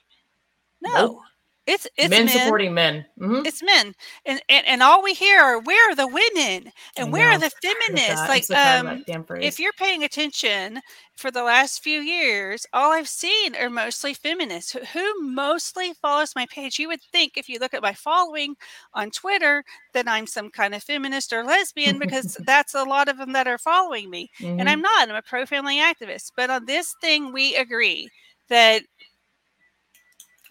No. 0.84 0.94
Nope. 0.94 1.18
It's 1.66 1.88
it's 1.98 2.10
men, 2.10 2.26
men. 2.26 2.38
supporting 2.38 2.74
men. 2.74 3.06
Mm-hmm. 3.18 3.46
It's 3.46 3.64
men, 3.64 3.94
and, 4.26 4.42
and 4.50 4.68
and 4.68 4.84
all 4.84 5.02
we 5.02 5.14
hear 5.14 5.40
are 5.40 5.62
where 5.62 5.92
are 5.92 5.96
the 5.96 6.08
women 6.08 6.74
and 6.98 7.10
where 7.10 7.30
are 7.30 7.40
the 7.40 7.52
feminists? 7.62 8.28
Like, 8.28 8.52
um, 8.52 9.06
if 9.08 9.60
you're 9.60 9.72
paying 9.74 10.04
attention 10.04 10.82
for 11.16 11.32
the 11.32 11.44
last 11.44 11.82
few 11.82 12.02
years, 12.02 12.66
all 12.74 12.92
I've 12.92 13.08
seen 13.08 13.56
are 13.56 13.70
mostly 13.70 14.14
feminists 14.14 14.76
who 14.92 15.22
mostly 15.22 15.94
follows 16.02 16.36
my 16.36 16.46
page. 16.48 16.80
You 16.80 16.90
would 16.90 17.02
think 17.14 17.38
if 17.38 17.48
you 17.48 17.60
look 17.60 17.74
at 17.74 17.82
my 17.82 17.94
following 17.94 18.56
on 18.94 19.10
Twitter 19.10 19.64
that 19.94 20.10
I'm 20.10 20.28
some 20.28 20.50
kind 20.50 20.76
of 20.76 20.84
feminist 20.84 21.32
or 21.32 21.46
lesbian 21.46 21.98
because 21.98 22.34
that's 22.46 22.76
a 22.76 22.84
lot 22.84 23.08
of 23.08 23.18
them 23.18 23.32
that 23.34 23.48
are 23.48 23.58
following 23.58 24.10
me, 24.10 24.30
mm-hmm. 24.42 24.60
and 24.60 24.68
I'm 24.68 24.82
not. 24.82 25.08
I'm 25.08 25.16
a 25.16 25.22
pro 25.22 25.46
family 25.46 25.78
activist. 25.78 26.34
But 26.36 26.50
on 26.50 26.66
this 26.66 26.94
thing, 27.00 27.32
we 27.32 27.56
agree 27.56 28.10
that 28.50 28.84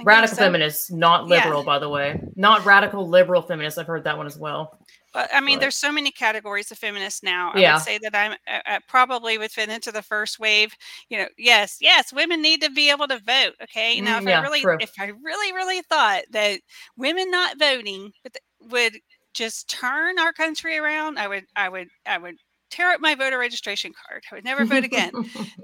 radical 0.04 0.36
so. 0.36 0.42
feminists, 0.42 0.90
not 0.90 1.26
liberal, 1.26 1.60
yeah. 1.60 1.66
by 1.66 1.78
the 1.78 1.88
way. 1.88 2.20
Not 2.36 2.64
radical 2.64 3.08
liberal 3.08 3.42
feminists. 3.42 3.78
I've 3.78 3.86
heard 3.86 4.04
that 4.04 4.16
one 4.16 4.26
as 4.26 4.38
well. 4.38 4.78
But 5.12 5.30
I 5.32 5.40
mean, 5.40 5.56
but. 5.56 5.62
there's 5.62 5.76
so 5.76 5.92
many 5.92 6.10
categories 6.10 6.70
of 6.70 6.78
feminists 6.78 7.22
now. 7.22 7.52
I 7.54 7.60
yeah. 7.60 7.74
would 7.74 7.82
say 7.82 7.98
that 8.02 8.14
I'm 8.14 8.32
uh, 8.48 8.60
uh, 8.66 8.80
probably 8.88 9.36
would 9.38 9.50
fit 9.50 9.68
into 9.68 9.92
the 9.92 10.02
first 10.02 10.38
wave. 10.38 10.74
You 11.08 11.18
know, 11.18 11.26
yes, 11.36 11.76
yes, 11.80 12.12
women 12.12 12.40
need 12.40 12.62
to 12.62 12.70
be 12.70 12.90
able 12.90 13.08
to 13.08 13.18
vote. 13.18 13.54
Okay, 13.62 14.00
now 14.00 14.18
if 14.18 14.24
mm, 14.24 14.28
yeah, 14.28 14.40
I 14.40 14.42
really, 14.42 14.60
true. 14.62 14.78
if 14.80 14.92
I 14.98 15.12
really, 15.22 15.52
really 15.52 15.82
thought 15.82 16.22
that 16.30 16.60
women 16.96 17.30
not 17.30 17.58
voting 17.58 18.12
would 18.70 18.98
just 19.34 19.68
turn 19.68 20.18
our 20.18 20.32
country 20.32 20.78
around, 20.78 21.18
I 21.18 21.28
would, 21.28 21.44
I 21.56 21.68
would, 21.68 21.88
I 22.06 22.18
would 22.18 22.36
tear 22.72 22.90
up 22.90 23.00
my 23.00 23.14
voter 23.14 23.38
registration 23.38 23.92
card. 23.92 24.24
I 24.30 24.34
would 24.34 24.44
never 24.44 24.64
vote 24.64 24.82
again. 24.82 25.12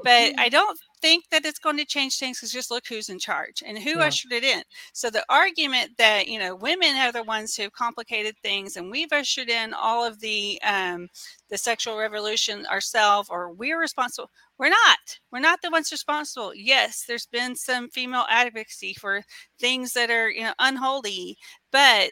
but 0.04 0.32
I 0.38 0.48
don't 0.50 0.78
think 1.00 1.24
that 1.30 1.44
it's 1.44 1.58
going 1.58 1.78
to 1.78 1.84
change 1.84 2.18
things 2.18 2.38
because 2.38 2.52
just 2.52 2.70
look 2.70 2.86
who's 2.86 3.08
in 3.08 3.18
charge 3.18 3.62
and 3.66 3.78
who 3.78 3.98
yeah. 3.98 4.04
ushered 4.04 4.32
it 4.32 4.44
in. 4.44 4.62
So 4.92 5.10
the 5.10 5.24
argument 5.28 5.92
that 5.96 6.28
you 6.28 6.38
know 6.38 6.54
women 6.54 6.94
are 6.96 7.10
the 7.10 7.22
ones 7.22 7.56
who 7.56 7.70
complicated 7.70 8.36
things 8.42 8.76
and 8.76 8.90
we've 8.90 9.12
ushered 9.12 9.48
in 9.48 9.72
all 9.72 10.04
of 10.04 10.20
the 10.20 10.60
um, 10.62 11.08
the 11.48 11.58
sexual 11.58 11.96
revolution 11.96 12.66
ourselves 12.66 13.28
or 13.30 13.52
we're 13.52 13.80
responsible. 13.80 14.30
We're 14.58 14.68
not. 14.68 14.98
We're 15.32 15.38
not 15.38 15.62
the 15.62 15.70
ones 15.70 15.90
responsible. 15.90 16.52
Yes, 16.54 17.04
there's 17.08 17.26
been 17.26 17.56
some 17.56 17.88
female 17.88 18.26
advocacy 18.28 18.94
for 18.94 19.22
things 19.58 19.94
that 19.94 20.10
are 20.10 20.30
you 20.30 20.42
know 20.42 20.54
unholy, 20.58 21.38
but 21.72 22.10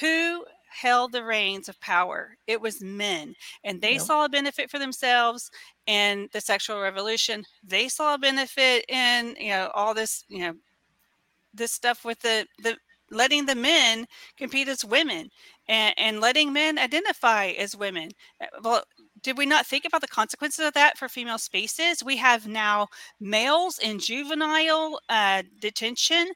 who 0.00 0.44
held 0.74 1.12
the 1.12 1.24
reins 1.24 1.68
of 1.68 1.80
power. 1.80 2.36
It 2.46 2.60
was 2.60 2.82
men, 2.82 3.34
and 3.62 3.80
they 3.80 3.94
yep. 3.94 4.02
saw 4.02 4.24
a 4.24 4.28
benefit 4.28 4.70
for 4.70 4.78
themselves 4.78 5.50
in 5.86 6.28
the 6.32 6.40
sexual 6.40 6.80
revolution. 6.80 7.44
They 7.62 7.88
saw 7.88 8.14
a 8.14 8.18
benefit 8.18 8.84
in 8.88 9.36
you 9.38 9.50
know 9.50 9.70
all 9.74 9.94
this 9.94 10.24
you 10.28 10.40
know 10.40 10.54
this 11.52 11.72
stuff 11.72 12.04
with 12.04 12.20
the 12.20 12.46
the 12.62 12.76
letting 13.10 13.46
the 13.46 13.54
men 13.54 14.06
compete 14.36 14.68
as 14.68 14.84
women 14.84 15.30
and, 15.68 15.94
and 15.96 16.20
letting 16.20 16.52
men 16.52 16.78
identify 16.78 17.46
as 17.46 17.76
women. 17.76 18.10
Uh, 18.40 18.46
well, 18.62 18.82
did 19.22 19.38
we 19.38 19.46
not 19.46 19.66
think 19.66 19.84
about 19.84 20.00
the 20.00 20.08
consequences 20.08 20.66
of 20.66 20.74
that 20.74 20.98
for 20.98 21.08
female 21.08 21.38
spaces? 21.38 22.04
We 22.04 22.16
have 22.18 22.46
now 22.46 22.88
males 23.20 23.78
in 23.78 23.98
juvenile 23.98 25.00
uh, 25.08 25.42
detention 25.60 26.28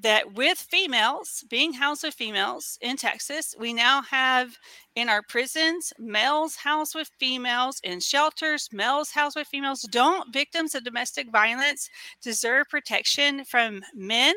that 0.00 0.34
with 0.34 0.58
females 0.58 1.44
being 1.48 1.72
housed 1.72 2.04
with 2.04 2.14
females 2.14 2.78
in 2.80 2.96
Texas, 2.96 3.54
we 3.58 3.72
now 3.72 4.02
have 4.02 4.56
in 4.96 5.08
our 5.08 5.22
prisons 5.22 5.92
males 5.98 6.56
housed 6.56 6.94
with 6.94 7.10
females, 7.18 7.80
in 7.84 8.00
shelters, 8.00 8.68
males 8.72 9.10
housed 9.10 9.36
with 9.36 9.48
females. 9.48 9.82
Don't 9.82 10.32
victims 10.32 10.74
of 10.74 10.84
domestic 10.84 11.30
violence 11.30 11.88
deserve 12.22 12.68
protection 12.68 13.44
from 13.44 13.82
men? 13.94 14.34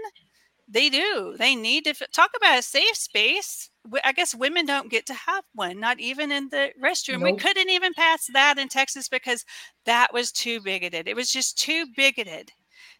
They 0.67 0.89
do. 0.89 1.35
They 1.37 1.55
need 1.55 1.83
to 1.85 1.93
talk 2.13 2.31
about 2.35 2.59
a 2.59 2.61
safe 2.61 2.95
space. 2.95 3.69
I 4.03 4.13
guess 4.13 4.33
women 4.33 4.65
don't 4.65 4.89
get 4.89 5.05
to 5.07 5.13
have 5.13 5.43
one, 5.53 5.79
not 5.79 5.99
even 5.99 6.31
in 6.31 6.49
the 6.49 6.71
restroom. 6.81 7.19
Nope. 7.19 7.33
We 7.33 7.37
couldn't 7.37 7.69
even 7.69 7.93
pass 7.93 8.27
that 8.33 8.57
in 8.57 8.69
Texas 8.69 9.09
because 9.09 9.43
that 9.85 10.13
was 10.13 10.31
too 10.31 10.61
bigoted. 10.61 11.07
It 11.07 11.15
was 11.15 11.31
just 11.31 11.57
too 11.57 11.85
bigoted 11.97 12.51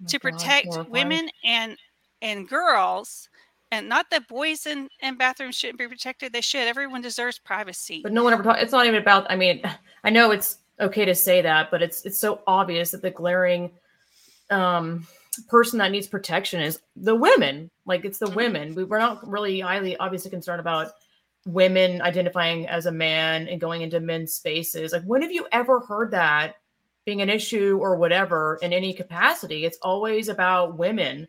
oh 0.02 0.06
to 0.08 0.20
protect 0.20 0.78
women 0.90 1.30
and 1.46 1.78
and 2.24 2.50
girls 2.50 3.30
and 3.72 3.88
not 3.88 4.10
that 4.10 4.28
boys 4.28 4.66
in, 4.66 4.90
in 5.02 5.16
bathrooms 5.16 5.56
shouldn't 5.56 5.78
be 5.78 5.88
protected 5.88 6.34
they 6.34 6.42
should 6.42 6.68
everyone 6.68 7.02
deserves 7.02 7.38
privacy. 7.38 8.02
But 8.02 8.14
no 8.14 8.24
one 8.24 8.34
ever 8.34 8.42
talks 8.42 8.64
it's 8.64 8.72
not 8.72 8.88
even 8.88 9.00
about 9.00 9.30
i 9.30 9.36
mean 9.36 9.62
i 10.04 10.10
know 10.10 10.32
it's 10.32 10.58
okay 10.80 11.06
to 11.06 11.14
say 11.14 11.42
that 11.44 11.70
but 11.70 11.84
it's 11.84 12.04
it's 12.06 12.18
so 12.18 12.42
obvious 12.48 12.90
that 12.92 13.04
the 13.04 13.12
glaring 13.12 13.72
um 14.50 15.06
person 15.48 15.80
that 15.80 15.92
needs 15.92 16.08
protection 16.08 16.62
is 16.62 16.80
the 16.96 17.16
women 17.16 17.70
like 17.86 18.06
it's 18.06 18.20
the 18.20 18.26
mm-hmm. 18.28 18.36
women. 18.36 18.76
We, 18.76 18.84
we're 18.84 19.00
not 19.00 19.28
really 19.28 19.60
highly 19.60 19.98
obviously 19.98 20.32
concerned 20.32 20.60
about 20.60 20.92
women 21.46 22.02
identifying 22.02 22.68
as 22.68 22.86
a 22.86 22.92
man 22.92 23.48
and 23.48 23.60
going 23.60 23.82
into 23.82 24.00
men's 24.00 24.34
spaces. 24.34 24.94
Like 24.94 25.04
when 25.04 25.22
have 25.22 25.32
you 25.32 25.48
ever 25.52 25.82
heard 25.82 26.12
that 26.12 26.56
being 27.06 27.22
an 27.22 27.30
issue 27.30 27.78
or 27.82 27.98
whatever 27.98 28.58
in 28.62 28.72
any 28.72 28.94
capacity? 28.94 29.66
It's 29.66 29.78
always 29.82 30.30
about 30.30 30.78
women 30.78 31.28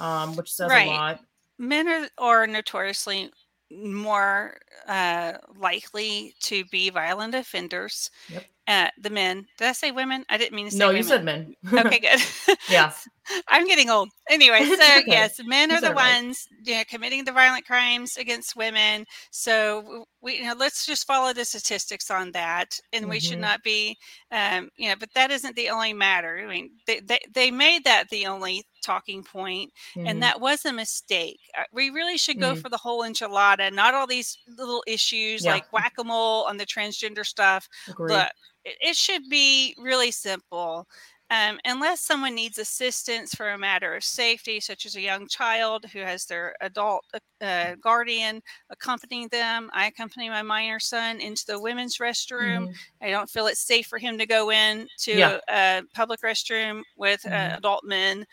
um, 0.00 0.36
which 0.36 0.52
says 0.52 0.70
right. 0.70 0.88
a 0.88 0.90
lot. 0.90 1.20
Men 1.58 1.88
are, 1.88 2.08
are 2.18 2.46
notoriously 2.46 3.30
more 3.70 4.58
uh, 4.86 5.34
likely 5.58 6.34
to 6.40 6.64
be 6.66 6.90
violent 6.90 7.34
offenders. 7.34 8.10
Yep. 8.28 8.44
Uh, 8.68 8.88
the 9.00 9.10
men. 9.10 9.46
Did 9.58 9.68
I 9.68 9.72
say 9.72 9.92
women? 9.92 10.24
I 10.28 10.38
didn't 10.38 10.56
mean 10.56 10.66
to 10.66 10.72
say. 10.72 10.78
No, 10.78 10.88
women. 10.88 10.96
you 10.96 11.02
said 11.04 11.24
men. 11.24 11.54
okay, 11.72 11.98
good. 12.46 12.56
yeah. 12.68 12.92
I'm 13.48 13.66
getting 13.66 13.90
old. 13.90 14.10
Anyway, 14.28 14.64
so 14.64 14.72
okay. 14.74 15.04
yes, 15.06 15.40
men 15.44 15.72
are 15.72 15.80
the 15.80 15.92
ones 15.92 16.46
you 16.64 16.74
know, 16.74 16.82
committing 16.88 17.24
the 17.24 17.32
violent 17.32 17.66
crimes 17.66 18.16
against 18.16 18.56
women. 18.56 19.04
So 19.30 20.06
we, 20.20 20.38
you 20.38 20.44
know, 20.44 20.54
let's 20.58 20.86
just 20.86 21.06
follow 21.06 21.32
the 21.32 21.44
statistics 21.44 22.10
on 22.10 22.32
that, 22.32 22.78
and 22.92 23.02
mm-hmm. 23.02 23.10
we 23.10 23.20
should 23.20 23.32
mm-hmm. 23.32 23.42
not 23.42 23.62
be, 23.62 23.96
um, 24.30 24.70
you 24.76 24.88
know, 24.88 24.96
but 24.98 25.12
that 25.14 25.30
isn't 25.30 25.56
the 25.56 25.68
only 25.68 25.92
matter. 25.92 26.40
I 26.42 26.46
mean, 26.46 26.70
they 26.86 27.00
they, 27.00 27.20
they 27.32 27.50
made 27.50 27.84
that 27.84 28.08
the 28.10 28.26
only 28.26 28.64
talking 28.82 29.22
point, 29.22 29.72
mm-hmm. 29.96 30.06
and 30.06 30.22
that 30.22 30.40
was 30.40 30.64
a 30.64 30.72
mistake. 30.72 31.40
Uh, 31.58 31.64
we 31.72 31.90
really 31.90 32.18
should 32.18 32.40
go 32.40 32.52
mm-hmm. 32.52 32.60
for 32.60 32.68
the 32.68 32.76
whole 32.76 33.02
enchilada, 33.02 33.72
not 33.72 33.94
all 33.94 34.06
these 34.06 34.38
little 34.56 34.82
issues 34.86 35.44
yeah. 35.44 35.52
like 35.52 35.72
whack 35.72 35.94
a 35.98 36.04
mole 36.04 36.44
on 36.44 36.56
the 36.56 36.66
transgender 36.66 37.24
stuff. 37.24 37.68
Agreed. 37.88 38.08
But 38.08 38.32
it, 38.64 38.76
it 38.80 38.96
should 38.96 39.28
be 39.28 39.74
really 39.78 40.10
simple. 40.10 40.86
Um, 41.28 41.58
unless 41.64 42.02
someone 42.02 42.36
needs 42.36 42.58
assistance 42.58 43.34
for 43.34 43.50
a 43.50 43.58
matter 43.58 43.94
of 43.94 44.04
safety, 44.04 44.60
such 44.60 44.86
as 44.86 44.94
a 44.94 45.00
young 45.00 45.26
child 45.26 45.84
who 45.92 45.98
has 45.98 46.24
their 46.24 46.54
adult 46.60 47.04
uh, 47.12 47.44
uh 47.44 47.74
guardian 47.82 48.40
accompanying 48.70 49.28
them. 49.28 49.68
I 49.72 49.86
accompany 49.86 50.28
my 50.28 50.42
minor 50.42 50.78
son 50.78 51.20
into 51.20 51.44
the 51.46 51.60
women's 51.60 51.98
restroom. 51.98 52.68
Mm-hmm. 52.68 53.04
I 53.04 53.10
don't 53.10 53.28
feel 53.28 53.48
it's 53.48 53.66
safe 53.66 53.86
for 53.86 53.98
him 53.98 54.18
to 54.18 54.26
go 54.26 54.52
in 54.52 54.86
to 55.00 55.18
yeah. 55.18 55.38
a, 55.48 55.78
a, 55.78 55.82
public 55.94 56.20
restroom 56.22 56.82
with 56.96 57.26
uh, 57.26 57.30
mm-hmm. 57.30 57.54
uh, 57.54 57.56
adult 57.56 57.84
men 57.84 58.24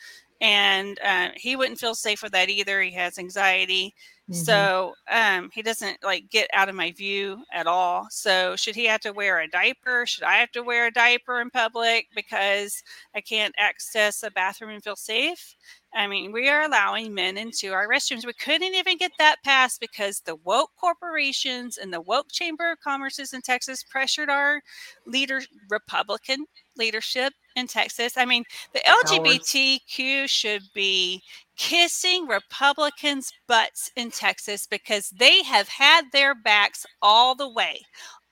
and 0.42 1.00
uh, 1.04 1.30
he 1.36 1.56
wouldn't 1.56 1.80
feel 1.80 1.96
safe 1.96 2.22
with 2.22 2.32
that 2.34 2.50
either. 2.50 2.82
He 2.82 2.92
has 2.92 3.18
anxiety, 3.18 3.94
mm-hmm. 4.30 4.34
so 4.34 4.94
um, 5.10 5.50
he 5.54 5.62
doesn't 5.62 6.04
like 6.04 6.30
get 6.30 6.50
out 6.54 6.70
of 6.70 6.76
my 6.76 6.92
view 6.92 7.44
at 7.54 7.68
all. 7.68 8.08
So 8.10 8.56
should 8.56 8.76
he 8.76 8.86
have 8.86 9.02
to 9.02 9.14
wear 9.14 9.40
a 9.40 9.48
diaper? 9.48 10.06
Should 10.06 10.24
I 10.24 10.36
have 10.36 10.52
to 10.52 10.64
wear 10.64 10.88
a 10.88 10.92
diaper 10.92 11.42
in 11.42 11.50
public 11.50 12.08
because 12.16 12.84
I 13.16 13.22
can't 13.22 13.56
access 13.58 14.24
a 14.24 14.32
bathroom 14.32 14.72
and 14.72 14.84
feel 14.84 14.96
safe? 14.96 15.56
I 15.96 16.08
mean, 16.08 16.32
we 16.32 16.50
are 16.50 16.64
allowing 16.64 17.14
men 17.14 17.38
into 17.38 17.72
our 17.72 17.88
restrooms. 17.88 18.26
We 18.26 18.34
couldn't 18.34 18.74
even 18.74 18.98
get 18.98 19.12
that 19.20 19.44
passed 19.44 19.80
because 19.80 20.22
the 20.22 20.36
woke 20.38 20.72
corporations 20.80 21.78
and 21.78 21.94
the 21.94 22.02
woke 22.02 22.32
Chamber 22.32 22.72
of 22.72 22.80
Commerce's 22.80 23.34
in 23.34 23.42
Texas 23.42 23.84
pressured 23.84 24.30
our 24.30 24.62
leader, 25.06 25.42
Republican 25.70 26.46
leadership 26.76 27.34
in 27.56 27.68
Texas. 27.68 28.18
I 28.18 28.26
mean, 28.26 28.44
the 28.74 28.80
LGBTQ 28.80 30.28
should 30.28 30.64
be 30.74 31.22
kissing 31.56 32.28
Republicans' 32.28 33.32
butts 33.48 33.92
in 33.96 34.12
Texas 34.12 34.66
because 34.66 35.10
they 35.10 35.44
have 35.44 35.68
had 35.68 36.06
their 36.12 36.36
backs 36.36 36.86
all 37.02 37.36
the 37.36 37.50
way, 37.50 37.82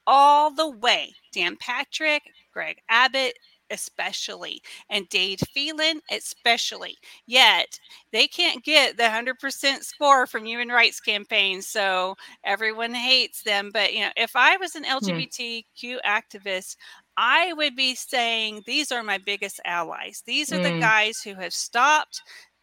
all 0.08 0.52
the 0.52 0.70
way. 0.70 1.14
Dan 1.32 1.56
Patrick, 1.58 2.24
Greg 2.52 2.78
Abbott, 2.90 3.38
especially, 3.72 4.62
and 4.90 5.08
Dade 5.10 5.40
Phelan, 5.54 6.02
especially. 6.12 6.98
Yet 7.26 7.80
they 8.12 8.28
can't 8.28 8.64
get 8.64 8.98
the 8.98 9.04
100% 9.04 9.84
score 9.84 10.28
from 10.28 10.46
human 10.46 10.68
rights 10.68 11.00
campaigns. 11.00 11.68
So 11.68 12.16
everyone 12.44 12.94
hates 12.94 13.42
them. 13.44 13.72
But, 13.74 13.94
you 13.94 14.02
know, 14.02 14.12
if 14.18 14.36
I 14.36 14.58
was 14.58 14.76
an 14.76 14.84
LGBTQ 14.84 15.64
hmm. 15.82 15.96
activist, 16.06 16.76
I 17.18 17.54
would 17.54 17.76
be 17.76 17.96
saying 17.96 18.64
these 18.66 18.92
are 18.92 19.04
my 19.04 19.18
biggest 19.18 19.60
allies. 19.66 20.24
These 20.26 20.52
are 20.52 20.60
mm. 20.60 20.64
the 20.64 20.80
guys 20.80 21.22
who 21.22 21.36
have 21.36 21.54
stopped 21.54 22.22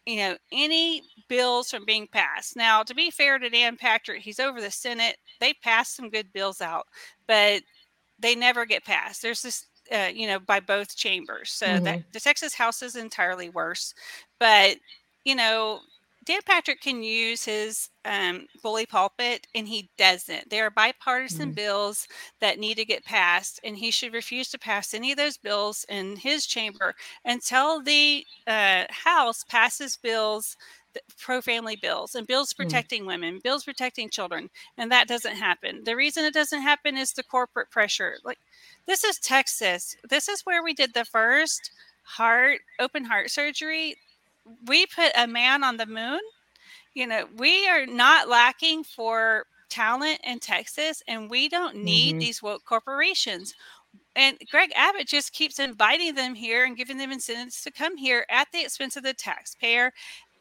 you 0.08 0.16
know 0.16 0.36
any 0.50 1.02
bills 1.28 1.70
from 1.70 1.84
being 1.84 2.06
passed 2.06 2.56
now 2.56 2.82
to 2.82 2.94
be 2.94 3.10
fair 3.10 3.38
to 3.38 3.50
dan 3.50 3.76
patrick 3.76 4.22
he's 4.22 4.40
over 4.40 4.58
the 4.58 4.70
senate 4.70 5.18
they 5.38 5.52
passed 5.62 5.94
some 5.94 6.08
good 6.08 6.32
bills 6.32 6.62
out 6.62 6.86
but 7.26 7.62
they 8.18 8.34
never 8.34 8.64
get 8.64 8.84
passed 8.84 9.20
there's 9.20 9.42
this 9.42 9.66
uh, 9.92 10.08
you 10.12 10.26
know 10.26 10.38
by 10.38 10.60
both 10.60 10.96
chambers 10.96 11.50
so 11.50 11.66
mm-hmm. 11.66 11.84
that 11.84 12.02
the 12.12 12.20
texas 12.20 12.54
house 12.54 12.80
is 12.80 12.96
entirely 12.96 13.50
worse 13.50 13.92
but 14.40 14.76
you 15.24 15.34
know 15.34 15.80
Dan 16.28 16.40
Patrick 16.44 16.82
can 16.82 17.02
use 17.02 17.46
his 17.46 17.88
um, 18.04 18.48
bully 18.62 18.84
pulpit, 18.84 19.46
and 19.54 19.66
he 19.66 19.88
doesn't. 19.96 20.50
There 20.50 20.66
are 20.66 20.70
bipartisan 20.70 21.46
mm-hmm. 21.46 21.54
bills 21.54 22.06
that 22.42 22.58
need 22.58 22.74
to 22.74 22.84
get 22.84 23.02
passed, 23.02 23.60
and 23.64 23.78
he 23.78 23.90
should 23.90 24.12
refuse 24.12 24.50
to 24.50 24.58
pass 24.58 24.92
any 24.92 25.10
of 25.10 25.16
those 25.16 25.38
bills 25.38 25.86
in 25.88 26.16
his 26.16 26.44
chamber 26.44 26.94
until 27.24 27.82
the 27.82 28.26
uh, 28.46 28.84
House 28.90 29.42
passes 29.42 29.96
bills 29.96 30.58
pro 31.18 31.40
family 31.40 31.76
bills 31.76 32.14
and 32.14 32.26
bills 32.26 32.52
mm. 32.52 32.58
protecting 32.58 33.04
mm. 33.04 33.06
women, 33.06 33.40
bills 33.42 33.64
protecting 33.64 34.10
children, 34.10 34.50
and 34.76 34.92
that 34.92 35.08
doesn't 35.08 35.36
happen. 35.36 35.82
The 35.84 35.96
reason 35.96 36.26
it 36.26 36.34
doesn't 36.34 36.60
happen 36.60 36.98
is 36.98 37.14
the 37.14 37.22
corporate 37.22 37.70
pressure. 37.70 38.16
Like 38.22 38.38
this 38.86 39.02
is 39.02 39.18
Texas. 39.18 39.96
This 40.10 40.28
is 40.28 40.42
where 40.42 40.62
we 40.62 40.74
did 40.74 40.92
the 40.92 41.06
first 41.06 41.70
heart 42.02 42.60
open 42.78 43.06
heart 43.06 43.30
surgery 43.30 43.96
we 44.66 44.86
put 44.86 45.12
a 45.16 45.26
man 45.26 45.64
on 45.64 45.76
the 45.76 45.86
moon. 45.86 46.20
You 46.94 47.06
know, 47.06 47.26
we 47.36 47.68
are 47.68 47.86
not 47.86 48.28
lacking 48.28 48.84
for 48.84 49.44
talent 49.68 50.20
in 50.24 50.38
Texas, 50.38 51.02
and 51.06 51.30
we 51.30 51.48
don't 51.48 51.76
need 51.76 52.12
mm-hmm. 52.12 52.18
these 52.20 52.42
woke 52.42 52.64
corporations. 52.64 53.54
And 54.16 54.36
Greg 54.50 54.72
Abbott 54.74 55.06
just 55.06 55.32
keeps 55.32 55.58
inviting 55.58 56.14
them 56.14 56.34
here 56.34 56.64
and 56.64 56.76
giving 56.76 56.98
them 56.98 57.12
incentives 57.12 57.62
to 57.62 57.70
come 57.70 57.96
here 57.96 58.26
at 58.30 58.48
the 58.52 58.62
expense 58.62 58.96
of 58.96 59.04
the 59.04 59.14
taxpayer 59.14 59.92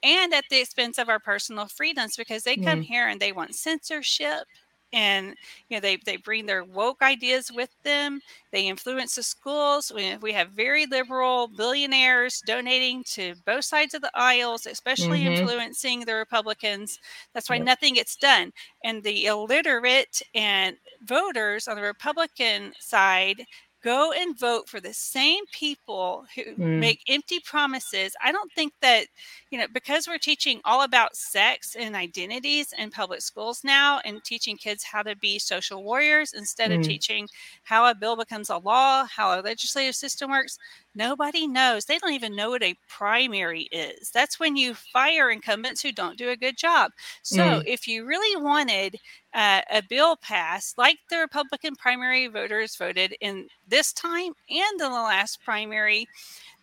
and 0.04 0.34
at 0.34 0.46
the 0.50 0.60
expense 0.60 0.98
of 0.98 1.10
our 1.10 1.20
personal 1.20 1.68
freedoms 1.68 2.16
because 2.16 2.44
they 2.44 2.56
come 2.56 2.80
mm-hmm. 2.80 2.82
here 2.82 3.08
and 3.08 3.20
they 3.20 3.32
want 3.32 3.56
censorship 3.56 4.48
and 4.94 5.36
you 5.70 5.76
know 5.76 5.82
they, 5.82 5.98
they 6.06 6.18
bring 6.18 6.46
their 6.46 6.64
woke 6.64 7.02
ideas 7.02 7.52
with 7.54 7.70
them 7.84 8.22
they 8.52 8.68
influence 8.68 9.16
the 9.16 9.24
schools 9.24 9.92
we, 9.94 10.16
we 10.18 10.32
have 10.32 10.52
very 10.52 10.86
liberal 10.86 11.48
billionaires 11.48 12.42
donating 12.46 13.04
to 13.04 13.36
both 13.46 13.66
sides 13.66 13.94
of 13.94 14.02
the 14.02 14.12
aisles 14.16 14.66
especially 14.66 15.24
mm-hmm. 15.24 15.42
influencing 15.42 16.00
the 16.02 16.14
republicans 16.14 17.00
that's 17.34 17.50
why 17.50 17.58
yep. 17.58 17.66
nothing 17.66 17.96
gets 17.96 18.16
done 18.16 18.52
and 18.84 19.04
the 19.04 19.26
illiterate 19.26 20.22
and 20.34 20.78
voters 21.04 21.68
on 21.68 21.76
the 21.76 21.82
republican 21.82 22.72
side 22.80 23.46
go 23.84 24.12
and 24.12 24.38
vote 24.38 24.68
for 24.68 24.80
the 24.80 24.94
same 24.94 25.46
people 25.52 26.26
who 26.36 26.44
mm. 26.44 26.80
make 26.80 27.02
empty 27.08 27.40
promises. 27.46 28.16
I 28.24 28.32
don't 28.32 28.52
think 28.54 28.74
that, 28.82 29.06
you 29.52 29.60
know, 29.60 29.68
because 29.72 30.08
we're 30.08 30.18
teaching 30.18 30.60
all 30.66 30.84
about 30.84 31.16
sex 31.16 31.76
and 31.78 31.96
identities 31.96 32.74
in 32.78 32.90
public 32.90 33.22
schools 33.22 33.62
now 33.64 34.00
and 34.04 34.24
teaching 34.24 34.58
kids 34.58 34.84
how 34.84 35.04
to 35.04 35.16
be 35.16 35.38
social 35.40 35.84
warriors 35.84 36.34
instead 36.34 36.72
mm. 36.72 36.80
of 36.80 36.86
teaching 36.86 37.28
how 37.64 37.90
a 37.90 37.96
bill 37.96 38.16
becomes 38.16 38.50
a 38.50 38.58
law, 38.58 39.06
how 39.06 39.40
a 39.40 39.42
legislative 39.42 39.96
system 39.96 40.32
works, 40.32 40.58
Nobody 40.98 41.48
knows. 41.48 41.86
They 41.86 42.00
don't 42.00 42.14
even 42.14 42.36
know 42.36 42.50
what 42.50 42.64
a 42.64 42.76
primary 42.90 43.64
is. 43.72 44.10
That's 44.10 44.40
when 44.40 44.56
you 44.56 44.74
fire 44.74 45.30
incumbents 45.30 45.82
who 45.82 45.92
don't 45.92 46.18
do 46.18 46.30
a 46.30 46.36
good 46.36 46.58
job. 46.58 46.92
So, 47.22 47.38
mm. 47.38 47.64
if 47.68 47.88
you 47.88 48.06
really 48.06 48.42
wanted 48.42 48.98
uh, 49.36 49.62
a 49.72 49.84
bill 49.88 50.16
passed, 50.16 50.78
like 50.80 50.98
the 51.12 51.20
Republican 51.20 51.76
primary 51.76 52.26
voters 52.26 52.76
voted 52.76 53.16
in 53.22 53.48
this 53.68 53.94
time 53.94 54.34
and 54.50 54.68
in 54.72 54.78
the 54.78 54.90
last 54.90 55.44
primary, 55.44 56.08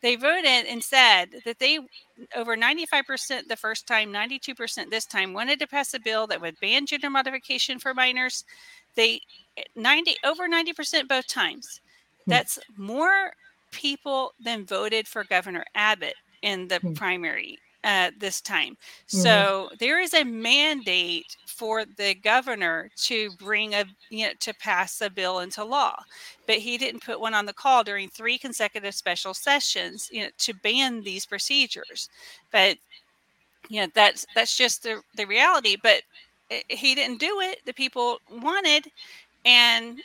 they 0.02 0.16
voted 0.16 0.66
and 0.66 0.82
said 0.82 1.26
that 1.44 1.60
they 1.60 1.78
over 2.34 2.56
95% 2.56 3.46
the 3.48 3.56
first 3.56 3.86
time 3.86 4.12
92% 4.12 4.90
this 4.90 5.06
time 5.06 5.32
wanted 5.32 5.58
to 5.60 5.66
pass 5.66 5.94
a 5.94 6.00
bill 6.00 6.26
that 6.26 6.40
would 6.40 6.60
ban 6.60 6.86
gender 6.86 7.08
modification 7.08 7.78
for 7.78 7.94
minors 7.94 8.44
they 8.94 9.20
90 9.74 10.14
over 10.24 10.46
90% 10.46 11.08
both 11.08 11.26
times 11.26 11.80
hmm. 12.24 12.30
that's 12.30 12.58
more 12.76 13.32
people 13.74 14.32
then 14.40 14.64
voted 14.64 15.06
for 15.06 15.24
Governor 15.24 15.64
Abbott 15.74 16.14
in 16.42 16.68
the 16.68 16.76
mm-hmm. 16.76 16.92
primary 16.94 17.58
uh, 17.84 18.10
this 18.18 18.40
time. 18.40 18.76
Mm-hmm. 19.08 19.18
So 19.18 19.70
there 19.78 20.00
is 20.00 20.14
a 20.14 20.24
mandate 20.24 21.36
for 21.46 21.84
the 21.84 22.14
governor 22.14 22.90
to 22.96 23.30
bring 23.38 23.74
a 23.74 23.84
you 24.10 24.26
know 24.26 24.32
to 24.40 24.54
pass 24.54 25.00
a 25.00 25.10
bill 25.10 25.40
into 25.40 25.62
law, 25.64 26.02
but 26.46 26.56
he 26.56 26.78
didn't 26.78 27.04
put 27.04 27.20
one 27.20 27.34
on 27.34 27.46
the 27.46 27.52
call 27.52 27.84
during 27.84 28.08
three 28.08 28.38
consecutive 28.38 28.94
special 28.94 29.34
sessions 29.34 30.08
you 30.10 30.22
know 30.22 30.30
to 30.38 30.54
ban 30.54 31.02
these 31.02 31.26
procedures. 31.26 32.08
But 32.50 32.78
you 33.68 33.80
know 33.82 33.88
that's 33.94 34.26
that's 34.34 34.56
just 34.56 34.82
the 34.82 35.02
the 35.16 35.26
reality. 35.26 35.76
But 35.80 36.02
eh, 36.50 36.62
he 36.68 36.94
didn't 36.94 37.20
do 37.20 37.40
it. 37.40 37.60
The 37.66 37.74
people 37.74 38.18
wanted, 38.30 38.90
and 39.44 40.00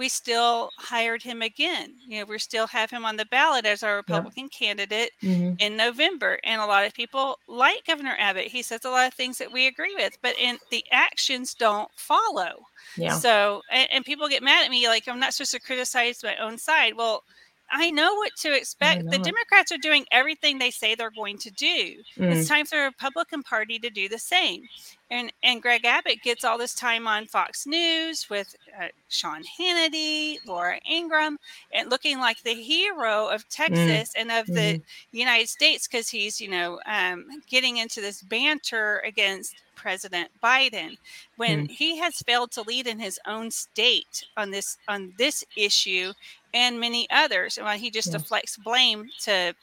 we 0.00 0.08
still 0.08 0.70
hired 0.78 1.22
him 1.22 1.42
again. 1.42 1.92
You 2.08 2.20
know, 2.20 2.24
we 2.24 2.38
still 2.38 2.66
have 2.68 2.90
him 2.90 3.04
on 3.04 3.18
the 3.18 3.26
ballot 3.26 3.66
as 3.66 3.82
our 3.82 3.96
Republican 3.96 4.44
yep. 4.44 4.50
candidate 4.50 5.10
mm-hmm. 5.22 5.56
in 5.58 5.76
November. 5.76 6.38
And 6.42 6.58
a 6.58 6.64
lot 6.64 6.86
of 6.86 6.94
people 6.94 7.38
like 7.46 7.86
Governor 7.86 8.16
Abbott. 8.18 8.46
He 8.46 8.62
says 8.62 8.86
a 8.86 8.88
lot 8.88 9.06
of 9.06 9.12
things 9.12 9.36
that 9.36 9.52
we 9.52 9.66
agree 9.66 9.94
with, 9.94 10.16
but 10.22 10.38
in 10.38 10.56
the 10.70 10.82
actions 10.90 11.52
don't 11.52 11.90
follow. 11.96 12.64
Yeah. 12.96 13.18
So, 13.18 13.60
and, 13.70 13.88
and 13.92 14.04
people 14.06 14.26
get 14.30 14.42
mad 14.42 14.64
at 14.64 14.70
me 14.70 14.88
like 14.88 15.06
I'm 15.06 15.20
not 15.20 15.34
supposed 15.34 15.52
to 15.52 15.60
criticize 15.60 16.24
my 16.24 16.36
own 16.36 16.56
side. 16.56 16.94
Well, 16.96 17.22
I 17.70 17.90
know 17.90 18.14
what 18.14 18.34
to 18.38 18.54
expect. 18.54 19.08
The 19.10 19.18
Democrats 19.18 19.70
are 19.70 19.78
doing 19.78 20.04
everything 20.10 20.58
they 20.58 20.70
say 20.70 20.94
they're 20.94 21.10
going 21.10 21.38
to 21.38 21.50
do. 21.50 22.02
Mm. 22.16 22.34
It's 22.34 22.48
time 22.48 22.66
for 22.66 22.76
the 22.76 22.84
Republican 22.84 23.42
Party 23.42 23.78
to 23.78 23.90
do 23.90 24.08
the 24.08 24.18
same. 24.18 24.68
And 25.10 25.32
and 25.42 25.60
Greg 25.60 25.84
Abbott 25.84 26.22
gets 26.22 26.44
all 26.44 26.56
this 26.56 26.74
time 26.74 27.08
on 27.08 27.26
Fox 27.26 27.66
News 27.66 28.30
with 28.30 28.54
uh, 28.80 28.88
Sean 29.08 29.42
Hannity, 29.42 30.38
Laura 30.46 30.78
Ingraham, 30.88 31.38
and 31.72 31.90
looking 31.90 32.18
like 32.18 32.42
the 32.42 32.54
hero 32.54 33.26
of 33.28 33.42
mm. 33.42 33.48
Texas 33.50 34.14
mm. 34.14 34.20
and 34.20 34.30
of 34.30 34.46
the 34.46 34.78
mm. 34.78 34.82
United 35.12 35.48
States 35.48 35.88
because 35.88 36.08
he's 36.08 36.40
you 36.40 36.48
know 36.48 36.80
um, 36.86 37.26
getting 37.48 37.78
into 37.78 38.00
this 38.00 38.22
banter 38.22 39.02
against 39.04 39.56
President 39.74 40.30
Biden 40.42 40.98
when 41.36 41.66
mm. 41.66 41.70
he 41.70 41.96
has 41.96 42.22
failed 42.22 42.52
to 42.52 42.62
lead 42.62 42.86
in 42.86 42.98
his 42.98 43.18
own 43.26 43.50
state 43.50 44.24
on 44.36 44.50
this 44.50 44.76
on 44.86 45.14
this 45.18 45.44
issue 45.56 46.12
and 46.52 46.80
many 46.80 47.08
others. 47.10 47.58
And 47.58 47.80
he 47.80 47.90
just 47.90 48.08
yeah. 48.08 48.18
deflects 48.18 48.56
blame 48.56 49.08
to 49.22 49.54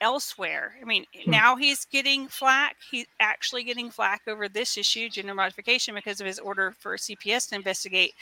elsewhere. 0.00 0.74
I 0.80 0.84
mean, 0.84 1.06
hmm. 1.24 1.30
now 1.30 1.56
he's 1.56 1.84
getting 1.86 2.28
flack. 2.28 2.76
He's 2.90 3.06
actually 3.20 3.64
getting 3.64 3.90
flack 3.90 4.22
over 4.26 4.48
this 4.48 4.76
issue, 4.76 5.08
gender 5.08 5.34
modification, 5.34 5.94
because 5.94 6.20
of 6.20 6.26
his 6.26 6.38
order 6.38 6.74
for 6.78 6.96
CPS 6.96 7.48
to 7.48 7.54
investigate. 7.54 8.12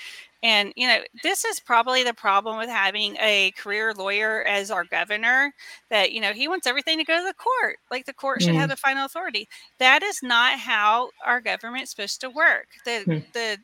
And, 0.45 0.73
you 0.77 0.87
know, 0.87 0.99
this 1.23 1.45
is 1.45 1.61
probably 1.61 2.05
the 2.05 2.15
problem 2.15 2.59
with 2.59 2.69
having 2.69 3.17
a 3.21 3.53
career 3.53 3.95
lawyer 3.95 4.45
as 4.45 4.71
our 4.71 4.85
governor 4.85 5.53
that, 5.91 6.13
you 6.13 6.21
know, 6.21 6.33
he 6.33 6.49
wants 6.49 6.67
everything 6.67 6.99
to 6.99 7.05
go 7.05 7.19
to 7.19 7.27
the 7.27 7.35
court. 7.35 7.79
Like 7.91 8.07
the 8.07 8.15
court 8.15 8.43
should 8.43 8.55
have 8.55 8.69
hmm. 8.69 8.71
the 8.71 8.77
final 8.77 9.05
authority. 9.05 9.49
That 9.79 10.03
is 10.03 10.23
not 10.23 10.59
how 10.59 11.11
our 11.25 11.41
government's 11.41 11.91
supposed 11.91 12.21
to 12.21 12.31
work. 12.31 12.67
The, 12.85 13.05
mm. 13.07 13.33
the, 13.33 13.59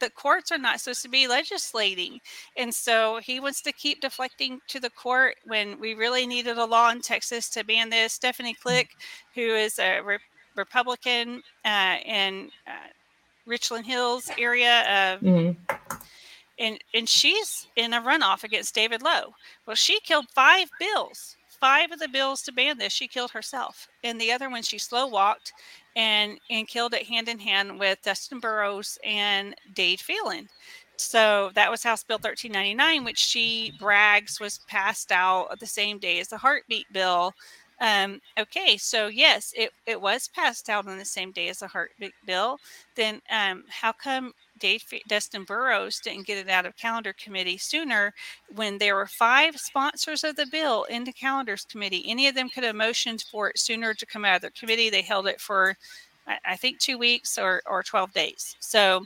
the 0.00 0.10
courts 0.10 0.52
are 0.52 0.58
not 0.58 0.80
supposed 0.80 1.02
to 1.02 1.08
be 1.08 1.26
legislating. 1.26 2.20
And 2.56 2.74
so 2.74 3.20
he 3.22 3.40
wants 3.40 3.62
to 3.62 3.72
keep 3.72 4.00
deflecting 4.00 4.60
to 4.68 4.80
the 4.80 4.90
court 4.90 5.36
when 5.44 5.78
we 5.80 5.94
really 5.94 6.26
needed 6.26 6.58
a 6.58 6.64
law 6.64 6.90
in 6.90 7.00
Texas 7.00 7.48
to 7.50 7.64
ban 7.64 7.90
this. 7.90 8.12
Stephanie 8.12 8.54
mm. 8.54 8.60
Klick, 8.60 8.90
who 9.34 9.42
is 9.42 9.78
a 9.78 10.00
re- 10.00 10.18
Republican 10.56 11.42
uh, 11.64 11.96
in 12.04 12.50
uh, 12.66 12.88
Richland 13.46 13.86
Hills 13.86 14.30
area, 14.38 15.18
mm-hmm. 15.22 15.74
and 16.58 16.78
and 16.94 17.08
she's 17.08 17.68
in 17.76 17.92
a 17.92 18.00
runoff 18.00 18.42
against 18.42 18.74
David 18.74 19.02
Lowe. 19.02 19.34
Well, 19.66 19.76
she 19.76 20.00
killed 20.00 20.26
five 20.34 20.68
bills, 20.80 21.36
five 21.48 21.92
of 21.92 22.00
the 22.00 22.08
bills 22.08 22.42
to 22.42 22.52
ban 22.52 22.78
this. 22.78 22.92
She 22.92 23.06
killed 23.06 23.30
herself, 23.30 23.88
and 24.02 24.20
the 24.20 24.32
other 24.32 24.50
one 24.50 24.62
she 24.62 24.78
slow 24.78 25.06
walked 25.06 25.52
and 25.96 26.38
and 26.50 26.68
killed 26.68 26.94
it 26.94 27.06
hand 27.06 27.28
in 27.28 27.38
hand 27.38 27.80
with 27.80 28.02
Dustin 28.02 28.38
Burrows 28.38 28.98
and 29.04 29.54
Dade 29.74 30.00
Phelan. 30.00 30.48
So 30.98 31.50
that 31.54 31.70
was 31.70 31.82
House 31.82 32.04
Bill 32.04 32.16
1399, 32.18 33.04
which 33.04 33.18
she 33.18 33.72
brags 33.78 34.40
was 34.40 34.60
passed 34.66 35.12
out 35.12 35.58
the 35.58 35.66
same 35.66 35.98
day 35.98 36.20
as 36.20 36.28
the 36.28 36.38
heartbeat 36.38 36.86
bill. 36.92 37.34
Um, 37.80 38.20
okay, 38.38 38.76
so 38.78 39.08
yes, 39.08 39.52
it, 39.56 39.70
it 39.86 40.00
was 40.00 40.28
passed 40.28 40.70
out 40.70 40.86
on 40.86 40.96
the 40.98 41.04
same 41.04 41.32
day 41.32 41.48
as 41.48 41.58
the 41.58 41.66
heartbeat 41.66 42.14
bill. 42.26 42.58
Then 42.94 43.20
um, 43.30 43.64
how 43.68 43.92
come 43.92 44.32
Dave, 44.58 44.84
Dustin 45.06 45.44
Burrows 45.44 46.00
didn't 46.00 46.26
get 46.26 46.38
it 46.38 46.48
out 46.48 46.66
of 46.66 46.76
calendar 46.76 47.12
committee 47.12 47.58
sooner 47.58 48.14
when 48.54 48.78
there 48.78 48.94
were 48.94 49.06
five 49.06 49.58
sponsors 49.58 50.24
of 50.24 50.36
the 50.36 50.46
bill 50.46 50.84
in 50.84 51.04
the 51.04 51.12
calendars 51.12 51.64
committee. 51.64 52.04
Any 52.06 52.28
of 52.28 52.34
them 52.34 52.48
could 52.48 52.64
have 52.64 52.76
motioned 52.76 53.24
for 53.30 53.50
it 53.50 53.58
sooner 53.58 53.94
to 53.94 54.06
come 54.06 54.24
out 54.24 54.36
of 54.36 54.42
their 54.42 54.50
committee. 54.50 54.90
They 54.90 55.02
held 55.02 55.26
it 55.26 55.40
for, 55.40 55.76
I, 56.44 56.56
think, 56.56 56.78
two 56.78 56.98
weeks 56.98 57.38
or, 57.38 57.62
or 57.66 57.82
12 57.82 58.12
days. 58.12 58.56
So 58.60 59.04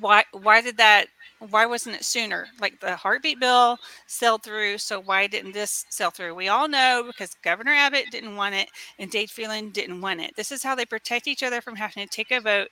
why 0.00 0.24
why 0.32 0.60
did 0.60 0.76
that 0.78 1.06
why 1.50 1.66
wasn't 1.66 1.96
it 1.96 2.04
sooner? 2.04 2.46
Like 2.60 2.80
the 2.80 2.94
heartbeat 2.96 3.40
bill 3.40 3.78
sailed 4.06 4.42
through, 4.44 4.78
so 4.78 5.00
why 5.00 5.26
didn't 5.26 5.52
this 5.52 5.84
sail 5.88 6.10
through? 6.10 6.34
We 6.34 6.48
all 6.48 6.68
know 6.68 7.02
because 7.04 7.34
Governor 7.42 7.72
Abbott 7.72 8.10
didn't 8.10 8.36
want 8.36 8.54
it 8.54 8.68
and 8.98 9.10
Dade 9.10 9.30
Phelan 9.30 9.70
didn't 9.70 10.00
want 10.00 10.20
it. 10.20 10.36
This 10.36 10.52
is 10.52 10.62
how 10.62 10.74
they 10.76 10.86
protect 10.86 11.26
each 11.26 11.42
other 11.42 11.60
from 11.60 11.76
having 11.76 12.06
to 12.06 12.10
take 12.10 12.30
a 12.30 12.40
vote 12.40 12.68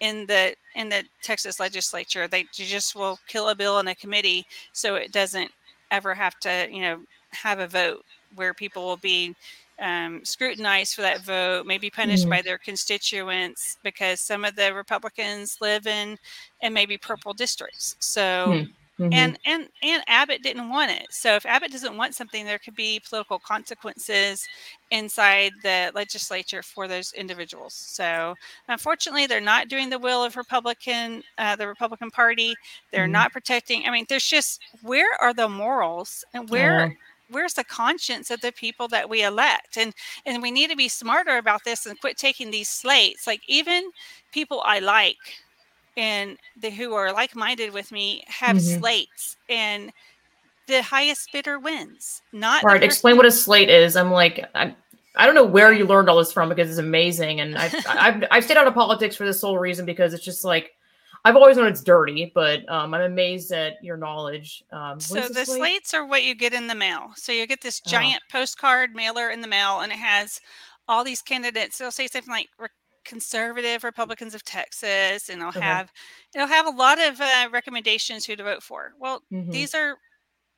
in 0.00 0.26
the 0.26 0.54
in 0.74 0.88
the 0.88 1.04
Texas 1.22 1.60
legislature. 1.60 2.28
They 2.28 2.46
just 2.52 2.94
will 2.94 3.18
kill 3.26 3.48
a 3.48 3.54
bill 3.54 3.78
in 3.78 3.88
a 3.88 3.94
committee 3.94 4.46
so 4.72 4.94
it 4.96 5.12
doesn't 5.12 5.50
ever 5.90 6.14
have 6.14 6.38
to, 6.40 6.68
you 6.70 6.80
know, 6.80 7.00
have 7.30 7.58
a 7.60 7.68
vote 7.68 8.04
where 8.34 8.54
people 8.54 8.84
will 8.84 8.96
be 8.96 9.34
um, 9.80 10.24
scrutinized 10.24 10.94
for 10.94 11.02
that 11.02 11.22
vote, 11.22 11.66
maybe 11.66 11.90
punished 11.90 12.22
mm-hmm. 12.22 12.30
by 12.30 12.42
their 12.42 12.58
constituents 12.58 13.78
because 13.82 14.20
some 14.20 14.44
of 14.44 14.56
the 14.56 14.72
Republicans 14.74 15.58
live 15.60 15.86
in 15.86 16.18
and 16.62 16.74
maybe 16.74 16.96
purple 16.96 17.32
districts. 17.32 17.96
So. 17.98 18.46
Hmm. 18.46 18.70
Mm-hmm. 18.98 19.12
And 19.12 19.38
and 19.44 19.68
and 19.82 20.04
Abbott 20.06 20.42
didn't 20.42 20.68
want 20.68 20.92
it. 20.92 21.06
So 21.10 21.34
if 21.34 21.44
Abbott 21.46 21.72
doesn't 21.72 21.96
want 21.96 22.14
something, 22.14 22.44
there 22.44 22.60
could 22.60 22.76
be 22.76 23.00
political 23.06 23.40
consequences 23.40 24.46
inside 24.92 25.50
the 25.64 25.90
legislature 25.94 26.62
for 26.62 26.86
those 26.86 27.12
individuals. 27.14 27.74
So 27.74 28.36
unfortunately, 28.68 29.26
they're 29.26 29.40
not 29.40 29.68
doing 29.68 29.90
the 29.90 29.98
will 29.98 30.22
of 30.22 30.36
Republican, 30.36 31.24
uh, 31.38 31.56
the 31.56 31.66
Republican 31.66 32.12
Party. 32.12 32.54
They're 32.92 33.04
mm-hmm. 33.04 33.12
not 33.12 33.32
protecting. 33.32 33.82
I 33.84 33.90
mean, 33.90 34.06
there's 34.08 34.28
just 34.28 34.62
where 34.82 35.10
are 35.20 35.34
the 35.34 35.48
morals 35.48 36.24
and 36.32 36.48
where 36.48 36.96
where's 37.30 37.54
the 37.54 37.64
conscience 37.64 38.30
of 38.30 38.40
the 38.42 38.52
people 38.52 38.86
that 38.88 39.08
we 39.08 39.24
elect 39.24 39.76
and 39.76 39.94
and 40.26 40.42
we 40.42 40.50
need 40.50 40.70
to 40.70 40.76
be 40.76 40.88
smarter 40.88 41.36
about 41.38 41.64
this 41.64 41.86
and 41.86 42.00
quit 42.00 42.16
taking 42.16 42.50
these 42.50 42.68
slates 42.68 43.26
like 43.26 43.40
even 43.48 43.90
people 44.30 44.62
i 44.64 44.78
like 44.78 45.16
and 45.96 46.38
the 46.56 46.70
who 46.70 46.94
are 46.94 47.12
like-minded 47.12 47.72
with 47.72 47.92
me 47.92 48.24
have 48.26 48.56
mm-hmm. 48.56 48.80
slates 48.80 49.36
and 49.48 49.92
the 50.66 50.82
highest 50.82 51.30
bidder 51.32 51.58
wins 51.58 52.22
not 52.32 52.64
all 52.64 52.70
right 52.70 52.82
explain 52.82 53.16
what 53.16 53.26
a 53.26 53.30
slate 53.30 53.68
is 53.70 53.96
i'm 53.96 54.10
like 54.10 54.44
I'm, 54.54 54.74
I 55.16 55.26
don't 55.26 55.34
know 55.34 55.44
where 55.44 55.72
you 55.72 55.86
learned 55.86 56.08
all 56.08 56.18
this 56.18 56.32
from 56.32 56.48
because 56.48 56.68
it's 56.68 56.78
amazing, 56.78 57.40
and 57.40 57.56
I've 57.56 57.74
I've, 57.88 58.24
I've 58.30 58.44
stayed 58.44 58.56
out 58.56 58.66
of 58.66 58.74
politics 58.74 59.16
for 59.16 59.24
this 59.24 59.40
sole 59.40 59.58
reason 59.58 59.86
because 59.86 60.12
it's 60.12 60.24
just 60.24 60.44
like 60.44 60.72
I've 61.24 61.36
always 61.36 61.56
known 61.56 61.68
it's 61.68 61.82
dirty, 61.82 62.30
but 62.34 62.68
um, 62.68 62.92
I'm 62.92 63.00
amazed 63.00 63.50
at 63.52 63.82
your 63.82 63.96
knowledge. 63.96 64.62
Um, 64.72 65.00
so 65.00 65.22
the, 65.22 65.32
the 65.32 65.46
slates 65.46 65.94
are 65.94 66.04
what 66.04 66.22
you 66.22 66.34
get 66.34 66.52
in 66.52 66.66
the 66.66 66.74
mail. 66.74 67.12
So 67.16 67.32
you 67.32 67.46
get 67.46 67.62
this 67.62 67.80
oh. 67.86 67.90
giant 67.90 68.22
oh. 68.28 68.38
postcard 68.38 68.94
mailer 68.94 69.30
in 69.30 69.40
the 69.40 69.48
mail, 69.48 69.80
and 69.80 69.92
it 69.92 69.98
has 69.98 70.40
all 70.86 71.04
these 71.04 71.22
candidates. 71.22 71.78
They'll 71.78 71.90
say 71.90 72.08
something 72.08 72.32
like 72.32 72.50
conservative 73.04 73.84
Republicans 73.84 74.34
of 74.34 74.44
Texas, 74.44 75.28
and 75.28 75.38
it'll 75.38 75.48
okay. 75.48 75.60
have 75.60 75.92
it'll 76.34 76.46
have 76.46 76.66
a 76.66 76.70
lot 76.70 77.00
of 77.00 77.20
uh, 77.20 77.48
recommendations 77.52 78.24
who 78.24 78.36
to 78.36 78.44
vote 78.44 78.62
for. 78.62 78.92
Well, 78.98 79.22
mm-hmm. 79.32 79.50
these 79.50 79.74
are 79.74 79.96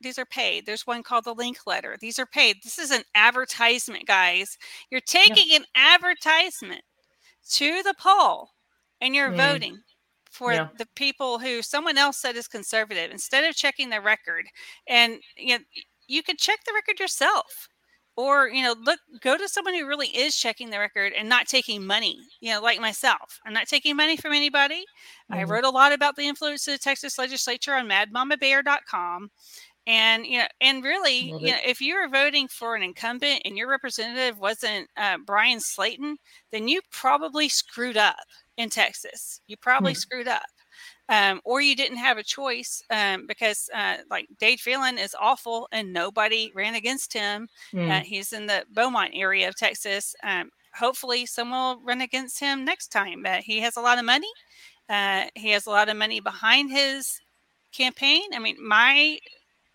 these 0.00 0.18
are 0.18 0.26
paid. 0.26 0.66
There's 0.66 0.86
one 0.86 1.02
called 1.02 1.24
the 1.24 1.34
link 1.34 1.58
letter. 1.66 1.96
These 2.00 2.18
are 2.18 2.26
paid. 2.26 2.56
This 2.62 2.78
is 2.78 2.90
an 2.90 3.02
advertisement, 3.14 4.06
guys. 4.06 4.58
You're 4.90 5.00
taking 5.00 5.50
yeah. 5.50 5.58
an 5.58 5.64
advertisement 5.74 6.82
to 7.52 7.82
the 7.82 7.94
poll 7.98 8.50
and 9.00 9.14
you're 9.14 9.30
mm. 9.30 9.36
voting 9.36 9.78
for 10.30 10.52
yeah. 10.52 10.68
the 10.78 10.86
people 10.96 11.38
who 11.38 11.62
someone 11.62 11.96
else 11.96 12.18
said 12.18 12.36
is 12.36 12.48
conservative 12.48 13.10
instead 13.10 13.44
of 13.44 13.54
checking 13.54 13.88
the 13.88 14.00
record 14.00 14.46
and 14.88 15.18
you 15.36 15.56
know 15.56 15.64
you 16.08 16.22
could 16.22 16.38
check 16.38 16.58
the 16.64 16.72
record 16.74 17.00
yourself 17.00 17.68
or 18.16 18.48
you 18.48 18.62
know 18.62 18.74
look 18.82 19.00
go 19.20 19.36
to 19.36 19.48
someone 19.48 19.74
who 19.74 19.86
really 19.86 20.08
is 20.08 20.36
checking 20.36 20.70
the 20.70 20.78
record 20.78 21.12
and 21.12 21.28
not 21.28 21.46
taking 21.46 21.84
money 21.84 22.18
you 22.40 22.52
know 22.52 22.60
like 22.60 22.80
myself 22.80 23.40
i'm 23.44 23.52
not 23.52 23.66
taking 23.66 23.96
money 23.96 24.16
from 24.16 24.32
anybody 24.32 24.84
mm-hmm. 25.30 25.34
i 25.34 25.44
wrote 25.44 25.64
a 25.64 25.70
lot 25.70 25.92
about 25.92 26.16
the 26.16 26.26
influence 26.26 26.66
of 26.66 26.74
the 26.74 26.78
texas 26.78 27.18
legislature 27.18 27.74
on 27.74 27.88
madmamabear.com 27.88 29.30
and 29.86 30.26
you 30.26 30.38
know 30.38 30.46
and 30.60 30.82
really 30.82 31.30
Love 31.30 31.42
you 31.42 31.48
it. 31.48 31.50
know 31.52 31.58
if 31.64 31.80
you 31.80 31.94
were 31.94 32.08
voting 32.08 32.48
for 32.48 32.74
an 32.74 32.82
incumbent 32.82 33.42
and 33.44 33.56
your 33.56 33.68
representative 33.68 34.38
wasn't 34.38 34.88
uh, 34.96 35.18
bryan 35.24 35.58
slaton 35.58 36.16
then 36.52 36.68
you 36.68 36.80
probably 36.90 37.48
screwed 37.48 37.96
up 37.96 38.16
in 38.56 38.70
Texas. 38.70 39.40
You 39.46 39.56
probably 39.56 39.92
hmm. 39.92 39.98
screwed 39.98 40.28
up. 40.28 40.46
Um, 41.08 41.40
or 41.44 41.60
you 41.60 41.76
didn't 41.76 41.98
have 41.98 42.18
a 42.18 42.24
choice 42.24 42.82
um, 42.90 43.26
because, 43.26 43.70
uh, 43.72 43.98
like, 44.10 44.26
Dade 44.38 44.60
Phelan 44.60 44.98
is 44.98 45.14
awful 45.20 45.68
and 45.70 45.92
nobody 45.92 46.50
ran 46.54 46.74
against 46.74 47.12
him. 47.12 47.48
Mm. 47.72 47.90
Uh, 47.90 48.02
he's 48.04 48.32
in 48.32 48.46
the 48.46 48.64
Beaumont 48.72 49.12
area 49.14 49.48
of 49.48 49.54
Texas. 49.56 50.16
Um, 50.24 50.50
hopefully, 50.74 51.24
someone 51.26 51.76
will 51.76 51.84
run 51.84 52.00
against 52.00 52.40
him 52.40 52.64
next 52.64 52.88
time. 52.88 53.24
Uh, 53.24 53.38
he 53.40 53.60
has 53.60 53.76
a 53.76 53.80
lot 53.80 53.98
of 53.98 54.04
money. 54.04 54.30
Uh, 54.88 55.26
he 55.34 55.50
has 55.50 55.66
a 55.66 55.70
lot 55.70 55.88
of 55.88 55.96
money 55.96 56.20
behind 56.20 56.70
his 56.70 57.20
campaign. 57.72 58.24
I 58.34 58.38
mean, 58.38 58.56
my 58.60 59.18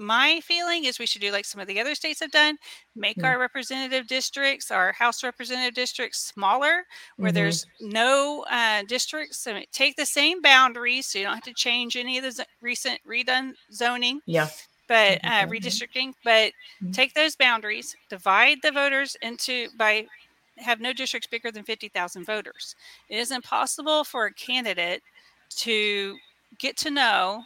my 0.02 0.41
feeling 0.43 0.86
is 0.86 0.99
we 0.99 1.06
should 1.06 1.22
do 1.22 1.32
like 1.32 1.45
some 1.45 1.62
of 1.62 1.68
the 1.68 1.80
other 1.80 1.95
states 1.95 2.20
have 2.20 2.32
done 2.32 2.58
make 2.95 3.18
mm-hmm. 3.18 3.26
our 3.26 3.39
representative 3.39 4.08
districts 4.08 4.72
our 4.72 4.91
house 4.91 5.24
representative 5.24 5.74
districts 5.74 6.20
smaller 6.20 6.84
where 7.18 7.30
mm-hmm. 7.30 7.36
there's 7.36 7.66
no 7.80 8.43
uh, 8.52 8.84
districts 8.88 9.38
so 9.38 9.60
take 9.72 9.95
the 9.95 10.06
same 10.06 10.41
boundaries 10.41 11.06
so 11.06 11.20
you 11.20 11.26
don't 11.26 11.36
have 11.36 11.43
to 11.43 11.54
change 11.54 11.95
any 11.95 12.18
of 12.18 12.24
the 12.24 12.32
z- 12.32 12.43
recent 12.62 12.99
redone 13.08 13.52
zoning 13.72 14.20
yeah 14.26 14.47
but 14.88 15.20
uh, 15.24 15.45
redistricting 15.45 16.14
but 16.24 16.52
mm-hmm. 16.82 16.91
take 16.91 17.14
those 17.14 17.36
boundaries 17.36 17.95
divide 18.10 18.58
the 18.64 18.72
voters 18.72 19.16
into 19.22 19.68
by 19.78 20.06
have 20.58 20.82
no 20.82 20.93
districts 20.93 21.28
bigger 21.28 21.52
than 21.52 21.64
50,000 21.64 22.26
voters 22.26 22.76
it 23.10 23.18
is 23.18 23.32
impossible 23.32 24.04
for 24.04 24.26
a 24.26 24.34
candidate 24.34 25.02
to 25.49 26.18
get 26.60 26.78
to 26.78 26.91
know 26.91 27.43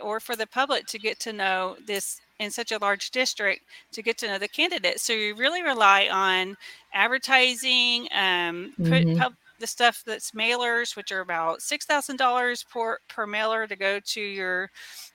or 0.00 0.20
for 0.20 0.36
the 0.36 0.46
public 0.46 0.86
to 0.86 0.98
get 0.98 1.18
to 1.20 1.32
know 1.32 1.76
this 1.86 2.20
in 2.38 2.50
such 2.50 2.72
a 2.72 2.78
large 2.78 3.10
district 3.10 3.62
to 3.92 4.02
get 4.02 4.18
to 4.18 4.26
know 4.26 4.38
the 4.38 4.48
candidate. 4.48 5.00
So 5.00 5.12
you 5.12 5.34
really 5.34 5.62
rely 5.62 6.08
on 6.12 6.56
advertising, 6.92 8.08
um, 8.14 8.74
put 8.76 9.06
mm-hmm. 9.06 9.18
pub, 9.18 9.34
the 9.58 9.66
stuff 9.66 10.02
that's 10.06 10.32
mailers, 10.32 10.96
which 10.96 11.12
are 11.12 11.20
about 11.20 11.62
six 11.62 11.86
thousand 11.86 12.16
dollars 12.16 12.62
per 12.62 12.98
per 13.08 13.26
mailer 13.26 13.66
to 13.66 13.76
go 13.76 14.00
to 14.00 14.20
your 14.20 14.70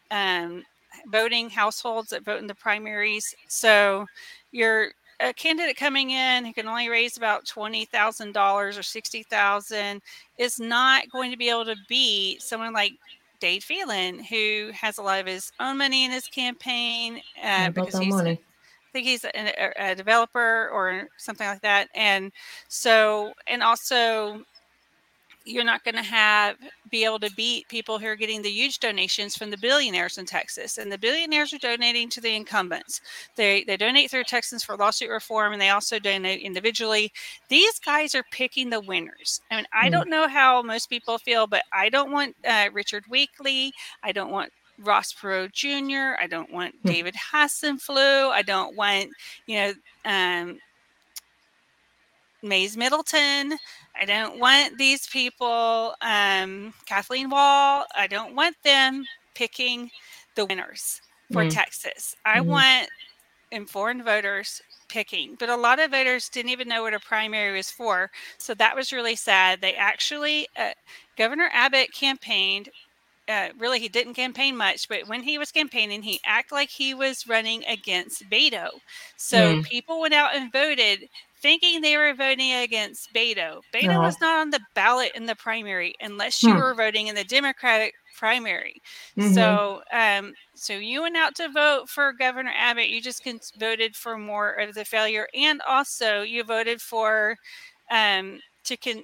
um, 0.10 0.64
voting 1.08 1.50
households 1.50 2.10
that 2.10 2.26
vote 2.26 2.40
in 2.40 2.48
the 2.48 2.56
primaries. 2.56 3.36
So 3.48 4.08
you're 4.52 4.90
a 5.20 5.32
candidate 5.34 5.78
coming 5.78 6.10
in 6.10 6.46
who 6.46 6.54
can 6.54 6.68
only 6.68 6.90
raise 6.90 7.18
about 7.18 7.46
twenty 7.46 7.86
thousand 7.86 8.34
dollars 8.34 8.78
or 8.78 8.84
sixty 8.84 9.22
thousand 9.22 10.02
is 10.40 10.60
not 10.60 11.10
going 11.12 11.30
to 11.30 11.38
be 11.38 11.50
able 11.50 11.66
to 11.66 11.76
beat 11.88 12.42
someone 12.42 12.74
like 12.74 12.94
Dade 13.42 13.64
Phelan, 13.64 14.24
who 14.24 14.70
has 14.74 14.98
a 14.98 15.02
lot 15.02 15.20
of 15.20 15.26
his 15.26 15.52
own 15.60 15.78
money 15.78 16.06
in 16.06 16.12
his 16.12 16.28
campaign 16.28 17.22
uh, 17.44 17.72
because 17.72 17.98
he's, 17.98 18.14
money. 18.14 18.40
I 18.40 18.90
think 18.94 19.08
he's 19.08 19.26
a, 19.26 19.74
a, 19.78 19.96
developer 19.96 20.70
or 20.70 21.08
something 21.18 21.48
like 21.48 21.62
that. 21.62 21.90
And 21.96 22.32
so, 22.70 23.34
and 23.48 23.64
also 23.64 24.44
you're 25.46 25.64
not 25.64 25.84
going 25.84 25.96
to 25.96 26.04
have 26.04 26.58
be 26.90 27.06
able 27.06 27.20
to 27.20 27.32
beat 27.36 27.68
people 27.70 27.98
who 27.98 28.06
are 28.06 28.16
getting 28.16 28.42
the 28.42 28.50
huge 28.50 28.80
donations 28.80 29.36
from 29.36 29.50
the 29.50 29.58
billionaires 29.58 30.18
in 30.18 30.26
Texas. 30.26 30.78
And 30.78 30.92
the 30.92 30.98
billionaires 30.98 31.54
are 31.54 31.58
donating 31.58 32.10
to 32.10 32.22
the 32.22 32.36
incumbents. 32.36 33.02
They 33.36 33.64
they 33.64 33.78
donate 33.78 34.12
through 34.12 34.26
Texans 34.26 34.64
for 34.64 34.76
lawsuit 34.76 35.10
reform, 35.10 35.54
and 35.54 35.62
they 35.62 35.70
also 35.70 36.00
donate 36.00 36.42
individually. 36.42 37.12
These 37.50 37.80
guys 37.80 38.14
are 38.16 38.26
picking 38.32 38.70
the 38.70 38.82
winners. 38.82 39.42
I 39.50 39.58
mean, 39.58 39.66
I 39.74 39.88
mm. 39.88 39.92
don't 39.92 40.10
know 40.10 40.28
how 40.28 40.62
most 40.62 40.90
people 40.90 41.18
feel, 41.18 41.48
but 41.48 41.64
I 41.74 41.90
don't 41.90 42.12
want 42.12 42.36
uh, 42.46 42.70
Richard 42.74 43.06
Weekley. 43.12 43.72
I 44.04 44.12
don't 44.12 44.32
want 44.32 44.52
Ross 44.80 45.14
Perot 45.14 45.52
Jr. 45.54 46.22
I 46.22 46.28
don't 46.28 46.52
want 46.52 46.76
mm. 46.84 46.92
David 46.92 47.16
Hassenpflug. 47.16 48.32
I 48.32 48.42
don't 48.42 48.76
want 48.76 49.10
you 49.48 49.56
know. 49.58 49.74
Um, 50.06 50.60
Mayes 52.44 52.76
Middleton. 52.76 53.58
I 54.00 54.06
don't 54.06 54.40
want 54.40 54.78
these 54.78 55.08
people, 55.08 55.96
um, 56.02 56.74
Kathleen 56.86 57.30
Wall, 57.30 57.86
I 57.96 58.08
don't 58.08 58.36
want 58.36 58.56
them 58.64 59.06
picking 59.36 59.90
the 60.36 60.46
winners 60.46 61.02
for 61.32 61.44
mm. 61.44 61.54
Texas. 61.54 62.16
I 62.26 62.40
mm-hmm. 62.40 62.50
want 62.50 62.90
informed 63.52 64.06
voters 64.06 64.62
picking, 64.90 65.36
but 65.40 65.50
a 65.50 65.56
lot 65.56 65.80
of 65.80 65.92
voters 65.92 66.30
didn't 66.30 66.52
even 66.52 66.68
know 66.68 66.84
what 66.84 66.94
a 66.94 67.00
primary 67.00 67.56
was 67.56 67.70
for. 67.70 68.10
So 68.38 68.54
that 68.56 68.76
was 68.76 68.92
really 68.92 69.16
sad. 69.16 69.62
They 69.62 69.76
actually, 69.76 70.48
uh, 70.58 70.72
Governor 71.18 71.50
Abbott 71.54 71.94
campaigned 71.94 72.70
uh, 73.28 73.50
really 73.58 73.80
he 73.80 73.88
didn't 73.88 74.16
campaign 74.16 74.58
much, 74.58 74.90
but 74.90 75.08
when 75.08 75.24
he 75.24 75.38
was 75.38 75.52
campaigning, 75.52 76.02
he 76.02 76.20
acted 76.26 76.54
like 76.54 76.70
he 76.70 76.94
was 76.94 77.28
running 77.28 77.64
against 77.66 78.30
Beto. 78.30 78.68
So 79.16 79.56
mm. 79.56 79.64
people 79.64 80.02
went 80.02 80.14
out 80.14 80.36
and 80.36 80.52
voted 80.52 81.08
thinking 81.42 81.82
they 81.82 81.98
were 81.98 82.14
voting 82.14 82.54
against 82.54 83.14
Beto. 83.14 83.62
Beto 83.74 83.90
uh-huh. 83.90 84.02
was 84.02 84.20
not 84.22 84.40
on 84.40 84.50
the 84.50 84.62
ballot 84.76 85.12
in 85.16 85.26
the 85.26 85.36
primary 85.36 85.96
unless 86.02 86.44
you 86.44 86.54
hmm. 86.54 86.60
were 86.60 86.74
voting 86.74 87.08
in 87.08 87.16
the 87.16 87.24
Democratic 87.24 87.94
primary. 88.18 88.82
Mm-hmm. 89.18 89.34
So, 89.34 89.82
um, 89.92 90.34
so 90.54 90.74
you 90.74 91.02
went 91.02 91.18
out 91.18 91.36
to 91.36 91.50
vote 91.50 91.90
for 91.90 92.14
Governor 92.14 92.54
Abbott. 92.56 92.90
You 92.90 93.02
just 93.02 93.24
voted 93.58 93.96
for 93.96 94.18
more 94.18 94.52
of 94.52 94.76
the 94.76 94.86
failure, 94.86 95.28
and 95.34 95.62
also 95.68 96.22
you 96.22 96.44
voted 96.44 96.82
for 96.82 97.36
um, 97.90 98.40
to 98.66 98.78
con- 98.78 99.04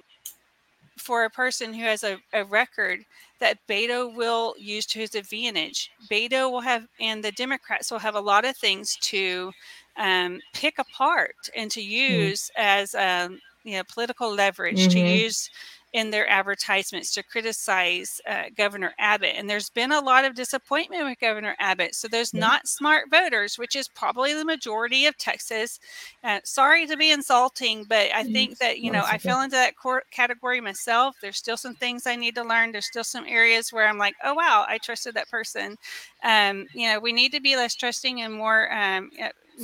for 0.96 1.24
a 1.24 1.30
person 1.30 1.72
who 1.72 1.84
has 1.84 2.04
a, 2.04 2.18
a 2.32 2.44
record 2.44 3.00
that 3.40 3.58
Beto 3.68 4.14
will 4.14 4.54
use 4.58 4.86
to 4.86 4.98
his 4.98 5.14
advantage. 5.14 5.90
Beto 6.10 6.50
will 6.50 6.60
have, 6.60 6.86
and 7.00 7.22
the 7.22 7.32
Democrats 7.32 7.90
will 7.90 7.98
have 7.98 8.16
a 8.16 8.20
lot 8.20 8.44
of 8.44 8.56
things 8.56 8.96
to 9.02 9.52
um, 9.98 10.40
pick 10.54 10.78
apart 10.78 11.36
and 11.56 11.70
to 11.70 11.80
mm. 11.80 11.86
use 11.88 12.50
mm. 12.56 12.62
as 12.62 12.94
um, 12.94 13.40
you 13.64 13.76
know 13.76 13.82
political 13.92 14.32
leverage 14.32 14.78
mm-hmm. 14.78 14.90
to 14.90 15.00
use 15.00 15.50
in 15.94 16.10
their 16.10 16.28
advertisements 16.28 17.14
to 17.14 17.22
criticize 17.22 18.20
uh, 18.28 18.44
Governor 18.56 18.92
Abbott. 18.98 19.34
And 19.36 19.48
there's 19.48 19.70
been 19.70 19.92
a 19.92 20.00
lot 20.00 20.24
of 20.24 20.34
disappointment 20.34 21.04
with 21.04 21.18
Governor 21.18 21.56
Abbott. 21.58 21.94
So 21.94 22.08
those 22.08 22.34
yeah. 22.34 22.40
not 22.40 22.68
smart 22.68 23.10
voters, 23.10 23.58
which 23.58 23.74
is 23.74 23.88
probably 23.88 24.34
the 24.34 24.44
majority 24.44 25.06
of 25.06 25.16
Texas. 25.16 25.80
Uh, 26.22 26.40
sorry 26.44 26.86
to 26.86 26.96
be 26.96 27.10
insulting, 27.10 27.84
but 27.88 28.10
I 28.14 28.22
mm-hmm. 28.22 28.32
think 28.32 28.58
that, 28.58 28.80
you 28.80 28.92
know, 28.92 29.02
I 29.06 29.16
fell 29.16 29.40
into 29.40 29.56
that 29.56 29.74
category 30.10 30.60
myself. 30.60 31.16
There's 31.22 31.38
still 31.38 31.56
some 31.56 31.74
things 31.74 32.06
I 32.06 32.16
need 32.16 32.34
to 32.34 32.44
learn. 32.44 32.70
There's 32.70 32.86
still 32.86 33.04
some 33.04 33.24
areas 33.26 33.72
where 33.72 33.88
I'm 33.88 33.98
like, 33.98 34.14
oh, 34.24 34.34
wow, 34.34 34.66
I 34.68 34.78
trusted 34.78 35.14
that 35.14 35.30
person. 35.30 35.76
Um, 36.22 36.66
you 36.74 36.88
know, 36.88 37.00
we 37.00 37.12
need 37.12 37.32
to 37.32 37.40
be 37.40 37.56
less 37.56 37.74
trusting 37.74 38.20
and 38.20 38.34
more, 38.34 38.70
um, 38.72 39.10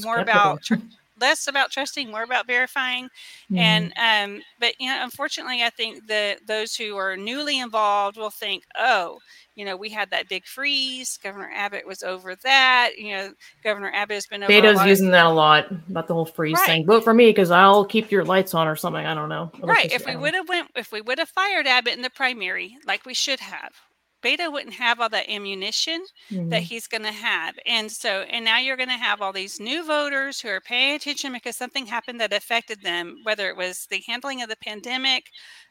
more 0.02 0.18
about. 0.18 0.62
Tr- 0.62 0.74
less 1.20 1.46
about 1.46 1.70
trusting, 1.70 2.10
more 2.10 2.22
about 2.22 2.46
verifying. 2.46 3.04
Mm-hmm. 3.50 3.58
And 3.58 3.92
um, 3.96 4.42
but 4.58 4.74
you 4.78 4.88
know, 4.88 5.02
unfortunately, 5.02 5.62
I 5.62 5.70
think 5.70 6.06
that 6.08 6.46
those 6.46 6.74
who 6.74 6.96
are 6.96 7.16
newly 7.16 7.60
involved 7.60 8.16
will 8.16 8.30
think, 8.30 8.64
oh, 8.76 9.18
you 9.54 9.64
know, 9.64 9.76
we 9.76 9.88
had 9.88 10.10
that 10.10 10.28
big 10.28 10.44
freeze. 10.44 11.16
Governor 11.22 11.50
Abbott 11.54 11.86
was 11.86 12.02
over 12.02 12.34
that. 12.42 12.92
You 12.98 13.14
know, 13.14 13.32
Governor 13.62 13.92
Abbott 13.94 14.14
has 14.14 14.26
been 14.26 14.42
over. 14.42 14.52
Beto's 14.52 14.84
using 14.84 15.06
of- 15.06 15.12
that 15.12 15.26
a 15.26 15.30
lot 15.30 15.70
about 15.88 16.08
the 16.08 16.14
whole 16.14 16.26
freeze 16.26 16.54
right. 16.54 16.66
thing. 16.66 16.86
Vote 16.86 17.04
for 17.04 17.14
me 17.14 17.28
because 17.28 17.50
I'll 17.50 17.84
keep 17.84 18.10
your 18.10 18.24
lights 18.24 18.54
on 18.54 18.66
or 18.66 18.76
something. 18.76 19.04
I 19.04 19.14
don't 19.14 19.28
know. 19.28 19.50
Right. 19.62 19.92
If 19.92 20.06
we 20.06 20.16
would 20.16 20.34
have 20.34 20.48
went, 20.48 20.70
if 20.74 20.92
we 20.92 21.00
would 21.00 21.18
have 21.18 21.28
fired 21.28 21.66
Abbott 21.66 21.94
in 21.94 22.02
the 22.02 22.10
primary, 22.10 22.76
like 22.86 23.06
we 23.06 23.14
should 23.14 23.40
have, 23.40 23.72
Beto 24.24 24.50
wouldn't 24.50 24.74
have 24.74 25.00
all 25.00 25.08
that 25.10 25.28
ammunition 25.28 26.04
mm-hmm. 26.30 26.48
that 26.48 26.62
he's 26.62 26.86
going 26.86 27.02
to 27.02 27.12
have. 27.12 27.54
And 27.66 27.90
so, 27.90 28.22
and 28.22 28.44
now 28.44 28.58
you're 28.58 28.76
going 28.76 28.88
to 28.88 28.94
have 28.94 29.20
all 29.20 29.32
these 29.32 29.60
new 29.60 29.84
voters 29.84 30.40
who 30.40 30.48
are 30.48 30.60
paying 30.60 30.96
attention 30.96 31.32
because 31.32 31.56
something 31.56 31.86
happened 31.86 32.20
that 32.20 32.32
affected 32.32 32.82
them, 32.82 33.20
whether 33.24 33.48
it 33.48 33.56
was 33.56 33.86
the 33.90 34.02
handling 34.06 34.42
of 34.42 34.48
the 34.48 34.56
pandemic, 34.56 35.26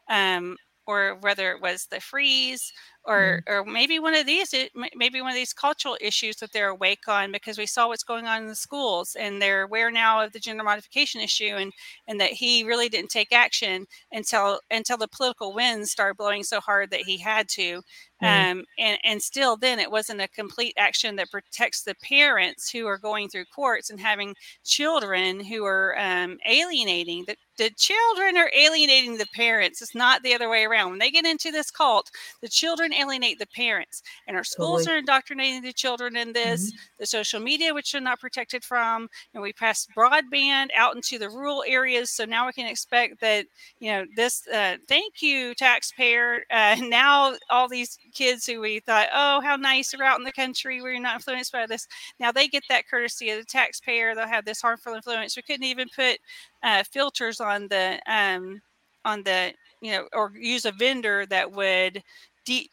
um, 0.08 0.56
or 0.86 1.16
whether 1.20 1.50
it 1.52 1.60
was 1.60 1.86
the 1.86 2.00
freeze 2.00 2.72
or 3.04 3.42
mm-hmm. 3.46 3.52
or 3.52 3.64
maybe 3.64 3.98
one 3.98 4.14
of 4.14 4.26
these 4.26 4.54
maybe 4.96 5.20
one 5.20 5.30
of 5.30 5.36
these 5.36 5.52
cultural 5.52 5.96
issues 6.00 6.36
that 6.36 6.52
they're 6.52 6.68
awake 6.68 7.06
on 7.06 7.32
because 7.32 7.58
we 7.58 7.66
saw 7.66 7.88
what's 7.88 8.02
going 8.02 8.26
on 8.26 8.42
in 8.42 8.48
the 8.48 8.54
schools 8.54 9.16
and 9.18 9.40
they're 9.40 9.62
aware 9.62 9.90
now 9.90 10.22
of 10.22 10.32
the 10.32 10.40
gender 10.40 10.64
modification 10.64 11.20
issue 11.20 11.54
and 11.56 11.72
and 12.08 12.20
that 12.20 12.30
he 12.30 12.64
really 12.64 12.88
didn't 12.88 13.10
take 13.10 13.32
action 13.32 13.86
until 14.12 14.60
until 14.70 14.96
the 14.96 15.08
political 15.08 15.52
winds 15.54 15.90
started 15.90 16.16
blowing 16.16 16.42
so 16.42 16.60
hard 16.60 16.90
that 16.90 17.02
he 17.02 17.18
had 17.18 17.48
to 17.48 17.82
mm-hmm. 18.22 18.58
um, 18.58 18.64
and 18.78 18.98
and 19.04 19.22
still 19.22 19.56
then 19.56 19.78
it 19.78 19.90
wasn't 19.90 20.20
a 20.20 20.28
complete 20.28 20.74
action 20.78 21.16
that 21.16 21.30
protects 21.30 21.82
the 21.82 21.94
parents 22.02 22.70
who 22.70 22.86
are 22.86 22.98
going 22.98 23.28
through 23.28 23.44
courts 23.54 23.90
and 23.90 24.00
having 24.00 24.34
children 24.64 25.44
who 25.44 25.64
are 25.64 25.94
um, 25.98 26.38
alienating 26.46 27.24
the, 27.26 27.36
the 27.58 27.70
children 27.70 28.36
are 28.36 28.50
alienating 28.56 29.16
the 29.16 29.26
parents 29.34 29.82
it's 29.82 29.94
not 29.94 30.22
the 30.22 30.34
other 30.34 30.48
way 30.48 30.64
around 30.64 30.90
when 30.90 30.98
they 30.98 31.10
get 31.10 31.26
into 31.26 31.50
this 31.50 31.70
cult 31.70 32.10
the 32.40 32.48
children 32.48 32.92
alienate 32.92 33.38
the 33.38 33.46
parents. 33.46 34.02
And 34.26 34.36
our 34.36 34.44
schools 34.44 34.82
totally. 34.82 34.96
are 34.96 34.98
indoctrinating 34.98 35.62
the 35.62 35.72
children 35.72 36.16
in 36.16 36.32
this, 36.32 36.68
mm-hmm. 36.68 36.76
the 36.98 37.06
social 37.06 37.40
media, 37.40 37.74
which 37.74 37.92
they're 37.92 38.00
not 38.00 38.20
protected 38.20 38.64
from. 38.64 39.08
And 39.32 39.42
we 39.42 39.52
passed 39.52 39.90
broadband 39.96 40.68
out 40.76 40.94
into 40.94 41.18
the 41.18 41.28
rural 41.28 41.64
areas. 41.66 42.10
So 42.10 42.24
now 42.24 42.46
we 42.46 42.52
can 42.52 42.66
expect 42.66 43.20
that, 43.20 43.46
you 43.80 43.90
know, 43.90 44.04
this, 44.16 44.46
uh, 44.48 44.76
thank 44.88 45.22
you, 45.22 45.54
taxpayer. 45.54 46.42
Uh, 46.54 46.76
now 46.82 47.34
all 47.50 47.68
these 47.68 47.98
kids 48.12 48.46
who 48.46 48.60
we 48.60 48.78
thought, 48.78 49.08
oh, 49.12 49.40
how 49.40 49.56
nice 49.56 49.90
they're 49.90 50.06
out 50.06 50.18
in 50.18 50.24
the 50.24 50.32
country, 50.32 50.80
we're 50.80 50.98
not 51.00 51.16
influenced 51.16 51.52
by 51.52 51.66
this. 51.66 51.88
Now 52.20 52.30
they 52.30 52.46
get 52.46 52.62
that 52.68 52.88
courtesy 52.88 53.30
of 53.30 53.38
the 53.38 53.44
taxpayer. 53.44 54.14
They'll 54.14 54.28
have 54.28 54.44
this 54.44 54.62
harmful 54.62 54.94
influence. 54.94 55.36
We 55.36 55.42
couldn't 55.42 55.64
even 55.64 55.88
put 55.94 56.18
uh, 56.62 56.82
filters 56.84 57.40
on 57.44 57.68
the, 57.68 58.00
um, 58.06 58.60
on 59.04 59.22
the 59.22 59.52
you 59.80 59.92
know, 59.92 60.08
or 60.14 60.32
use 60.34 60.64
a 60.64 60.72
vendor 60.72 61.26
that 61.26 61.52
would 61.52 62.02
de- 62.46 62.70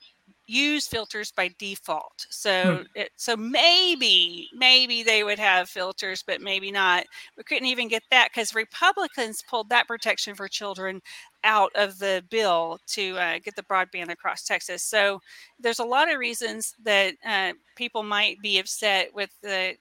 use 0.47 0.87
filters 0.87 1.31
by 1.31 1.49
default. 1.59 2.25
So 2.29 2.77
hmm. 2.77 2.83
it, 2.95 3.11
so 3.15 3.35
maybe 3.37 4.49
maybe 4.53 5.03
they 5.03 5.23
would 5.23 5.39
have 5.39 5.69
filters, 5.69 6.23
but 6.25 6.41
maybe 6.41 6.71
not. 6.71 7.05
We 7.37 7.43
couldn't 7.43 7.67
even 7.67 7.87
get 7.87 8.03
that 8.11 8.29
because 8.31 8.55
Republicans 8.55 9.43
pulled 9.49 9.69
that 9.69 9.87
protection 9.87 10.35
for 10.35 10.47
children 10.47 11.01
out 11.43 11.71
of 11.75 11.99
the 11.99 12.23
bill 12.29 12.79
to 12.87 13.17
uh, 13.17 13.39
get 13.43 13.55
the 13.55 13.63
broadband 13.63 14.09
across 14.09 14.43
Texas. 14.43 14.83
So 14.83 15.21
there's 15.59 15.79
a 15.79 15.85
lot 15.85 16.11
of 16.11 16.19
reasons 16.19 16.75
that 16.83 17.15
uh, 17.25 17.53
people 17.75 18.03
might 18.03 18.39
be 18.41 18.59
upset 18.59 19.13
with 19.13 19.31
the 19.41 19.75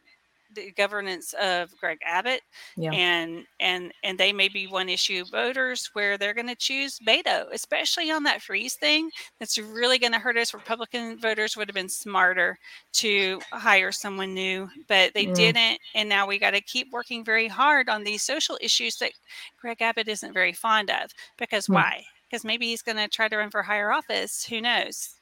the 0.54 0.72
governance 0.72 1.34
of 1.40 1.70
Greg 1.78 1.98
Abbott, 2.04 2.42
yeah. 2.76 2.92
and 2.92 3.44
and 3.60 3.92
and 4.02 4.18
they 4.18 4.32
may 4.32 4.48
be 4.48 4.66
one 4.66 4.88
issue 4.88 5.24
voters 5.30 5.90
where 5.92 6.18
they're 6.18 6.34
going 6.34 6.48
to 6.48 6.54
choose 6.54 6.98
Beto, 6.98 7.46
especially 7.52 8.10
on 8.10 8.22
that 8.24 8.42
freeze 8.42 8.74
thing. 8.74 9.10
That's 9.38 9.58
really 9.58 9.98
going 9.98 10.12
to 10.12 10.18
hurt 10.18 10.36
us. 10.36 10.54
Republican 10.54 11.18
voters 11.20 11.56
would 11.56 11.68
have 11.68 11.74
been 11.74 11.88
smarter 11.88 12.58
to 12.94 13.40
hire 13.52 13.92
someone 13.92 14.34
new, 14.34 14.68
but 14.88 15.14
they 15.14 15.26
mm. 15.26 15.34
didn't, 15.34 15.78
and 15.94 16.08
now 16.08 16.26
we 16.26 16.38
got 16.38 16.52
to 16.52 16.60
keep 16.60 16.90
working 16.92 17.24
very 17.24 17.48
hard 17.48 17.88
on 17.88 18.04
these 18.04 18.22
social 18.22 18.58
issues 18.60 18.96
that 18.96 19.12
Greg 19.60 19.82
Abbott 19.82 20.08
isn't 20.08 20.32
very 20.32 20.52
fond 20.52 20.90
of. 20.90 21.10
Because 21.38 21.66
mm. 21.66 21.74
why? 21.74 22.04
Because 22.28 22.44
maybe 22.44 22.66
he's 22.66 22.82
going 22.82 22.96
to 22.96 23.08
try 23.08 23.28
to 23.28 23.36
run 23.36 23.50
for 23.50 23.62
higher 23.62 23.92
office. 23.92 24.44
Who 24.44 24.60
knows? 24.60 25.14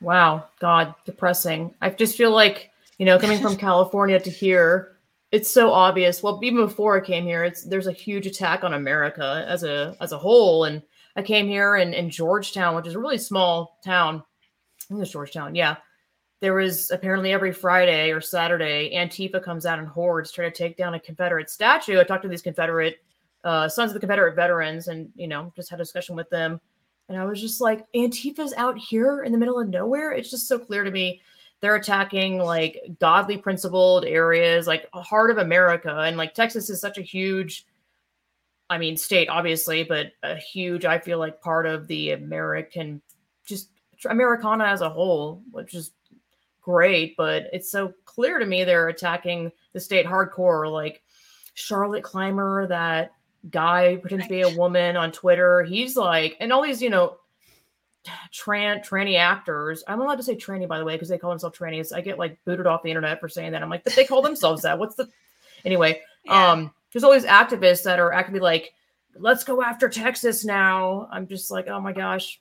Wow, 0.00 0.44
God, 0.60 0.94
depressing. 1.04 1.74
I 1.82 1.90
just 1.90 2.16
feel 2.16 2.30
like 2.30 2.69
you 3.00 3.06
know, 3.06 3.18
coming 3.18 3.40
from 3.40 3.56
California 3.68 4.20
to 4.20 4.30
here, 4.30 4.98
it's 5.32 5.50
so 5.50 5.72
obvious. 5.72 6.22
Well, 6.22 6.38
even 6.42 6.66
before 6.66 6.98
I 6.98 7.04
came 7.04 7.24
here, 7.24 7.42
it's 7.42 7.64
there's 7.64 7.86
a 7.86 7.92
huge 7.92 8.26
attack 8.26 8.62
on 8.62 8.74
America 8.74 9.46
as 9.48 9.64
a 9.64 9.96
as 10.02 10.12
a 10.12 10.18
whole. 10.18 10.64
And 10.64 10.82
I 11.16 11.22
came 11.22 11.48
here 11.48 11.76
in, 11.76 11.94
in 11.94 12.10
Georgetown, 12.10 12.76
which 12.76 12.86
is 12.86 12.94
a 12.94 12.98
really 12.98 13.16
small 13.16 13.78
town. 13.82 14.22
I 14.82 14.84
think 14.88 15.00
it's 15.00 15.12
Georgetown, 15.12 15.54
yeah. 15.54 15.76
There 16.40 16.52
was 16.52 16.90
apparently 16.90 17.32
every 17.32 17.52
Friday 17.52 18.10
or 18.12 18.20
Saturday, 18.20 18.94
Antifa 18.94 19.42
comes 19.42 19.64
out 19.64 19.78
in 19.78 19.86
hordes 19.86 20.30
trying 20.30 20.52
to 20.52 20.56
take 20.56 20.76
down 20.76 20.92
a 20.92 21.00
Confederate 21.00 21.48
statue. 21.48 22.00
I 22.00 22.04
talked 22.04 22.22
to 22.24 22.28
these 22.28 22.42
Confederate 22.42 22.98
uh, 23.44 23.66
sons 23.68 23.90
of 23.90 23.94
the 23.94 24.00
Confederate 24.00 24.36
veterans, 24.36 24.88
and 24.88 25.08
you 25.14 25.26
know, 25.26 25.54
just 25.56 25.70
had 25.70 25.80
a 25.80 25.84
discussion 25.84 26.16
with 26.16 26.28
them. 26.28 26.60
And 27.08 27.16
I 27.16 27.24
was 27.24 27.40
just 27.40 27.62
like, 27.62 27.86
Antifa's 27.94 28.52
out 28.58 28.76
here 28.76 29.22
in 29.22 29.32
the 29.32 29.38
middle 29.38 29.58
of 29.58 29.70
nowhere. 29.70 30.12
It's 30.12 30.30
just 30.30 30.46
so 30.46 30.58
clear 30.58 30.84
to 30.84 30.90
me 30.90 31.22
they're 31.60 31.76
attacking 31.76 32.38
like 32.38 32.80
godly 32.98 33.36
principled 33.36 34.04
areas 34.04 34.66
like 34.66 34.88
heart 34.92 35.30
of 35.30 35.38
america 35.38 35.94
and 36.00 36.16
like 36.16 36.34
texas 36.34 36.70
is 36.70 36.80
such 36.80 36.98
a 36.98 37.02
huge 37.02 37.66
i 38.68 38.78
mean 38.78 38.96
state 38.96 39.28
obviously 39.28 39.84
but 39.84 40.12
a 40.22 40.36
huge 40.36 40.84
i 40.84 40.98
feel 40.98 41.18
like 41.18 41.40
part 41.40 41.66
of 41.66 41.86
the 41.86 42.12
american 42.12 43.00
just 43.44 43.70
americana 44.08 44.64
as 44.64 44.80
a 44.80 44.90
whole 44.90 45.42
which 45.50 45.74
is 45.74 45.92
great 46.62 47.16
but 47.16 47.46
it's 47.52 47.70
so 47.70 47.92
clear 48.04 48.38
to 48.38 48.46
me 48.46 48.64
they're 48.64 48.88
attacking 48.88 49.50
the 49.72 49.80
state 49.80 50.06
hardcore 50.06 50.70
like 50.70 51.02
charlotte 51.54 52.02
clymer 52.02 52.66
that 52.66 53.12
guy 53.50 53.96
pretends 53.96 54.26
to 54.26 54.30
be 54.30 54.42
a 54.42 54.56
woman 54.56 54.96
on 54.96 55.10
twitter 55.10 55.62
he's 55.62 55.96
like 55.96 56.36
and 56.40 56.52
all 56.52 56.62
these 56.62 56.82
you 56.82 56.90
know 56.90 57.16
tran 58.32 58.84
tranny 58.84 59.18
actors. 59.18 59.84
I'm 59.86 60.00
allowed 60.00 60.16
to 60.16 60.22
say 60.22 60.36
tranny 60.36 60.66
by 60.66 60.78
the 60.78 60.84
way 60.84 60.94
because 60.94 61.08
they 61.08 61.18
call 61.18 61.30
themselves 61.30 61.58
trannies. 61.58 61.94
I 61.94 62.00
get 62.00 62.18
like 62.18 62.38
booted 62.44 62.66
off 62.66 62.82
the 62.82 62.90
internet 62.90 63.20
for 63.20 63.28
saying 63.28 63.52
that. 63.52 63.62
I'm 63.62 63.70
like, 63.70 63.84
but 63.84 63.94
they 63.94 64.04
call 64.04 64.22
themselves 64.22 64.62
that. 64.62 64.78
What's 64.78 64.94
the 64.94 65.08
anyway? 65.64 66.00
Yeah. 66.24 66.50
Um, 66.52 66.74
there's 66.92 67.04
always 67.04 67.24
activists 67.24 67.84
that 67.84 67.98
are 67.98 68.12
actively 68.12 68.40
like, 68.40 68.74
let's 69.16 69.44
go 69.44 69.62
after 69.62 69.88
Texas 69.88 70.44
now. 70.44 71.08
I'm 71.10 71.26
just 71.26 71.50
like, 71.50 71.68
oh 71.68 71.80
my 71.80 71.92
gosh. 71.92 72.40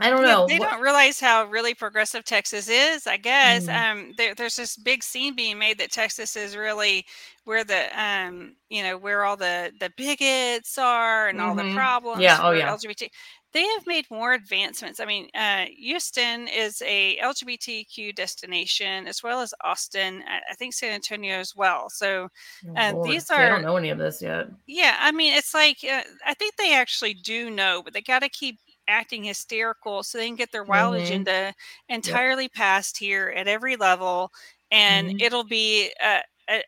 I 0.00 0.10
don't 0.10 0.22
know. 0.22 0.46
They 0.46 0.58
don't 0.58 0.80
realize 0.80 1.18
how 1.18 1.46
really 1.46 1.74
progressive 1.74 2.24
Texas 2.24 2.68
is. 2.68 3.08
I 3.08 3.16
guess 3.16 3.66
mm. 3.66 3.74
um, 3.74 4.14
there, 4.16 4.32
there's 4.32 4.54
this 4.54 4.76
big 4.76 5.02
scene 5.02 5.34
being 5.34 5.58
made 5.58 5.78
that 5.78 5.90
Texas 5.90 6.36
is 6.36 6.56
really 6.56 7.04
where 7.42 7.64
the 7.64 7.88
um, 8.00 8.54
you 8.68 8.84
know 8.84 8.96
where 8.96 9.24
all 9.24 9.36
the 9.36 9.72
the 9.80 9.90
bigots 9.96 10.78
are 10.78 11.26
and 11.26 11.40
mm-hmm. 11.40 11.48
all 11.48 11.56
the 11.56 11.62
mm-hmm. 11.62 11.76
problems. 11.76 12.22
Yeah. 12.22 12.38
Oh 12.40 12.52
yeah. 12.52 12.72
LGBT 12.72 13.08
they 13.52 13.62
have 13.62 13.86
made 13.86 14.04
more 14.10 14.34
advancements. 14.34 15.00
I 15.00 15.06
mean, 15.06 15.28
uh, 15.34 15.64
Houston 15.78 16.48
is 16.48 16.82
a 16.84 17.16
LGBTQ 17.22 18.14
destination 18.14 19.06
as 19.06 19.22
well 19.22 19.40
as 19.40 19.54
Austin. 19.64 20.22
I 20.28 20.54
think 20.54 20.74
San 20.74 20.92
Antonio 20.92 21.36
as 21.36 21.56
well. 21.56 21.88
So 21.88 22.28
oh, 22.68 22.74
uh, 22.76 23.02
these 23.04 23.30
are. 23.30 23.40
I 23.40 23.48
don't 23.48 23.62
know 23.62 23.76
any 23.76 23.88
of 23.90 23.98
this 23.98 24.20
yet. 24.20 24.48
Yeah, 24.66 24.96
I 25.00 25.12
mean, 25.12 25.32
it's 25.34 25.54
like 25.54 25.78
uh, 25.82 26.02
I 26.26 26.34
think 26.34 26.56
they 26.56 26.74
actually 26.74 27.14
do 27.14 27.50
know, 27.50 27.82
but 27.82 27.94
they 27.94 28.02
got 28.02 28.20
to 28.20 28.28
keep 28.28 28.58
acting 28.86 29.24
hysterical 29.24 30.02
so 30.02 30.18
they 30.18 30.26
can 30.26 30.36
get 30.36 30.52
their 30.52 30.64
wild 30.64 30.94
mm-hmm. 30.94 31.04
agenda 31.04 31.54
entirely 31.88 32.44
yep. 32.44 32.54
passed 32.54 32.98
here 32.98 33.32
at 33.34 33.48
every 33.48 33.76
level, 33.76 34.30
and 34.70 35.08
mm-hmm. 35.08 35.20
it'll 35.20 35.44
be 35.44 35.90
a, 36.02 36.20
a, 36.50 36.62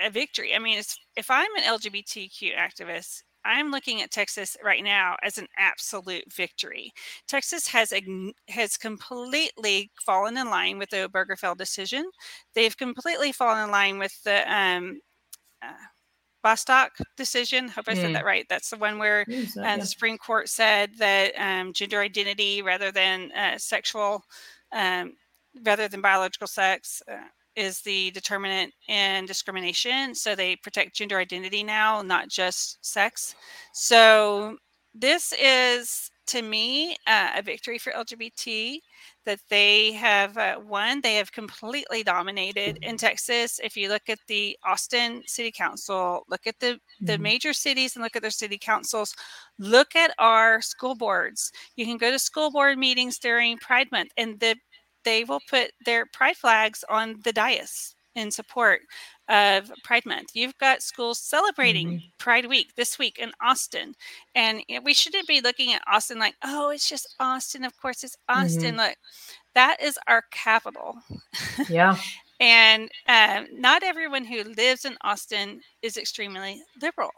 a 0.00 0.10
victory. 0.10 0.54
I 0.54 0.58
mean, 0.58 0.78
it's 0.78 0.98
if 1.16 1.30
I'm 1.30 1.54
an 1.56 1.64
LGBTQ 1.64 2.56
activist 2.56 3.22
I'm 3.44 3.70
looking 3.70 4.02
at 4.02 4.10
Texas 4.10 4.56
right 4.62 4.84
now 4.84 5.16
as 5.22 5.38
an 5.38 5.46
absolute 5.58 6.32
victory. 6.32 6.92
Texas 7.26 7.66
has 7.68 7.92
has 8.48 8.76
completely 8.76 9.90
fallen 10.04 10.36
in 10.36 10.48
line 10.48 10.78
with 10.78 10.90
the 10.90 11.08
Obergefell 11.08 11.56
decision. 11.56 12.10
They've 12.54 12.76
completely 12.76 13.32
fallen 13.32 13.64
in 13.64 13.70
line 13.70 13.98
with 13.98 14.22
the 14.24 14.52
um, 14.52 15.00
uh, 15.62 15.72
Bostock 16.42 16.92
decision. 17.16 17.68
Hope 17.68 17.88
I 17.88 17.94
said 17.94 18.10
mm. 18.10 18.14
that 18.14 18.24
right. 18.24 18.46
That's 18.48 18.70
the 18.70 18.76
one 18.76 18.98
where 18.98 19.24
uh, 19.28 19.34
yeah. 19.56 19.76
the 19.76 19.86
Supreme 19.86 20.18
Court 20.18 20.48
said 20.48 20.90
that 20.98 21.32
um, 21.38 21.72
gender 21.72 22.00
identity 22.00 22.62
rather 22.62 22.90
than 22.90 23.30
uh, 23.32 23.58
sexual, 23.58 24.24
um, 24.72 25.12
rather 25.64 25.88
than 25.88 26.00
biological 26.00 26.48
sex, 26.48 27.00
uh, 27.10 27.28
is 27.56 27.80
the 27.80 28.10
determinant 28.12 28.72
in 28.88 29.26
discrimination. 29.26 30.14
So 30.14 30.34
they 30.34 30.56
protect 30.56 30.96
gender 30.96 31.18
identity 31.18 31.62
now, 31.62 32.02
not 32.02 32.28
just 32.28 32.84
sex. 32.84 33.34
So 33.72 34.56
this 34.94 35.32
is, 35.40 36.10
to 36.28 36.42
me, 36.42 36.96
uh, 37.06 37.30
a 37.36 37.42
victory 37.42 37.78
for 37.78 37.92
LGBT 37.92 38.78
that 39.24 39.40
they 39.48 39.92
have 39.92 40.36
uh, 40.36 40.56
won. 40.66 41.00
They 41.00 41.14
have 41.14 41.32
completely 41.32 42.02
dominated 42.02 42.78
in 42.82 42.96
Texas. 42.96 43.60
If 43.62 43.76
you 43.76 43.88
look 43.88 44.08
at 44.08 44.18
the 44.26 44.56
Austin 44.64 45.22
City 45.26 45.52
Council, 45.52 46.24
look 46.28 46.46
at 46.46 46.58
the, 46.58 46.78
the 47.00 47.14
mm-hmm. 47.14 47.22
major 47.22 47.52
cities 47.52 47.96
and 47.96 48.02
look 48.02 48.16
at 48.16 48.22
their 48.22 48.30
city 48.30 48.58
councils, 48.58 49.14
look 49.58 49.94
at 49.96 50.14
our 50.18 50.60
school 50.60 50.94
boards. 50.94 51.52
You 51.76 51.86
can 51.86 51.98
go 51.98 52.10
to 52.10 52.18
school 52.18 52.50
board 52.50 52.78
meetings 52.78 53.18
during 53.18 53.58
Pride 53.58 53.88
Month, 53.92 54.10
and 54.16 54.38
the 54.40 54.56
they 55.04 55.24
will 55.24 55.40
put 55.48 55.72
their 55.84 56.06
pride 56.06 56.36
flags 56.36 56.84
on 56.88 57.20
the 57.24 57.32
dais 57.32 57.94
in 58.14 58.30
support 58.30 58.80
of 59.28 59.72
Pride 59.84 60.04
Month. 60.04 60.30
You've 60.34 60.56
got 60.58 60.82
schools 60.82 61.18
celebrating 61.18 61.88
mm-hmm. 61.88 62.06
Pride 62.18 62.46
Week 62.46 62.74
this 62.76 62.98
week 62.98 63.18
in 63.18 63.32
Austin. 63.40 63.94
And 64.34 64.62
we 64.84 64.94
shouldn't 64.94 65.26
be 65.26 65.40
looking 65.40 65.72
at 65.72 65.82
Austin 65.90 66.18
like, 66.18 66.34
oh, 66.44 66.70
it's 66.70 66.88
just 66.88 67.14
Austin. 67.20 67.64
Of 67.64 67.80
course, 67.80 68.04
it's 68.04 68.16
Austin. 68.28 68.76
Mm-hmm. 68.76 68.78
Look, 68.78 68.96
that 69.54 69.80
is 69.82 69.98
our 70.06 70.24
capital. 70.30 70.96
Yeah. 71.68 71.96
and 72.40 72.90
um, 73.08 73.46
not 73.52 73.82
everyone 73.82 74.24
who 74.24 74.42
lives 74.44 74.84
in 74.84 74.96
Austin 75.02 75.60
is 75.80 75.96
extremely 75.96 76.62
liberal. 76.80 77.10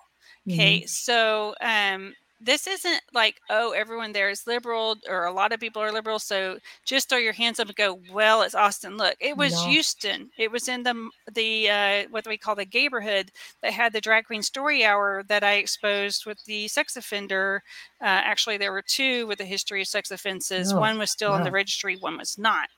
Okay. 0.49 0.81
Mm-hmm. 0.81 0.87
So 0.87 1.55
um, 1.61 2.15
this 2.45 2.67
isn't 2.67 3.01
like 3.13 3.41
oh 3.51 3.73
everyone 3.73 4.13
there 4.13 4.31
is 4.31 4.47
liberal 4.47 4.97
or 5.09 5.25
a 5.25 5.33
lot 5.33 5.53
of 5.53 5.61
people 5.61 5.83
are 5.83 5.93
liberal 5.93 6.19
so 6.19 6.59
just 6.85 7.09
throw 7.09 7.19
your 7.19 7.33
hands 7.33 7.59
up 7.59 7.69
and 7.69 7.77
go 7.77 7.99
well 8.13 8.43
it's 8.43 8.55
austin 8.55 8.97
look. 8.97 9.15
It 9.21 9.37
was 9.37 9.53
no. 9.53 9.69
houston. 9.69 10.31
It 10.39 10.51
was 10.51 10.69
in 10.69 10.83
the 10.83 11.11
the 11.33 11.71
uh, 11.71 12.03
what 12.11 12.27
we 12.27 12.37
call 12.37 12.55
the 12.55 12.67
gayborhood 12.67 13.31
that 13.63 13.73
had 13.73 13.93
the 13.93 14.01
drag 14.01 14.27
queen 14.27 14.43
story 14.43 14.85
hour 14.85 15.25
that 15.29 15.43
i 15.43 15.55
exposed 15.55 16.27
with 16.27 16.43
the 16.45 16.69
sex 16.69 16.97
offender 16.97 17.63
uh, 18.01 18.05
actually 18.05 18.59
there 18.59 18.73
were 18.73 18.83
two 18.83 19.27
with 19.27 19.41
a 19.41 19.45
history 19.45 19.81
of 19.81 19.89
sex 19.89 20.11
offenses. 20.11 20.73
Oh, 20.73 20.81
one 20.81 20.99
was 20.99 21.11
still 21.11 21.31
wow. 21.31 21.39
in 21.39 21.45
the 21.45 21.51
registry 21.51 21.97
one 21.97 22.19
was 22.19 22.37
not. 22.39 22.69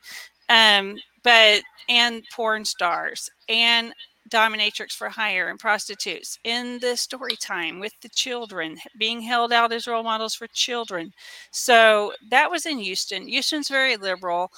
Um, 0.49 0.97
but 1.23 1.63
and 1.89 2.23
porn 2.35 2.65
stars. 2.65 3.31
And 3.49 3.93
dominatrix 4.31 4.93
for 4.93 5.09
hire 5.09 5.49
and 5.49 5.59
prostitutes. 5.59 6.39
In 6.45 6.79
the 6.81 6.97
story 6.97 7.37
time 7.41 7.81
with 7.81 7.93
the 8.03 8.09
children 8.09 8.79
being 8.99 9.21
held 9.23 9.53
out 9.53 9.73
as 9.73 9.87
role 9.87 10.03
models 10.03 10.35
for 10.35 10.47
children. 10.49 11.13
So 11.53 12.13
that 12.31 12.51
was 12.51 12.67
in 12.67 12.79
houston. 12.79 13.27
Houston's 13.29 13.69
very 13.69 13.97
liberal. 13.97 14.51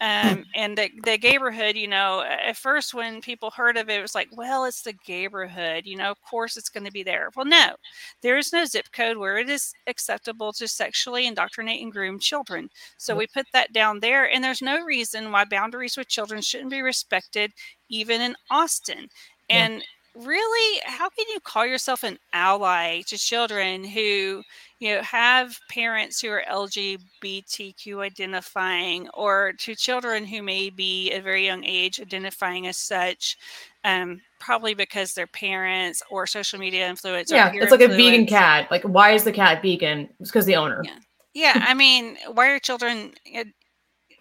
Um, 0.00 0.44
and 0.54 0.76
the, 0.76 0.90
the 1.04 1.18
gayborhood, 1.18 1.74
you 1.74 1.88
know, 1.88 2.22
at 2.22 2.56
first 2.56 2.92
when 2.92 3.20
people 3.22 3.50
heard 3.50 3.76
of 3.76 3.88
it, 3.88 3.98
it 3.98 4.02
was 4.02 4.14
like, 4.14 4.28
well, 4.32 4.64
it's 4.66 4.82
the 4.82 4.92
gayborhood, 4.92 5.86
you 5.86 5.96
know, 5.96 6.10
of 6.10 6.20
course 6.22 6.56
it's 6.56 6.68
going 6.68 6.84
to 6.84 6.92
be 6.92 7.02
there. 7.02 7.30
Well, 7.34 7.46
no, 7.46 7.76
there 8.22 8.36
is 8.36 8.52
no 8.52 8.64
zip 8.66 8.86
code 8.92 9.16
where 9.16 9.38
it 9.38 9.48
is 9.48 9.72
acceptable 9.86 10.52
to 10.54 10.68
sexually 10.68 11.26
indoctrinate 11.26 11.82
and 11.82 11.92
groom 11.92 12.18
children. 12.18 12.68
So 12.98 13.16
we 13.16 13.26
put 13.26 13.46
that 13.54 13.72
down 13.72 14.00
there, 14.00 14.30
and 14.30 14.44
there's 14.44 14.62
no 14.62 14.84
reason 14.84 15.32
why 15.32 15.44
boundaries 15.46 15.96
with 15.96 16.08
children 16.08 16.42
shouldn't 16.42 16.70
be 16.70 16.82
respected, 16.82 17.52
even 17.88 18.20
in 18.20 18.36
Austin. 18.50 19.08
And 19.48 19.82
really, 20.24 20.80
how 20.84 21.08
can 21.08 21.26
you 21.28 21.40
call 21.40 21.66
yourself 21.66 22.02
an 22.02 22.18
ally 22.32 23.02
to 23.02 23.18
children 23.18 23.84
who, 23.84 24.42
you 24.78 24.94
know, 24.94 25.02
have 25.02 25.58
parents 25.70 26.20
who 26.20 26.28
are 26.30 26.42
LGBTQ 26.50 27.98
identifying, 27.98 29.08
or 29.14 29.52
to 29.58 29.74
children 29.74 30.24
who 30.24 30.42
may 30.42 30.70
be 30.70 31.12
at 31.12 31.20
a 31.20 31.22
very 31.22 31.44
young 31.44 31.64
age 31.64 32.00
identifying 32.00 32.66
as 32.66 32.76
such? 32.76 33.36
Um, 33.84 34.20
probably 34.40 34.74
because 34.74 35.14
their 35.14 35.26
parents 35.26 36.02
or 36.10 36.26
social 36.26 36.58
media 36.58 36.88
influence. 36.88 37.30
Yeah, 37.30 37.52
it's 37.54 37.70
like 37.70 37.80
influence. 37.80 37.94
a 37.94 38.10
vegan 38.10 38.26
cat. 38.26 38.70
Like, 38.70 38.82
why 38.82 39.12
is 39.12 39.24
the 39.24 39.32
cat 39.32 39.62
vegan? 39.62 40.08
It's 40.20 40.30
because 40.30 40.46
the 40.46 40.56
owner. 40.56 40.82
Yeah. 40.84 40.98
Yeah, 41.34 41.52
I 41.66 41.74
mean, 41.74 42.16
why 42.32 42.48
are 42.48 42.58
children? 42.58 43.12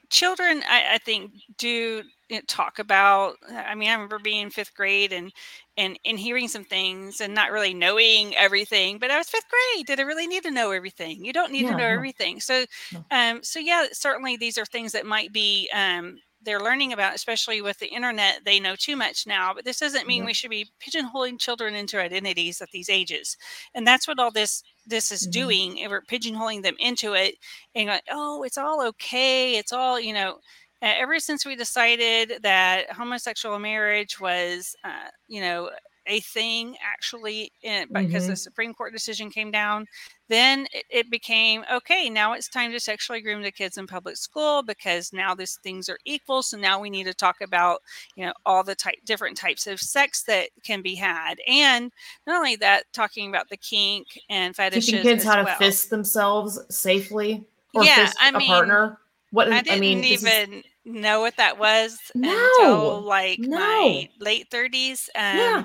Children, 0.09 0.63
I, 0.67 0.95
I 0.95 0.97
think, 0.99 1.31
do 1.57 2.03
talk 2.47 2.79
about 2.79 3.35
i 3.49 3.75
mean 3.75 3.87
i 3.87 3.93
remember 3.93 4.17
being 4.17 4.49
fifth 4.49 4.73
grade 4.73 5.13
and 5.13 5.31
and 5.77 5.99
and 6.05 6.17
hearing 6.17 6.47
some 6.47 6.63
things 6.63 7.21
and 7.21 7.35
not 7.35 7.51
really 7.51 7.73
knowing 7.73 8.35
everything 8.35 8.97
but 8.97 9.11
i 9.11 9.17
was 9.17 9.29
fifth 9.29 9.45
grade 9.47 9.85
did 9.85 9.99
i 9.99 10.03
really 10.03 10.25
need 10.25 10.41
to 10.41 10.49
know 10.49 10.71
everything 10.71 11.23
you 11.23 11.31
don't 11.31 11.51
need 11.51 11.63
yeah, 11.63 11.71
to 11.71 11.77
know 11.77 11.87
no. 11.87 11.93
everything 11.93 12.39
so 12.39 12.65
no. 12.91 13.05
um 13.11 13.43
so 13.43 13.59
yeah 13.59 13.85
certainly 13.91 14.35
these 14.37 14.57
are 14.57 14.65
things 14.65 14.91
that 14.91 15.05
might 15.05 15.31
be 15.31 15.69
um 15.73 16.17
they're 16.45 16.59
learning 16.59 16.93
about 16.93 17.15
especially 17.15 17.61
with 17.61 17.77
the 17.79 17.87
internet 17.87 18.39
they 18.45 18.59
know 18.59 18.75
too 18.75 18.95
much 18.95 19.25
now 19.27 19.53
but 19.53 19.65
this 19.65 19.79
doesn't 19.79 20.07
mean 20.07 20.21
yeah. 20.21 20.27
we 20.27 20.33
should 20.33 20.49
be 20.49 20.69
pigeonholing 20.79 21.39
children 21.39 21.75
into 21.75 21.99
identities 21.99 22.61
at 22.61 22.69
these 22.71 22.89
ages 22.89 23.35
and 23.73 23.85
that's 23.85 24.07
what 24.07 24.19
all 24.19 24.31
this 24.31 24.63
this 24.85 25.11
is 25.11 25.23
mm-hmm. 25.23 25.31
doing 25.31 25.87
we're 25.89 26.01
pigeonholing 26.01 26.61
them 26.61 26.75
into 26.79 27.13
it 27.13 27.35
and 27.73 27.87
like 27.87 28.03
oh 28.11 28.43
it's 28.43 28.57
all 28.57 28.85
okay 28.85 29.57
it's 29.57 29.73
all 29.73 29.99
you 29.99 30.13
know 30.13 30.37
ever 30.81 31.19
since 31.19 31.45
we 31.45 31.55
decided 31.55 32.39
that 32.43 32.91
homosexual 32.91 33.59
marriage 33.59 34.19
was, 34.19 34.75
uh, 34.83 35.09
you 35.27 35.41
know, 35.41 35.69
a 36.07 36.19
thing 36.21 36.75
actually 36.83 37.51
in, 37.63 37.87
because 37.91 38.23
mm-hmm. 38.23 38.31
the 38.31 38.35
Supreme 38.35 38.73
Court 38.73 38.93
decision 38.93 39.29
came 39.29 39.51
down, 39.51 39.87
then 40.27 40.67
it, 40.73 40.85
it, 40.89 41.09
became 41.11 41.63
okay. 41.71 42.09
Now 42.09 42.33
it's 42.33 42.47
time 42.47 42.71
to 42.71 42.79
sexually 42.79 43.21
groom 43.21 43.41
the 43.41 43.51
kids 43.51 43.77
in 43.77 43.87
public 43.87 44.17
school 44.17 44.63
because 44.63 45.13
now 45.13 45.35
these 45.35 45.59
things 45.63 45.89
are 45.89 45.99
equal. 46.05 46.41
So 46.41 46.57
now 46.57 46.79
we 46.79 46.89
need 46.89 47.05
to 47.05 47.13
talk 47.13 47.41
about 47.41 47.81
you 48.15 48.25
know 48.25 48.33
all 48.45 48.63
the 48.63 48.75
type 48.75 48.97
different 49.05 49.37
types 49.37 49.67
of 49.67 49.79
sex 49.79 50.23
that 50.23 50.49
can 50.63 50.81
be 50.81 50.95
had, 50.95 51.35
and 51.47 51.91
not 52.25 52.37
only 52.37 52.55
that, 52.57 52.85
talking 52.93 53.29
about 53.29 53.49
the 53.49 53.57
kink 53.57 54.07
and 54.29 54.55
fetishes. 54.55 54.85
Teaching 54.87 55.03
kids 55.03 55.23
how 55.23 55.43
well. 55.43 55.57
to 55.57 55.63
fist 55.63 55.89
themselves 55.89 56.59
safely 56.69 57.45
or 57.73 57.83
yeah, 57.83 58.05
fist 58.07 58.17
I 58.19 58.31
mean, 58.31 58.49
a 58.49 58.53
partner. 58.53 58.99
What 59.31 59.51
I 59.51 59.61
didn't 59.61 59.77
I 59.77 59.79
mean, 59.79 60.03
even 60.03 60.53
is... 60.53 60.63
know 60.85 61.19
what 61.21 61.37
that 61.37 61.57
was 61.57 61.99
no, 62.13 62.29
until 62.29 63.01
like 63.01 63.39
no. 63.39 63.57
my 63.57 64.09
late 64.19 64.49
30s. 64.49 65.09
Um, 65.15 65.37
yeah. 65.37 65.63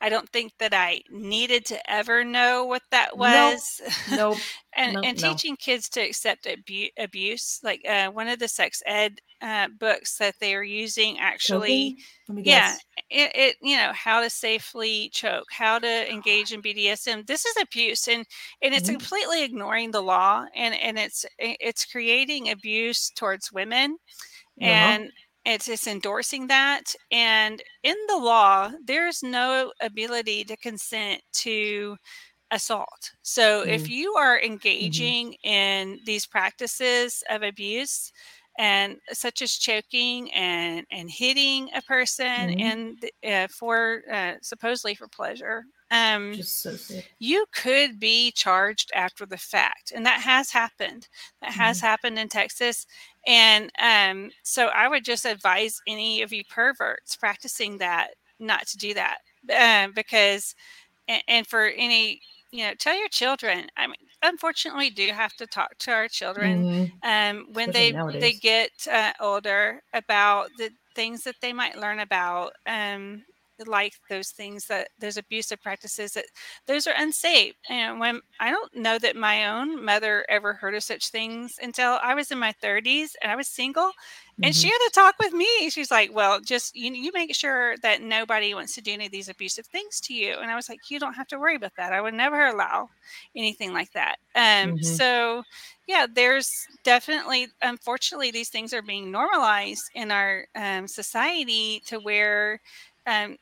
I 0.00 0.08
don't 0.08 0.28
think 0.30 0.52
that 0.58 0.74
I 0.74 1.02
needed 1.10 1.66
to 1.66 1.90
ever 1.90 2.24
know 2.24 2.64
what 2.64 2.82
that 2.90 3.16
was. 3.16 3.80
Nope. 4.10 4.18
nope. 4.18 4.38
and 4.76 4.94
nope, 4.94 5.04
and 5.04 5.18
teaching 5.18 5.56
kids 5.56 5.88
to 5.90 6.00
accept 6.00 6.46
abu- 6.46 6.88
abuse, 6.98 7.60
like 7.62 7.82
uh, 7.88 8.08
one 8.08 8.28
of 8.28 8.38
the 8.38 8.48
sex 8.48 8.82
ed 8.86 9.20
uh, 9.42 9.66
books 9.78 10.18
that 10.18 10.36
they 10.40 10.54
are 10.54 10.62
using 10.62 11.18
actually 11.18 11.96
yeah 12.36 12.76
it, 13.10 13.32
it, 13.34 13.56
you 13.60 13.76
know 13.76 13.90
how 13.92 14.20
to 14.20 14.30
safely 14.30 15.10
choke 15.12 15.46
how 15.50 15.80
to 15.80 16.10
engage 16.10 16.52
in 16.52 16.62
bdsm 16.62 17.26
this 17.26 17.44
is 17.44 17.56
abuse 17.60 18.06
and 18.06 18.24
and 18.62 18.72
it's 18.72 18.88
mm-hmm. 18.88 18.98
completely 18.98 19.42
ignoring 19.42 19.90
the 19.90 20.00
law 20.00 20.44
and 20.54 20.74
and 20.76 20.96
it's 20.96 21.26
it's 21.38 21.84
creating 21.84 22.50
abuse 22.50 23.10
towards 23.10 23.52
women 23.52 23.96
uh-huh. 24.60 24.70
and 24.70 25.10
it's 25.44 25.68
it's 25.68 25.86
endorsing 25.86 26.46
that 26.46 26.94
and 27.10 27.62
in 27.82 27.96
the 28.08 28.16
law 28.16 28.70
there's 28.84 29.22
no 29.22 29.72
ability 29.80 30.44
to 30.44 30.56
consent 30.58 31.20
to 31.32 31.96
assault 32.50 33.10
so 33.22 33.62
mm-hmm. 33.62 33.70
if 33.70 33.88
you 33.88 34.12
are 34.14 34.36
mm-hmm. 34.36 34.52
engaging 34.52 35.28
mm-hmm. 35.28 35.48
in 35.48 36.00
these 36.04 36.26
practices 36.26 37.22
of 37.30 37.42
abuse 37.42 38.12
and 38.58 38.98
such 39.12 39.40
as 39.40 39.52
choking 39.52 40.30
and 40.32 40.86
and 40.90 41.10
hitting 41.10 41.70
a 41.74 41.82
person 41.82 42.50
mm-hmm. 42.50 42.60
and 42.60 43.10
uh, 43.26 43.48
for 43.48 44.02
uh, 44.12 44.34
supposedly 44.42 44.94
for 44.94 45.08
pleasure 45.08 45.64
um, 45.92 46.42
so 46.42 46.74
you 47.18 47.44
could 47.52 48.00
be 48.00 48.32
charged 48.32 48.90
after 48.94 49.26
the 49.26 49.36
fact, 49.36 49.92
and 49.94 50.06
that 50.06 50.20
has 50.20 50.50
happened. 50.50 51.06
That 51.42 51.52
has 51.52 51.78
mm-hmm. 51.78 51.86
happened 51.86 52.18
in 52.18 52.28
Texas, 52.28 52.86
and 53.26 53.70
um, 53.80 54.30
so 54.42 54.68
I 54.68 54.88
would 54.88 55.04
just 55.04 55.26
advise 55.26 55.80
any 55.86 56.22
of 56.22 56.32
you 56.32 56.44
perverts 56.48 57.14
practicing 57.14 57.78
that 57.78 58.14
not 58.40 58.66
to 58.68 58.78
do 58.78 58.94
that, 58.94 59.18
um, 59.54 59.92
because, 59.94 60.54
and, 61.06 61.22
and 61.28 61.46
for 61.46 61.66
any 61.66 62.22
you 62.52 62.66
know, 62.66 62.74
tell 62.78 62.96
your 62.96 63.08
children. 63.08 63.66
I 63.76 63.86
mean, 63.86 63.96
unfortunately, 64.22 64.90
do 64.90 65.08
have 65.08 65.34
to 65.36 65.46
talk 65.46 65.76
to 65.78 65.90
our 65.90 66.06
children 66.06 66.64
mm-hmm. 66.64 66.92
um, 67.02 67.46
when 67.52 67.70
Especially 67.70 67.90
they 67.90 67.96
nowadays. 67.96 68.20
they 68.20 68.32
get 68.32 68.70
uh, 68.90 69.12
older 69.20 69.82
about 69.92 70.50
the 70.58 70.70
things 70.94 71.24
that 71.24 71.36
they 71.40 71.52
might 71.52 71.78
learn 71.78 72.00
about. 72.00 72.52
Um, 72.66 73.24
like 73.66 73.94
those 74.08 74.30
things 74.30 74.66
that 74.66 74.88
those 74.98 75.16
abusive 75.16 75.62
practices 75.62 76.12
that 76.12 76.26
those 76.66 76.86
are 76.86 76.94
unsafe 76.98 77.54
and 77.68 78.00
when 78.00 78.20
i 78.40 78.50
don't 78.50 78.74
know 78.74 78.98
that 78.98 79.16
my 79.16 79.46
own 79.48 79.84
mother 79.84 80.24
ever 80.28 80.52
heard 80.52 80.74
of 80.74 80.82
such 80.82 81.08
things 81.08 81.58
until 81.62 81.98
i 82.02 82.14
was 82.14 82.30
in 82.30 82.38
my 82.38 82.54
30s 82.62 83.10
and 83.22 83.30
i 83.30 83.36
was 83.36 83.48
single 83.48 83.92
and 84.42 84.54
mm-hmm. 84.54 84.60
she 84.60 84.68
had 84.68 84.78
to 84.78 84.90
talk 84.94 85.14
with 85.20 85.32
me. 85.34 85.68
She's 85.68 85.90
like, 85.90 86.12
"Well, 86.12 86.40
just 86.40 86.74
you, 86.74 86.92
you 86.92 87.10
make 87.12 87.34
sure 87.34 87.76
that 87.78 88.00
nobody 88.00 88.54
wants 88.54 88.74
to 88.74 88.80
do 88.80 88.92
any 88.92 89.06
of 89.06 89.12
these 89.12 89.28
abusive 89.28 89.66
things 89.66 90.00
to 90.02 90.14
you." 90.14 90.36
And 90.40 90.50
I 90.50 90.56
was 90.56 90.70
like, 90.70 90.90
"You 90.90 90.98
don't 90.98 91.14
have 91.14 91.28
to 91.28 91.38
worry 91.38 91.56
about 91.56 91.76
that. 91.76 91.92
I 91.92 92.00
would 92.00 92.14
never 92.14 92.46
allow 92.46 92.88
anything 93.36 93.74
like 93.74 93.92
that." 93.92 94.16
Um, 94.34 94.76
mm-hmm. 94.76 94.84
So, 94.84 95.42
yeah, 95.86 96.06
there's 96.12 96.66
definitely, 96.82 97.48
unfortunately, 97.60 98.30
these 98.30 98.48
things 98.48 98.72
are 98.72 98.82
being 98.82 99.10
normalized 99.10 99.90
in 99.94 100.10
our 100.10 100.46
um, 100.54 100.88
society 100.88 101.82
to 101.86 101.98
where 102.00 102.60
um, 103.06 103.36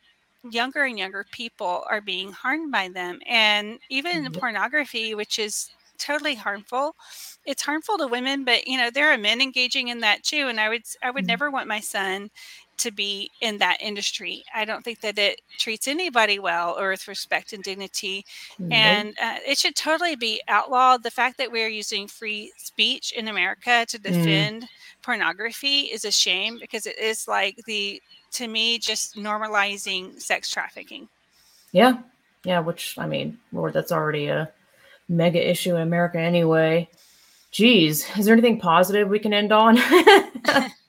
younger 0.49 0.85
and 0.85 0.99
younger 0.99 1.27
people 1.33 1.85
are 1.91 2.01
being 2.01 2.33
harmed 2.33 2.73
by 2.73 2.89
them, 2.89 3.21
and 3.27 3.79
even 3.89 4.25
mm-hmm. 4.25 4.39
pornography, 4.39 5.15
which 5.15 5.39
is 5.39 5.71
totally 6.01 6.35
harmful 6.35 6.97
it's 7.45 7.63
harmful 7.63 7.99
to 7.99 8.07
women 8.07 8.43
but 8.43 8.67
you 8.67 8.79
know 8.79 8.91
there 8.91 9.13
are 9.13 9.19
men 9.19 9.41
engaging 9.41 9.89
in 9.89 10.01
that 10.01 10.23
too 10.23 10.49
and 10.49 10.59
i 10.59 10.69
would 10.69 10.83
i 11.03 11.11
would 11.11 11.25
mm-hmm. 11.25 11.29
never 11.29 11.51
want 11.51 11.69
my 11.69 11.79
son 11.79 12.31
to 12.81 12.91
be 12.91 13.31
in 13.41 13.59
that 13.59 13.77
industry 13.81 14.43
i 14.55 14.65
don't 14.65 14.83
think 14.83 15.01
that 15.01 15.19
it 15.19 15.41
treats 15.59 15.87
anybody 15.87 16.39
well 16.39 16.79
or 16.79 16.91
with 16.91 17.07
respect 17.09 17.53
and 17.53 17.63
dignity 17.63 18.25
mm-hmm. 18.55 18.73
and 18.73 19.15
uh, 19.23 19.37
it 19.47 19.59
should 19.59 19.77
totally 19.77 20.17
be 20.17 20.41
outlawed 20.49 21.03
the 21.03 21.11
fact 21.11 21.37
that 21.39 21.53
we're 21.53 21.69
using 21.69 22.09
free 22.09 22.53
speech 22.57 23.13
in 23.13 23.29
america 23.29 23.85
to 23.87 23.99
mm. 23.99 24.03
defend 24.03 24.63
mm. 24.63 24.69
pornography 25.03 25.81
is 25.83 26.05
a 26.05 26.11
shame 26.11 26.59
because 26.59 26.87
it 26.87 26.99
is 26.99 27.29
like 27.29 27.57
the 27.67 28.03
to 28.33 28.49
me 28.49 28.79
just 28.79 29.17
normalizing 29.17 30.21
sex 30.21 30.51
trafficking 30.51 31.09
yeah 31.73 31.99
yeah 32.45 32.61
which 32.61 32.99
i 32.99 33.07
mean 33.07 33.39
lord 33.53 33.73
that's 33.73 33.93
already 33.93 34.27
a 34.29 34.51
mega 35.09 35.51
issue 35.51 35.75
in 35.75 35.83
america 35.83 36.19
anyway 36.19 36.89
Geez, 37.51 38.07
is 38.17 38.27
there 38.27 38.33
anything 38.33 38.61
positive 38.61 39.09
we 39.09 39.19
can 39.19 39.35
end 39.35 39.51
on? 39.51 39.77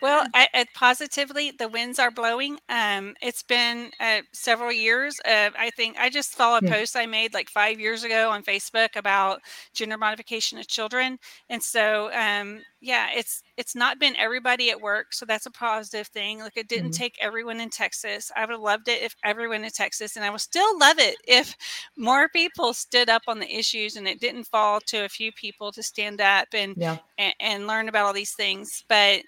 Well, 0.00 0.24
I, 0.34 0.48
I 0.54 0.66
positively, 0.74 1.50
the 1.50 1.68
winds 1.68 1.98
are 1.98 2.10
blowing. 2.10 2.58
Um, 2.68 3.14
it's 3.22 3.42
been 3.42 3.90
uh, 4.00 4.22
several 4.32 4.72
years. 4.72 5.20
Uh, 5.24 5.50
I 5.58 5.70
think 5.70 5.96
I 5.98 6.10
just 6.10 6.36
saw 6.36 6.58
a 6.58 6.60
yeah. 6.60 6.70
post 6.70 6.96
I 6.96 7.06
made 7.06 7.34
like 7.34 7.48
five 7.48 7.78
years 7.80 8.02
ago 8.04 8.30
on 8.30 8.42
Facebook 8.42 8.96
about 8.96 9.40
gender 9.74 9.98
modification 9.98 10.58
of 10.58 10.66
children, 10.66 11.18
and 11.48 11.62
so 11.62 12.12
um, 12.14 12.62
yeah, 12.80 13.08
it's 13.14 13.42
it's 13.60 13.74
not 13.74 13.98
been 13.98 14.16
everybody 14.16 14.70
at 14.70 14.80
work, 14.80 15.12
so 15.12 15.26
that's 15.26 15.44
a 15.44 15.50
positive 15.50 16.06
thing. 16.06 16.38
Like 16.40 16.56
it 16.56 16.66
didn't 16.66 16.92
mm-hmm. 16.92 17.02
take 17.02 17.18
everyone 17.20 17.60
in 17.60 17.68
Texas. 17.68 18.32
I 18.34 18.40
would 18.40 18.52
have 18.52 18.60
loved 18.60 18.88
it 18.88 19.02
if 19.02 19.14
everyone 19.22 19.64
in 19.64 19.70
Texas, 19.70 20.16
and 20.16 20.24
I 20.24 20.30
would 20.30 20.40
still 20.40 20.78
love 20.78 20.98
it 20.98 21.16
if 21.28 21.54
more 21.94 22.30
people 22.30 22.72
stood 22.72 23.10
up 23.10 23.22
on 23.28 23.38
the 23.38 23.54
issues 23.54 23.96
and 23.96 24.08
it 24.08 24.18
didn't 24.18 24.44
fall 24.44 24.80
to 24.86 25.04
a 25.04 25.10
few 25.10 25.30
people 25.32 25.72
to 25.72 25.82
stand 25.82 26.22
up 26.22 26.48
and 26.54 26.74
yeah. 26.78 26.96
and, 27.18 27.34
and 27.38 27.66
learn 27.66 27.90
about 27.90 28.06
all 28.06 28.14
these 28.14 28.32
things. 28.32 28.82
But 28.88 29.20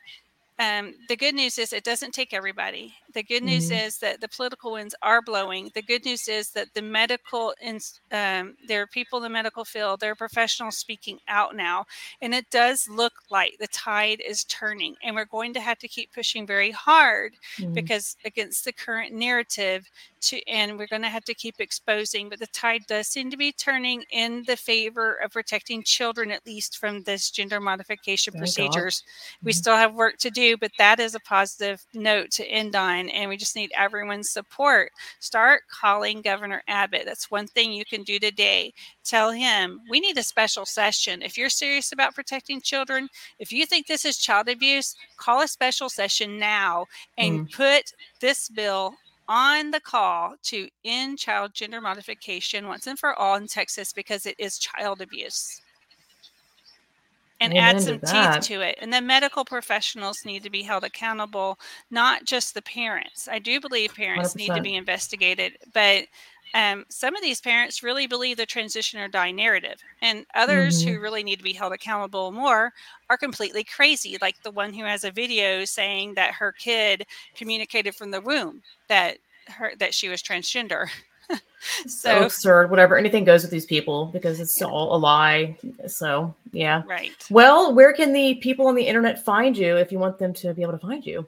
um, 0.59 0.95
the 1.11 1.17
good 1.17 1.35
news 1.35 1.59
is 1.59 1.75
it 1.75 1.85
doesn't 1.85 2.13
take 2.13 2.33
everybody. 2.33 2.95
The 3.13 3.23
good 3.23 3.43
news 3.43 3.71
mm-hmm. 3.71 3.87
is 3.87 3.99
that 3.99 4.21
the 4.21 4.29
political 4.29 4.73
winds 4.73 4.95
are 5.03 5.23
blowing. 5.23 5.71
The 5.75 5.83
good 5.83 6.05
news 6.05 6.29
is 6.29 6.51
that 6.51 6.69
the 6.75 6.83
medical, 6.83 7.55
um, 8.11 8.57
there 8.67 8.83
are 8.83 8.87
people 8.87 9.19
in 9.19 9.23
the 9.25 9.29
medical 9.29 9.65
field, 9.65 10.01
there 10.01 10.13
are 10.13 10.17
professionals 10.17 10.77
speaking 10.77 11.19
out 11.29 11.55
now. 11.55 11.85
And 12.21 12.35
it 12.35 12.51
does 12.51 12.89
look 12.89 13.13
like 13.31 13.57
the 13.59 13.69
tide 13.69 14.23
is 14.27 14.45
turning. 14.45 14.95
And 15.03 15.15
we're 15.15 15.25
going 15.25 15.55
to 15.55 15.61
have 15.61 15.79
to 15.79 15.89
keep 15.89 16.13
pushing 16.13 16.47
very 16.47 16.71
hard 16.71 17.35
mm-hmm. 17.59 17.73
because 17.73 18.17
against 18.25 18.65
the 18.65 18.73
current 18.73 19.13
narrative, 19.13 19.89
to, 20.23 20.49
and 20.49 20.79
we're 20.79 20.87
going 20.87 21.03
to 21.03 21.09
have 21.09 21.25
to 21.25 21.35
keep 21.35 21.57
exposing. 21.59 22.29
But 22.29 22.39
the 22.39 22.47
tide 22.49 22.83
does 22.87 23.09
seem 23.09 23.31
to 23.31 23.37
be 23.37 23.53
turning 23.53 24.05
in 24.11 24.45
the 24.47 24.57
favor 24.57 25.15
of 25.17 25.33
protecting 25.33 25.83
children, 25.83 26.31
at 26.31 26.47
least 26.47 26.79
from 26.79 27.03
this 27.03 27.31
gender 27.31 27.61
modification 27.61 28.33
Thank 28.33 28.43
procedures. 28.43 29.01
Mm-hmm. 29.01 29.47
We 29.47 29.53
still 29.53 29.77
have 29.77 29.95
work 29.95 30.19
to 30.19 30.31
do, 30.31 30.57
but 30.57 30.71
that 30.79 31.01
is 31.01 31.15
a 31.15 31.21
positive 31.21 31.85
note 31.93 32.31
to 32.33 32.47
end 32.47 32.77
on 32.77 33.02
and 33.11 33.29
we 33.29 33.37
just 33.37 33.57
need 33.57 33.73
everyone's 33.77 34.31
support. 34.31 34.93
Start 35.21 35.63
calling 35.69 36.23
Governor 36.23 36.63
Abbott. 36.69 37.05
That's 37.05 37.31
one 37.31 37.47
thing 37.47 37.73
you 37.73 37.85
can 37.85 38.03
do 38.03 38.19
today. 38.19 38.73
Tell 39.05 39.31
him 39.31 39.81
we 39.91 40.01
need 40.01 40.19
a 40.19 40.23
special 40.23 40.67
session. 40.67 41.23
If 41.23 41.37
you're 41.37 41.49
serious 41.49 41.93
about 41.93 42.15
protecting 42.15 42.61
children, 42.61 43.09
if 43.39 43.53
you 43.53 43.67
think 43.67 43.87
this 43.87 44.05
is 44.05 44.19
child 44.19 44.49
abuse, 44.49 44.95
call 45.17 45.43
a 45.43 45.49
special 45.49 45.89
session 45.89 46.39
now 46.39 46.87
and 47.19 47.49
mm. 47.49 47.53
put 47.53 47.93
this 48.21 48.49
bill 48.49 48.95
on 49.29 49.71
the 49.71 49.81
call 49.81 50.35
to 50.43 50.69
end 50.85 51.19
child 51.19 51.55
gender 51.55 51.81
modification 51.81 52.67
once 52.67 52.87
and 52.87 52.99
for 52.99 53.15
all 53.15 53.37
in 53.37 53.47
Texas 53.47 53.93
because 53.93 54.27
it 54.27 54.35
is 54.39 54.59
child 54.59 55.01
abuse 55.01 55.63
and 57.43 57.53
Amen 57.53 57.77
add 57.77 57.83
some 57.83 57.99
to 58.01 58.07
teeth 58.07 58.41
to 58.49 58.61
it. 58.61 58.79
And 58.81 58.93
then 58.93 59.07
medical 59.07 59.45
professionals 59.45 60.25
need 60.25 60.43
to 60.45 60.51
be 60.51 60.63
held 60.63 60.85
accountable, 60.85 61.59
not 61.91 62.25
just 62.25 62.55
the 62.55 62.63
parents. 62.63 63.29
I 63.31 63.39
do 63.39 63.61
believe 63.61 63.95
parents 63.95 64.35
100%. 64.35 64.37
need 64.37 64.55
to 64.55 64.61
be 64.63 64.77
investigated, 64.77 65.59
but 65.73 66.07
um, 66.55 66.85
some 66.89 67.17
of 67.17 67.23
these 67.23 67.41
parents 67.41 67.83
really 67.83 68.07
believe 68.07 68.37
the 68.37 68.45
transition 68.45 69.01
or 69.01 69.09
die 69.09 69.31
narrative, 69.31 69.83
and 70.03 70.27
others 70.35 70.83
mm-hmm. 70.83 70.95
who 70.95 71.01
really 71.01 71.23
need 71.23 71.37
to 71.37 71.45
be 71.45 71.55
held 71.55 71.73
accountable 71.73 72.31
more 72.31 72.73
are 73.09 73.17
completely 73.17 73.65
crazy, 73.65 74.19
like 74.21 74.43
the 74.43 74.51
one 74.51 74.75
who 74.75 74.85
has 74.85 75.03
a 75.03 75.11
video 75.11 75.65
saying 75.65 76.15
that 76.15 76.35
her 76.35 76.53
kid 76.53 77.07
communicated 77.35 77.95
from 77.95 78.11
the 78.11 78.21
womb 78.21 78.63
that 78.89 79.17
her 79.49 79.73
that 79.79 79.95
she 79.95 80.09
was 80.09 80.23
transgender. 80.23 80.89
so, 81.87 81.89
so, 81.89 82.25
absurd. 82.25 82.71
Whatever, 82.71 82.97
anything 82.97 83.25
goes 83.25 83.43
with 83.43 83.51
these 83.51 83.67
people 83.67 84.07
because 84.07 84.41
it's 84.41 84.61
yeah. 84.61 84.67
all 84.67 84.95
a 84.95 84.99
lie. 84.99 85.57
So 85.87 86.35
yeah, 86.53 86.83
right. 86.87 87.13
Well, 87.31 87.75
where 87.75 87.93
can 87.93 88.13
the 88.13 88.35
people 88.37 88.67
on 88.67 88.75
the 88.75 88.87
internet 88.87 89.25
find 89.25 89.57
you 89.57 89.77
if 89.77 89.93
you 89.93 89.99
want 89.99 90.19
them 90.19 90.33
to 90.35 90.55
be 90.55 90.63
able 90.63 90.73
to 90.73 90.79
find 90.79 91.05
you? 91.05 91.27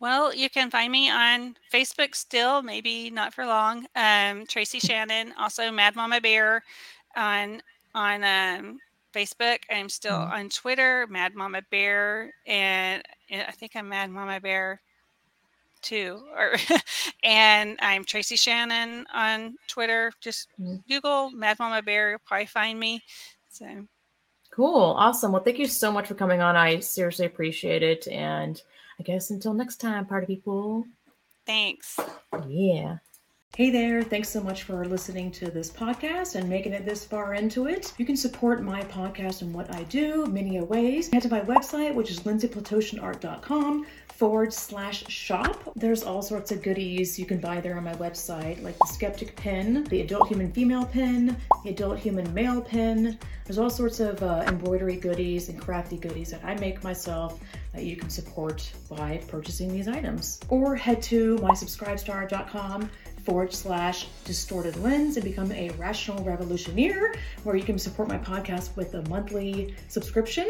Well, 0.00 0.32
you 0.32 0.48
can 0.48 0.70
find 0.70 0.92
me 0.92 1.10
on 1.10 1.56
Facebook 1.72 2.14
still, 2.14 2.62
maybe 2.62 3.10
not 3.10 3.34
for 3.34 3.44
long. 3.44 3.86
Um, 3.96 4.46
Tracy 4.46 4.78
Shannon, 4.78 5.34
also 5.38 5.70
Mad 5.72 5.96
Mama 5.96 6.20
Bear 6.20 6.62
on 7.16 7.60
on 7.94 8.22
um, 8.22 8.78
Facebook. 9.12 9.58
I'm 9.70 9.88
still 9.88 10.18
mm-hmm. 10.18 10.32
on 10.32 10.48
Twitter, 10.50 11.06
Mad 11.08 11.34
Mama 11.34 11.62
Bear, 11.70 12.32
and 12.46 13.02
I 13.30 13.50
think 13.52 13.72
I'm 13.74 13.88
Mad 13.88 14.10
Mama 14.10 14.40
Bear 14.40 14.80
too. 15.82 16.20
Or 16.36 16.54
and 17.24 17.78
I'm 17.80 18.04
Tracy 18.04 18.36
Shannon 18.36 19.06
on 19.12 19.56
Twitter. 19.68 20.12
Just 20.20 20.48
mm-hmm. 20.60 20.76
Google 20.88 21.30
Mad 21.30 21.58
Mama 21.58 21.82
Bear, 21.82 22.10
you'll 22.10 22.20
probably 22.24 22.46
find 22.46 22.78
me. 22.78 23.02
So 23.48 23.66
cool, 24.50 24.94
awesome. 24.98 25.32
Well, 25.32 25.42
thank 25.42 25.58
you 25.58 25.66
so 25.66 25.92
much 25.92 26.06
for 26.06 26.14
coming 26.14 26.40
on. 26.40 26.56
I 26.56 26.80
seriously 26.80 27.26
appreciate 27.26 27.82
it, 27.82 28.08
and 28.08 28.60
I 28.98 29.02
guess 29.02 29.30
until 29.30 29.54
next 29.54 29.76
time, 29.76 30.06
party 30.06 30.26
people. 30.26 30.84
Thanks. 31.46 31.98
Yeah. 32.46 32.98
Hey 33.56 33.70
there, 33.70 34.02
thanks 34.02 34.28
so 34.28 34.40
much 34.40 34.62
for 34.62 34.84
listening 34.84 35.32
to 35.32 35.50
this 35.50 35.70
podcast 35.70 36.36
and 36.36 36.48
making 36.48 36.74
it 36.74 36.84
this 36.84 37.04
far 37.04 37.34
into 37.34 37.66
it. 37.66 37.92
You 37.96 38.04
can 38.04 38.16
support 38.16 38.62
my 38.62 38.82
podcast 38.82 39.42
and 39.42 39.52
what 39.52 39.74
I 39.74 39.82
do 39.84 40.26
many 40.26 40.60
ways. 40.60 41.10
Head 41.10 41.22
to 41.22 41.28
my 41.28 41.40
website, 41.40 41.94
which 41.94 42.10
is 42.10 42.20
lindsayplatoshinart.com 42.20 43.86
forward 44.18 44.52
slash 44.52 45.06
shop. 45.08 45.72
There's 45.76 46.02
all 46.02 46.22
sorts 46.22 46.50
of 46.50 46.60
goodies 46.60 47.20
you 47.20 47.24
can 47.24 47.38
buy 47.38 47.60
there 47.60 47.76
on 47.76 47.84
my 47.84 47.94
website, 47.94 48.60
like 48.64 48.76
the 48.76 48.86
Skeptic 48.86 49.36
pin, 49.36 49.84
the 49.84 50.00
adult 50.00 50.26
human 50.26 50.50
female 50.50 50.84
pin, 50.84 51.36
the 51.62 51.70
adult 51.70 52.00
human 52.00 52.34
male 52.34 52.60
pin. 52.60 53.16
There's 53.44 53.58
all 53.58 53.70
sorts 53.70 54.00
of 54.00 54.20
uh, 54.20 54.42
embroidery 54.48 54.96
goodies 54.96 55.50
and 55.50 55.60
crafty 55.60 55.96
goodies 55.96 56.32
that 56.32 56.44
I 56.44 56.56
make 56.56 56.82
myself 56.82 57.38
that 57.72 57.84
you 57.84 57.94
can 57.94 58.10
support 58.10 58.68
by 58.90 59.22
purchasing 59.28 59.72
these 59.72 59.86
items. 59.86 60.40
Or 60.48 60.74
head 60.74 61.00
to 61.02 61.36
mysubscribestar.com 61.36 62.90
forward 63.28 63.52
slash 63.52 64.06
distorted 64.24 64.74
lens 64.76 65.18
and 65.18 65.24
become 65.24 65.52
a 65.52 65.68
rational 65.72 66.24
revolutioneer 66.24 67.14
where 67.44 67.56
you 67.56 67.62
can 67.62 67.78
support 67.78 68.08
my 68.08 68.16
podcast 68.16 68.74
with 68.74 68.94
a 68.94 69.06
monthly 69.10 69.74
subscription 69.88 70.48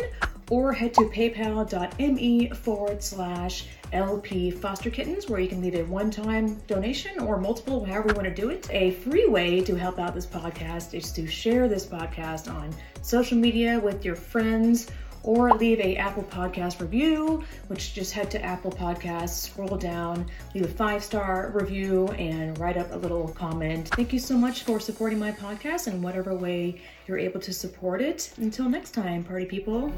or 0.48 0.72
head 0.72 0.94
to 0.94 1.00
paypal.me 1.00 2.50
forward 2.50 3.02
slash 3.02 3.66
LP 3.92 4.52
Foster 4.52 4.90
Kittens, 4.90 5.28
where 5.28 5.40
you 5.40 5.48
can 5.48 5.60
leave 5.60 5.74
a 5.74 5.82
one 5.86 6.08
time 6.08 6.54
donation 6.68 7.18
or 7.18 7.40
multiple, 7.40 7.84
however 7.84 8.10
you 8.10 8.14
want 8.14 8.28
to 8.28 8.34
do 8.34 8.50
it. 8.50 8.68
A 8.70 8.92
free 8.92 9.26
way 9.26 9.60
to 9.62 9.74
help 9.74 9.98
out 9.98 10.14
this 10.14 10.26
podcast 10.26 10.94
is 10.94 11.10
to 11.12 11.26
share 11.26 11.66
this 11.66 11.84
podcast 11.84 12.48
on 12.48 12.72
social 13.02 13.36
media 13.36 13.80
with 13.80 14.04
your 14.04 14.14
friends 14.14 14.88
or 15.22 15.52
leave 15.52 15.80
a 15.80 15.96
Apple 15.96 16.24
Podcast 16.24 16.80
review, 16.80 17.44
which 17.68 17.94
just 17.94 18.12
head 18.12 18.30
to 18.30 18.42
Apple 18.44 18.70
Podcasts, 18.70 19.30
scroll 19.30 19.76
down, 19.76 20.26
leave 20.54 20.64
a 20.64 20.68
five 20.68 21.02
star 21.02 21.50
review, 21.54 22.08
and 22.08 22.58
write 22.58 22.76
up 22.76 22.92
a 22.92 22.96
little 22.96 23.28
comment. 23.28 23.88
Thank 23.88 24.12
you 24.12 24.18
so 24.18 24.36
much 24.36 24.62
for 24.62 24.80
supporting 24.80 25.18
my 25.18 25.32
podcast 25.32 25.86
in 25.86 26.02
whatever 26.02 26.34
way 26.34 26.80
you're 27.06 27.18
able 27.18 27.40
to 27.40 27.52
support 27.52 28.00
it. 28.00 28.32
Until 28.38 28.68
next 28.68 28.92
time, 28.92 29.24
party 29.24 29.46
people. 29.46 29.92